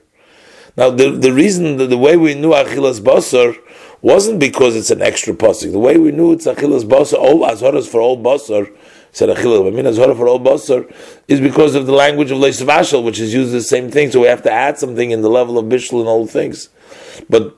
Now, 0.76 0.90
the, 0.90 1.12
the 1.12 1.32
reason, 1.32 1.78
the, 1.78 1.86
the 1.86 1.98
way 1.98 2.18
we 2.18 2.34
knew 2.34 2.52
Achilas 2.52 3.00
Basar 3.00 3.56
wasn't 4.02 4.40
because 4.40 4.76
it's 4.76 4.92
an 4.92 5.02
extra 5.02 5.34
pasuk. 5.34 5.72
The 5.72 5.80
way 5.80 5.98
we 5.98 6.12
knew 6.12 6.34
it's 6.34 6.46
Achilas 6.46 6.84
Basar, 6.84 7.20
all 7.20 7.40
Azhoras 7.42 7.88
for 7.88 8.02
all 8.02 8.22
Basar, 8.22 8.76
said 9.12 9.30
Achilas, 9.30 9.68
I 9.68 9.70
mean 9.70 9.86
Azhora 9.86 10.16
for 10.18 10.28
all 10.28 10.40
Basar, 10.40 10.92
is 11.28 11.40
because 11.40 11.76
of 11.76 11.86
the 11.86 11.94
language 11.94 12.32
of 12.32 12.40
Leisavashal, 12.40 13.04
which 13.04 13.20
is 13.20 13.34
used 13.34 13.52
the 13.52 13.62
same 13.62 13.92
thing, 13.92 14.12
so 14.12 14.22
we 14.22 14.28
have 14.28 14.42
to 14.44 14.52
add 14.52 14.78
something 14.78 15.12
in 15.12 15.22
the 15.22 15.30
level 15.30 15.58
of 15.58 15.66
Bishul 15.66 16.00
and 16.00 16.10
all 16.10 16.26
things. 16.26 16.70
But 17.30 17.56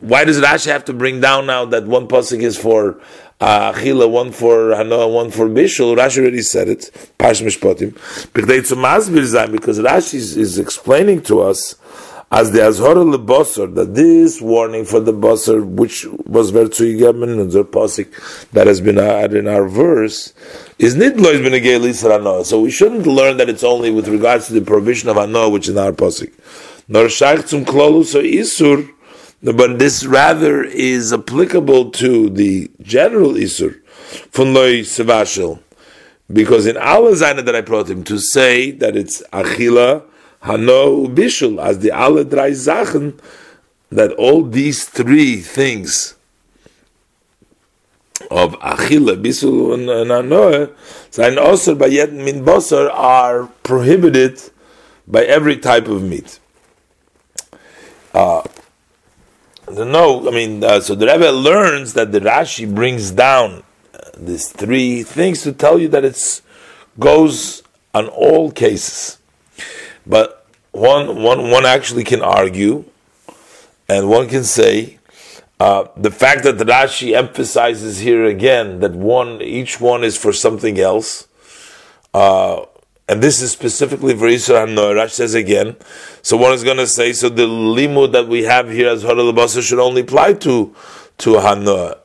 why 0.00 0.24
does 0.24 0.40
Rashi 0.40 0.66
have 0.66 0.84
to 0.86 0.92
bring 0.92 1.20
down 1.20 1.46
now 1.46 1.64
that 1.66 1.86
one 1.86 2.08
pasuk 2.08 2.40
is 2.42 2.56
for 2.56 3.00
uh, 3.40 3.72
Achila, 3.72 4.10
one 4.10 4.32
for 4.32 4.70
Hanoah, 4.70 5.12
one 5.12 5.30
for 5.30 5.46
Bishul? 5.48 5.96
Rashi 5.96 6.20
already 6.20 6.42
said 6.42 6.68
it. 6.68 6.90
Pash 7.18 7.42
Mishpatim. 7.42 7.92
Because 8.32 9.78
Rashi 9.78 10.14
is, 10.14 10.58
explaining 10.58 11.20
to 11.22 11.40
us 11.40 11.74
as 12.32 12.50
the 12.52 12.60
Azhor 12.60 12.94
lebosser 12.94 13.72
that 13.74 13.94
this 13.94 14.40
warning 14.40 14.84
for 14.84 15.00
the 15.00 15.12
bosser, 15.12 15.64
which 15.64 16.06
was 16.26 16.50
verzuigem 16.50 17.22
in 17.22 17.48
the 17.48 17.64
pasuk 17.64 18.50
that 18.50 18.66
has 18.66 18.80
been 18.80 18.98
added 18.98 19.36
in 19.36 19.46
our 19.46 19.68
verse, 19.68 20.32
is 20.78 20.96
nidlois 20.96 21.40
b'negei 21.44 22.44
So 22.44 22.60
we 22.62 22.70
shouldn't 22.70 23.06
learn 23.06 23.36
that 23.36 23.48
it's 23.48 23.62
only 23.62 23.90
with 23.90 24.08
regards 24.08 24.46
to 24.48 24.54
the 24.54 24.62
provision 24.62 25.08
of 25.08 25.16
Hanoah, 25.16 25.52
which 25.52 25.68
is 25.68 25.76
in 25.76 25.78
our 25.78 25.92
pasuk. 25.92 26.32
Nor 26.88 27.08
shaykh 27.08 27.46
zum 27.46 27.64
klolus 27.64 28.14
or 28.14 28.22
isur 28.22 28.95
but 29.42 29.78
this 29.78 30.04
rather 30.04 30.64
is 30.64 31.12
applicable 31.12 31.90
to 31.92 32.30
the 32.30 32.70
general 32.82 33.32
Isur, 33.32 33.80
von 34.32 34.54
loy 34.54 34.80
sevashel, 34.80 35.60
because 36.32 36.66
in 36.66 36.76
Allah 36.76 37.12
Zayna 37.12 37.44
that 37.44 37.54
I 37.54 37.60
brought 37.60 37.88
him 37.88 38.02
to 38.04 38.18
say 38.18 38.70
that 38.72 38.96
it's 38.96 39.22
Achila, 39.32 40.04
Hano, 40.42 41.12
Bishul, 41.14 41.62
as 41.62 41.80
the 41.80 41.92
Allah 41.92 42.24
drei 42.24 42.52
Zachen, 42.52 43.18
that 43.90 44.12
all 44.12 44.42
these 44.42 44.84
three 44.84 45.36
things 45.36 46.14
of 48.30 48.54
Achila, 48.54 49.22
Bishul, 49.22 49.74
and, 49.74 49.90
and 49.90 50.10
Hano, 50.10 50.74
Zayn 51.10 51.36
Osir, 51.36 51.76
Bayet, 51.76 52.12
Min 52.12 52.44
Bosar, 52.44 52.90
are 52.92 53.46
prohibited 53.62 54.40
by 55.06 55.22
every 55.24 55.56
type 55.56 55.86
of 55.88 56.02
meat. 56.02 56.40
Uh, 58.12 58.42
no, 59.70 60.28
I 60.28 60.30
mean, 60.30 60.62
uh, 60.62 60.80
so 60.80 60.94
the 60.94 61.06
Rebbe 61.06 61.30
learns 61.30 61.94
that 61.94 62.12
the 62.12 62.20
Rashi 62.20 62.72
brings 62.72 63.10
down 63.10 63.62
uh, 63.94 64.10
these 64.16 64.48
three 64.48 65.02
things 65.02 65.42
to 65.42 65.52
tell 65.52 65.78
you 65.78 65.88
that 65.88 66.04
it 66.04 66.40
goes 66.98 67.62
on 67.92 68.08
all 68.08 68.50
cases. 68.50 69.18
But 70.06 70.46
one, 70.72 71.22
one, 71.22 71.50
one 71.50 71.66
actually 71.66 72.04
can 72.04 72.22
argue, 72.22 72.84
and 73.88 74.08
one 74.08 74.28
can 74.28 74.44
say, 74.44 74.98
uh, 75.58 75.88
the 75.96 76.10
fact 76.10 76.44
that 76.44 76.58
the 76.58 76.64
Rashi 76.64 77.14
emphasizes 77.14 78.00
here 78.00 78.26
again 78.26 78.80
that 78.80 78.92
one, 78.92 79.40
each 79.40 79.80
one 79.80 80.04
is 80.04 80.16
for 80.16 80.32
something 80.32 80.78
else, 80.78 81.26
uh, 82.12 82.66
and 83.08 83.22
this 83.22 83.40
is 83.40 83.52
specifically 83.52 84.14
for 84.16 84.26
Yisra 84.26 84.66
HaNoah. 84.66 84.96
Rash 84.96 85.12
says 85.12 85.34
again. 85.34 85.76
So 86.22 86.36
one 86.36 86.52
is 86.52 86.64
going 86.64 86.78
to 86.78 86.86
say, 86.86 87.12
so 87.12 87.28
the 87.28 87.46
limud 87.46 88.12
that 88.12 88.26
we 88.26 88.42
have 88.44 88.70
here 88.70 88.88
as 88.88 89.02
Hara 89.02 89.16
Labasa 89.16 89.62
should 89.62 89.78
only 89.78 90.00
apply 90.00 90.34
to, 90.34 90.74
to 91.18 91.30
HaNoah. 91.34 91.98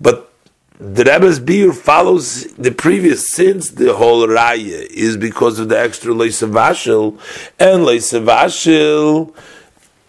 But 0.00 0.30
the 0.78 1.04
Rebbe's 1.04 1.40
beer 1.40 1.72
follows 1.72 2.44
the 2.52 2.70
previous 2.70 3.32
since 3.32 3.70
the 3.70 3.96
whole 3.96 4.28
raya 4.28 4.86
is 4.90 5.16
because 5.16 5.58
of 5.58 5.68
the 5.68 5.80
extra 5.80 6.14
leisavashil 6.14 7.18
and 7.58 7.82
leisavashil 7.82 9.34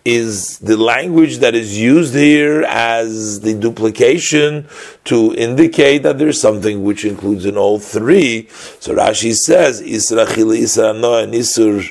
is 0.05 0.59
the 0.59 0.77
language 0.77 1.37
that 1.39 1.55
is 1.55 1.77
used 1.77 2.13
here 2.15 2.63
as 2.63 3.41
the 3.41 3.53
duplication 3.53 4.67
to 5.03 5.33
indicate 5.35 6.03
that 6.03 6.17
there's 6.17 6.39
something 6.39 6.83
which 6.83 7.05
includes 7.05 7.45
in 7.45 7.57
all 7.57 7.79
three. 7.79 8.47
So 8.79 8.95
Rashi 8.95 9.33
says, 9.33 9.81
Isra 9.81 10.33
Chili, 10.33 10.61
Isra 10.61 10.99
Noah, 10.99 11.23
and 11.23 11.33
Isur 11.33 11.85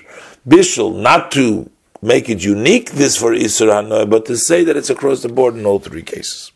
Bishul, 0.46 1.00
not 1.00 1.30
to 1.32 1.70
make 2.00 2.28
it 2.28 2.42
unique, 2.42 2.92
this 2.92 3.16
for 3.16 3.32
Isra 3.32 3.86
Noah, 3.86 4.06
but 4.06 4.24
to 4.26 4.36
say 4.36 4.64
that 4.64 4.76
it's 4.76 4.90
across 4.90 5.22
the 5.22 5.28
board 5.28 5.54
in 5.54 5.66
all 5.66 5.78
three 5.78 6.02
cases. 6.02 6.52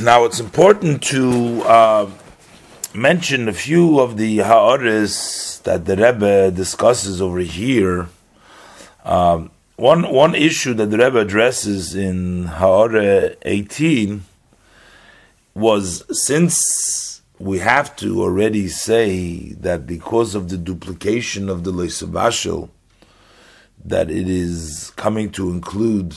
Now 0.00 0.24
it's 0.24 0.38
important 0.38 1.02
to 1.04 1.62
uh, 1.62 2.10
mention 2.94 3.48
a 3.48 3.52
few 3.52 3.98
of 3.98 4.16
the 4.16 4.38
ha'aris 4.38 5.58
that 5.64 5.86
the 5.86 5.96
Rebbe 5.96 6.52
discusses 6.52 7.20
over 7.20 7.40
here 7.40 8.08
um, 9.10 9.50
one 9.74 10.12
one 10.12 10.34
issue 10.36 10.72
that 10.74 10.90
the 10.90 10.98
Rebbe 10.98 11.18
addresses 11.18 11.96
in 11.96 12.44
Ha'ara 12.44 13.34
18 13.42 14.22
was 15.54 16.04
since 16.16 17.20
we 17.40 17.58
have 17.58 17.96
to 17.96 18.22
already 18.22 18.68
say 18.68 19.52
that 19.54 19.86
because 19.86 20.36
of 20.36 20.48
the 20.48 20.56
duplication 20.56 21.48
of 21.48 21.64
the 21.64 21.72
Leisavashel, 21.72 22.68
that 23.84 24.10
it 24.10 24.28
is 24.28 24.92
coming 24.94 25.30
to 25.32 25.50
include 25.50 26.14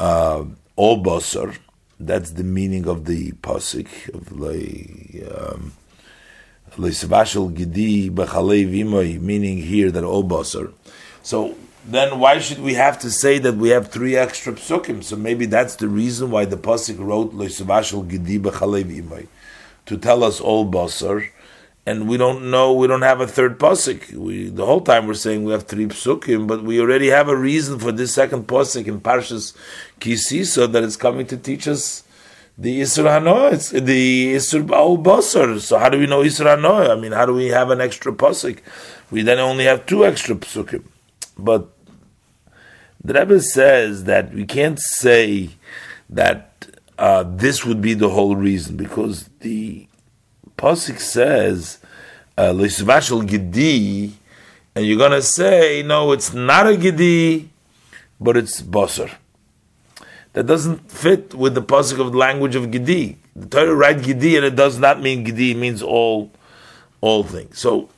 uh, 0.00 0.44
all 0.74 1.02
basar. 1.04 1.56
That's 2.00 2.32
the 2.32 2.44
meaning 2.44 2.88
of 2.88 3.04
the 3.04 3.32
pasuk 3.32 3.88
of 4.14 4.32
um, 4.32 5.74
Leisavashel 6.76 7.54
Gidi 7.56 8.10
B'chalev 8.10 9.20
meaning 9.20 9.58
here 9.58 9.92
that 9.92 10.02
all 10.02 10.24
basar. 10.24 10.72
So 11.22 11.54
then 11.84 12.18
why 12.18 12.38
should 12.38 12.60
we 12.60 12.74
have 12.74 12.98
to 13.00 13.10
say 13.10 13.38
that 13.38 13.56
we 13.56 13.70
have 13.70 13.88
three 13.88 14.16
extra 14.16 14.52
psukim? 14.52 15.02
So 15.02 15.16
maybe 15.16 15.46
that's 15.46 15.76
the 15.76 15.88
reason 15.88 16.30
why 16.30 16.44
the 16.44 16.56
pasuk 16.56 16.98
wrote 16.98 17.34
loisavashal 17.34 18.10
gediba 18.10 18.52
chalev 18.52 19.26
to 19.86 19.96
tell 19.96 20.22
us 20.22 20.40
all 20.40 20.70
basar, 20.70 21.28
and 21.86 22.06
we 22.08 22.16
don't 22.16 22.50
know, 22.50 22.72
we 22.72 22.86
don't 22.86 23.02
have 23.02 23.20
a 23.20 23.26
third 23.26 23.58
pasuk. 23.58 24.12
We 24.12 24.50
the 24.50 24.66
whole 24.66 24.82
time 24.82 25.06
we're 25.06 25.14
saying 25.14 25.44
we 25.44 25.52
have 25.52 25.64
three 25.64 25.86
psukim, 25.86 26.46
but 26.46 26.62
we 26.62 26.80
already 26.80 27.08
have 27.08 27.28
a 27.28 27.36
reason 27.36 27.78
for 27.78 27.92
this 27.92 28.14
second 28.14 28.46
pasuk 28.46 28.86
in 28.86 29.00
Parshas 29.00 29.56
Kisisa 30.00 30.70
that 30.70 30.84
it's 30.84 30.96
coming 30.96 31.26
to 31.26 31.36
teach 31.36 31.66
us 31.66 32.04
the 32.58 32.82
Isra 32.82 33.18
Hanoah, 33.18 33.54
it's 33.54 33.70
the 33.70 34.34
Isra 34.34 34.70
Al 34.72 34.98
Basar. 34.98 35.58
So 35.60 35.78
how 35.78 35.88
do 35.88 35.98
we 35.98 36.06
know 36.06 36.22
Isra 36.22 36.58
Hanoah? 36.58 36.90
I 36.90 37.00
mean, 37.00 37.12
how 37.12 37.24
do 37.24 37.32
we 37.32 37.46
have 37.48 37.70
an 37.70 37.80
extra 37.80 38.12
pasuk? 38.12 38.58
We 39.10 39.22
then 39.22 39.38
only 39.38 39.64
have 39.64 39.86
two 39.86 40.04
extra 40.04 40.34
psukim. 40.34 40.84
But 41.44 41.68
the 43.02 43.14
Rebbe 43.14 43.40
says 43.40 44.04
that 44.04 44.32
we 44.32 44.44
can't 44.44 44.78
say 44.78 45.50
that 46.08 46.66
uh, 46.98 47.24
this 47.26 47.64
would 47.64 47.80
be 47.80 47.94
the 47.94 48.10
whole 48.10 48.36
reason 48.36 48.76
because 48.76 49.30
the 49.40 49.86
pasuk 50.58 51.00
says 51.00 51.78
uh, 52.36 52.52
"Leisvashel 52.52 53.26
Gedi," 53.26 54.12
and 54.74 54.86
you're 54.86 54.98
going 54.98 55.12
to 55.12 55.22
say, 55.22 55.82
no, 55.82 56.12
it's 56.12 56.32
not 56.32 56.66
a 56.66 56.70
gidi, 56.70 57.48
but 58.20 58.36
it's 58.36 58.62
basar. 58.62 59.10
That 60.32 60.46
doesn't 60.46 60.90
fit 60.90 61.34
with 61.34 61.54
the 61.54 61.62
pasuk 61.62 61.98
of 62.00 62.12
the 62.12 62.18
language 62.18 62.54
of 62.54 62.64
gidi. 62.66 63.16
The 63.34 63.46
Torah 63.46 63.74
write 63.74 63.98
gidi, 63.98 64.36
and 64.36 64.44
it 64.44 64.54
does 64.54 64.78
not 64.78 65.00
mean 65.00 65.24
gidi; 65.24 65.52
it 65.52 65.56
means 65.56 65.82
all, 65.82 66.30
all 67.00 67.24
things. 67.24 67.58
So 67.58 67.88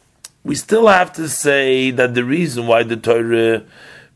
we 0.45 0.55
still 0.55 0.89
have 0.89 1.13
to 1.13 1.29
say 1.29 1.91
that 1.91 2.15
the 2.15 2.25
reason 2.25 2.67
why 2.67 2.83
the 2.83 2.97
Torah, 2.97 3.63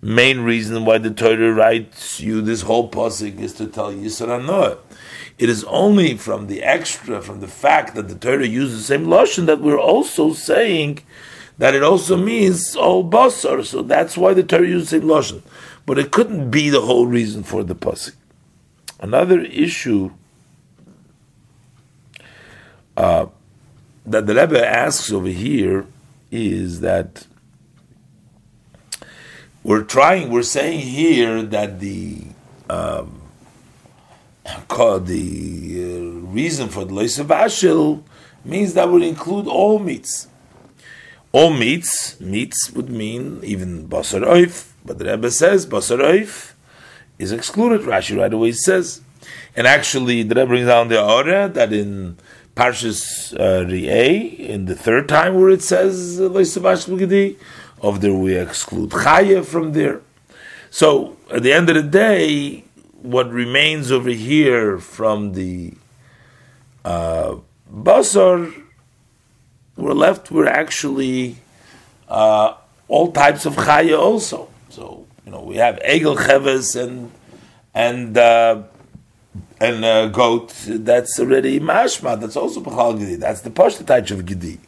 main 0.03 0.41
reason 0.41 0.85
why 0.85 0.99
the 0.99 1.11
Torah 1.11 1.53
writes 1.53 2.21
you 2.21 2.43
this 2.43 2.63
whole 2.63 2.91
pasuk 2.91 3.39
is 3.39 3.53
to 3.55 3.67
tell 3.67 3.93
Yisra 3.93 4.45
Noah. 4.45 4.79
It 5.39 5.49
is 5.49 5.65
only 5.65 6.17
from 6.17 6.47
the 6.47 6.63
extra, 6.63 7.23
from 7.23 7.41
the 7.41 7.49
fact 7.49 7.95
that 7.95 8.09
the 8.09 8.15
Torah 8.15 8.47
uses 8.47 8.79
the 8.79 8.95
same 8.95 9.07
lashon 9.07 9.47
that 9.47 9.61
we're 9.61 9.79
also 9.79 10.33
saying 10.33 11.01
that 11.59 11.75
it 11.75 11.83
also 11.83 12.17
means 12.17 12.75
all 12.75 13.09
basar. 13.09 13.65
So 13.65 13.83
that's 13.83 14.17
why 14.17 14.35
the 14.35 14.43
Torah 14.43 14.67
uses 14.67 14.91
the 14.91 15.01
same 15.01 15.09
lashon. 15.09 15.43
But 15.85 15.99
it 15.99 16.11
couldn't 16.11 16.51
be 16.51 16.71
the 16.71 16.81
whole 16.81 17.07
reason 17.07 17.45
for 17.45 17.63
the 17.63 17.77
pasuk. 17.77 18.17
Another 18.99 19.41
issue 19.41 20.11
uh, 22.97 23.27
that 24.07 24.27
the 24.27 24.35
Rebbe 24.35 24.67
asks 24.67 25.13
over 25.13 25.29
here 25.29 25.87
is 26.31 26.81
that 26.81 27.27
we're 29.63 29.85
trying, 29.85 30.31
we're 30.31 30.43
saying 30.43 30.81
here 30.81 31.43
that 31.43 31.81
the 31.81 32.23
um, 32.71 33.21
the 34.45 35.83
uh, 35.83 36.27
reason 36.31 36.69
for 36.69 36.85
the 36.85 36.95
lois 36.95 37.19
of 37.19 37.29
ashil 37.29 38.03
means 38.45 38.75
that 38.75 38.89
would 38.89 39.03
include 39.03 39.47
all 39.47 39.79
meats. 39.79 40.29
All 41.33 41.53
meats, 41.53 42.21
meats 42.21 42.73
would 42.73 42.89
mean 42.89 43.41
even 43.43 43.89
basar 43.89 44.23
oif, 44.23 44.71
but 44.85 44.99
the 44.99 45.05
Rebbe 45.05 45.31
says 45.31 45.67
basar 45.67 45.99
oif 45.99 46.53
is 47.19 47.33
excluded. 47.33 47.83
Rashi 47.83 48.17
right 48.17 48.33
away 48.33 48.53
says, 48.53 49.01
and 49.55 49.67
actually 49.67 50.23
the 50.23 50.35
Rebbe 50.35 50.47
brings 50.47 50.69
down 50.69 50.89
the 50.89 51.03
order 51.03 51.49
that 51.49 51.73
in 51.73 52.19
Parshas 52.57 53.39
uh, 53.39 53.69
in 53.69 54.65
the 54.65 54.75
third 54.75 55.11
time 55.11 55.35
where 55.35 55.51
it 55.51 55.63
says 55.63 56.19
lois 56.19 56.57
of 56.57 58.01
there 58.01 58.15
we 58.15 58.35
exclude 58.35 58.91
chaya 58.91 59.45
from 59.45 59.73
there. 59.73 60.01
So 60.71 61.19
at 61.31 61.43
the 61.43 61.53
end 61.53 61.69
of 61.69 61.77
the 61.77 61.83
day, 61.83 62.65
what 63.03 63.31
remains 63.31 63.93
over 63.93 64.09
here 64.09 64.79
from 64.79 65.35
the 65.35 65.75
uh, 66.83 67.37
basar, 67.71 68.55
we're 69.77 69.93
left 69.93 70.31
with 70.31 70.49
actually 70.49 71.37
uh, 72.09 72.55
all 72.89 73.13
types 73.13 73.45
of 73.45 73.55
chaya 73.57 73.99
also. 73.99 74.49
So 74.71 75.07
you 75.27 75.33
know 75.33 75.43
we 75.43 75.57
have 75.57 75.79
egel 75.87 76.17
cheves 76.17 76.75
and 76.75 77.13
and 77.75 78.17
uh, 78.17 78.63
and 79.61 79.85
uh, 79.85 80.09
goat. 80.09 80.55
That's 80.67 81.19
already 81.19 81.61
mashma. 81.61 82.21
That's 82.21 82.37
also 82.37 82.61
b'chal 82.61 82.99
gidi. 82.99 83.19
That's 83.19 83.41
the 83.41 83.51
pashta 83.51 83.87
type 83.87 84.11
of 84.11 84.25
gidi. 84.25 84.59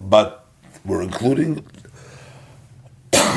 But 0.00 0.46
we're 0.84 1.02
including 1.02 1.64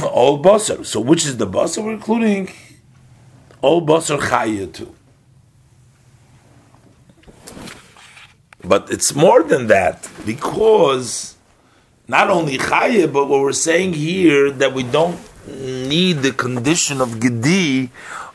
all 0.04 0.42
basar. 0.42 0.86
So 0.86 1.00
which 1.00 1.26
is 1.26 1.38
the 1.38 1.48
basar 1.48 1.84
we're 1.84 1.94
including? 1.94 2.50
all 3.64 3.82
basar 3.82 4.20
chaya 4.20 4.72
too. 4.72 4.94
But 8.64 8.92
it's 8.92 9.16
more 9.16 9.42
than 9.42 9.68
that 9.68 10.08
because 10.26 11.36
not 12.08 12.30
only 12.30 12.58
chaya, 12.58 13.12
but 13.12 13.28
what 13.28 13.40
we're 13.40 13.54
saying 13.54 13.94
here 13.94 14.52
that 14.52 14.74
we 14.74 14.84
don't 14.84 15.18
need 15.48 16.18
the 16.28 16.32
condition 16.32 17.02
of 17.02 17.20
gedi 17.20 17.90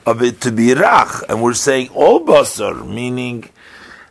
of 0.09 0.23
it 0.23 0.41
to 0.41 0.51
be 0.51 0.69
rach, 0.69 1.23
and 1.29 1.43
we're 1.43 1.53
saying 1.53 1.91
all 1.95 2.25
basar, 2.25 2.89
meaning 2.89 3.51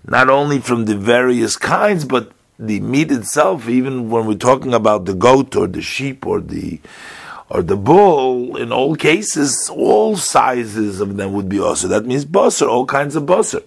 not 0.06 0.30
only 0.30 0.60
from 0.60 0.86
the 0.86 0.96
various 0.96 1.58
kinds, 1.58 2.06
but 2.06 2.32
the 2.60 2.80
meat 2.82 3.12
itself. 3.12 3.68
Even 3.68 4.10
when 4.12 4.28
we're 4.28 4.36
talking 4.36 4.76
about 4.76 5.06
the 5.06 5.16
goat 5.16 5.56
or 5.56 5.66
the 5.66 5.82
sheep 5.82 6.26
or 6.26 6.40
the 6.40 6.80
or 7.50 7.64
the 7.64 7.78
bull, 7.78 8.58
in 8.58 8.72
all 8.72 8.96
cases, 8.96 9.72
all 9.74 10.16
sizes 10.18 11.02
of 11.02 11.18
them 11.18 11.34
would 11.34 11.50
be 11.50 11.60
also. 11.60 11.88
That 11.88 12.06
means 12.06 12.26
basar, 12.26 12.68
all 12.68 12.86
kinds 12.86 13.16
of 13.16 13.24
basar. 13.24 13.64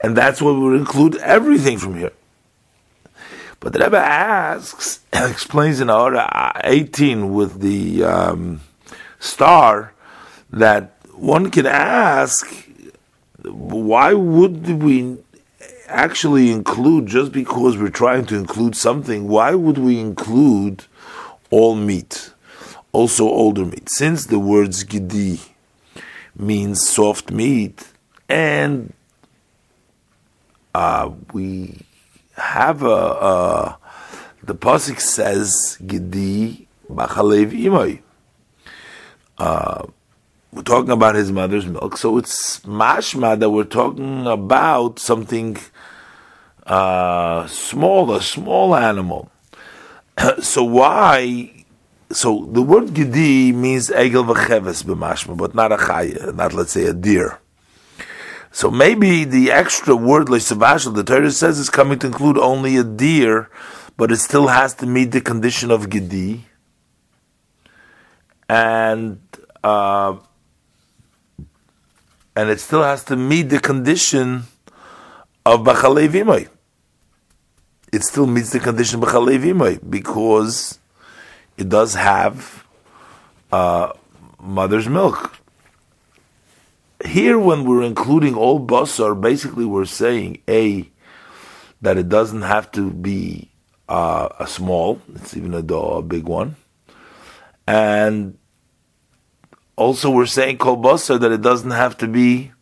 And 0.00 0.16
that's 0.16 0.40
what 0.40 0.54
would 0.54 0.78
include 0.78 1.16
everything 1.16 1.76
from 1.76 1.96
here. 1.96 2.12
But 3.60 3.72
the 3.72 3.80
Rebbe 3.80 3.98
asks, 3.98 5.00
explains 5.12 5.80
in 5.80 5.90
Orah 5.90 6.60
18 6.62 7.34
with 7.34 7.60
the 7.60 8.04
um, 8.04 8.60
star, 9.18 9.92
that 10.50 10.97
one 11.18 11.50
can 11.50 11.66
ask, 11.66 12.46
why 13.42 14.12
would 14.14 14.82
we 14.82 15.18
actually 15.86 16.50
include, 16.50 17.06
just 17.06 17.32
because 17.32 17.76
we're 17.76 17.88
trying 17.88 18.26
to 18.26 18.36
include 18.36 18.76
something, 18.76 19.28
why 19.28 19.54
would 19.54 19.78
we 19.78 19.98
include 20.00 20.84
all 21.50 21.74
meat? 21.74 22.32
also 22.92 23.24
older 23.24 23.64
meat. 23.64 23.88
Since 23.90 24.26
the 24.26 24.38
words 24.38 24.84
gidi 24.84 25.40
means 26.36 26.86
soft 26.88 27.30
meat, 27.30 27.92
and 28.28 28.92
uh, 30.74 31.10
we 31.32 31.80
have 32.36 32.82
a, 32.82 33.78
the 34.42 34.54
pasuk 34.54 35.00
says 35.00 35.78
gidi 35.82 36.66
bachalev 36.90 37.52
imoy. 37.52 38.00
We're 40.58 40.64
talking 40.64 40.90
about 40.90 41.14
his 41.14 41.30
mother's 41.30 41.66
milk, 41.66 41.96
so 41.96 42.18
it's 42.18 42.58
mashma 42.62 43.38
that 43.38 43.48
we're 43.48 43.62
talking 43.62 44.26
about 44.26 44.98
something 44.98 45.56
uh, 46.66 47.46
small, 47.46 48.12
a 48.12 48.20
small 48.20 48.74
animal. 48.74 49.30
so 50.40 50.64
why 50.64 51.64
so 52.10 52.48
the 52.50 52.60
word 52.60 52.92
gedi 52.92 53.52
means 53.52 53.88
egel 53.90 54.26
v'cheves 54.26 54.82
b'mashma, 54.82 55.36
but 55.36 55.54
not 55.54 55.70
a 55.70 55.76
chaya, 55.76 56.34
not 56.34 56.52
let's 56.52 56.72
say 56.72 56.86
a 56.86 56.92
deer. 56.92 57.38
So 58.50 58.68
maybe 58.68 59.22
the 59.22 59.52
extra 59.52 59.94
word 59.94 60.26
leisavashal 60.26 60.92
the 60.92 61.04
Torah 61.04 61.30
says 61.30 61.60
is 61.60 61.70
coming 61.70 62.00
to 62.00 62.08
include 62.08 62.36
only 62.36 62.76
a 62.76 62.82
deer, 62.82 63.48
but 63.96 64.10
it 64.10 64.16
still 64.16 64.48
has 64.48 64.74
to 64.74 64.86
meet 64.86 65.12
the 65.12 65.20
condition 65.20 65.70
of 65.70 65.88
gedi, 65.88 66.46
and 68.48 69.20
uh, 69.62 70.16
and 72.38 72.50
it 72.50 72.60
still 72.60 72.84
has 72.84 73.02
to 73.02 73.16
meet 73.16 73.48
the 73.50 73.58
condition 73.58 74.44
of 75.44 75.62
b'chalei 75.62 76.48
It 77.92 78.04
still 78.04 78.28
meets 78.28 78.50
the 78.50 78.60
condition 78.60 79.02
of 79.02 79.08
b'chalei 79.08 79.80
because 79.90 80.78
it 81.56 81.68
does 81.68 81.94
have 81.94 82.64
uh, 83.50 83.92
mother's 84.40 84.88
milk. 84.88 85.34
Here, 87.04 87.36
when 87.36 87.64
we're 87.64 87.82
including 87.82 88.36
all 88.36 88.64
basar, 88.64 89.20
basically 89.20 89.64
we're 89.64 89.84
saying 89.84 90.40
a 90.48 90.88
that 91.82 91.98
it 91.98 92.08
doesn't 92.08 92.42
have 92.42 92.70
to 92.70 92.92
be 92.92 93.50
uh, 93.88 94.28
a 94.38 94.46
small; 94.46 95.00
it's 95.16 95.36
even 95.36 95.54
a, 95.54 95.74
a 95.74 96.02
big 96.02 96.28
one, 96.28 96.54
and 97.66 98.37
also 99.78 100.10
we're 100.10 100.26
saying 100.26 100.58
kol 100.58 100.76
basar 100.76 101.18
that 101.20 101.32
it 101.32 101.42
doesn't 101.42 101.70
have 101.70 101.96
to 101.98 102.08
be 102.08 102.52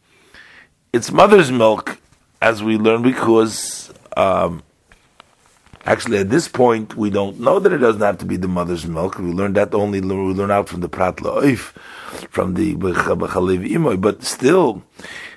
its 0.92 1.10
mother's 1.10 1.50
milk, 1.50 1.98
as 2.40 2.62
we 2.62 2.76
learn 2.76 3.02
because 3.02 3.92
um, 4.16 4.62
Actually, 5.86 6.18
at 6.18 6.30
this 6.30 6.48
point, 6.48 6.96
we 6.96 7.10
don't 7.10 7.38
know 7.38 7.60
that 7.60 7.72
it 7.72 7.78
doesn't 7.78 8.00
have 8.00 8.18
to 8.18 8.24
be 8.24 8.36
the 8.36 8.48
mother's 8.48 8.88
milk. 8.88 9.20
We 9.20 9.30
learned 9.30 9.54
that 9.54 9.72
only 9.72 10.00
we 10.00 10.08
learn 10.08 10.50
out 10.50 10.68
from 10.68 10.80
the 10.80 10.88
prat 10.88 11.18
la'oif, 11.18 11.70
from 12.28 12.54
the 12.54 12.74
b'chalev 12.74 13.70
imoy. 13.70 14.00
But 14.00 14.24
still, 14.24 14.82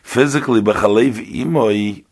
physically, 0.02 0.60
b'chalev 0.60 1.22
imoy 1.32 2.04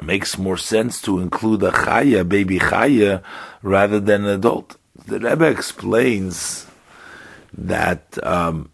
makes 0.00 0.38
more 0.38 0.56
sense 0.56 1.02
to 1.02 1.20
include 1.20 1.62
a 1.62 1.72
chaya, 1.72 2.26
baby 2.26 2.58
chaya, 2.58 3.22
rather 3.60 4.00
than 4.00 4.24
an 4.24 4.30
adult. 4.30 4.78
The 5.06 5.20
Rebbe 5.20 5.44
explains 5.44 6.66
that, 7.56 8.18
um, 8.24 8.70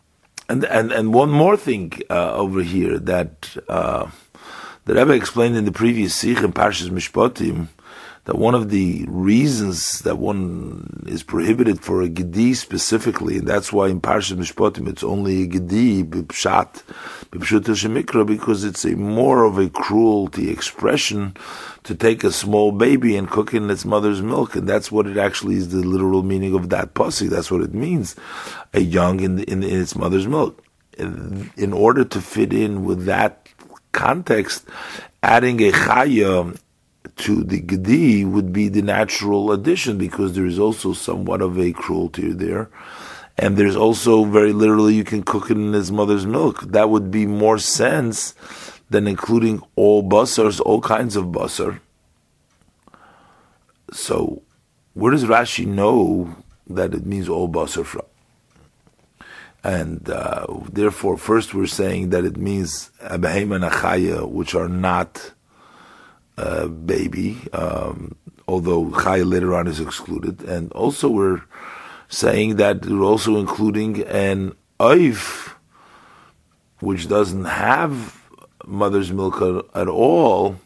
and, 0.49 0.65
and 0.65 0.93
and 0.93 1.15
one 1.15 1.31
more 1.31 1.57
thing 1.57 1.93
uh, 2.11 2.33
over 2.33 2.63
here 2.63 2.99
that 2.99 3.57
uh, 3.69 4.11
the 4.85 4.95
Rebbe 4.95 5.13
explained 5.13 5.57
in 5.57 5.65
the 5.65 5.73
previous 5.73 6.15
sikh 6.15 6.39
in 6.39 6.53
Parshas 6.53 6.91
Mishpatim 6.91 7.69
that 8.25 8.37
one 8.37 8.55
of 8.55 8.71
the 8.71 9.05
reasons 9.09 10.01
that 10.01 10.19
one 10.19 11.05
is 11.07 11.23
prohibited 11.23 11.83
for 11.83 12.03
a 12.03 12.09
gedi 12.09 12.55
specifically, 12.55 13.39
and 13.39 13.49
that's 13.49 13.73
why 13.73 13.89
in 13.89 14.01
Parshat 14.01 14.37
Mishpatim 14.37 14.89
it's 14.89 15.03
only 15.03 15.43
a 15.43 15.47
gedi 15.47 16.05
b'pshat, 16.05 16.83
b'pshut 17.31 17.63
shemikra, 17.63 18.27
because 18.27 18.63
it's 18.65 18.85
a 18.85 18.95
more 18.95 19.45
of 19.45 19.59
a 19.59 19.71
cruelty 19.71 20.51
expression 20.51 21.35
to 21.83 21.95
take 21.95 22.23
a 22.23 22.31
small 22.31 22.73
baby 22.73 23.17
and 23.17 23.31
cook 23.31 23.55
in 23.55 23.71
its 23.71 23.85
mother's 23.85 24.21
milk, 24.21 24.55
and 24.55 24.69
that's 24.69 24.93
what 24.93 25.07
it 25.07 25.17
actually 25.17 25.57
is 25.57 25.71
the 25.71 25.79
literal 25.79 26.23
meaning 26.23 26.55
of 26.55 26.69
that 26.69 26.93
pussy. 26.95 27.27
That's 27.27 27.51
what 27.51 27.63
it 27.63 27.73
means, 27.73 28.17
a 28.75 28.81
young 28.81 29.21
in, 29.21 29.41
in, 29.45 29.63
in 29.63 29.81
its 29.81 29.97
mother's 29.97 30.27
milk. 30.27 30.63
In, 30.99 31.51
in 31.57 31.73
order 31.73 32.05
to 32.05 32.21
fit 32.21 32.53
in 32.53 32.85
with 32.85 33.07
that 33.07 33.49
context, 33.93 34.67
adding 35.23 35.61
a 35.63 35.73
chaya 35.73 36.59
to 37.21 37.45
the 37.45 37.61
Gedi 37.61 38.25
would 38.25 38.53
be 38.53 38.69
the 38.69 38.83
natural 38.83 39.53
addition 39.53 39.99
because 39.99 40.35
there 40.35 40.47
is 40.47 40.59
also 40.59 40.93
somewhat 40.93 41.43
of 41.43 41.59
a 41.59 41.73
cruelty 41.73 42.33
there. 42.33 42.71
And 43.39 43.57
there's 43.57 43.77
also 43.77 44.25
very 44.25 44.53
literally 44.53 44.95
you 44.95 45.05
can 45.05 45.23
cook 45.23 45.51
it 45.51 45.57
in 45.57 45.73
his 45.73 45.91
mother's 45.91 46.27
milk. 46.27 46.63
That 46.63 46.91
would 46.91 47.11
be 47.11 47.27
more 47.27 47.59
sense 47.59 48.35
than 48.91 49.07
including 49.07 49.63
all 49.77 50.03
basars, 50.03 50.61
all 50.61 50.81
kinds 50.81 51.17
of 51.17 51.27
basar. 51.27 51.81
So, 53.93 54.43
where 54.95 55.13
does 55.13 55.25
Rashi 55.25 55.67
know 55.67 56.37
that 56.69 56.93
it 56.95 57.07
means 57.07 57.29
all 57.29 57.49
basar 57.49 57.85
from? 57.85 58.03
And 59.63 60.09
uh, 60.09 60.47
therefore, 60.73 61.17
first 61.17 61.55
we're 61.55 61.67
saying 61.67 62.11
that 62.11 62.25
it 62.25 62.37
means 62.37 62.91
abahem 63.03 63.55
and 63.55 63.65
achaya, 63.65 64.29
which 64.29 64.55
are 64.55 64.69
not 64.69 65.33
uh, 66.41 66.69
baby, 66.69 67.37
um, 67.53 68.17
although 68.49 68.87
Chaya 68.87 69.31
later 69.31 69.55
on 69.55 69.67
is 69.67 69.79
excluded. 69.79 70.43
And 70.43 70.73
also 70.73 71.11
we're 71.11 71.43
saying 72.09 72.57
that 72.57 72.87
we're 72.87 73.03
also 73.03 73.37
including 73.37 74.03
an 74.05 74.57
Oif, 74.79 75.53
which 76.81 77.09
doesn't 77.09 77.45
have 77.45 77.93
mother's 78.65 79.13
milk 79.13 79.37
at 79.75 79.89
all. 79.89 80.57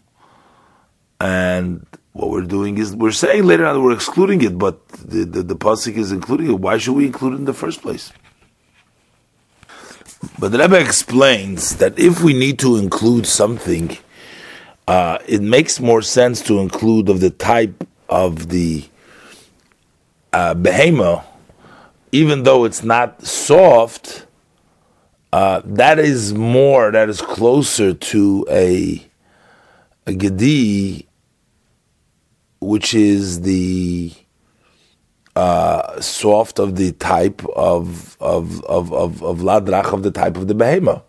And 1.20 1.84
what 2.12 2.30
we're 2.30 2.42
doing 2.42 2.78
is 2.78 2.94
we're 2.94 3.10
saying 3.10 3.42
later 3.44 3.66
on 3.66 3.82
we're 3.82 3.94
excluding 3.94 4.42
it, 4.42 4.56
but 4.56 4.86
the, 4.88 5.24
the, 5.24 5.42
the 5.42 5.56
pasuk 5.56 5.96
is 5.96 6.12
including 6.12 6.50
it. 6.50 6.60
Why 6.60 6.78
should 6.78 6.94
we 6.94 7.06
include 7.06 7.32
it 7.34 7.36
in 7.38 7.44
the 7.46 7.52
first 7.52 7.82
place? 7.82 8.12
But 10.38 10.52
the 10.52 10.58
Rebbe 10.58 10.78
explains 10.78 11.76
that 11.76 11.98
if 11.98 12.22
we 12.22 12.32
need 12.32 12.60
to 12.60 12.76
include 12.76 13.26
something 13.26 13.98
uh, 14.86 15.18
it 15.26 15.40
makes 15.42 15.80
more 15.80 16.02
sense 16.02 16.42
to 16.42 16.58
include 16.58 17.08
of 17.08 17.20
the 17.20 17.30
type 17.30 17.86
of 18.08 18.48
the 18.48 18.84
uh, 20.32 20.54
behema, 20.54 21.24
even 22.12 22.42
though 22.42 22.64
it's 22.64 22.82
not 22.82 23.22
soft. 23.24 24.26
Uh, 25.32 25.62
that 25.64 25.98
is 25.98 26.32
more, 26.34 26.92
that 26.92 27.08
is 27.08 27.20
closer 27.20 27.94
to 27.94 28.46
a 28.50 29.04
a 30.06 30.12
gedi, 30.12 31.08
which 32.60 32.94
is 32.94 33.40
the 33.40 34.12
uh, 35.34 36.00
soft 36.00 36.58
of 36.58 36.76
the 36.76 36.92
type 36.92 37.44
of 37.56 38.16
of 38.20 38.62
of 38.66 38.92
of, 38.92 39.22
of 39.22 39.38
ladrach 39.38 39.92
of 39.92 40.02
the 40.02 40.10
type 40.10 40.36
of 40.36 40.46
the 40.46 40.54
behema. 40.54 41.02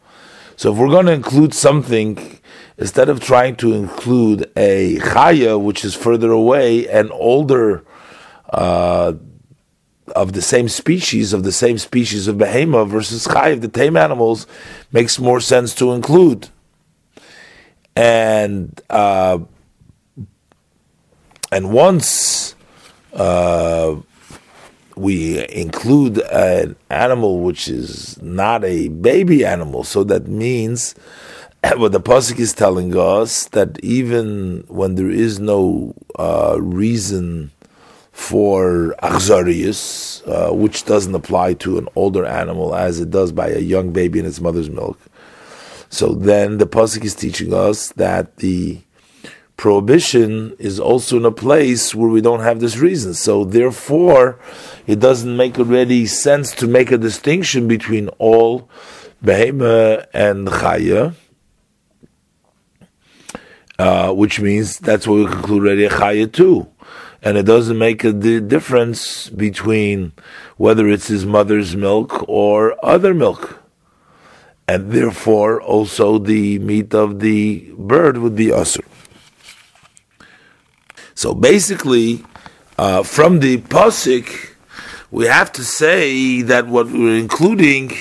So 0.55 0.71
if 0.71 0.77
we're 0.77 0.87
going 0.89 1.07
to 1.07 1.11
include 1.11 1.53
something 1.53 2.39
instead 2.77 3.09
of 3.09 3.19
trying 3.19 3.55
to 3.57 3.73
include 3.73 4.51
a 4.55 4.97
chaya, 4.97 5.61
which 5.61 5.85
is 5.85 5.95
further 5.95 6.31
away, 6.31 6.87
and 6.87 7.11
older 7.11 7.83
uh, 8.49 9.13
of 10.15 10.33
the 10.33 10.41
same 10.41 10.67
species, 10.67 11.33
of 11.33 11.43
the 11.43 11.51
same 11.51 11.77
species 11.77 12.27
of 12.27 12.35
behema 12.35 12.87
versus 12.87 13.27
chayiv, 13.27 13.61
the 13.61 13.67
tame 13.67 13.97
animals, 13.97 14.45
makes 14.91 15.19
more 15.19 15.39
sense 15.39 15.73
to 15.75 15.93
include. 15.93 16.49
And 17.95 18.79
uh, 18.89 19.39
and 21.51 21.71
once 21.71 22.55
uh, 23.13 23.95
we 24.97 25.47
include 25.49 26.19
an 26.19 26.75
animal 26.89 27.39
which 27.39 27.69
is 27.69 28.21
not 28.21 28.65
a 28.65 28.89
baby 28.89 29.45
animal, 29.45 29.85
so 29.85 30.03
that 30.03 30.27
means 30.27 30.95
what 31.77 31.91
the 31.91 31.99
pasuk 31.99 32.39
is 32.39 32.53
telling 32.53 32.95
us 32.95 33.47
that 33.49 33.79
even 33.83 34.63
when 34.67 34.95
there 34.95 35.09
is 35.09 35.39
no 35.39 35.95
uh, 36.17 36.57
reason 36.59 37.51
for 38.11 38.95
achzarius, 39.01 40.21
uh, 40.27 40.53
which 40.53 40.85
doesn't 40.85 41.15
apply 41.15 41.53
to 41.53 41.77
an 41.77 41.87
older 41.95 42.25
animal 42.25 42.75
as 42.75 42.99
it 42.99 43.09
does 43.09 43.31
by 43.31 43.49
a 43.49 43.59
young 43.59 43.91
baby 43.91 44.19
in 44.19 44.25
its 44.25 44.39
mother's 44.39 44.69
milk, 44.69 44.99
so 45.89 46.13
then 46.13 46.57
the 46.59 46.67
pasuk 46.67 47.03
is 47.03 47.15
teaching 47.15 47.53
us 47.53 47.91
that 47.93 48.37
the 48.37 48.79
prohibition 49.57 50.55
is 50.59 50.79
also 50.79 51.17
in 51.17 51.25
a 51.25 51.31
place 51.31 51.95
where 51.95 52.09
we 52.09 52.21
don't 52.21 52.41
have 52.41 52.59
this 52.59 52.77
reason. 52.77 53.13
So 53.13 53.45
therefore, 53.45 54.37
it 54.85 54.99
doesn't 54.99 55.35
make 55.35 55.57
already 55.57 56.05
sense 56.05 56.53
to 56.55 56.67
make 56.67 56.91
a 56.91 56.97
distinction 56.97 57.67
between 57.67 58.09
all 58.19 58.69
behema 59.23 60.05
and 60.13 60.47
chaya 60.47 61.15
uh, 63.77 64.11
which 64.13 64.39
means 64.39 64.79
that's 64.79 65.07
what 65.07 65.17
we 65.17 65.25
conclude 65.25 65.63
already 65.63 65.87
Chaya 65.87 66.31
too. 66.31 66.67
And 67.21 67.37
it 67.37 67.43
doesn't 67.43 67.77
make 67.77 68.03
a 68.03 68.13
difference 68.13 69.29
between 69.29 70.13
whether 70.57 70.87
it's 70.87 71.07
his 71.07 71.25
mother's 71.25 71.75
milk 71.75 72.23
or 72.29 72.75
other 72.85 73.13
milk. 73.13 73.63
And 74.67 74.91
therefore, 74.91 75.61
also 75.61 76.17
the 76.17 76.59
meat 76.59 76.93
of 76.93 77.19
the 77.19 77.71
bird 77.77 78.17
would 78.17 78.35
be 78.35 78.47
usr. 78.47 78.83
So 81.13 81.33
basically, 81.33 82.23
uh, 82.77 83.03
from 83.03 83.39
the 83.39 83.57
pasuk, 83.57 84.55
we 85.11 85.25
have 85.25 85.51
to 85.53 85.63
say 85.63 86.41
that 86.41 86.67
what 86.67 86.87
we're 86.87 87.17
including 87.17 87.91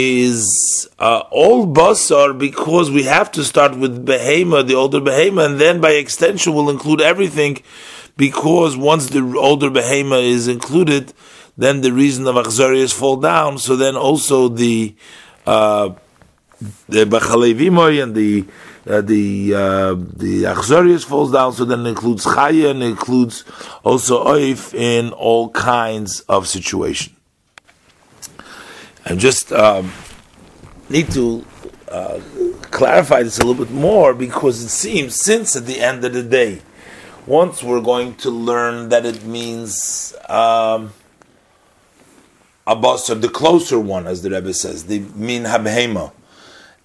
is 0.00 0.88
uh, 1.00 1.24
all 1.32 1.66
basar 1.66 2.38
because 2.38 2.88
we 2.88 3.02
have 3.02 3.32
to 3.32 3.42
start 3.42 3.76
with 3.76 4.06
behema, 4.06 4.64
the 4.64 4.76
older 4.76 5.00
behema, 5.00 5.44
and 5.44 5.60
then 5.60 5.80
by 5.80 5.90
extension 5.90 6.54
we'll 6.54 6.70
include 6.70 7.00
everything 7.00 7.60
because 8.16 8.76
once 8.76 9.08
the 9.08 9.20
older 9.36 9.70
behema 9.70 10.22
is 10.22 10.46
included, 10.46 11.12
then 11.56 11.80
the 11.80 11.92
reason 11.92 12.28
of 12.28 12.36
achzarias 12.36 12.94
fall 12.94 13.16
down. 13.16 13.58
So 13.58 13.74
then 13.74 13.96
also 13.96 14.46
the 14.46 14.94
uh, 15.44 15.94
the 16.88 17.04
bachalevimoy 17.04 18.00
and 18.00 18.14
the 18.14 18.44
uh, 18.86 19.00
the 19.00 19.52
uh, 19.52 19.94
the 19.94 20.44
achzarias 20.44 21.04
falls 21.04 21.32
down. 21.32 21.54
So 21.54 21.64
then 21.64 21.84
it 21.86 21.88
includes 21.88 22.24
chaya 22.24 22.70
and 22.70 22.84
includes 22.84 23.44
also 23.82 24.24
oif 24.26 24.74
in 24.74 25.10
all 25.10 25.50
kinds 25.50 26.20
of 26.20 26.46
situations. 26.46 27.17
I 29.08 29.14
just 29.14 29.52
um, 29.54 29.90
need 30.90 31.10
to 31.12 31.42
uh, 31.90 32.20
clarify 32.64 33.22
this 33.22 33.38
a 33.38 33.46
little 33.46 33.64
bit 33.64 33.72
more 33.72 34.12
because 34.12 34.62
it 34.62 34.68
seems, 34.68 35.14
since 35.14 35.56
at 35.56 35.64
the 35.64 35.80
end 35.80 36.04
of 36.04 36.12
the 36.12 36.22
day, 36.22 36.60
once 37.26 37.62
we're 37.62 37.80
going 37.80 38.16
to 38.16 38.28
learn 38.28 38.90
that 38.90 39.06
it 39.06 39.24
means 39.24 40.14
um, 40.28 40.92
a 42.66 42.76
basar, 42.76 43.18
the 43.18 43.30
closer 43.30 43.80
one, 43.80 44.06
as 44.06 44.20
the 44.20 44.28
Rebbe 44.28 44.52
says, 44.52 44.84
the 44.84 44.98
min 45.14 45.44
habhema, 45.44 46.12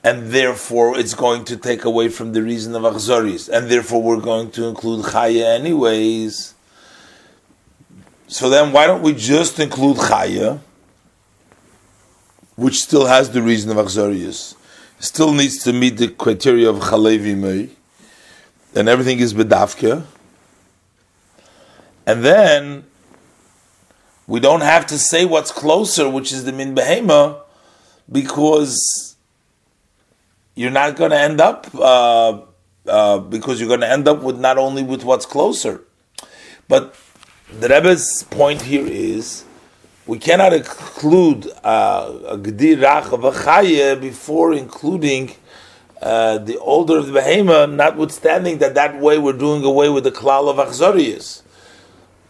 and 0.01 0.27
therefore 0.27 0.97
it's 0.97 1.13
going 1.13 1.43
to 1.43 1.57
take 1.57 1.83
away 1.83 2.07
from 2.07 2.31
the 2.31 2.41
reason 2.41 2.73
of 2.73 2.83
achzaris, 2.83 3.49
and 3.49 3.69
therefore 3.69 4.01
we're 4.01 4.21
going 4.21 4.49
to 4.51 4.63
include 4.63 5.07
chaya 5.07 5.59
anyways. 5.59 6.55
So 8.27 8.49
then, 8.49 8.71
why 8.71 8.87
don't 8.87 9.01
we 9.01 9.13
just 9.13 9.59
include 9.59 9.97
chaya? 9.97 10.61
Which 12.55 12.81
still 12.81 13.05
has 13.05 13.31
the 13.31 13.41
reason 13.41 13.71
of 13.71 13.77
Achzarius, 13.77 14.55
still 14.99 15.34
needs 15.34 15.63
to 15.63 15.73
meet 15.73 15.97
the 15.97 16.07
criteria 16.07 16.69
of 16.69 16.77
Chalevi 16.77 17.35
Mei, 17.35 17.69
and 18.75 18.88
everything 18.88 19.19
is 19.19 19.34
Bedavke. 19.34 20.05
And 22.05 22.23
then 22.23 22.85
we 24.27 24.39
don't 24.39 24.61
have 24.61 24.85
to 24.88 24.99
say 24.99 25.25
what's 25.25 25.51
closer, 25.51 26.09
which 26.09 26.31
is 26.31 26.45
the 26.45 26.51
Min 26.51 26.75
Behema, 26.75 27.41
because 28.11 29.15
you're 30.55 30.71
not 30.71 30.95
going 30.95 31.11
to 31.11 31.19
end 31.19 31.41
up, 31.41 31.67
uh, 31.75 32.41
uh, 32.88 33.19
because 33.19 33.59
you're 33.59 33.69
going 33.69 33.81
to 33.81 33.89
end 33.89 34.07
up 34.07 34.21
with 34.21 34.39
not 34.39 34.57
only 34.57 34.84
with 34.84 35.03
what's 35.03 35.25
closer, 35.25 35.81
but 36.67 36.95
the 37.59 37.67
Rebbe's 37.67 38.23
point 38.23 38.61
here 38.63 38.85
is 38.85 39.45
we 40.05 40.19
cannot 40.19 40.53
include 40.53 41.47
uh, 41.63 42.11
a 42.27 42.38
gdir 42.38 42.77
rach 42.77 43.13
of 43.13 43.23
a 43.23 43.31
chaye 43.31 43.99
before 43.99 44.53
including 44.53 45.34
uh, 46.01 46.38
the 46.39 46.57
older 46.59 46.97
of 46.97 47.07
the 47.07 47.19
behema, 47.19 47.73
notwithstanding 47.73 48.57
that 48.57 48.75
that 48.75 48.99
way 48.99 49.17
we're 49.17 49.31
doing 49.31 49.63
away 49.63 49.88
with 49.88 50.03
the 50.03 50.11
klal 50.11 50.49
of 50.49 50.57
achzorius. 50.57 51.41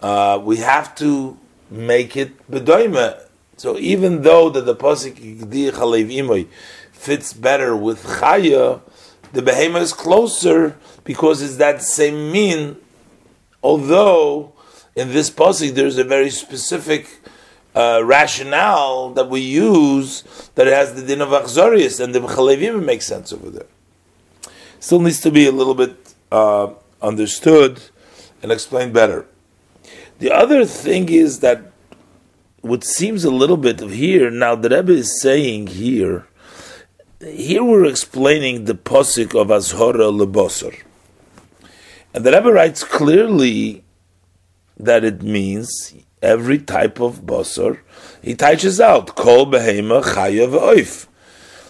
Uh, 0.01 0.39
we 0.43 0.57
have 0.57 0.93
to 0.93 1.37
make 1.71 2.15
it 2.15 2.51
bedoime. 2.51 3.19
So 3.57 3.79
even 3.79 4.21
though 4.21 4.51
that 4.51 4.61
the 4.61 4.75
pasuk 4.75 5.15
chalev 5.39 6.13
imoy 6.13 6.47
fits 6.91 7.33
better 7.33 7.75
with 7.75 8.03
chaya, 8.03 8.81
the 9.31 9.41
behema 9.41 9.81
is 9.81 9.93
closer 9.93 10.77
because 11.03 11.41
it's 11.41 11.57
that 11.57 11.81
same 11.81 12.31
mean. 12.31 12.77
Although 13.63 14.53
in 14.95 15.09
this 15.09 15.31
pasuk 15.31 15.73
there's 15.73 15.97
a 15.97 16.03
very 16.03 16.29
specific 16.29 17.22
uh, 17.75 18.01
rationale 18.03 19.09
that 19.11 19.29
we 19.29 19.41
use 19.41 20.23
that 20.55 20.67
has 20.67 20.93
the 20.93 21.01
din 21.01 21.21
of 21.21 21.29
achzorius 21.29 21.99
and 21.99 22.13
the 22.13 22.19
chalevim 22.19 22.83
makes 22.83 23.05
sense 23.05 23.33
over 23.33 23.49
there. 23.49 23.67
Still 24.79 24.99
needs 24.99 25.21
to 25.21 25.31
be 25.31 25.47
a 25.47 25.51
little 25.51 25.75
bit 25.75 26.13
uh, 26.31 26.73
understood 27.01 27.81
and 28.41 28.51
explained 28.51 28.93
better. 28.93 29.25
The 30.19 30.31
other 30.31 30.65
thing 30.65 31.09
is 31.09 31.39
that 31.39 31.71
what 32.61 32.83
seems 32.83 33.25
a 33.25 33.31
little 33.31 33.57
bit 33.57 33.81
of 33.81 33.91
here 33.91 34.29
now 34.29 34.55
the 34.55 34.69
Rebbe 34.69 34.93
is 34.93 35.21
saying 35.21 35.67
here. 35.67 36.27
Here 37.19 37.63
we're 37.63 37.85
explaining 37.85 38.65
the 38.65 38.73
posik 38.73 39.39
of 39.39 39.47
Azhora 39.47 40.11
lebosor, 40.11 40.77
and 42.13 42.25
the 42.25 42.31
Rebbe 42.31 42.51
writes 42.51 42.83
clearly 42.83 43.83
that 44.77 45.03
it 45.03 45.21
means 45.21 45.93
every 46.23 46.57
type 46.57 46.99
of 46.99 47.21
bosor, 47.21 47.79
he 48.21 48.35
touches 48.35 48.79
out 48.79 49.15
kol 49.15 49.45
behema 49.45 50.03
chayav 50.03 50.59
oif. 50.59 51.07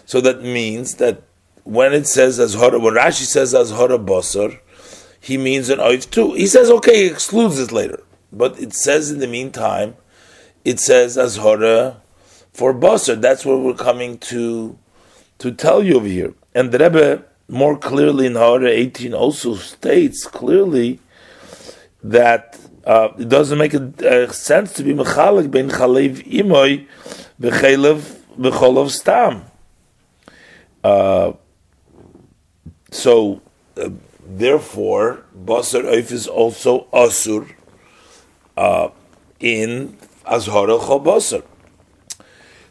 So 0.05 0.21
that 0.21 0.41
means 0.41 0.95
that 0.95 1.23
when 1.63 1.93
it 1.93 2.07
says 2.07 2.39
as 2.39 2.53
hora, 2.53 2.79
when 2.79 2.93
Rashi 2.93 3.25
says 3.25 3.53
as 3.53 3.71
hora 3.71 3.97
bosor, 3.97 4.59
he 5.19 5.37
means 5.37 5.69
an 5.69 5.79
oif 5.79 6.09
too. 6.09 6.33
He 6.33 6.47
says 6.47 6.69
okay, 6.69 7.03
he 7.03 7.07
excludes 7.07 7.59
it 7.59 7.71
later, 7.71 8.03
but 8.31 8.59
it 8.59 8.73
says 8.73 9.11
in 9.11 9.19
the 9.19 9.27
meantime, 9.27 9.95
it 10.63 10.79
says 10.79 11.17
as 11.17 11.37
hora 11.37 12.01
for 12.53 12.73
bosor. 12.73 13.19
That's 13.19 13.45
what 13.45 13.59
we're 13.59 13.73
coming 13.73 14.17
to 14.19 14.77
to 15.39 15.51
tell 15.51 15.83
you 15.83 15.95
over 15.95 16.07
here. 16.07 16.33
And 16.53 16.71
the 16.71 16.79
Rebbe 16.79 17.25
more 17.47 17.77
clearly 17.77 18.25
in 18.25 18.35
Hora 18.35 18.69
18 18.69 19.13
also 19.13 19.55
states 19.55 20.25
clearly 20.25 20.99
that 22.03 22.59
uh, 22.85 23.09
it 23.17 23.29
doesn't 23.29 23.57
make 23.57 23.73
a, 23.73 24.25
uh, 24.25 24.31
sense 24.31 24.73
to 24.73 24.83
be 24.83 24.93
mechalik 24.93 25.49
ben 25.49 25.69
chalev 25.69 26.25
imoy 26.27 26.85
bechalev 27.39 28.19
becholov 28.37 28.89
stam. 28.89 29.45
Uh, 30.83 31.33
so, 32.91 33.41
uh, 33.77 33.89
therefore, 34.25 35.23
basar 35.33 35.83
oif 35.83 36.11
is 36.11 36.27
also 36.27 36.87
asur 36.93 37.49
uh, 38.57 38.89
in 39.39 39.97
azhara 40.25 40.79
chol 40.79 41.03
basar. 41.03 41.43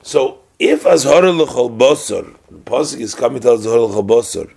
So, 0.02 0.40
if 0.59 0.84
azhara 0.84 1.32
lechol 1.32 1.76
basar, 1.76 2.36
the 2.51 2.59
pasuk 2.59 3.01
is 3.01 3.14
coming 3.14 3.40
to 3.40 3.48
azhara 3.48 3.89
lechol 3.89 4.06
basar, 4.06 4.52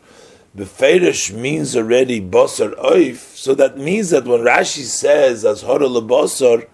Beferish 0.56 1.34
means 1.34 1.76
already 1.76 2.22
basar 2.22 2.74
oif, 2.80 3.36
so 3.36 3.54
that 3.56 3.78
means 3.78 4.12
that 4.12 4.24
when 4.24 4.40
Rashi 4.40 4.84
says 4.84 5.44
as 5.44 5.64
hora 5.64 5.88
lebasar, 5.88 6.68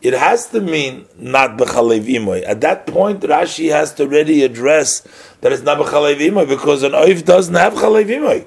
it 0.00 0.14
has 0.14 0.48
to 0.48 0.60
mean 0.60 1.06
not 1.16 1.56
b'chalev 1.56 2.04
imoy. 2.06 2.42
At 2.44 2.60
that 2.62 2.88
point, 2.88 3.20
Rashi 3.20 3.70
has 3.70 3.94
to 3.94 4.04
already 4.04 4.42
address 4.42 5.06
that 5.40 5.52
it's 5.52 5.62
not 5.62 5.78
b'chalev 5.78 6.16
imoy 6.16 6.48
because 6.48 6.82
an 6.82 6.92
oif 6.92 7.24
doesn't 7.24 7.54
have 7.54 7.74
chalev 7.74 8.06
imoy. 8.06 8.46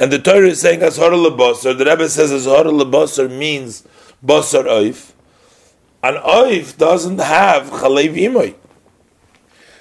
And 0.00 0.12
the 0.12 0.18
Torah 0.18 0.48
is 0.48 0.60
saying 0.60 0.82
as 0.82 0.96
hora 0.96 1.16
lebasar. 1.16 1.78
The 1.78 1.84
Rebbe 1.84 2.08
says 2.08 2.32
as 2.32 2.46
hora 2.46 2.72
lebasar 2.72 3.30
means 3.30 3.86
basar 4.24 4.64
oif. 4.64 5.12
An 6.02 6.14
oif 6.14 6.76
doesn't 6.76 7.18
have 7.18 7.66
chalev 7.66 8.16
imoy. 8.16 8.56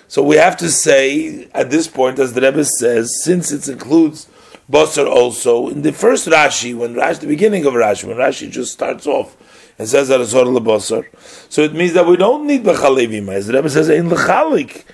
So 0.07 0.23
we 0.23 0.37
have 0.37 0.55
to 0.57 0.69
say 0.69 1.49
at 1.53 1.69
this 1.69 1.87
point, 1.87 2.19
as 2.19 2.33
the 2.33 2.41
Rebbe 2.41 2.63
says, 2.63 3.21
since 3.21 3.51
it 3.51 3.67
includes 3.67 4.27
Basar 4.71 5.09
also, 5.09 5.67
in 5.69 5.81
the 5.81 5.91
first 5.91 6.27
Rashi, 6.27 6.75
when 6.75 6.95
Rashi, 6.95 7.21
the 7.21 7.27
beginning 7.27 7.65
of 7.65 7.73
Rashi, 7.73 8.05
when 8.05 8.17
Rashi 8.17 8.49
just 8.49 8.71
starts 8.71 9.05
off 9.05 9.35
and 9.77 9.87
says 9.87 10.07
that 10.07 10.21
it's 10.21 10.33
Basar, 10.33 11.05
so 11.49 11.61
it 11.61 11.73
means 11.73 11.93
that 11.93 12.07
we 12.07 12.15
don't 12.15 12.47
need 12.47 12.63
Bechalev. 12.63 13.29
As 13.29 13.47
the 13.47 13.53
Rebbe 13.53 13.69
says, 13.69 13.89
in 13.89 14.09
Lechalik, 14.09 14.85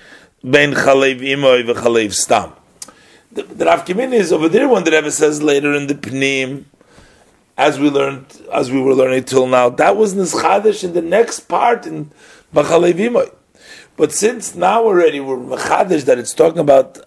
Ben 0.42 0.74
Chalev 0.74 1.20
Imay 1.20 1.64
V'Chalev 1.64 2.12
Stam. 2.12 2.52
The, 3.32 3.44
the 3.44 3.64
Rav 3.64 3.84
Kimin 3.84 4.12
is 4.12 4.32
over 4.32 4.48
there 4.48 4.68
when 4.68 4.84
the 4.84 4.90
Rebbe 4.90 5.10
says 5.10 5.42
later 5.42 5.72
in 5.72 5.86
the 5.86 5.94
Pnim, 5.94 6.64
as 7.56 7.78
we 7.78 7.88
learned, 7.88 8.26
as 8.52 8.70
we 8.70 8.80
were 8.80 8.94
learning 8.94 9.24
till 9.24 9.46
now, 9.46 9.70
that 9.70 9.96
was 9.96 10.14
Nischadish 10.14 10.84
in 10.84 10.92
the 10.92 11.02
next 11.02 11.40
part 11.40 11.86
in 11.86 12.10
Bechalev. 12.52 13.32
But 13.96 14.12
since 14.12 14.54
now 14.54 14.84
already 14.84 15.20
we're 15.20 15.36
machadish 15.36 16.04
that 16.06 16.18
it's 16.18 16.34
talking 16.34 16.58
about 16.58 16.98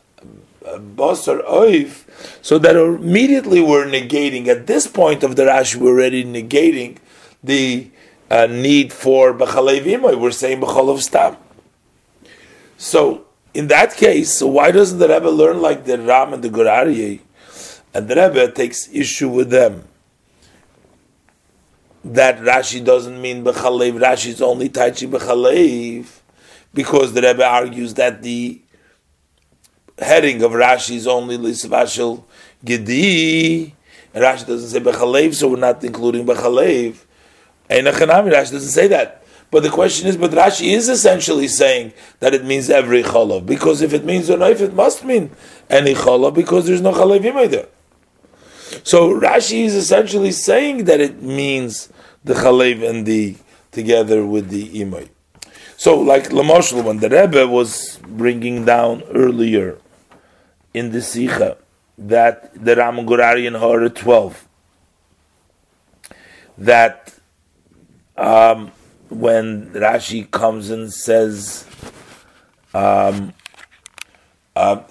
uh, 0.66 0.78
basar 0.78 1.46
oif, 1.46 2.06
so 2.42 2.58
that 2.60 2.76
immediately 2.76 3.62
we're 3.62 3.86
negating 3.86 4.48
at 4.48 4.68
this 4.68 4.88
point 4.88 5.24
of 5.24 5.36
the 5.36 5.44
Rashi 5.44 5.76
we're 5.76 5.92
already 5.92 6.24
negating 6.24 6.98
the 7.44 7.90
uh, 8.32 8.46
need 8.46 8.94
for 8.94 9.34
b'chalev 9.34 10.20
We're 10.20 10.32
saying 10.32 10.62
b'chalav 10.62 11.02
stam. 11.02 11.36
So 12.78 13.26
in 13.54 13.68
that 13.68 13.96
case, 13.96 14.42
why 14.42 14.72
doesn't 14.72 15.00
the 15.00 15.10
Rebbe 15.10 15.30
learn 15.30 15.62
like 15.62 15.86
the 15.86 15.98
Ram 16.00 16.34
and 16.34 16.44
the 16.44 16.50
Gur 16.50 16.66
Aryeh? 16.66 17.20
And 17.94 18.08
the 18.08 18.16
Rebbe 18.16 18.52
takes 18.52 18.88
issue 18.94 19.30
with 19.30 19.50
them 19.50 19.84
that 22.06 22.40
Rashi 22.40 22.84
doesn't 22.84 23.22
mean 23.22 23.44
b'chalev. 23.44 24.00
Rashi 24.00 24.28
is 24.28 24.42
only 24.42 24.70
taichi 24.70 25.10
b'chalev 25.10 26.06
because 26.78 27.12
the 27.12 27.24
Rebbe 27.24 27.44
argues 27.44 27.96
that 27.96 28.22
the 28.22 28.62
heading 29.98 30.44
of 30.44 30.52
Rashi 30.52 30.98
is 30.98 31.08
only 31.08 31.36
Lisvashel 31.36 32.24
Gedi, 32.64 33.74
and 34.14 34.24
Rashi 34.24 34.46
doesn't 34.46 34.70
say 34.70 34.80
Bechalev, 34.80 35.34
so 35.34 35.48
we're 35.50 35.58
not 35.58 35.84
including 35.84 36.24
Bechalev. 36.24 37.04
And 37.68 37.88
Rashi 37.88 38.32
doesn't 38.52 38.62
say 38.62 38.88
that. 38.90 39.24
But 39.50 39.64
the 39.64 39.72
question 39.72 40.08
is, 40.08 40.18
but 40.18 40.30
Rashi 40.32 40.68
is 40.68 40.88
essentially 40.88 41.48
saying 41.48 41.94
that 42.20 42.36
it 42.36 42.46
means 42.46 42.70
every 42.70 43.02
chalav, 43.02 43.48
because 43.48 43.82
if 43.82 43.92
it 43.92 44.06
means 44.06 44.30
knife, 44.30 44.62
it 44.62 44.76
must 44.76 45.04
mean 45.04 45.32
any 45.72 45.96
chalav, 45.96 46.36
because 46.36 46.68
there's 46.68 46.82
no 46.82 46.94
chalavim 46.94 47.50
there. 47.50 47.70
So 48.84 49.20
Rashi 49.20 49.64
is 49.64 49.74
essentially 49.74 50.32
saying 50.32 50.84
that 50.86 51.02
it 51.02 51.24
means 51.24 51.90
the 52.24 52.36
chalev 52.36 52.88
and 52.88 53.08
the 53.08 53.36
together 53.72 54.24
with 54.24 54.50
the 54.50 54.70
imay. 54.82 55.10
So, 55.80 56.00
like 56.00 56.30
Lamoshel, 56.30 56.84
when 56.84 56.98
the 56.98 57.08
Rebbe 57.08 57.48
was 57.48 58.00
bringing 58.08 58.66
down 58.66 59.04
earlier 59.14 59.78
in 60.74 60.90
the 60.90 61.04
Sikha 61.04 61.58
that 62.00 62.52
the 62.56 62.74
Ramagurari 62.74 63.46
in 63.46 63.54
Hora 63.54 63.92
12, 63.92 64.48
that 66.58 67.14
um, 68.18 68.72
when 69.10 69.70
Rashi 69.70 70.30
comes 70.32 70.72
and 70.72 70.92
says 70.92 71.68
um, 72.74 73.34
uh, 74.56 74.82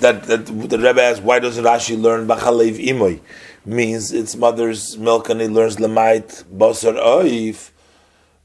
that, 0.00 0.24
that 0.24 0.46
the 0.46 0.76
Rebbe 0.76 1.00
asks, 1.00 1.20
why 1.20 1.38
does 1.38 1.56
Rashi 1.58 1.96
learn 2.00 2.26
Bachalev 2.26 2.84
Imoy? 2.84 3.20
Means 3.64 4.10
it's 4.10 4.34
mother's 4.34 4.98
milk 4.98 5.28
and 5.28 5.40
he 5.40 5.46
learns 5.46 5.76
Lemait 5.76 6.42
Basar 6.52 6.96
Oif. 6.96 7.70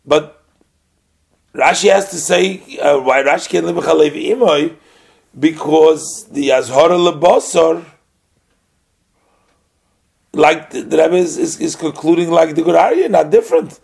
But 0.05 0.36
Rashi 1.57 1.91
has 1.91 2.11
to 2.11 2.17
say 2.17 2.77
uh, 2.77 2.99
why 2.99 3.23
Rashi 3.23 3.49
can't 3.49 3.65
live 3.65 3.77
chalev 3.77 4.13
imoy 4.13 4.75
because 5.37 6.27
the 6.29 6.49
azhara 6.49 6.97
lebasar, 6.97 7.83
like 10.33 10.69
the, 10.69 10.81
the 10.81 10.97
Rebbe 10.97 11.15
is, 11.15 11.37
is, 11.39 11.59
is, 11.59 11.75
concluding 11.75 12.29
like 12.29 12.53
the 12.53 12.61
Gur 12.61 12.73
Aryeh, 12.73 13.09
not 13.09 13.31
different. 13.31 13.79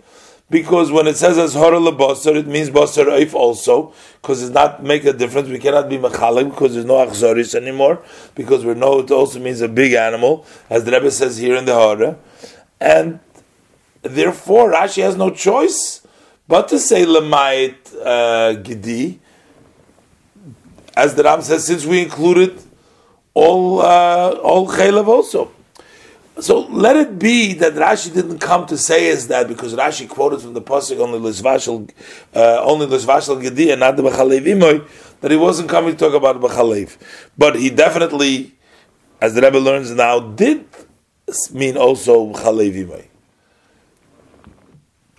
Because 0.52 0.92
when 0.92 1.08
it 1.08 1.18
says 1.18 1.38
azhara 1.38 1.80
lebasar, 1.80 2.36
it 2.36 2.46
means 2.46 2.70
basar 2.70 3.06
oif 3.06 3.34
also, 3.34 3.92
because 4.22 4.44
it's 4.44 4.54
not 4.54 4.84
make 4.84 5.04
a 5.06 5.14
difference. 5.14 5.50
We 5.50 5.58
cannot 5.58 5.90
be 5.90 5.98
mechalik 5.98 6.52
because 6.52 6.76
there's 6.76 6.86
no 6.86 6.96
achzoris 7.06 7.56
anymore, 7.56 8.04
because 8.36 8.64
we 8.64 8.76
know 8.76 9.00
it 9.00 9.10
also 9.10 9.40
means 9.40 9.62
a 9.62 9.68
big 9.68 9.94
animal, 9.94 10.46
as 10.70 10.84
the 10.84 10.92
Rebbe 10.92 11.10
says 11.10 11.38
here 11.38 11.56
in 11.56 11.66
the 11.66 11.74
Hara, 11.74 12.20
and 12.80 13.20
therefore 14.04 14.72
Rashi 14.72 15.02
has 15.02 15.16
no 15.16 15.32
choice 15.32 16.03
but 16.54 16.68
to 16.68 16.78
say 16.78 17.04
Lamait 17.04 17.78
uh, 18.06 18.54
Gidi, 18.62 19.18
as 20.96 21.16
the 21.16 21.24
Ram 21.24 21.42
says, 21.42 21.66
since 21.66 21.84
we 21.84 22.04
included 22.04 22.62
all 23.34 23.82
uh, 23.82 24.34
all 24.34 24.68
Chaylev 24.68 25.08
also. 25.08 25.52
So 26.40 26.60
let 26.68 26.96
it 26.96 27.18
be 27.18 27.54
that 27.56 27.74
Rashi 27.74 28.14
didn't 28.14 28.38
come 28.38 28.68
to 28.68 28.78
say 28.78 29.10
as 29.10 29.30
that 29.30 29.48
because 29.48 29.74
Rashi 29.74 30.08
quoted 30.08 30.42
from 30.42 30.54
the 30.54 30.62
pasuk 30.62 31.00
only 31.00 31.18
Lizvashal, 31.18 31.90
uh, 32.36 32.62
only 32.64 32.86
Lizvashal 32.86 33.42
Gedi 33.42 33.72
and 33.72 33.80
not 33.80 33.96
the 33.96 34.04
B'chalev 34.04 34.88
that 35.22 35.32
he 35.32 35.38
wasn't 35.38 35.70
coming 35.70 35.94
to 35.94 35.98
talk 35.98 36.14
about 36.14 36.40
B'chalev. 36.40 36.96
But 37.36 37.56
he 37.56 37.72
definitely, 37.72 38.54
as 39.20 39.34
the 39.34 39.42
Rebbe 39.42 39.58
learns 39.58 39.90
now, 39.90 40.20
did 40.20 40.68
mean 41.52 41.78
also 41.78 42.32
B'chalev 42.32 42.76
Imay. 42.86 43.13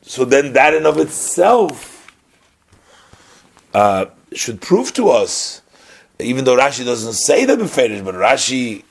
So 0.07 0.25
then 0.25 0.53
that 0.53 0.75
in 0.75 0.87
of 0.87 0.99
itself 0.99 2.15
uh, 3.73 4.07
should 4.33 4.61
prove 4.61 4.93
to 4.95 5.09
us, 5.09 5.63
even 6.19 6.45
though 6.45 6.57
Rashi 6.57 6.85
doesn't 6.85 7.15
say 7.15 7.45
the 7.45 7.57
Beferish, 7.57 8.05
but 8.05 8.15
Rashi 8.15 8.85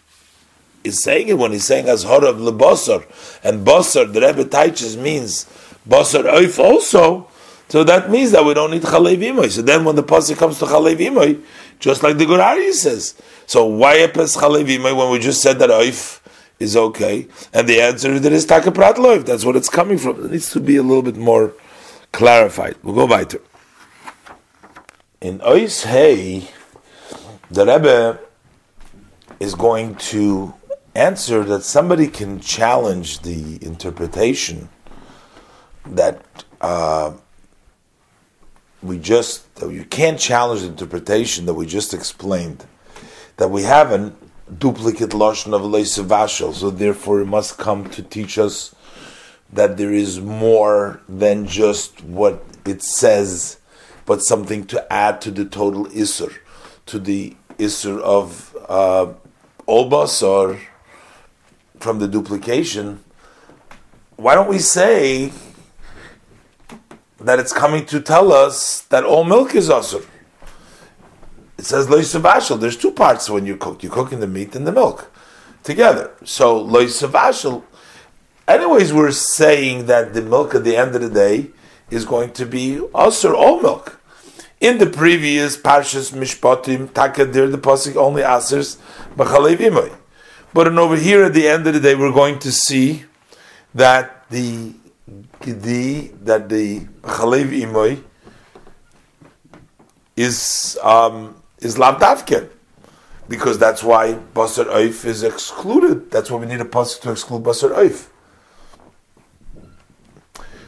is 0.84 1.02
saying 1.02 1.30
it 1.30 1.38
when 1.38 1.52
he's 1.52 1.66
saying 1.66 1.88
as 1.88 2.04
Horav 2.04 2.40
lebasar, 2.40 3.06
and 3.44 3.66
basar, 3.66 4.12
the 4.12 4.22
Rebbe 4.22 4.46
teaches 4.46 4.98
means 4.98 5.46
basar 5.88 6.24
oif 6.24 6.60
also. 6.60 7.30
So 7.70 7.84
that 7.86 8.10
means 8.10 8.32
that 8.32 8.44
we 8.44 8.54
don't 8.54 8.72
need 8.72 8.82
chalev 8.82 9.18
imoy. 9.18 9.50
So 9.50 9.62
then 9.62 9.86
when 9.86 9.96
the 9.96 10.04
pasuk 10.04 10.38
comes 10.38 10.60
to 10.60 10.66
chalev 10.66 10.98
imoy, 10.98 11.42
just 11.80 12.04
like 12.04 12.18
the 12.18 12.26
Gur 12.26 12.40
Aryeh 12.40 12.74
says, 12.74 13.16
so 13.46 13.66
why 13.66 13.98
epes 13.98 14.38
chalev 14.38 14.68
imoy 14.68 14.98
when 14.98 15.12
we 15.12 15.20
just 15.20 15.42
said 15.42 15.60
that 15.60 15.70
oif 15.70 16.20
is 16.64 16.76
okay? 16.76 17.28
And 17.54 17.68
the 17.68 17.82
answer 17.82 18.12
is 18.14 18.22
that 18.22 18.34
it's 18.34 18.46
takaprat 18.46 18.96
loif. 18.96 19.26
That's 19.26 19.46
what 19.46 19.56
it's 19.56 19.70
coming 19.70 19.98
from. 19.98 20.26
It 20.26 20.32
needs 20.32 20.52
to 20.52 20.60
be 20.60 20.78
a 20.78 20.84
little 20.84 21.04
bit 21.04 21.18
more 21.18 21.54
clarified. 22.12 22.76
We'll 22.82 22.96
go 22.96 23.06
weiter. 23.06 23.42
In 25.22 25.40
ois 25.40 25.86
hey, 25.86 26.50
the 27.52 27.66
Rebbe 27.66 28.20
is 29.40 29.56
going 29.56 29.96
to 29.96 30.54
answer 30.96 31.44
that 31.44 31.64
somebody 31.64 32.08
can 32.08 32.40
challenge 32.40 33.20
the 33.20 33.64
interpretation 33.66 34.70
that 35.86 36.22
uh, 36.62 37.14
we 38.82 38.98
just 39.00 39.46
you 39.62 39.86
can't 39.86 40.20
challenge 40.20 40.62
the 40.62 40.68
interpretation 40.68 41.46
that 41.46 41.54
we 41.54 41.66
just 41.66 41.94
explained 41.94 42.66
that 43.38 43.50
we 43.50 43.64
have 43.64 43.92
a 43.92 44.14
duplicate 44.58 45.12
lashon 45.12 45.54
of 45.54 45.62
leisavashel, 45.62 46.54
so 46.54 46.70
therefore 46.70 47.22
it 47.22 47.26
must 47.26 47.58
come 47.58 47.90
to 47.92 48.04
teach 48.04 48.38
us 48.38 48.76
that 49.52 49.78
there 49.78 49.94
is 49.94 50.20
more 50.20 51.02
than 51.08 51.46
just 51.46 52.04
what 52.04 52.44
it 52.66 52.82
says, 52.82 53.60
but 54.06 54.22
something 54.22 54.66
to 54.66 54.92
add 54.94 55.22
to 55.22 55.32
the 55.32 55.46
total 55.46 55.86
isur, 55.88 56.34
to 56.88 57.00
the 57.00 57.36
isur 57.58 58.00
of 58.02 58.56
uh, 58.68 59.14
olbas 59.68 60.60
from 61.80 62.00
the 62.00 62.08
duplication, 62.08 63.04
why 64.16 64.36
don't 64.36 64.50
we 64.50 64.60
say 64.60 65.32
that 67.20 67.40
it's 67.40 67.54
coming 67.54 67.86
to 67.86 68.00
tell 68.00 68.32
us 68.32 68.82
that 68.84 69.04
all 69.04 69.24
milk 69.24 69.56
is 69.56 69.70
asur? 69.70 70.06
It 71.64 71.68
says 71.68 71.88
loisavashal. 71.88 72.60
There's 72.60 72.76
two 72.76 72.92
parts 72.92 73.30
when 73.30 73.46
you 73.46 73.56
cook. 73.56 73.84
You're 73.84 73.94
cooking 73.94 74.20
the 74.20 74.28
meat 74.28 74.54
and 74.54 74.68
the 74.68 74.72
milk 74.74 75.10
together. 75.64 76.12
So 76.26 76.62
loisavashal. 76.62 77.64
Anyways, 78.50 78.92
we're 78.92 79.12
saying 79.12 79.86
that 79.86 80.14
the 80.14 80.22
milk 80.22 80.56
at 80.56 80.66
the 80.66 80.76
end 80.76 80.94
of 80.94 81.02
the 81.02 81.10
day 81.10 81.52
is 81.90 82.04
going 82.04 82.34
to 82.34 82.46
be 82.46 82.80
asur 82.94 83.34
all 83.34 83.62
milk. 83.62 83.98
In 84.60 84.78
the 84.78 84.88
previous 84.88 85.56
Parshas 85.56 86.12
Mishpatim, 86.12 86.90
Takadir, 86.90 87.50
the 87.50 87.58
pasuk 87.58 87.96
only 87.96 88.24
asers 88.24 88.76
b'chalev. 89.16 89.96
But 90.54 90.68
over 90.78 90.98
here, 90.98 91.24
at 91.24 91.34
the 91.34 91.48
end 91.48 91.66
of 91.66 91.76
the 91.76 91.80
day, 91.80 91.96
we're 91.96 92.12
going 92.12 92.40
to 92.40 92.52
see 92.52 93.06
that 93.74 94.30
the 94.30 94.74
gidi, 95.40 96.12
that 96.26 96.50
the 96.50 96.82
chalev 97.04 97.58
imoy 97.58 98.04
is 100.18 100.78
um, 100.84 101.38
is 101.64 101.78
lavdavken, 101.78 102.50
because 103.28 103.58
that's 103.58 103.84
why 103.84 104.14
basar 104.34 104.66
oif 104.66 105.06
is 105.06 105.24
excluded. 105.24 106.12
That's 106.12 106.30
why 106.30 106.40
we 106.40 106.46
need 106.46 106.62
a 106.62 106.66
pasuk 106.66 107.02
to 107.02 107.12
exclude 107.12 107.44
basar 107.44 107.72
oif. 107.72 108.08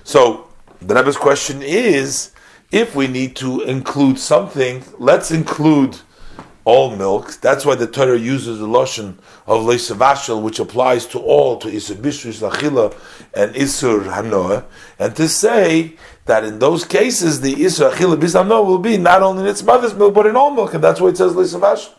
So 0.04 0.48
the 0.82 0.96
Rebbe's 0.96 1.18
question 1.18 1.62
is, 1.62 2.32
if 2.72 2.96
we 2.96 3.08
need 3.08 3.36
to 3.38 3.62
include 3.62 4.20
something, 4.20 4.84
let's 5.00 5.32
include 5.32 5.98
all 6.66 6.96
milk. 6.96 7.34
That's 7.42 7.64
why 7.64 7.76
the 7.76 7.88
Torah 7.88 8.18
uses 8.18 8.60
the 8.60 8.68
lotion 8.68 9.20
of 9.46 9.62
leisavashel, 9.62 10.42
which 10.42 10.60
applies 10.60 11.06
to 11.08 11.20
all, 11.20 11.58
to 11.58 11.68
isur 11.68 11.96
bishris 11.96 12.42
lachila 12.42 12.94
and 13.34 13.56
isur 13.56 14.04
hanoah, 14.12 14.66
and 15.00 15.16
to 15.16 15.30
say 15.30 15.94
that 16.26 16.44
in 16.44 16.60
those 16.60 16.84
cases 16.84 17.42
the 17.42 17.54
isur 17.54 17.92
achila 17.92 18.20
bis 18.20 18.34
will 18.34 18.80
be 18.80 18.98
not 18.98 19.22
only 19.22 19.44
in 19.44 19.48
its 19.48 19.64
mother's 19.64 19.94
milk 19.94 20.14
but 20.14 20.26
in 20.26 20.36
all 20.36 20.52
milk, 20.52 20.74
and 20.74 20.84
that's 20.84 21.00
why 21.00 21.10
it 21.10 21.18
says 21.18 21.34
leisavashel. 21.34 21.94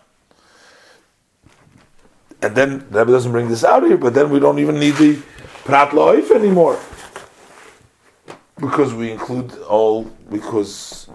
And 2.43 2.55
then 2.55 2.87
the 2.91 2.99
Rebbe 2.99 3.13
doesn't 3.13 3.33
bring 3.33 3.49
this 3.49 3.65
out 3.65 3.85
here, 3.85 3.97
but 3.97 4.13
then 4.13 4.29
we 4.31 4.41
don't 4.41 4.59
even 4.59 4.79
need 4.79 4.97
the 4.97 5.23
prat 5.65 5.91
loif 5.91 6.31
anymore 6.31 6.79
because 8.61 8.93
we 8.93 9.11
include 9.11 9.57
all 9.63 10.05
because 10.31 11.09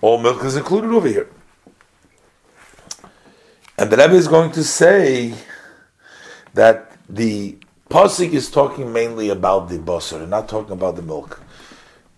all 0.00 0.18
milk 0.18 0.44
is 0.44 0.56
included 0.56 0.90
over 0.90 1.08
here. 1.08 1.28
And 3.80 3.90
the 3.90 3.96
Rebbe 3.96 4.12
is 4.12 4.28
going 4.28 4.52
to 4.52 4.62
say 4.62 5.32
that 6.52 6.98
the 7.08 7.56
pasuk 7.88 8.34
is 8.34 8.50
talking 8.50 8.92
mainly 8.92 9.30
about 9.30 9.70
the 9.70 9.78
basar 9.78 10.20
and 10.20 10.28
not 10.28 10.50
talking 10.50 10.72
about 10.72 10.96
the 10.96 11.02
milk. 11.02 11.40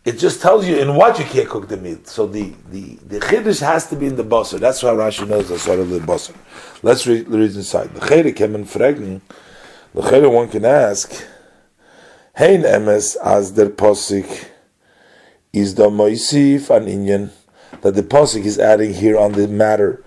It 0.05 0.19
just 0.19 0.43
tells 0.43 0.67
you 0.67 0.81
in 0.81 0.97
what 0.97 1.21
you 1.21 1.25
can't 1.25 1.49
cook 1.49 1.69
the 1.69 1.77
meat. 1.77 2.09
So 2.09 2.27
the 2.27 2.53
the 2.69 2.97
the 3.07 3.21
chiddush 3.21 3.61
has 3.61 3.89
to 3.91 3.95
be 3.95 4.07
in 4.07 4.17
the 4.17 4.25
basar. 4.25 4.59
That's 4.59 4.83
why 4.83 4.91
Rashi 4.91 5.29
knows 5.29 5.51
the 5.51 5.59
sort 5.61 5.79
of 5.79 5.89
the 5.91 6.01
basar. 6.01 6.35
Let's 6.83 7.07
read, 7.07 7.29
read 7.29 7.55
inside. 7.55 7.95
The 7.95 8.01
chayre 8.01 8.35
came 8.35 8.57
in 8.57 8.65
fragen. 8.65 9.21
The 9.95 10.01
chayre 10.03 10.33
one 10.33 10.49
can 10.49 10.65
ask. 10.65 11.13
Hein 12.37 12.63
emes 12.63 13.15
as 13.23 13.53
der 13.53 13.69
pasuk 13.69 14.49
is 15.53 15.77
the 15.77 15.89
moisif 15.89 16.75
an 16.75 16.87
inyan 16.87 17.31
that 17.83 17.95
the 17.95 18.03
pasuk 18.03 18.45
is 18.45 18.59
adding 18.59 18.93
here 18.93 19.17
on 19.17 19.31
the 19.35 19.47
matter 19.47 20.03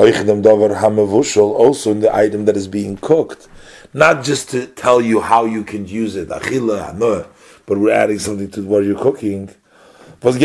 also 0.00 1.90
in 1.90 2.00
the 2.00 2.14
item 2.14 2.44
that 2.46 2.56
is 2.56 2.68
being 2.68 2.96
cooked. 2.96 3.48
Not 3.92 4.24
just 4.24 4.50
to 4.50 4.66
tell 4.66 5.00
you 5.00 5.20
how 5.20 5.44
you 5.44 5.62
can 5.64 5.86
use 5.86 6.16
it, 6.16 6.28
but 6.28 7.78
we're 7.78 7.90
adding 7.92 8.18
something 8.18 8.50
to 8.52 8.62
what 8.62 8.84
you're 8.84 8.98
cooking. 8.98 9.50
Which 10.22 10.36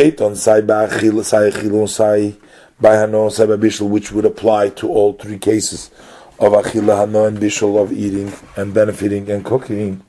would 4.11 4.25
apply 4.25 4.69
to 4.69 4.89
all 4.89 5.13
three 5.13 5.37
cases 5.37 5.91
of 6.39 6.51
achila 6.51 7.05
hano 7.05 7.27
and 7.27 7.37
bishul 7.37 7.81
of 7.81 7.93
eating 7.93 8.33
and 8.57 8.73
benefiting 8.73 9.29
and 9.29 9.45
cooking. 9.45 10.01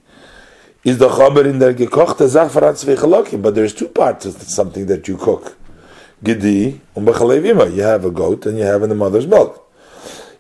Is 0.83 0.99
the 0.99 1.09
chaber 1.09 1.45
in 1.45 1.59
der 1.59 1.75
gekochte 1.75 2.29
Sach 2.29 3.43
but 3.43 3.55
there's 3.55 3.75
two 3.75 3.89
parts 3.89 4.27
of 4.27 4.41
something 4.43 4.87
that 4.87 5.09
you 5.09 5.17
cook. 5.17 5.56
Gedi 6.23 6.81
um 6.97 7.07
You 7.07 7.83
have 7.83 8.05
a 8.07 8.11
goat 8.11 8.47
and 8.47 8.57
you 8.57 8.65
have 8.65 8.83
in 8.83 8.89
the 8.89 8.95
mother's 8.95 9.27
milk. 9.27 9.63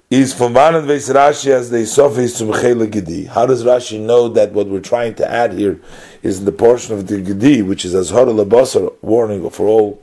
Is 0.09 0.33
from 0.33 0.55
Vanan 0.55 0.87
Veis 0.87 1.13
Rashi 1.13 1.51
as 1.51 1.69
the 1.69 1.79
Sofis 1.79 2.39
to 2.39 2.45
Mechela 2.45 2.91
Gedi. 2.91 3.25
How 3.27 3.45
does 3.45 3.63
Rashi 3.63 4.01
know 4.01 4.29
that 4.29 4.53
what 4.53 4.69
we're 4.69 4.81
trying 4.81 5.17
to 5.17 5.31
add 5.31 5.53
here 5.53 5.79
is 6.23 6.45
the 6.45 6.53
portion 6.53 6.95
of 6.95 7.09
the 7.09 7.21
Gedi, 7.21 7.61
which 7.61 7.85
is 7.85 7.95
as 7.95 8.09
Hora 8.11 8.33
Lebasar, 8.33 8.95
warning 9.03 9.51
for 9.51 9.67
all 9.67 10.03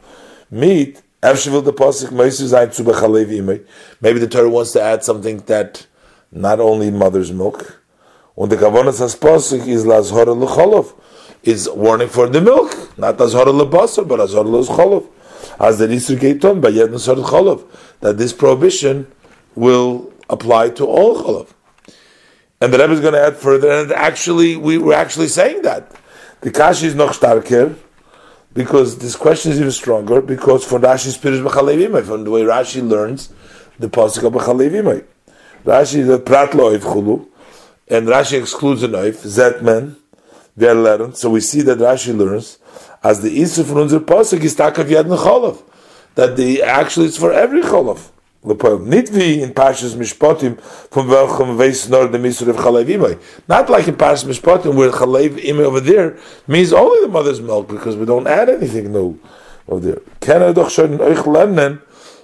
meat? 0.51 1.01
Maybe 1.23 1.39
the 1.39 1.71
Torah 4.29 4.49
wants 4.49 4.73
to 4.73 4.81
add 4.81 5.03
something 5.05 5.37
that 5.39 5.87
not 6.31 6.59
only 6.59 6.91
mother's 6.91 7.31
milk. 7.31 7.81
Und 8.37 8.49
the 8.49 8.57
Kavonas 8.57 8.99
has 8.99 9.15
Pasuk 9.15 9.65
is 9.65 9.85
Las 9.85 10.09
Hora 10.09 10.25
Lecholov. 10.35 10.93
Is 11.43 11.69
warning 11.69 12.09
for 12.09 12.27
the 12.27 12.41
milk, 12.41 12.97
not 12.97 13.19
as 13.21 13.33
Hora 13.33 13.51
Lebasar, 13.53 14.07
but 14.07 14.19
as 14.19 14.33
Hora 14.33 14.47
Lecholov 14.47 15.07
as 15.59 15.79
the 15.79 15.87
Isur 15.87 16.17
Geiton 16.17 16.61
by 16.61 16.69
Yed 16.69 16.89
Nusar 16.89 17.15
Cholov, 17.23 17.65
that 17.99 18.17
this 18.17 18.33
prohibition 18.33 19.07
will 19.55 20.11
apply 20.29 20.69
to 20.69 20.85
all 20.85 21.21
Cholov. 21.21 21.53
And 22.61 22.73
the 22.73 22.79
Rebbe 22.79 22.93
is 22.93 22.99
going 23.01 23.13
to 23.13 23.21
add 23.21 23.35
further, 23.35 23.71
and 23.71 23.91
actually, 23.91 24.55
we 24.55 24.77
were 24.77 24.93
actually 24.93 25.27
saying 25.27 25.63
that. 25.63 25.91
The 26.41 26.51
Kashi 26.51 26.87
is 26.87 26.95
noch 26.95 27.11
starker, 27.11 27.75
because 28.53 28.99
this 28.99 29.15
question 29.15 29.51
is 29.51 29.59
even 29.59 29.71
stronger, 29.71 30.21
because 30.21 30.63
for 30.63 30.79
Rashi's 30.79 31.17
Pirish 31.17 31.43
B'chalevimai, 31.45 32.05
from 32.05 32.23
the 32.23 32.31
way 32.31 32.41
Rashi 32.41 32.87
learns 32.87 33.33
the 33.79 33.89
Pasuk 33.89 34.23
of 34.25 34.33
B'chalevimai. 34.33 35.03
Rashi 35.65 35.95
is 35.99 36.09
a 36.09 36.19
Prat 36.19 36.51
Loiv 36.51 36.79
Chulu, 36.79 37.27
and 37.89 38.07
Rashi 38.07 38.39
excludes 38.39 38.83
a 38.83 38.87
Noif, 38.87 39.25
Zetman, 39.25 39.95
they're 40.55 40.75
learned. 40.75 41.17
So 41.17 41.29
we 41.29 41.41
see 41.41 41.61
that 41.63 41.79
Rashi 41.79 42.15
learns 42.15 42.59
as 43.03 43.21
the 43.21 43.37
Isur 43.37 43.65
from 43.65 43.77
unser 43.77 43.99
Pasuk 43.99 44.41
is 44.41 44.55
Takav 44.55 44.85
Yad 44.85 45.05
Cholov. 45.05 45.61
That 46.15 46.37
the 46.37 46.61
actually 46.61 47.07
it's 47.07 47.17
for 47.17 47.33
every 47.33 47.61
Cholov. 47.61 48.09
Not 48.45 48.57
nitvi 48.57 49.41
in 49.41 49.53
Parshas 49.53 49.95
Mishpatim 49.95 50.59
from 50.91 51.07
welchem 51.07 51.57
weis 51.57 51.89
nor 51.89 52.07
the 52.07 52.17
Misur 52.17 52.49
of 52.49 52.57
Chalev 52.57 52.85
Imay. 52.85 53.19
Not 53.47 53.69
like 53.69 53.87
in 53.87 53.95
Parshas 53.95 54.25
Mishpatim 54.25 54.75
where 54.75 54.91
Chalev 54.91 55.41
Imay 55.43 55.63
over 55.63 55.79
there 55.79 56.17
means 56.47 56.73
only 56.73 57.01
the 57.01 57.07
mother's 57.07 57.41
milk 57.41 57.69
because 57.69 57.95
we 57.95 58.05
don't 58.05 58.27
add 58.27 58.49
anything 58.49 58.91
new 58.91 59.19
over 59.67 59.79
there. 59.79 60.01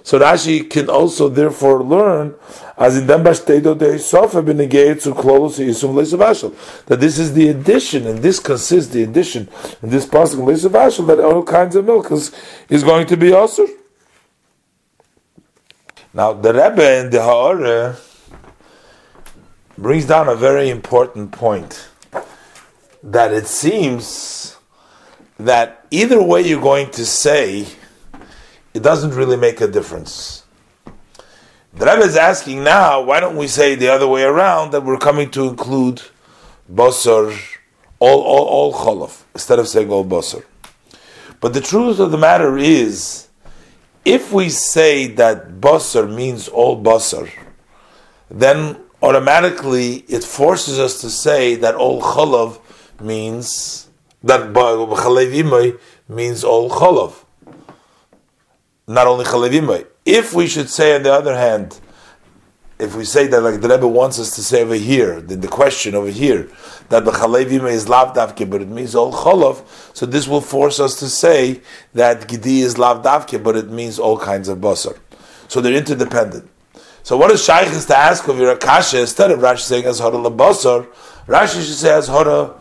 So 0.02 0.18
Rashi 0.18 0.68
can 0.68 0.88
also 0.88 1.28
therefore 1.28 1.82
learn 1.82 2.34
as 2.76 2.96
in 2.96 3.06
that 3.06 3.22
this 7.00 7.18
is 7.18 7.34
the 7.34 7.48
addition 7.48 8.06
and 8.06 8.18
this 8.20 8.38
consists 8.38 8.92
the 8.92 9.02
addition 9.02 9.48
in 9.82 9.90
this 9.90 10.06
pasuk 10.06 10.38
leisavashal 10.38 11.06
that 11.06 11.20
all 11.20 11.42
kinds 11.42 11.76
of 11.76 11.84
milk 11.84 12.10
is, 12.10 12.32
is 12.70 12.82
going 12.82 13.06
to 13.06 13.16
be 13.16 13.32
also. 13.32 13.66
Now 16.14 16.32
the 16.32 16.52
Rebbe 16.54 17.00
in 17.00 17.10
the 17.10 17.22
Ha'ara 17.22 17.96
brings 19.76 20.06
down 20.06 20.28
a 20.28 20.34
very 20.34 20.70
important 20.70 21.32
point 21.32 21.88
that 23.02 23.32
it 23.32 23.46
seems 23.46 24.56
that 25.38 25.86
either 25.90 26.22
way 26.22 26.42
you're 26.42 26.60
going 26.60 26.90
to 26.90 27.06
say 27.06 27.66
it 28.74 28.82
doesn't 28.82 29.14
really 29.14 29.36
make 29.36 29.60
a 29.60 29.66
difference. 29.66 30.44
The 31.72 31.86
Rebbe 31.86 32.02
is 32.02 32.16
asking 32.16 32.64
now, 32.64 33.00
why 33.00 33.20
don't 33.20 33.36
we 33.36 33.46
say 33.46 33.74
the 33.74 33.88
other 33.88 34.08
way 34.08 34.22
around 34.22 34.72
that 34.72 34.84
we're 34.84 34.98
coming 34.98 35.30
to 35.30 35.48
include 35.48 36.02
basar, 36.72 37.36
all 37.98 38.20
all 38.20 38.46
all 38.46 38.72
cholov, 38.72 39.22
instead 39.34 39.58
of 39.58 39.68
saying 39.68 39.90
all 39.90 40.04
basar. 40.04 40.44
But 41.40 41.54
the 41.54 41.60
truth 41.60 42.00
of 42.00 42.10
the 42.10 42.18
matter 42.18 42.58
is, 42.58 43.28
if 44.04 44.32
we 44.32 44.48
say 44.48 45.06
that 45.06 45.60
basar 45.60 46.12
means 46.12 46.48
all 46.48 46.82
basar, 46.82 47.30
then 48.30 48.76
automatically 49.02 50.04
it 50.08 50.24
forces 50.24 50.78
us 50.78 51.00
to 51.00 51.10
say 51.10 51.54
that 51.56 51.74
all 51.74 52.02
cholov 52.02 52.60
means 53.00 53.88
that 54.22 54.52
chalev 54.52 55.78
means 56.08 56.44
all 56.44 56.68
cholov 56.68 57.24
not 58.90 59.06
only 59.06 59.24
Chalevimai. 59.24 59.86
If 60.04 60.34
we 60.34 60.48
should 60.48 60.68
say, 60.68 60.96
on 60.96 61.04
the 61.04 61.12
other 61.12 61.36
hand, 61.36 61.78
if 62.80 62.96
we 62.96 63.04
say 63.04 63.28
that, 63.28 63.40
like 63.40 63.60
the 63.60 63.68
Rebbe 63.68 63.86
wants 63.86 64.18
us 64.18 64.34
to 64.34 64.42
say 64.42 64.62
over 64.62 64.74
here, 64.74 65.20
then 65.20 65.40
the 65.40 65.48
question 65.48 65.94
over 65.94 66.10
here, 66.10 66.50
that 66.88 67.04
the 67.04 67.12
Chalevimai 67.12 67.70
is 67.70 67.88
lav 67.88 68.16
davke, 68.16 68.50
but 68.50 68.62
it 68.62 68.68
means 68.68 68.96
all 68.96 69.12
cholov, 69.12 69.62
so 69.94 70.06
this 70.06 70.26
will 70.26 70.40
force 70.40 70.80
us 70.80 70.98
to 70.98 71.08
say 71.08 71.60
that 71.94 72.26
Gidi 72.26 72.62
is 72.62 72.78
lav 72.78 73.04
davke, 73.04 73.40
but 73.40 73.54
it 73.54 73.70
means 73.70 74.00
all 74.00 74.18
kinds 74.18 74.48
of 74.48 74.58
basar. 74.58 74.98
So 75.46 75.60
they're 75.60 75.74
interdependent. 75.74 76.50
So 77.04 77.16
what 77.16 77.30
is 77.30 77.44
Shaykh 77.44 77.68
is 77.68 77.86
to 77.86 77.96
ask 77.96 78.26
of 78.26 78.38
your 78.38 78.52
Akasha, 78.52 79.00
instead 79.00 79.30
of 79.30 79.38
Rashi 79.38 79.60
saying 79.60 79.84
as 79.84 80.00
hora 80.00 80.16
lebasar, 80.16 80.88
Rashi 81.26 81.64
should 81.64 81.76
say 81.76 81.92
as 81.92 82.08
hora 82.08 82.54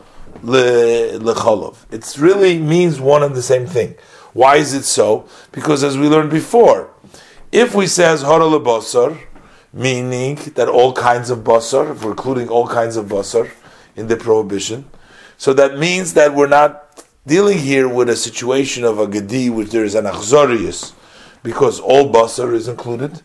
lecholov. 0.43 1.77
It 1.91 2.15
really 2.19 2.59
means 2.59 2.99
one 2.99 3.23
and 3.23 3.33
the 3.33 3.41
same 3.41 3.65
thing. 3.65 3.95
Why 4.33 4.57
is 4.57 4.73
it 4.73 4.83
so? 4.83 5.27
Because 5.51 5.83
as 5.83 5.97
we 5.97 6.07
learned 6.07 6.31
before, 6.31 6.91
if 7.51 7.73
we 7.73 7.87
say 7.87 8.03
hara 8.03 9.17
meaning 9.73 10.35
that 10.55 10.67
all 10.67 10.93
kinds 10.93 11.29
of 11.29 11.39
basar, 11.39 11.91
if 11.91 12.03
we're 12.03 12.11
including 12.11 12.49
all 12.49 12.67
kinds 12.67 12.95
of 12.95 13.05
basar 13.07 13.51
in 13.95 14.07
the 14.07 14.17
prohibition, 14.17 14.89
so 15.37 15.53
that 15.53 15.77
means 15.77 16.13
that 16.13 16.35
we're 16.35 16.47
not 16.47 17.03
dealing 17.25 17.57
here 17.57 17.87
with 17.87 18.09
a 18.09 18.15
situation 18.15 18.83
of 18.83 18.99
a 18.99 19.07
gedi 19.07 19.49
which 19.49 19.69
there 19.69 19.83
is 19.83 19.95
an 19.95 20.05
achzorius, 20.05 20.93
because 21.43 21.79
all 21.79 22.11
basar 22.11 22.53
is 22.53 22.67
included, 22.67 23.21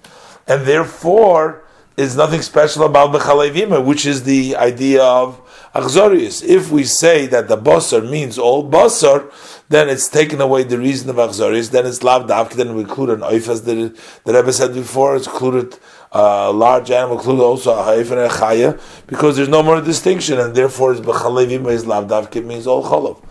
and 0.47 0.67
therefore 0.67 1.65
is 1.97 2.17
nothing 2.17 2.43
special 2.43 2.85
about 2.85 3.13
the 3.13 3.81
which 3.81 4.05
is 4.07 4.25
the 4.25 4.57
idea 4.57 5.03
of 5.03 5.41
achzorius. 5.75 6.45
If 6.45 6.71
we 6.71 6.85
say 6.85 7.27
that 7.27 7.49
the 7.49 7.57
basar 7.57 8.09
means 8.09 8.39
all 8.39 8.69
basar, 8.69 9.31
then 9.69 9.89
it's 9.89 10.09
taken 10.09 10.41
away 10.41 10.63
the 10.63 10.79
reason 10.79 11.09
of 11.11 11.17
Achzaris, 11.17 11.71
then 11.71 11.87
it's 11.87 12.03
Lav 12.03 12.29
Davk, 12.29 12.53
then 12.53 12.75
we 12.75 12.83
include 12.83 13.11
an 13.11 13.21
Oif, 13.21 13.49
as 13.49 13.63
the, 13.63 13.99
the 14.25 14.33
Rebbe 14.35 14.53
said 14.53 14.75
before, 14.75 15.17
it's 15.17 15.27
included 15.27 15.79
a 16.13 16.17
uh, 16.17 16.53
large 16.53 16.91
animal, 16.91 17.17
included 17.17 17.43
also 17.43 17.73
a 17.73 17.83
Haif 17.83 18.11
and 18.11 18.21
a 18.21 18.29
Chaya, 18.29 18.81
because 19.07 19.37
there's 19.37 19.49
no 19.49 19.63
more 19.63 19.81
distinction, 19.81 20.39
and 20.39 20.55
therefore 20.55 20.93
it's 20.93 21.01
Bechalevim 21.01 21.69
is 21.71 21.87
Lav 21.87 22.09
Davk, 22.09 22.37
it 22.37 22.45
means 22.45 22.67
all 22.67 22.85
Cholov. 22.85 23.25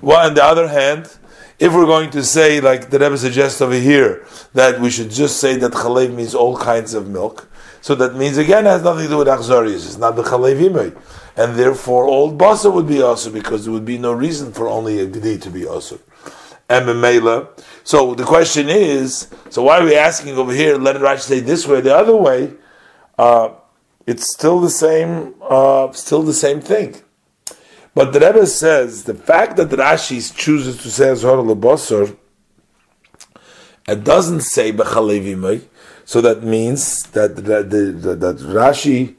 Well, 0.00 0.26
on 0.26 0.34
the 0.34 0.42
other 0.42 0.68
hand, 0.68 1.16
if 1.58 1.72
we're 1.72 1.86
going 1.86 2.10
to 2.10 2.24
say, 2.24 2.60
like 2.60 2.90
the 2.90 2.98
Rebbe 2.98 3.16
suggests 3.16 3.60
over 3.60 3.74
here, 3.74 4.26
that 4.54 4.80
we 4.80 4.90
should 4.90 5.10
just 5.10 5.38
say 5.38 5.56
that 5.56 5.72
Chalev 5.72 6.12
means 6.14 6.34
all 6.34 6.56
kinds 6.56 6.94
of 6.94 7.08
milk, 7.08 7.48
so 7.80 7.94
that 7.94 8.16
means 8.16 8.38
again 8.38 8.66
it 8.66 8.70
has 8.70 8.82
nothing 8.82 9.04
to 9.04 9.10
do 9.10 9.18
with 9.18 9.28
Achzaris, 9.28 9.86
it's 9.86 9.98
not 9.98 10.16
the 10.16 10.22
Chalev 10.22 10.58
and 11.36 11.56
therefore 11.56 12.04
all 12.04 12.32
basa 12.32 12.72
would 12.72 12.86
be 12.86 13.02
also 13.02 13.30
because 13.30 13.64
there 13.64 13.72
would 13.72 13.84
be 13.84 13.98
no 13.98 14.12
reason 14.12 14.52
for 14.52 14.68
only 14.68 15.00
a 15.00 15.06
gedi 15.06 15.38
to 15.38 15.50
be 15.50 15.66
also. 15.66 15.98
And. 16.68 16.86
So 17.84 18.14
the 18.14 18.24
question 18.24 18.68
is, 18.68 19.28
so 19.50 19.64
why 19.64 19.80
are 19.80 19.84
we 19.84 19.96
asking 19.96 20.38
over 20.38 20.52
here? 20.52 20.78
Let 20.78 20.96
Rashi 20.96 21.20
say 21.20 21.40
this 21.40 21.66
way, 21.66 21.80
the 21.80 21.94
other 21.94 22.16
way. 22.16 22.52
Uh, 23.18 23.50
it's 24.06 24.32
still 24.32 24.60
the 24.60 24.70
same, 24.70 25.34
uh, 25.42 25.92
still 25.92 26.22
the 26.22 26.34
same 26.34 26.60
thing. 26.60 26.96
But 27.94 28.12
the 28.12 28.20
Rebbe 28.20 28.46
says 28.46 29.04
the 29.04 29.14
fact 29.14 29.56
that 29.56 29.68
Rashi 29.68 30.34
chooses 30.34 30.82
to 30.82 30.90
say 30.90 31.10
Azhar 31.10 31.36
lebasar, 31.36 32.16
it 33.86 34.02
doesn't 34.02 34.40
say 34.40 34.72
b'chalevimay, 34.72 35.64
so 36.04 36.20
that 36.20 36.42
means 36.42 37.04
that 37.10 37.36
that, 37.36 37.70
that, 37.70 38.20
that 38.20 38.36
Rashi 38.36 39.16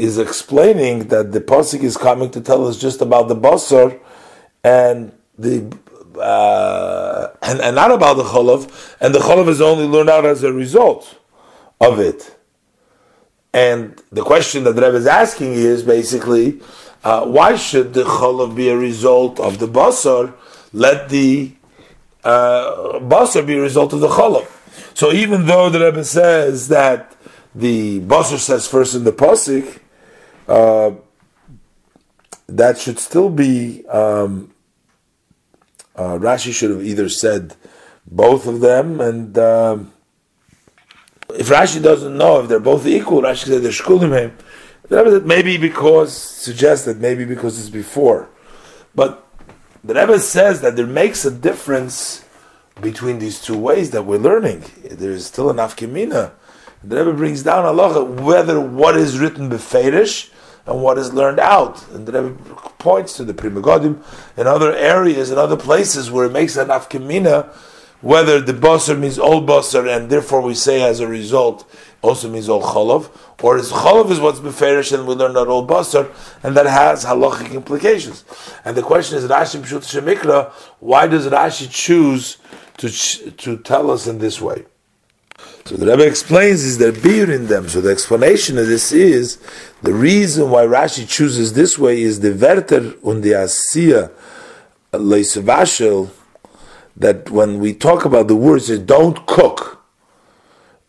is 0.00 0.18
explaining 0.18 1.08
that 1.08 1.32
the 1.32 1.40
pasuk 1.40 1.82
is 1.82 1.96
coming 1.96 2.30
to 2.30 2.40
tell 2.40 2.66
us 2.66 2.78
just 2.78 3.00
about 3.00 3.28
the 3.28 3.36
basar 3.36 4.00
and 4.64 5.12
the 5.38 5.76
uh, 6.18 7.28
and, 7.42 7.60
and 7.60 7.76
not 7.76 7.90
about 7.90 8.16
the 8.16 8.24
cholov, 8.24 8.62
and 9.00 9.14
the 9.14 9.20
cholov 9.20 9.48
is 9.48 9.60
only 9.60 9.86
learned 9.86 10.10
out 10.10 10.24
as 10.26 10.42
a 10.42 10.52
result 10.52 11.18
of 11.80 12.00
it. 12.00 12.36
And 13.52 14.00
the 14.12 14.22
question 14.22 14.64
that 14.64 14.74
the 14.74 14.82
Rebbe 14.82 14.96
is 14.96 15.06
asking 15.06 15.52
is 15.52 15.82
basically, 15.82 16.60
uh, 17.04 17.26
why 17.26 17.56
should 17.56 17.94
the 17.94 18.04
cholov 18.04 18.54
be 18.54 18.68
a 18.68 18.76
result 18.76 19.40
of 19.40 19.58
the 19.58 19.66
basar? 19.66 20.34
Let 20.72 21.08
the 21.08 21.52
uh, 22.22 23.00
basar 23.00 23.46
be 23.46 23.56
a 23.56 23.60
result 23.60 23.92
of 23.92 24.00
the 24.00 24.08
cholov. 24.08 24.48
So 24.94 25.12
even 25.12 25.46
though 25.46 25.70
the 25.70 25.80
Rebbe 25.80 26.04
says 26.04 26.68
that 26.68 27.16
the 27.54 28.00
basar 28.00 28.38
says 28.38 28.66
first 28.68 28.94
in 28.94 29.04
the 29.04 29.12
pasuk, 29.12 29.80
uh, 30.50 30.90
that 32.48 32.76
should 32.78 32.98
still 32.98 33.30
be. 33.30 33.86
Um, 33.86 34.52
uh, 35.94 36.18
Rashi 36.18 36.52
should 36.52 36.70
have 36.70 36.82
either 36.82 37.08
said 37.08 37.54
both 38.06 38.46
of 38.46 38.60
them, 38.60 39.00
and 39.00 39.38
uh, 39.38 39.78
if 41.30 41.48
Rashi 41.48 41.80
doesn't 41.80 42.16
know 42.16 42.40
if 42.40 42.48
they're 42.48 42.58
both 42.58 42.86
equal, 42.86 43.22
Rashi 43.22 43.46
said 43.46 43.62
they're 43.62 43.70
shkulim 43.70 44.18
him. 44.18 45.24
Maybe 45.24 45.56
because 45.56 46.12
suggests 46.12 46.84
that 46.86 46.98
maybe 46.98 47.24
because 47.24 47.60
it's 47.60 47.68
before, 47.68 48.28
but 48.92 49.24
the 49.84 49.94
Rebbe 49.94 50.18
says 50.18 50.62
that 50.62 50.74
there 50.74 50.86
makes 50.86 51.24
a 51.24 51.30
difference 51.30 52.24
between 52.80 53.20
these 53.20 53.40
two 53.40 53.56
ways 53.56 53.92
that 53.92 54.04
we're 54.04 54.18
learning. 54.18 54.64
There 54.82 55.12
is 55.12 55.26
still 55.26 55.48
an 55.48 55.58
afkimina. 55.58 56.32
The 56.82 56.96
Rebbe 56.96 57.12
brings 57.12 57.44
down 57.44 57.64
Allah 57.66 58.02
whether 58.02 58.58
what 58.58 58.96
is 58.96 59.20
written 59.20 59.48
beferish 59.48 60.30
and 60.70 60.82
what 60.82 60.98
is 60.98 61.12
learned 61.12 61.40
out. 61.40 61.86
And 61.90 62.06
the 62.06 62.22
Rebbe 62.22 62.36
points 62.78 63.16
to 63.16 63.24
the 63.24 63.34
Pri 63.34 63.50
Megadim 63.50 64.02
and 64.36 64.48
other 64.48 64.72
areas 64.74 65.30
and 65.30 65.38
other 65.38 65.56
places 65.56 66.10
where 66.10 66.26
it 66.26 66.32
makes 66.32 66.56
an 66.56 66.68
afkemina, 66.68 67.52
whether 68.00 68.40
the 68.40 68.52
basar 68.52 68.98
means 68.98 69.18
all 69.18 69.44
basar, 69.44 69.94
and 69.94 70.08
therefore 70.08 70.40
we 70.40 70.54
say 70.54 70.82
as 70.82 71.00
a 71.00 71.06
result 71.06 71.70
also 72.02 72.30
means 72.30 72.48
all 72.48 72.62
cholov, 72.62 73.10
or 73.42 73.58
is 73.58 73.70
cholov 73.70 74.10
is 74.10 74.20
what's 74.20 74.40
beferish 74.40 74.96
and 74.96 75.06
we 75.06 75.14
learn 75.14 75.34
that 75.34 75.48
all 75.48 75.66
basar, 75.66 76.10
and 76.42 76.56
that 76.56 76.66
has 76.66 77.04
halachic 77.04 77.52
implications. 77.52 78.24
And 78.64 78.76
the 78.76 78.82
question 78.82 79.18
is, 79.18 79.24
Rashi 79.24 79.60
Pshut 79.60 79.84
Shemikra, 79.84 80.50
why 80.78 81.08
does 81.08 81.26
Rashi 81.26 81.70
choose 81.70 82.38
to, 82.78 82.88
to 83.32 83.58
tell 83.58 83.90
us 83.90 84.06
in 84.06 84.18
this 84.18 84.40
way? 84.40 84.64
So 85.64 85.76
the 85.76 85.86
Rebbe 85.86 86.06
explains 86.06 86.64
is 86.64 86.78
there 86.78 86.92
beer 86.92 87.30
in 87.30 87.46
them. 87.46 87.68
So 87.68 87.80
the 87.80 87.90
explanation 87.90 88.58
of 88.58 88.66
this 88.66 88.92
is 88.92 89.38
the 89.82 89.92
reason 89.92 90.50
why 90.50 90.64
Rashi 90.64 91.08
chooses 91.08 91.52
this 91.52 91.78
way 91.78 92.02
is 92.02 92.20
the 92.20 92.32
verter 92.32 92.94
und 93.02 93.22
the 93.22 93.32
Asiya 93.32 94.10
Leisvashel 94.92 96.10
that 96.96 97.30
when 97.30 97.60
we 97.60 97.72
talk 97.72 98.04
about 98.04 98.28
the 98.28 98.36
words 98.36 98.68
that 98.68 98.86
don't 98.86 99.26
cook, 99.26 99.82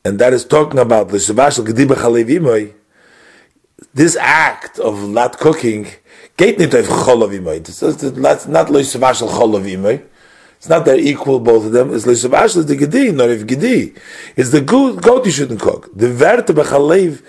and 0.03 0.17
that 0.19 0.33
is 0.33 0.45
talking 0.45 0.79
about 0.79 1.09
the 1.09 1.17
Leisvashel 1.17 1.65
Gediba 1.65 1.95
Chalevimoy, 1.95 2.73
this 3.93 4.15
act 4.15 4.79
of 4.79 5.09
not 5.09 5.37
cooking, 5.37 5.87
geht 6.37 6.57
nicht 6.57 6.73
auf 6.73 6.87
Cholavimoy. 6.87 7.57
It's 7.57 7.81
not 8.47 8.67
Leisvashel 8.67 9.29
Cholavimoy. 9.29 10.03
It's 10.61 10.69
not 10.69 10.85
that 10.85 10.99
equal, 10.99 11.39
both 11.39 11.65
of 11.65 11.71
them. 11.71 11.91
It's 11.91 12.05
leisavash 12.05 12.67
the 12.67 12.75
gedi, 12.75 13.11
not 13.11 13.31
if 13.31 13.47
gedi. 13.47 13.95
It's 14.35 14.51
the 14.51 14.61
goat 14.61 15.25
you 15.25 15.31
shouldn't 15.31 15.59
cook. 15.59 15.89
The 15.95 16.07
verte 16.07 16.49
bechalev 16.49 17.23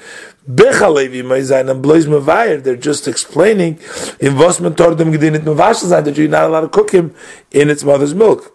bechalev 0.46 1.14
imay 1.14 1.40
zayin 1.40 1.70
and 1.70 1.80
blois 1.80 2.04
mevayer. 2.04 2.62
They're 2.62 2.76
just 2.76 3.08
explaining 3.08 3.80
in 4.20 4.36
was 4.36 4.60
man 4.60 4.74
tor 4.74 4.94
dem 4.94 5.12
gedi 5.12 5.30
nit 5.30 5.44
mevash 5.44 5.82
zayin 5.82 6.04
that 6.04 6.18
you're 6.18 6.28
not 6.28 6.44
allowed 6.44 6.60
to 6.60 6.68
cook 6.68 6.90
him 6.90 7.14
in 7.50 7.70
its 7.70 7.82
mother's 7.82 8.12
milk. 8.12 8.54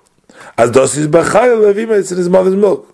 As 0.60 0.70
dos 0.70 0.96
is 0.96 1.08
bechalev 1.08 1.74
imay 1.74 1.98
it's 2.02 2.12
in 2.12 2.20
his 2.20 2.30
mother's 2.30 2.56
milk. 2.56 2.94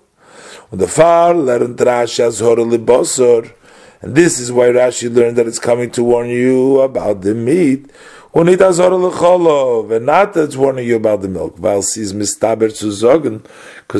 Und 0.71 0.79
the 0.79 0.87
far 0.87 1.33
lernt 1.33 1.75
Rashi 1.79 2.25
Azhor 2.25 2.55
libosor. 2.55 3.53
And 4.01 4.15
this 4.15 4.39
is 4.39 4.53
why 4.53 4.67
Rashi 4.67 5.13
learned 5.13 5.35
that 5.35 5.47
it's 5.47 5.59
coming 5.59 5.91
to 5.91 6.03
warn 6.05 6.29
you 6.29 6.79
about 6.79 7.23
the 7.23 7.35
meat. 7.35 7.91
And 8.35 8.47
not 8.47 10.33
that 10.33 10.43
it's 10.45 10.57
warning 10.57 10.87
you 10.87 10.95
about 10.95 11.21
the 11.21 11.27
milk. 11.27 11.57
Because 11.57 11.97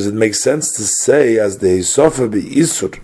it 0.08 0.14
makes 0.14 0.40
sense 0.40 0.72
to 0.72 0.82
say 0.82 1.38
as 1.38 1.58
the 1.58 1.68
Hisofa 1.68 2.28
Isur 2.28 3.00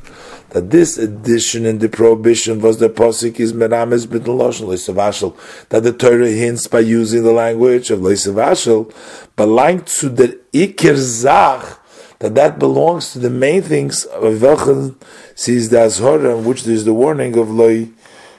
that 0.51 0.71
this 0.71 0.99
addition 0.99 1.65
in 1.65 1.79
the 1.79 1.89
prohibition 1.89 2.61
was 2.61 2.79
the 2.79 2.89
posik 2.89 3.39
is 3.39 3.53
merames 3.53 4.07
b'nul 4.07 4.39
loshen 4.41 4.67
leisavashel 4.67 5.37
that 5.69 5.85
the 5.85 5.93
Torah 5.93 6.29
hints 6.29 6.67
by 6.67 6.81
using 6.81 7.23
the 7.23 7.33
language 7.33 7.91
of 7.91 8.01
leisavashel, 8.01 8.93
like 9.39 9.87
to 9.87 10.09
the 10.09 10.41
ikir 10.53 10.97
zach 10.97 11.79
that 12.19 12.35
that 12.35 12.59
belongs 12.59 13.13
to 13.13 13.21
the 13.21 13.31
main 13.31 13.63
things 13.63 14.05
of 14.07 14.43
welchen 14.43 14.97
sees 15.37 15.71
the 15.71 15.77
azhora 15.77 16.43
which 16.43 16.67
is 16.67 16.85
the 16.85 16.93
warning 16.93 17.39
of 17.39 17.49
loy 17.51 17.89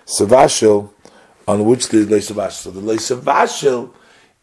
savashel 0.06 0.94
on 1.48 1.66
which 1.66 1.90
the 1.90 2.06
leisavashel. 2.06 2.52
So 2.52 2.72
the 2.72 2.82
leisavashel 2.82 3.92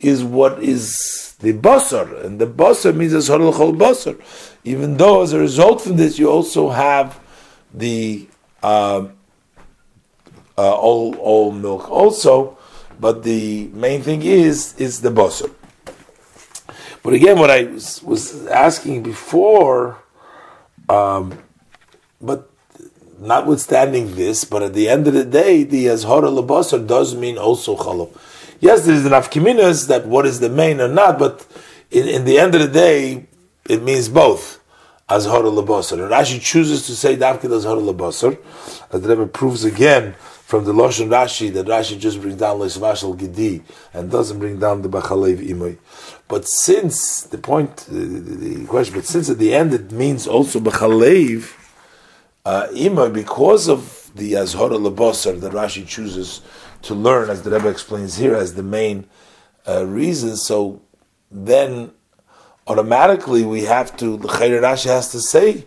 is 0.00 0.22
what 0.22 0.62
is 0.62 1.36
the 1.40 1.52
basar, 1.52 2.24
and 2.24 2.40
the 2.40 2.46
basar 2.46 2.94
means 2.94 3.12
azhora 3.12 3.50
l'chol 3.50 3.76
basar. 3.76 4.20
Even 4.64 4.96
though 4.96 5.22
as 5.22 5.32
a 5.32 5.38
result 5.38 5.80
from 5.80 5.96
this 5.96 6.18
you 6.18 6.30
also 6.30 6.70
have 6.70 7.18
the 7.72 8.28
uh, 8.62 9.06
uh, 10.56 10.74
all 10.74 11.14
all 11.16 11.52
milk 11.52 11.90
also, 11.90 12.56
but 13.00 13.22
the 13.22 13.68
main 13.68 14.02
thing 14.02 14.22
is 14.22 14.74
is 14.78 15.00
the 15.00 15.10
basar. 15.10 15.50
But 17.02 17.14
again, 17.14 17.38
what 17.38 17.50
I 17.50 17.62
was, 17.62 18.02
was 18.02 18.46
asking 18.48 19.02
before, 19.02 20.02
um, 20.88 21.38
but 22.20 22.47
notwithstanding 23.20 24.14
this, 24.14 24.44
but 24.44 24.62
at 24.62 24.74
the 24.74 24.88
end 24.88 25.06
of 25.06 25.14
the 25.14 25.24
day, 25.24 25.64
the 25.64 25.86
azhara 25.86 26.30
labasar 26.30 26.86
does 26.86 27.14
mean 27.14 27.38
also 27.38 27.76
chalov. 27.76 28.10
Yes, 28.60 28.86
there 28.86 28.94
is 28.94 29.06
enough 29.06 29.30
kiminas 29.30 29.88
that 29.88 30.06
what 30.06 30.26
is 30.26 30.40
the 30.40 30.48
main 30.48 30.80
or 30.80 30.88
not, 30.88 31.18
but 31.18 31.46
in, 31.90 32.08
in 32.08 32.24
the 32.24 32.38
end 32.38 32.54
of 32.54 32.60
the 32.60 32.68
day, 32.68 33.26
it 33.68 33.82
means 33.82 34.08
both. 34.08 34.58
Azhar 35.08 35.42
Labasar. 35.42 35.92
And 35.92 36.12
Rashi 36.12 36.40
chooses 36.40 36.86
to 36.86 36.94
say 36.94 37.16
Davkid 37.16 37.44
Azhar 37.44 37.76
Labasar, 37.76 38.36
as 38.92 39.00
the 39.00 39.08
Rebbe 39.08 39.26
proves 39.26 39.64
again 39.64 40.14
from 40.48 40.64
the 40.64 40.72
Lashon 40.72 41.08
Rashi 41.08 41.52
that 41.54 41.66
Rashi 41.66 41.98
just 41.98 42.20
brings 42.20 42.38
down 42.38 42.58
Leisvashal 42.58 43.18
Gidi 43.18 43.62
and 43.94 44.10
doesn't 44.10 44.38
bring 44.38 44.58
down 44.58 44.82
the 44.82 44.88
Bachalev 44.88 45.46
Imoy. 45.46 45.78
But 46.26 46.46
since 46.46 47.22
the 47.22 47.38
point, 47.38 47.76
the, 47.88 48.00
the, 48.00 48.66
question, 48.66 48.94
but 48.94 49.06
since 49.06 49.30
at 49.30 49.38
the 49.38 49.54
end 49.54 49.72
it 49.72 49.92
means 49.92 50.26
also 50.26 50.60
Bachalev 50.60 51.54
uh, 52.48 53.08
because 53.10 53.68
of 53.68 54.10
the 54.14 54.32
Azhar 54.32 54.70
Labasar 54.70 55.38
that 55.40 55.52
Rashi 55.52 55.86
chooses 55.86 56.40
to 56.80 56.94
learn, 56.94 57.28
as 57.28 57.42
the 57.42 57.50
Rebbe 57.50 57.68
explains 57.68 58.16
here, 58.16 58.34
as 58.34 58.54
the 58.54 58.62
main 58.62 59.06
uh, 59.66 59.84
reason, 59.84 60.34
so 60.36 60.80
then 61.30 61.90
automatically 62.66 63.44
we 63.44 63.64
have 63.64 63.94
to 63.98 64.16
the 64.16 64.28
Rashi 64.28 64.86
has 64.86 65.12
to 65.12 65.20
say 65.20 65.66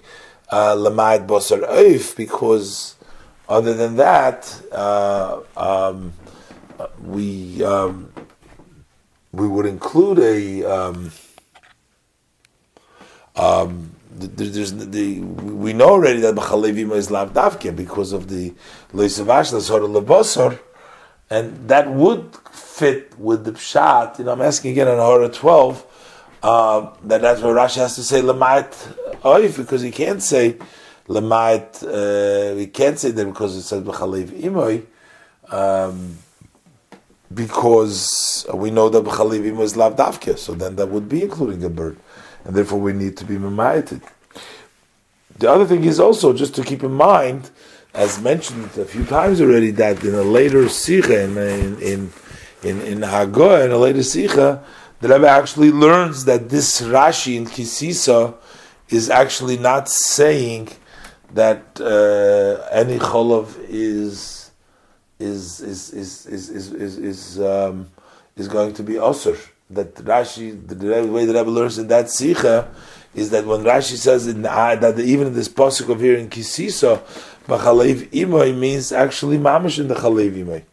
uh, 0.50 0.76
Lamad 0.76 1.28
Bosar 1.28 1.62
Oif 1.70 2.16
because 2.16 2.96
other 3.48 3.76
than 3.76 3.98
that 3.98 4.60
uh, 4.72 5.42
um, 5.56 6.14
we 7.04 7.64
um, 7.64 8.12
we 9.32 9.48
would 9.48 9.68
include 9.68 10.18
a 10.18 10.64
um, 10.64 11.12
um, 13.36 13.96
there's 14.22 14.74
the 14.74 15.20
we 15.20 15.74
know 15.74 15.90
already 15.90 16.20
that 16.22 16.36
B'chalevima 16.36 16.96
is 16.96 17.12
lav 17.12 17.34
davke 17.34 17.76
because 17.76 18.14
of 18.14 18.30
the 18.30 18.54
leisavash 18.94 19.60
sort 19.62 19.84
of 19.84 19.92
lebosor, 19.92 20.60
and 21.30 21.68
that 21.68 21.90
would 21.92 22.36
fit 22.52 23.18
with 23.20 23.46
the 23.46 23.52
pshat. 23.52 24.20
You 24.20 24.26
know, 24.26 24.34
I'm 24.34 24.42
asking 24.42 24.72
again 24.72 24.88
on 24.88 24.98
Hora 24.98 25.30
twelve 25.30 25.86
uh, 26.44 26.90
that 27.04 27.22
that's 27.22 27.42
where 27.42 27.56
Rashi 27.56 27.78
has 27.78 27.96
to 27.96 28.04
say 28.04 28.22
lemait 28.22 28.72
oif 29.22 29.58
because 29.58 29.82
he 29.82 29.92
can't 29.92 30.22
say 30.22 30.58
lemait. 31.08 31.84
Uh, 31.84 32.56
he 32.58 32.68
can't 32.68 32.98
say 32.98 33.12
that 33.12 33.26
because 33.26 33.56
it 33.56 33.64
says 33.64 33.84
b'chalev 33.84 34.28
imoy. 34.42 34.86
Um, 35.54 36.18
because 37.34 38.46
we 38.54 38.72
know 38.72 38.90
that 38.90 39.04
b'chalev 39.04 39.42
imoy 39.42 39.64
is 39.64 39.78
lav 39.78 39.96
davke, 39.96 40.38
so 40.38 40.54
then 40.54 40.76
that 40.78 40.88
would 40.88 41.08
be 41.08 41.24
including 41.24 41.64
a 41.64 41.70
bird, 41.70 41.98
and 42.46 42.56
therefore 42.56 42.80
we 42.80 42.94
need 42.94 43.18
to 43.18 43.26
be 43.26 43.36
mamayited. 43.36 44.02
The 45.38 45.52
other 45.52 45.66
thing 45.66 45.84
is 45.86 46.00
also 46.00 46.34
just 46.34 46.56
to 46.56 46.64
keep 46.64 46.84
in 46.84 46.94
mind, 46.94 47.50
as 47.94 48.22
mentioned 48.22 48.70
a 48.78 48.86
few 48.86 49.06
times 49.06 49.42
already, 49.42 49.72
that 49.72 50.04
in 50.04 50.14
a 50.14 50.22
later 50.22 50.70
sikha 50.70 51.24
in 51.24 51.38
in 51.82 52.12
in 52.64 52.82
in, 52.82 53.00
Hagoah, 53.00 53.66
in 53.66 53.72
a 53.72 53.78
later 53.78 54.04
sikha 54.04 54.64
the 55.02 55.10
Rebbe 55.10 55.28
actually 55.28 55.72
learns 55.72 56.26
that 56.26 56.50
this 56.50 56.80
Rashi 56.82 57.36
in 57.36 57.46
Kisisa 57.46 58.36
is 58.90 59.10
actually 59.10 59.58
not 59.58 59.90
saying 59.90 60.70
that 61.34 61.82
uh, 61.82 62.68
any 62.72 63.00
cholov 63.00 63.58
is 63.68 64.52
is 65.18 65.60
is 65.60 65.90
is 65.94 66.26
is 66.28 66.50
is 66.50 66.74
is, 66.74 66.98
is, 66.98 67.40
um, 67.40 67.90
is 68.36 68.48
going 68.48 68.74
to 68.74 68.84
be 68.84 68.94
osir. 68.94 69.38
That 69.74 69.96
Rashi, 69.96 70.68
the, 70.68 70.76
the 70.76 71.08
way 71.08 71.26
the 71.26 71.34
Rebbe 71.34 71.50
learns 71.50 71.78
in 71.78 71.88
that 71.88 72.06
sicha, 72.06 72.68
is 73.14 73.30
that 73.32 73.46
when 73.46 73.64
Rashi 73.64 73.96
says 73.96 74.28
in, 74.28 74.46
uh, 74.46 74.76
that 74.76 75.00
even 75.00 75.28
in 75.28 75.34
this 75.34 75.50
pasuk 75.50 75.90
of 75.90 76.00
here 76.00 76.18
in 76.18 76.30
Kisisa, 76.30 77.02
Bachalev 77.46 78.10
Imoy 78.12 78.58
means 78.58 78.92
actually 78.92 79.38
mamish 79.38 79.80
in 79.80 79.88
the 79.88 79.96
Chalev 79.96 80.34
Imoy. 80.34 80.64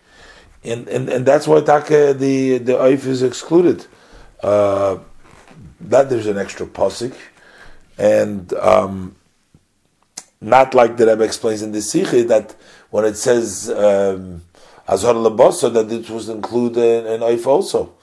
And, 0.64 0.88
and, 0.88 1.08
and 1.08 1.26
that's 1.26 1.46
why 1.46 1.60
taka 1.60 2.12
the 2.14 2.58
the 2.58 2.72
oif 2.72 3.06
is 3.06 3.22
excluded 3.22 3.86
uh, 4.42 4.98
that 5.80 6.10
there's 6.10 6.26
an 6.26 6.36
extra 6.36 6.66
posik, 6.66 7.14
and 7.96 8.52
um, 8.54 9.14
not 10.40 10.74
like 10.74 10.96
the 10.96 11.06
Rebbe 11.06 11.22
explains 11.22 11.62
in 11.62 11.72
the 11.72 11.78
Sikhi 11.78 12.26
that 12.28 12.56
when 12.90 13.04
it 13.04 13.16
says 13.16 13.70
um, 13.70 14.42
Azhar 14.88 15.14
Labosa 15.14 15.72
that 15.72 15.90
it 15.92 16.10
was 16.10 16.28
included 16.28 17.06
in 17.06 17.20
Oif 17.20 17.46
also. 17.46 17.94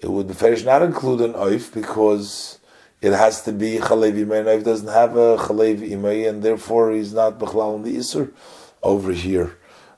It 0.00 0.10
would 0.10 0.28
be 0.28 0.34
fair 0.34 0.56
not 0.64 0.82
include 0.82 1.20
an 1.20 1.32
Oif 1.34 1.74
because 1.74 2.58
it 3.00 3.12
has 3.12 3.42
to 3.42 3.52
be 3.52 3.78
Chalev 3.78 4.14
Imay. 4.14 4.44
Oif 4.44 4.64
doesn't 4.64 4.88
have 4.88 5.16
a 5.16 5.36
Chalev 5.36 5.80
Imay 5.80 6.28
and 6.28 6.42
therefore 6.42 6.92
he's 6.92 7.12
not 7.12 7.38
Bechlal 7.38 7.76
in 7.76 7.82
the 7.82 7.96
Isur 7.96 8.32
over 8.82 9.12
here. 9.12 9.56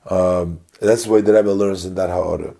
Um, 0.09 0.61
that's 0.79 1.05
the 1.05 1.11
way 1.11 1.21
the 1.21 1.33
Rebbe 1.33 1.51
learns 1.51 1.85
in 1.85 1.95
that 1.95 2.09
Ha'orah. 2.09 2.55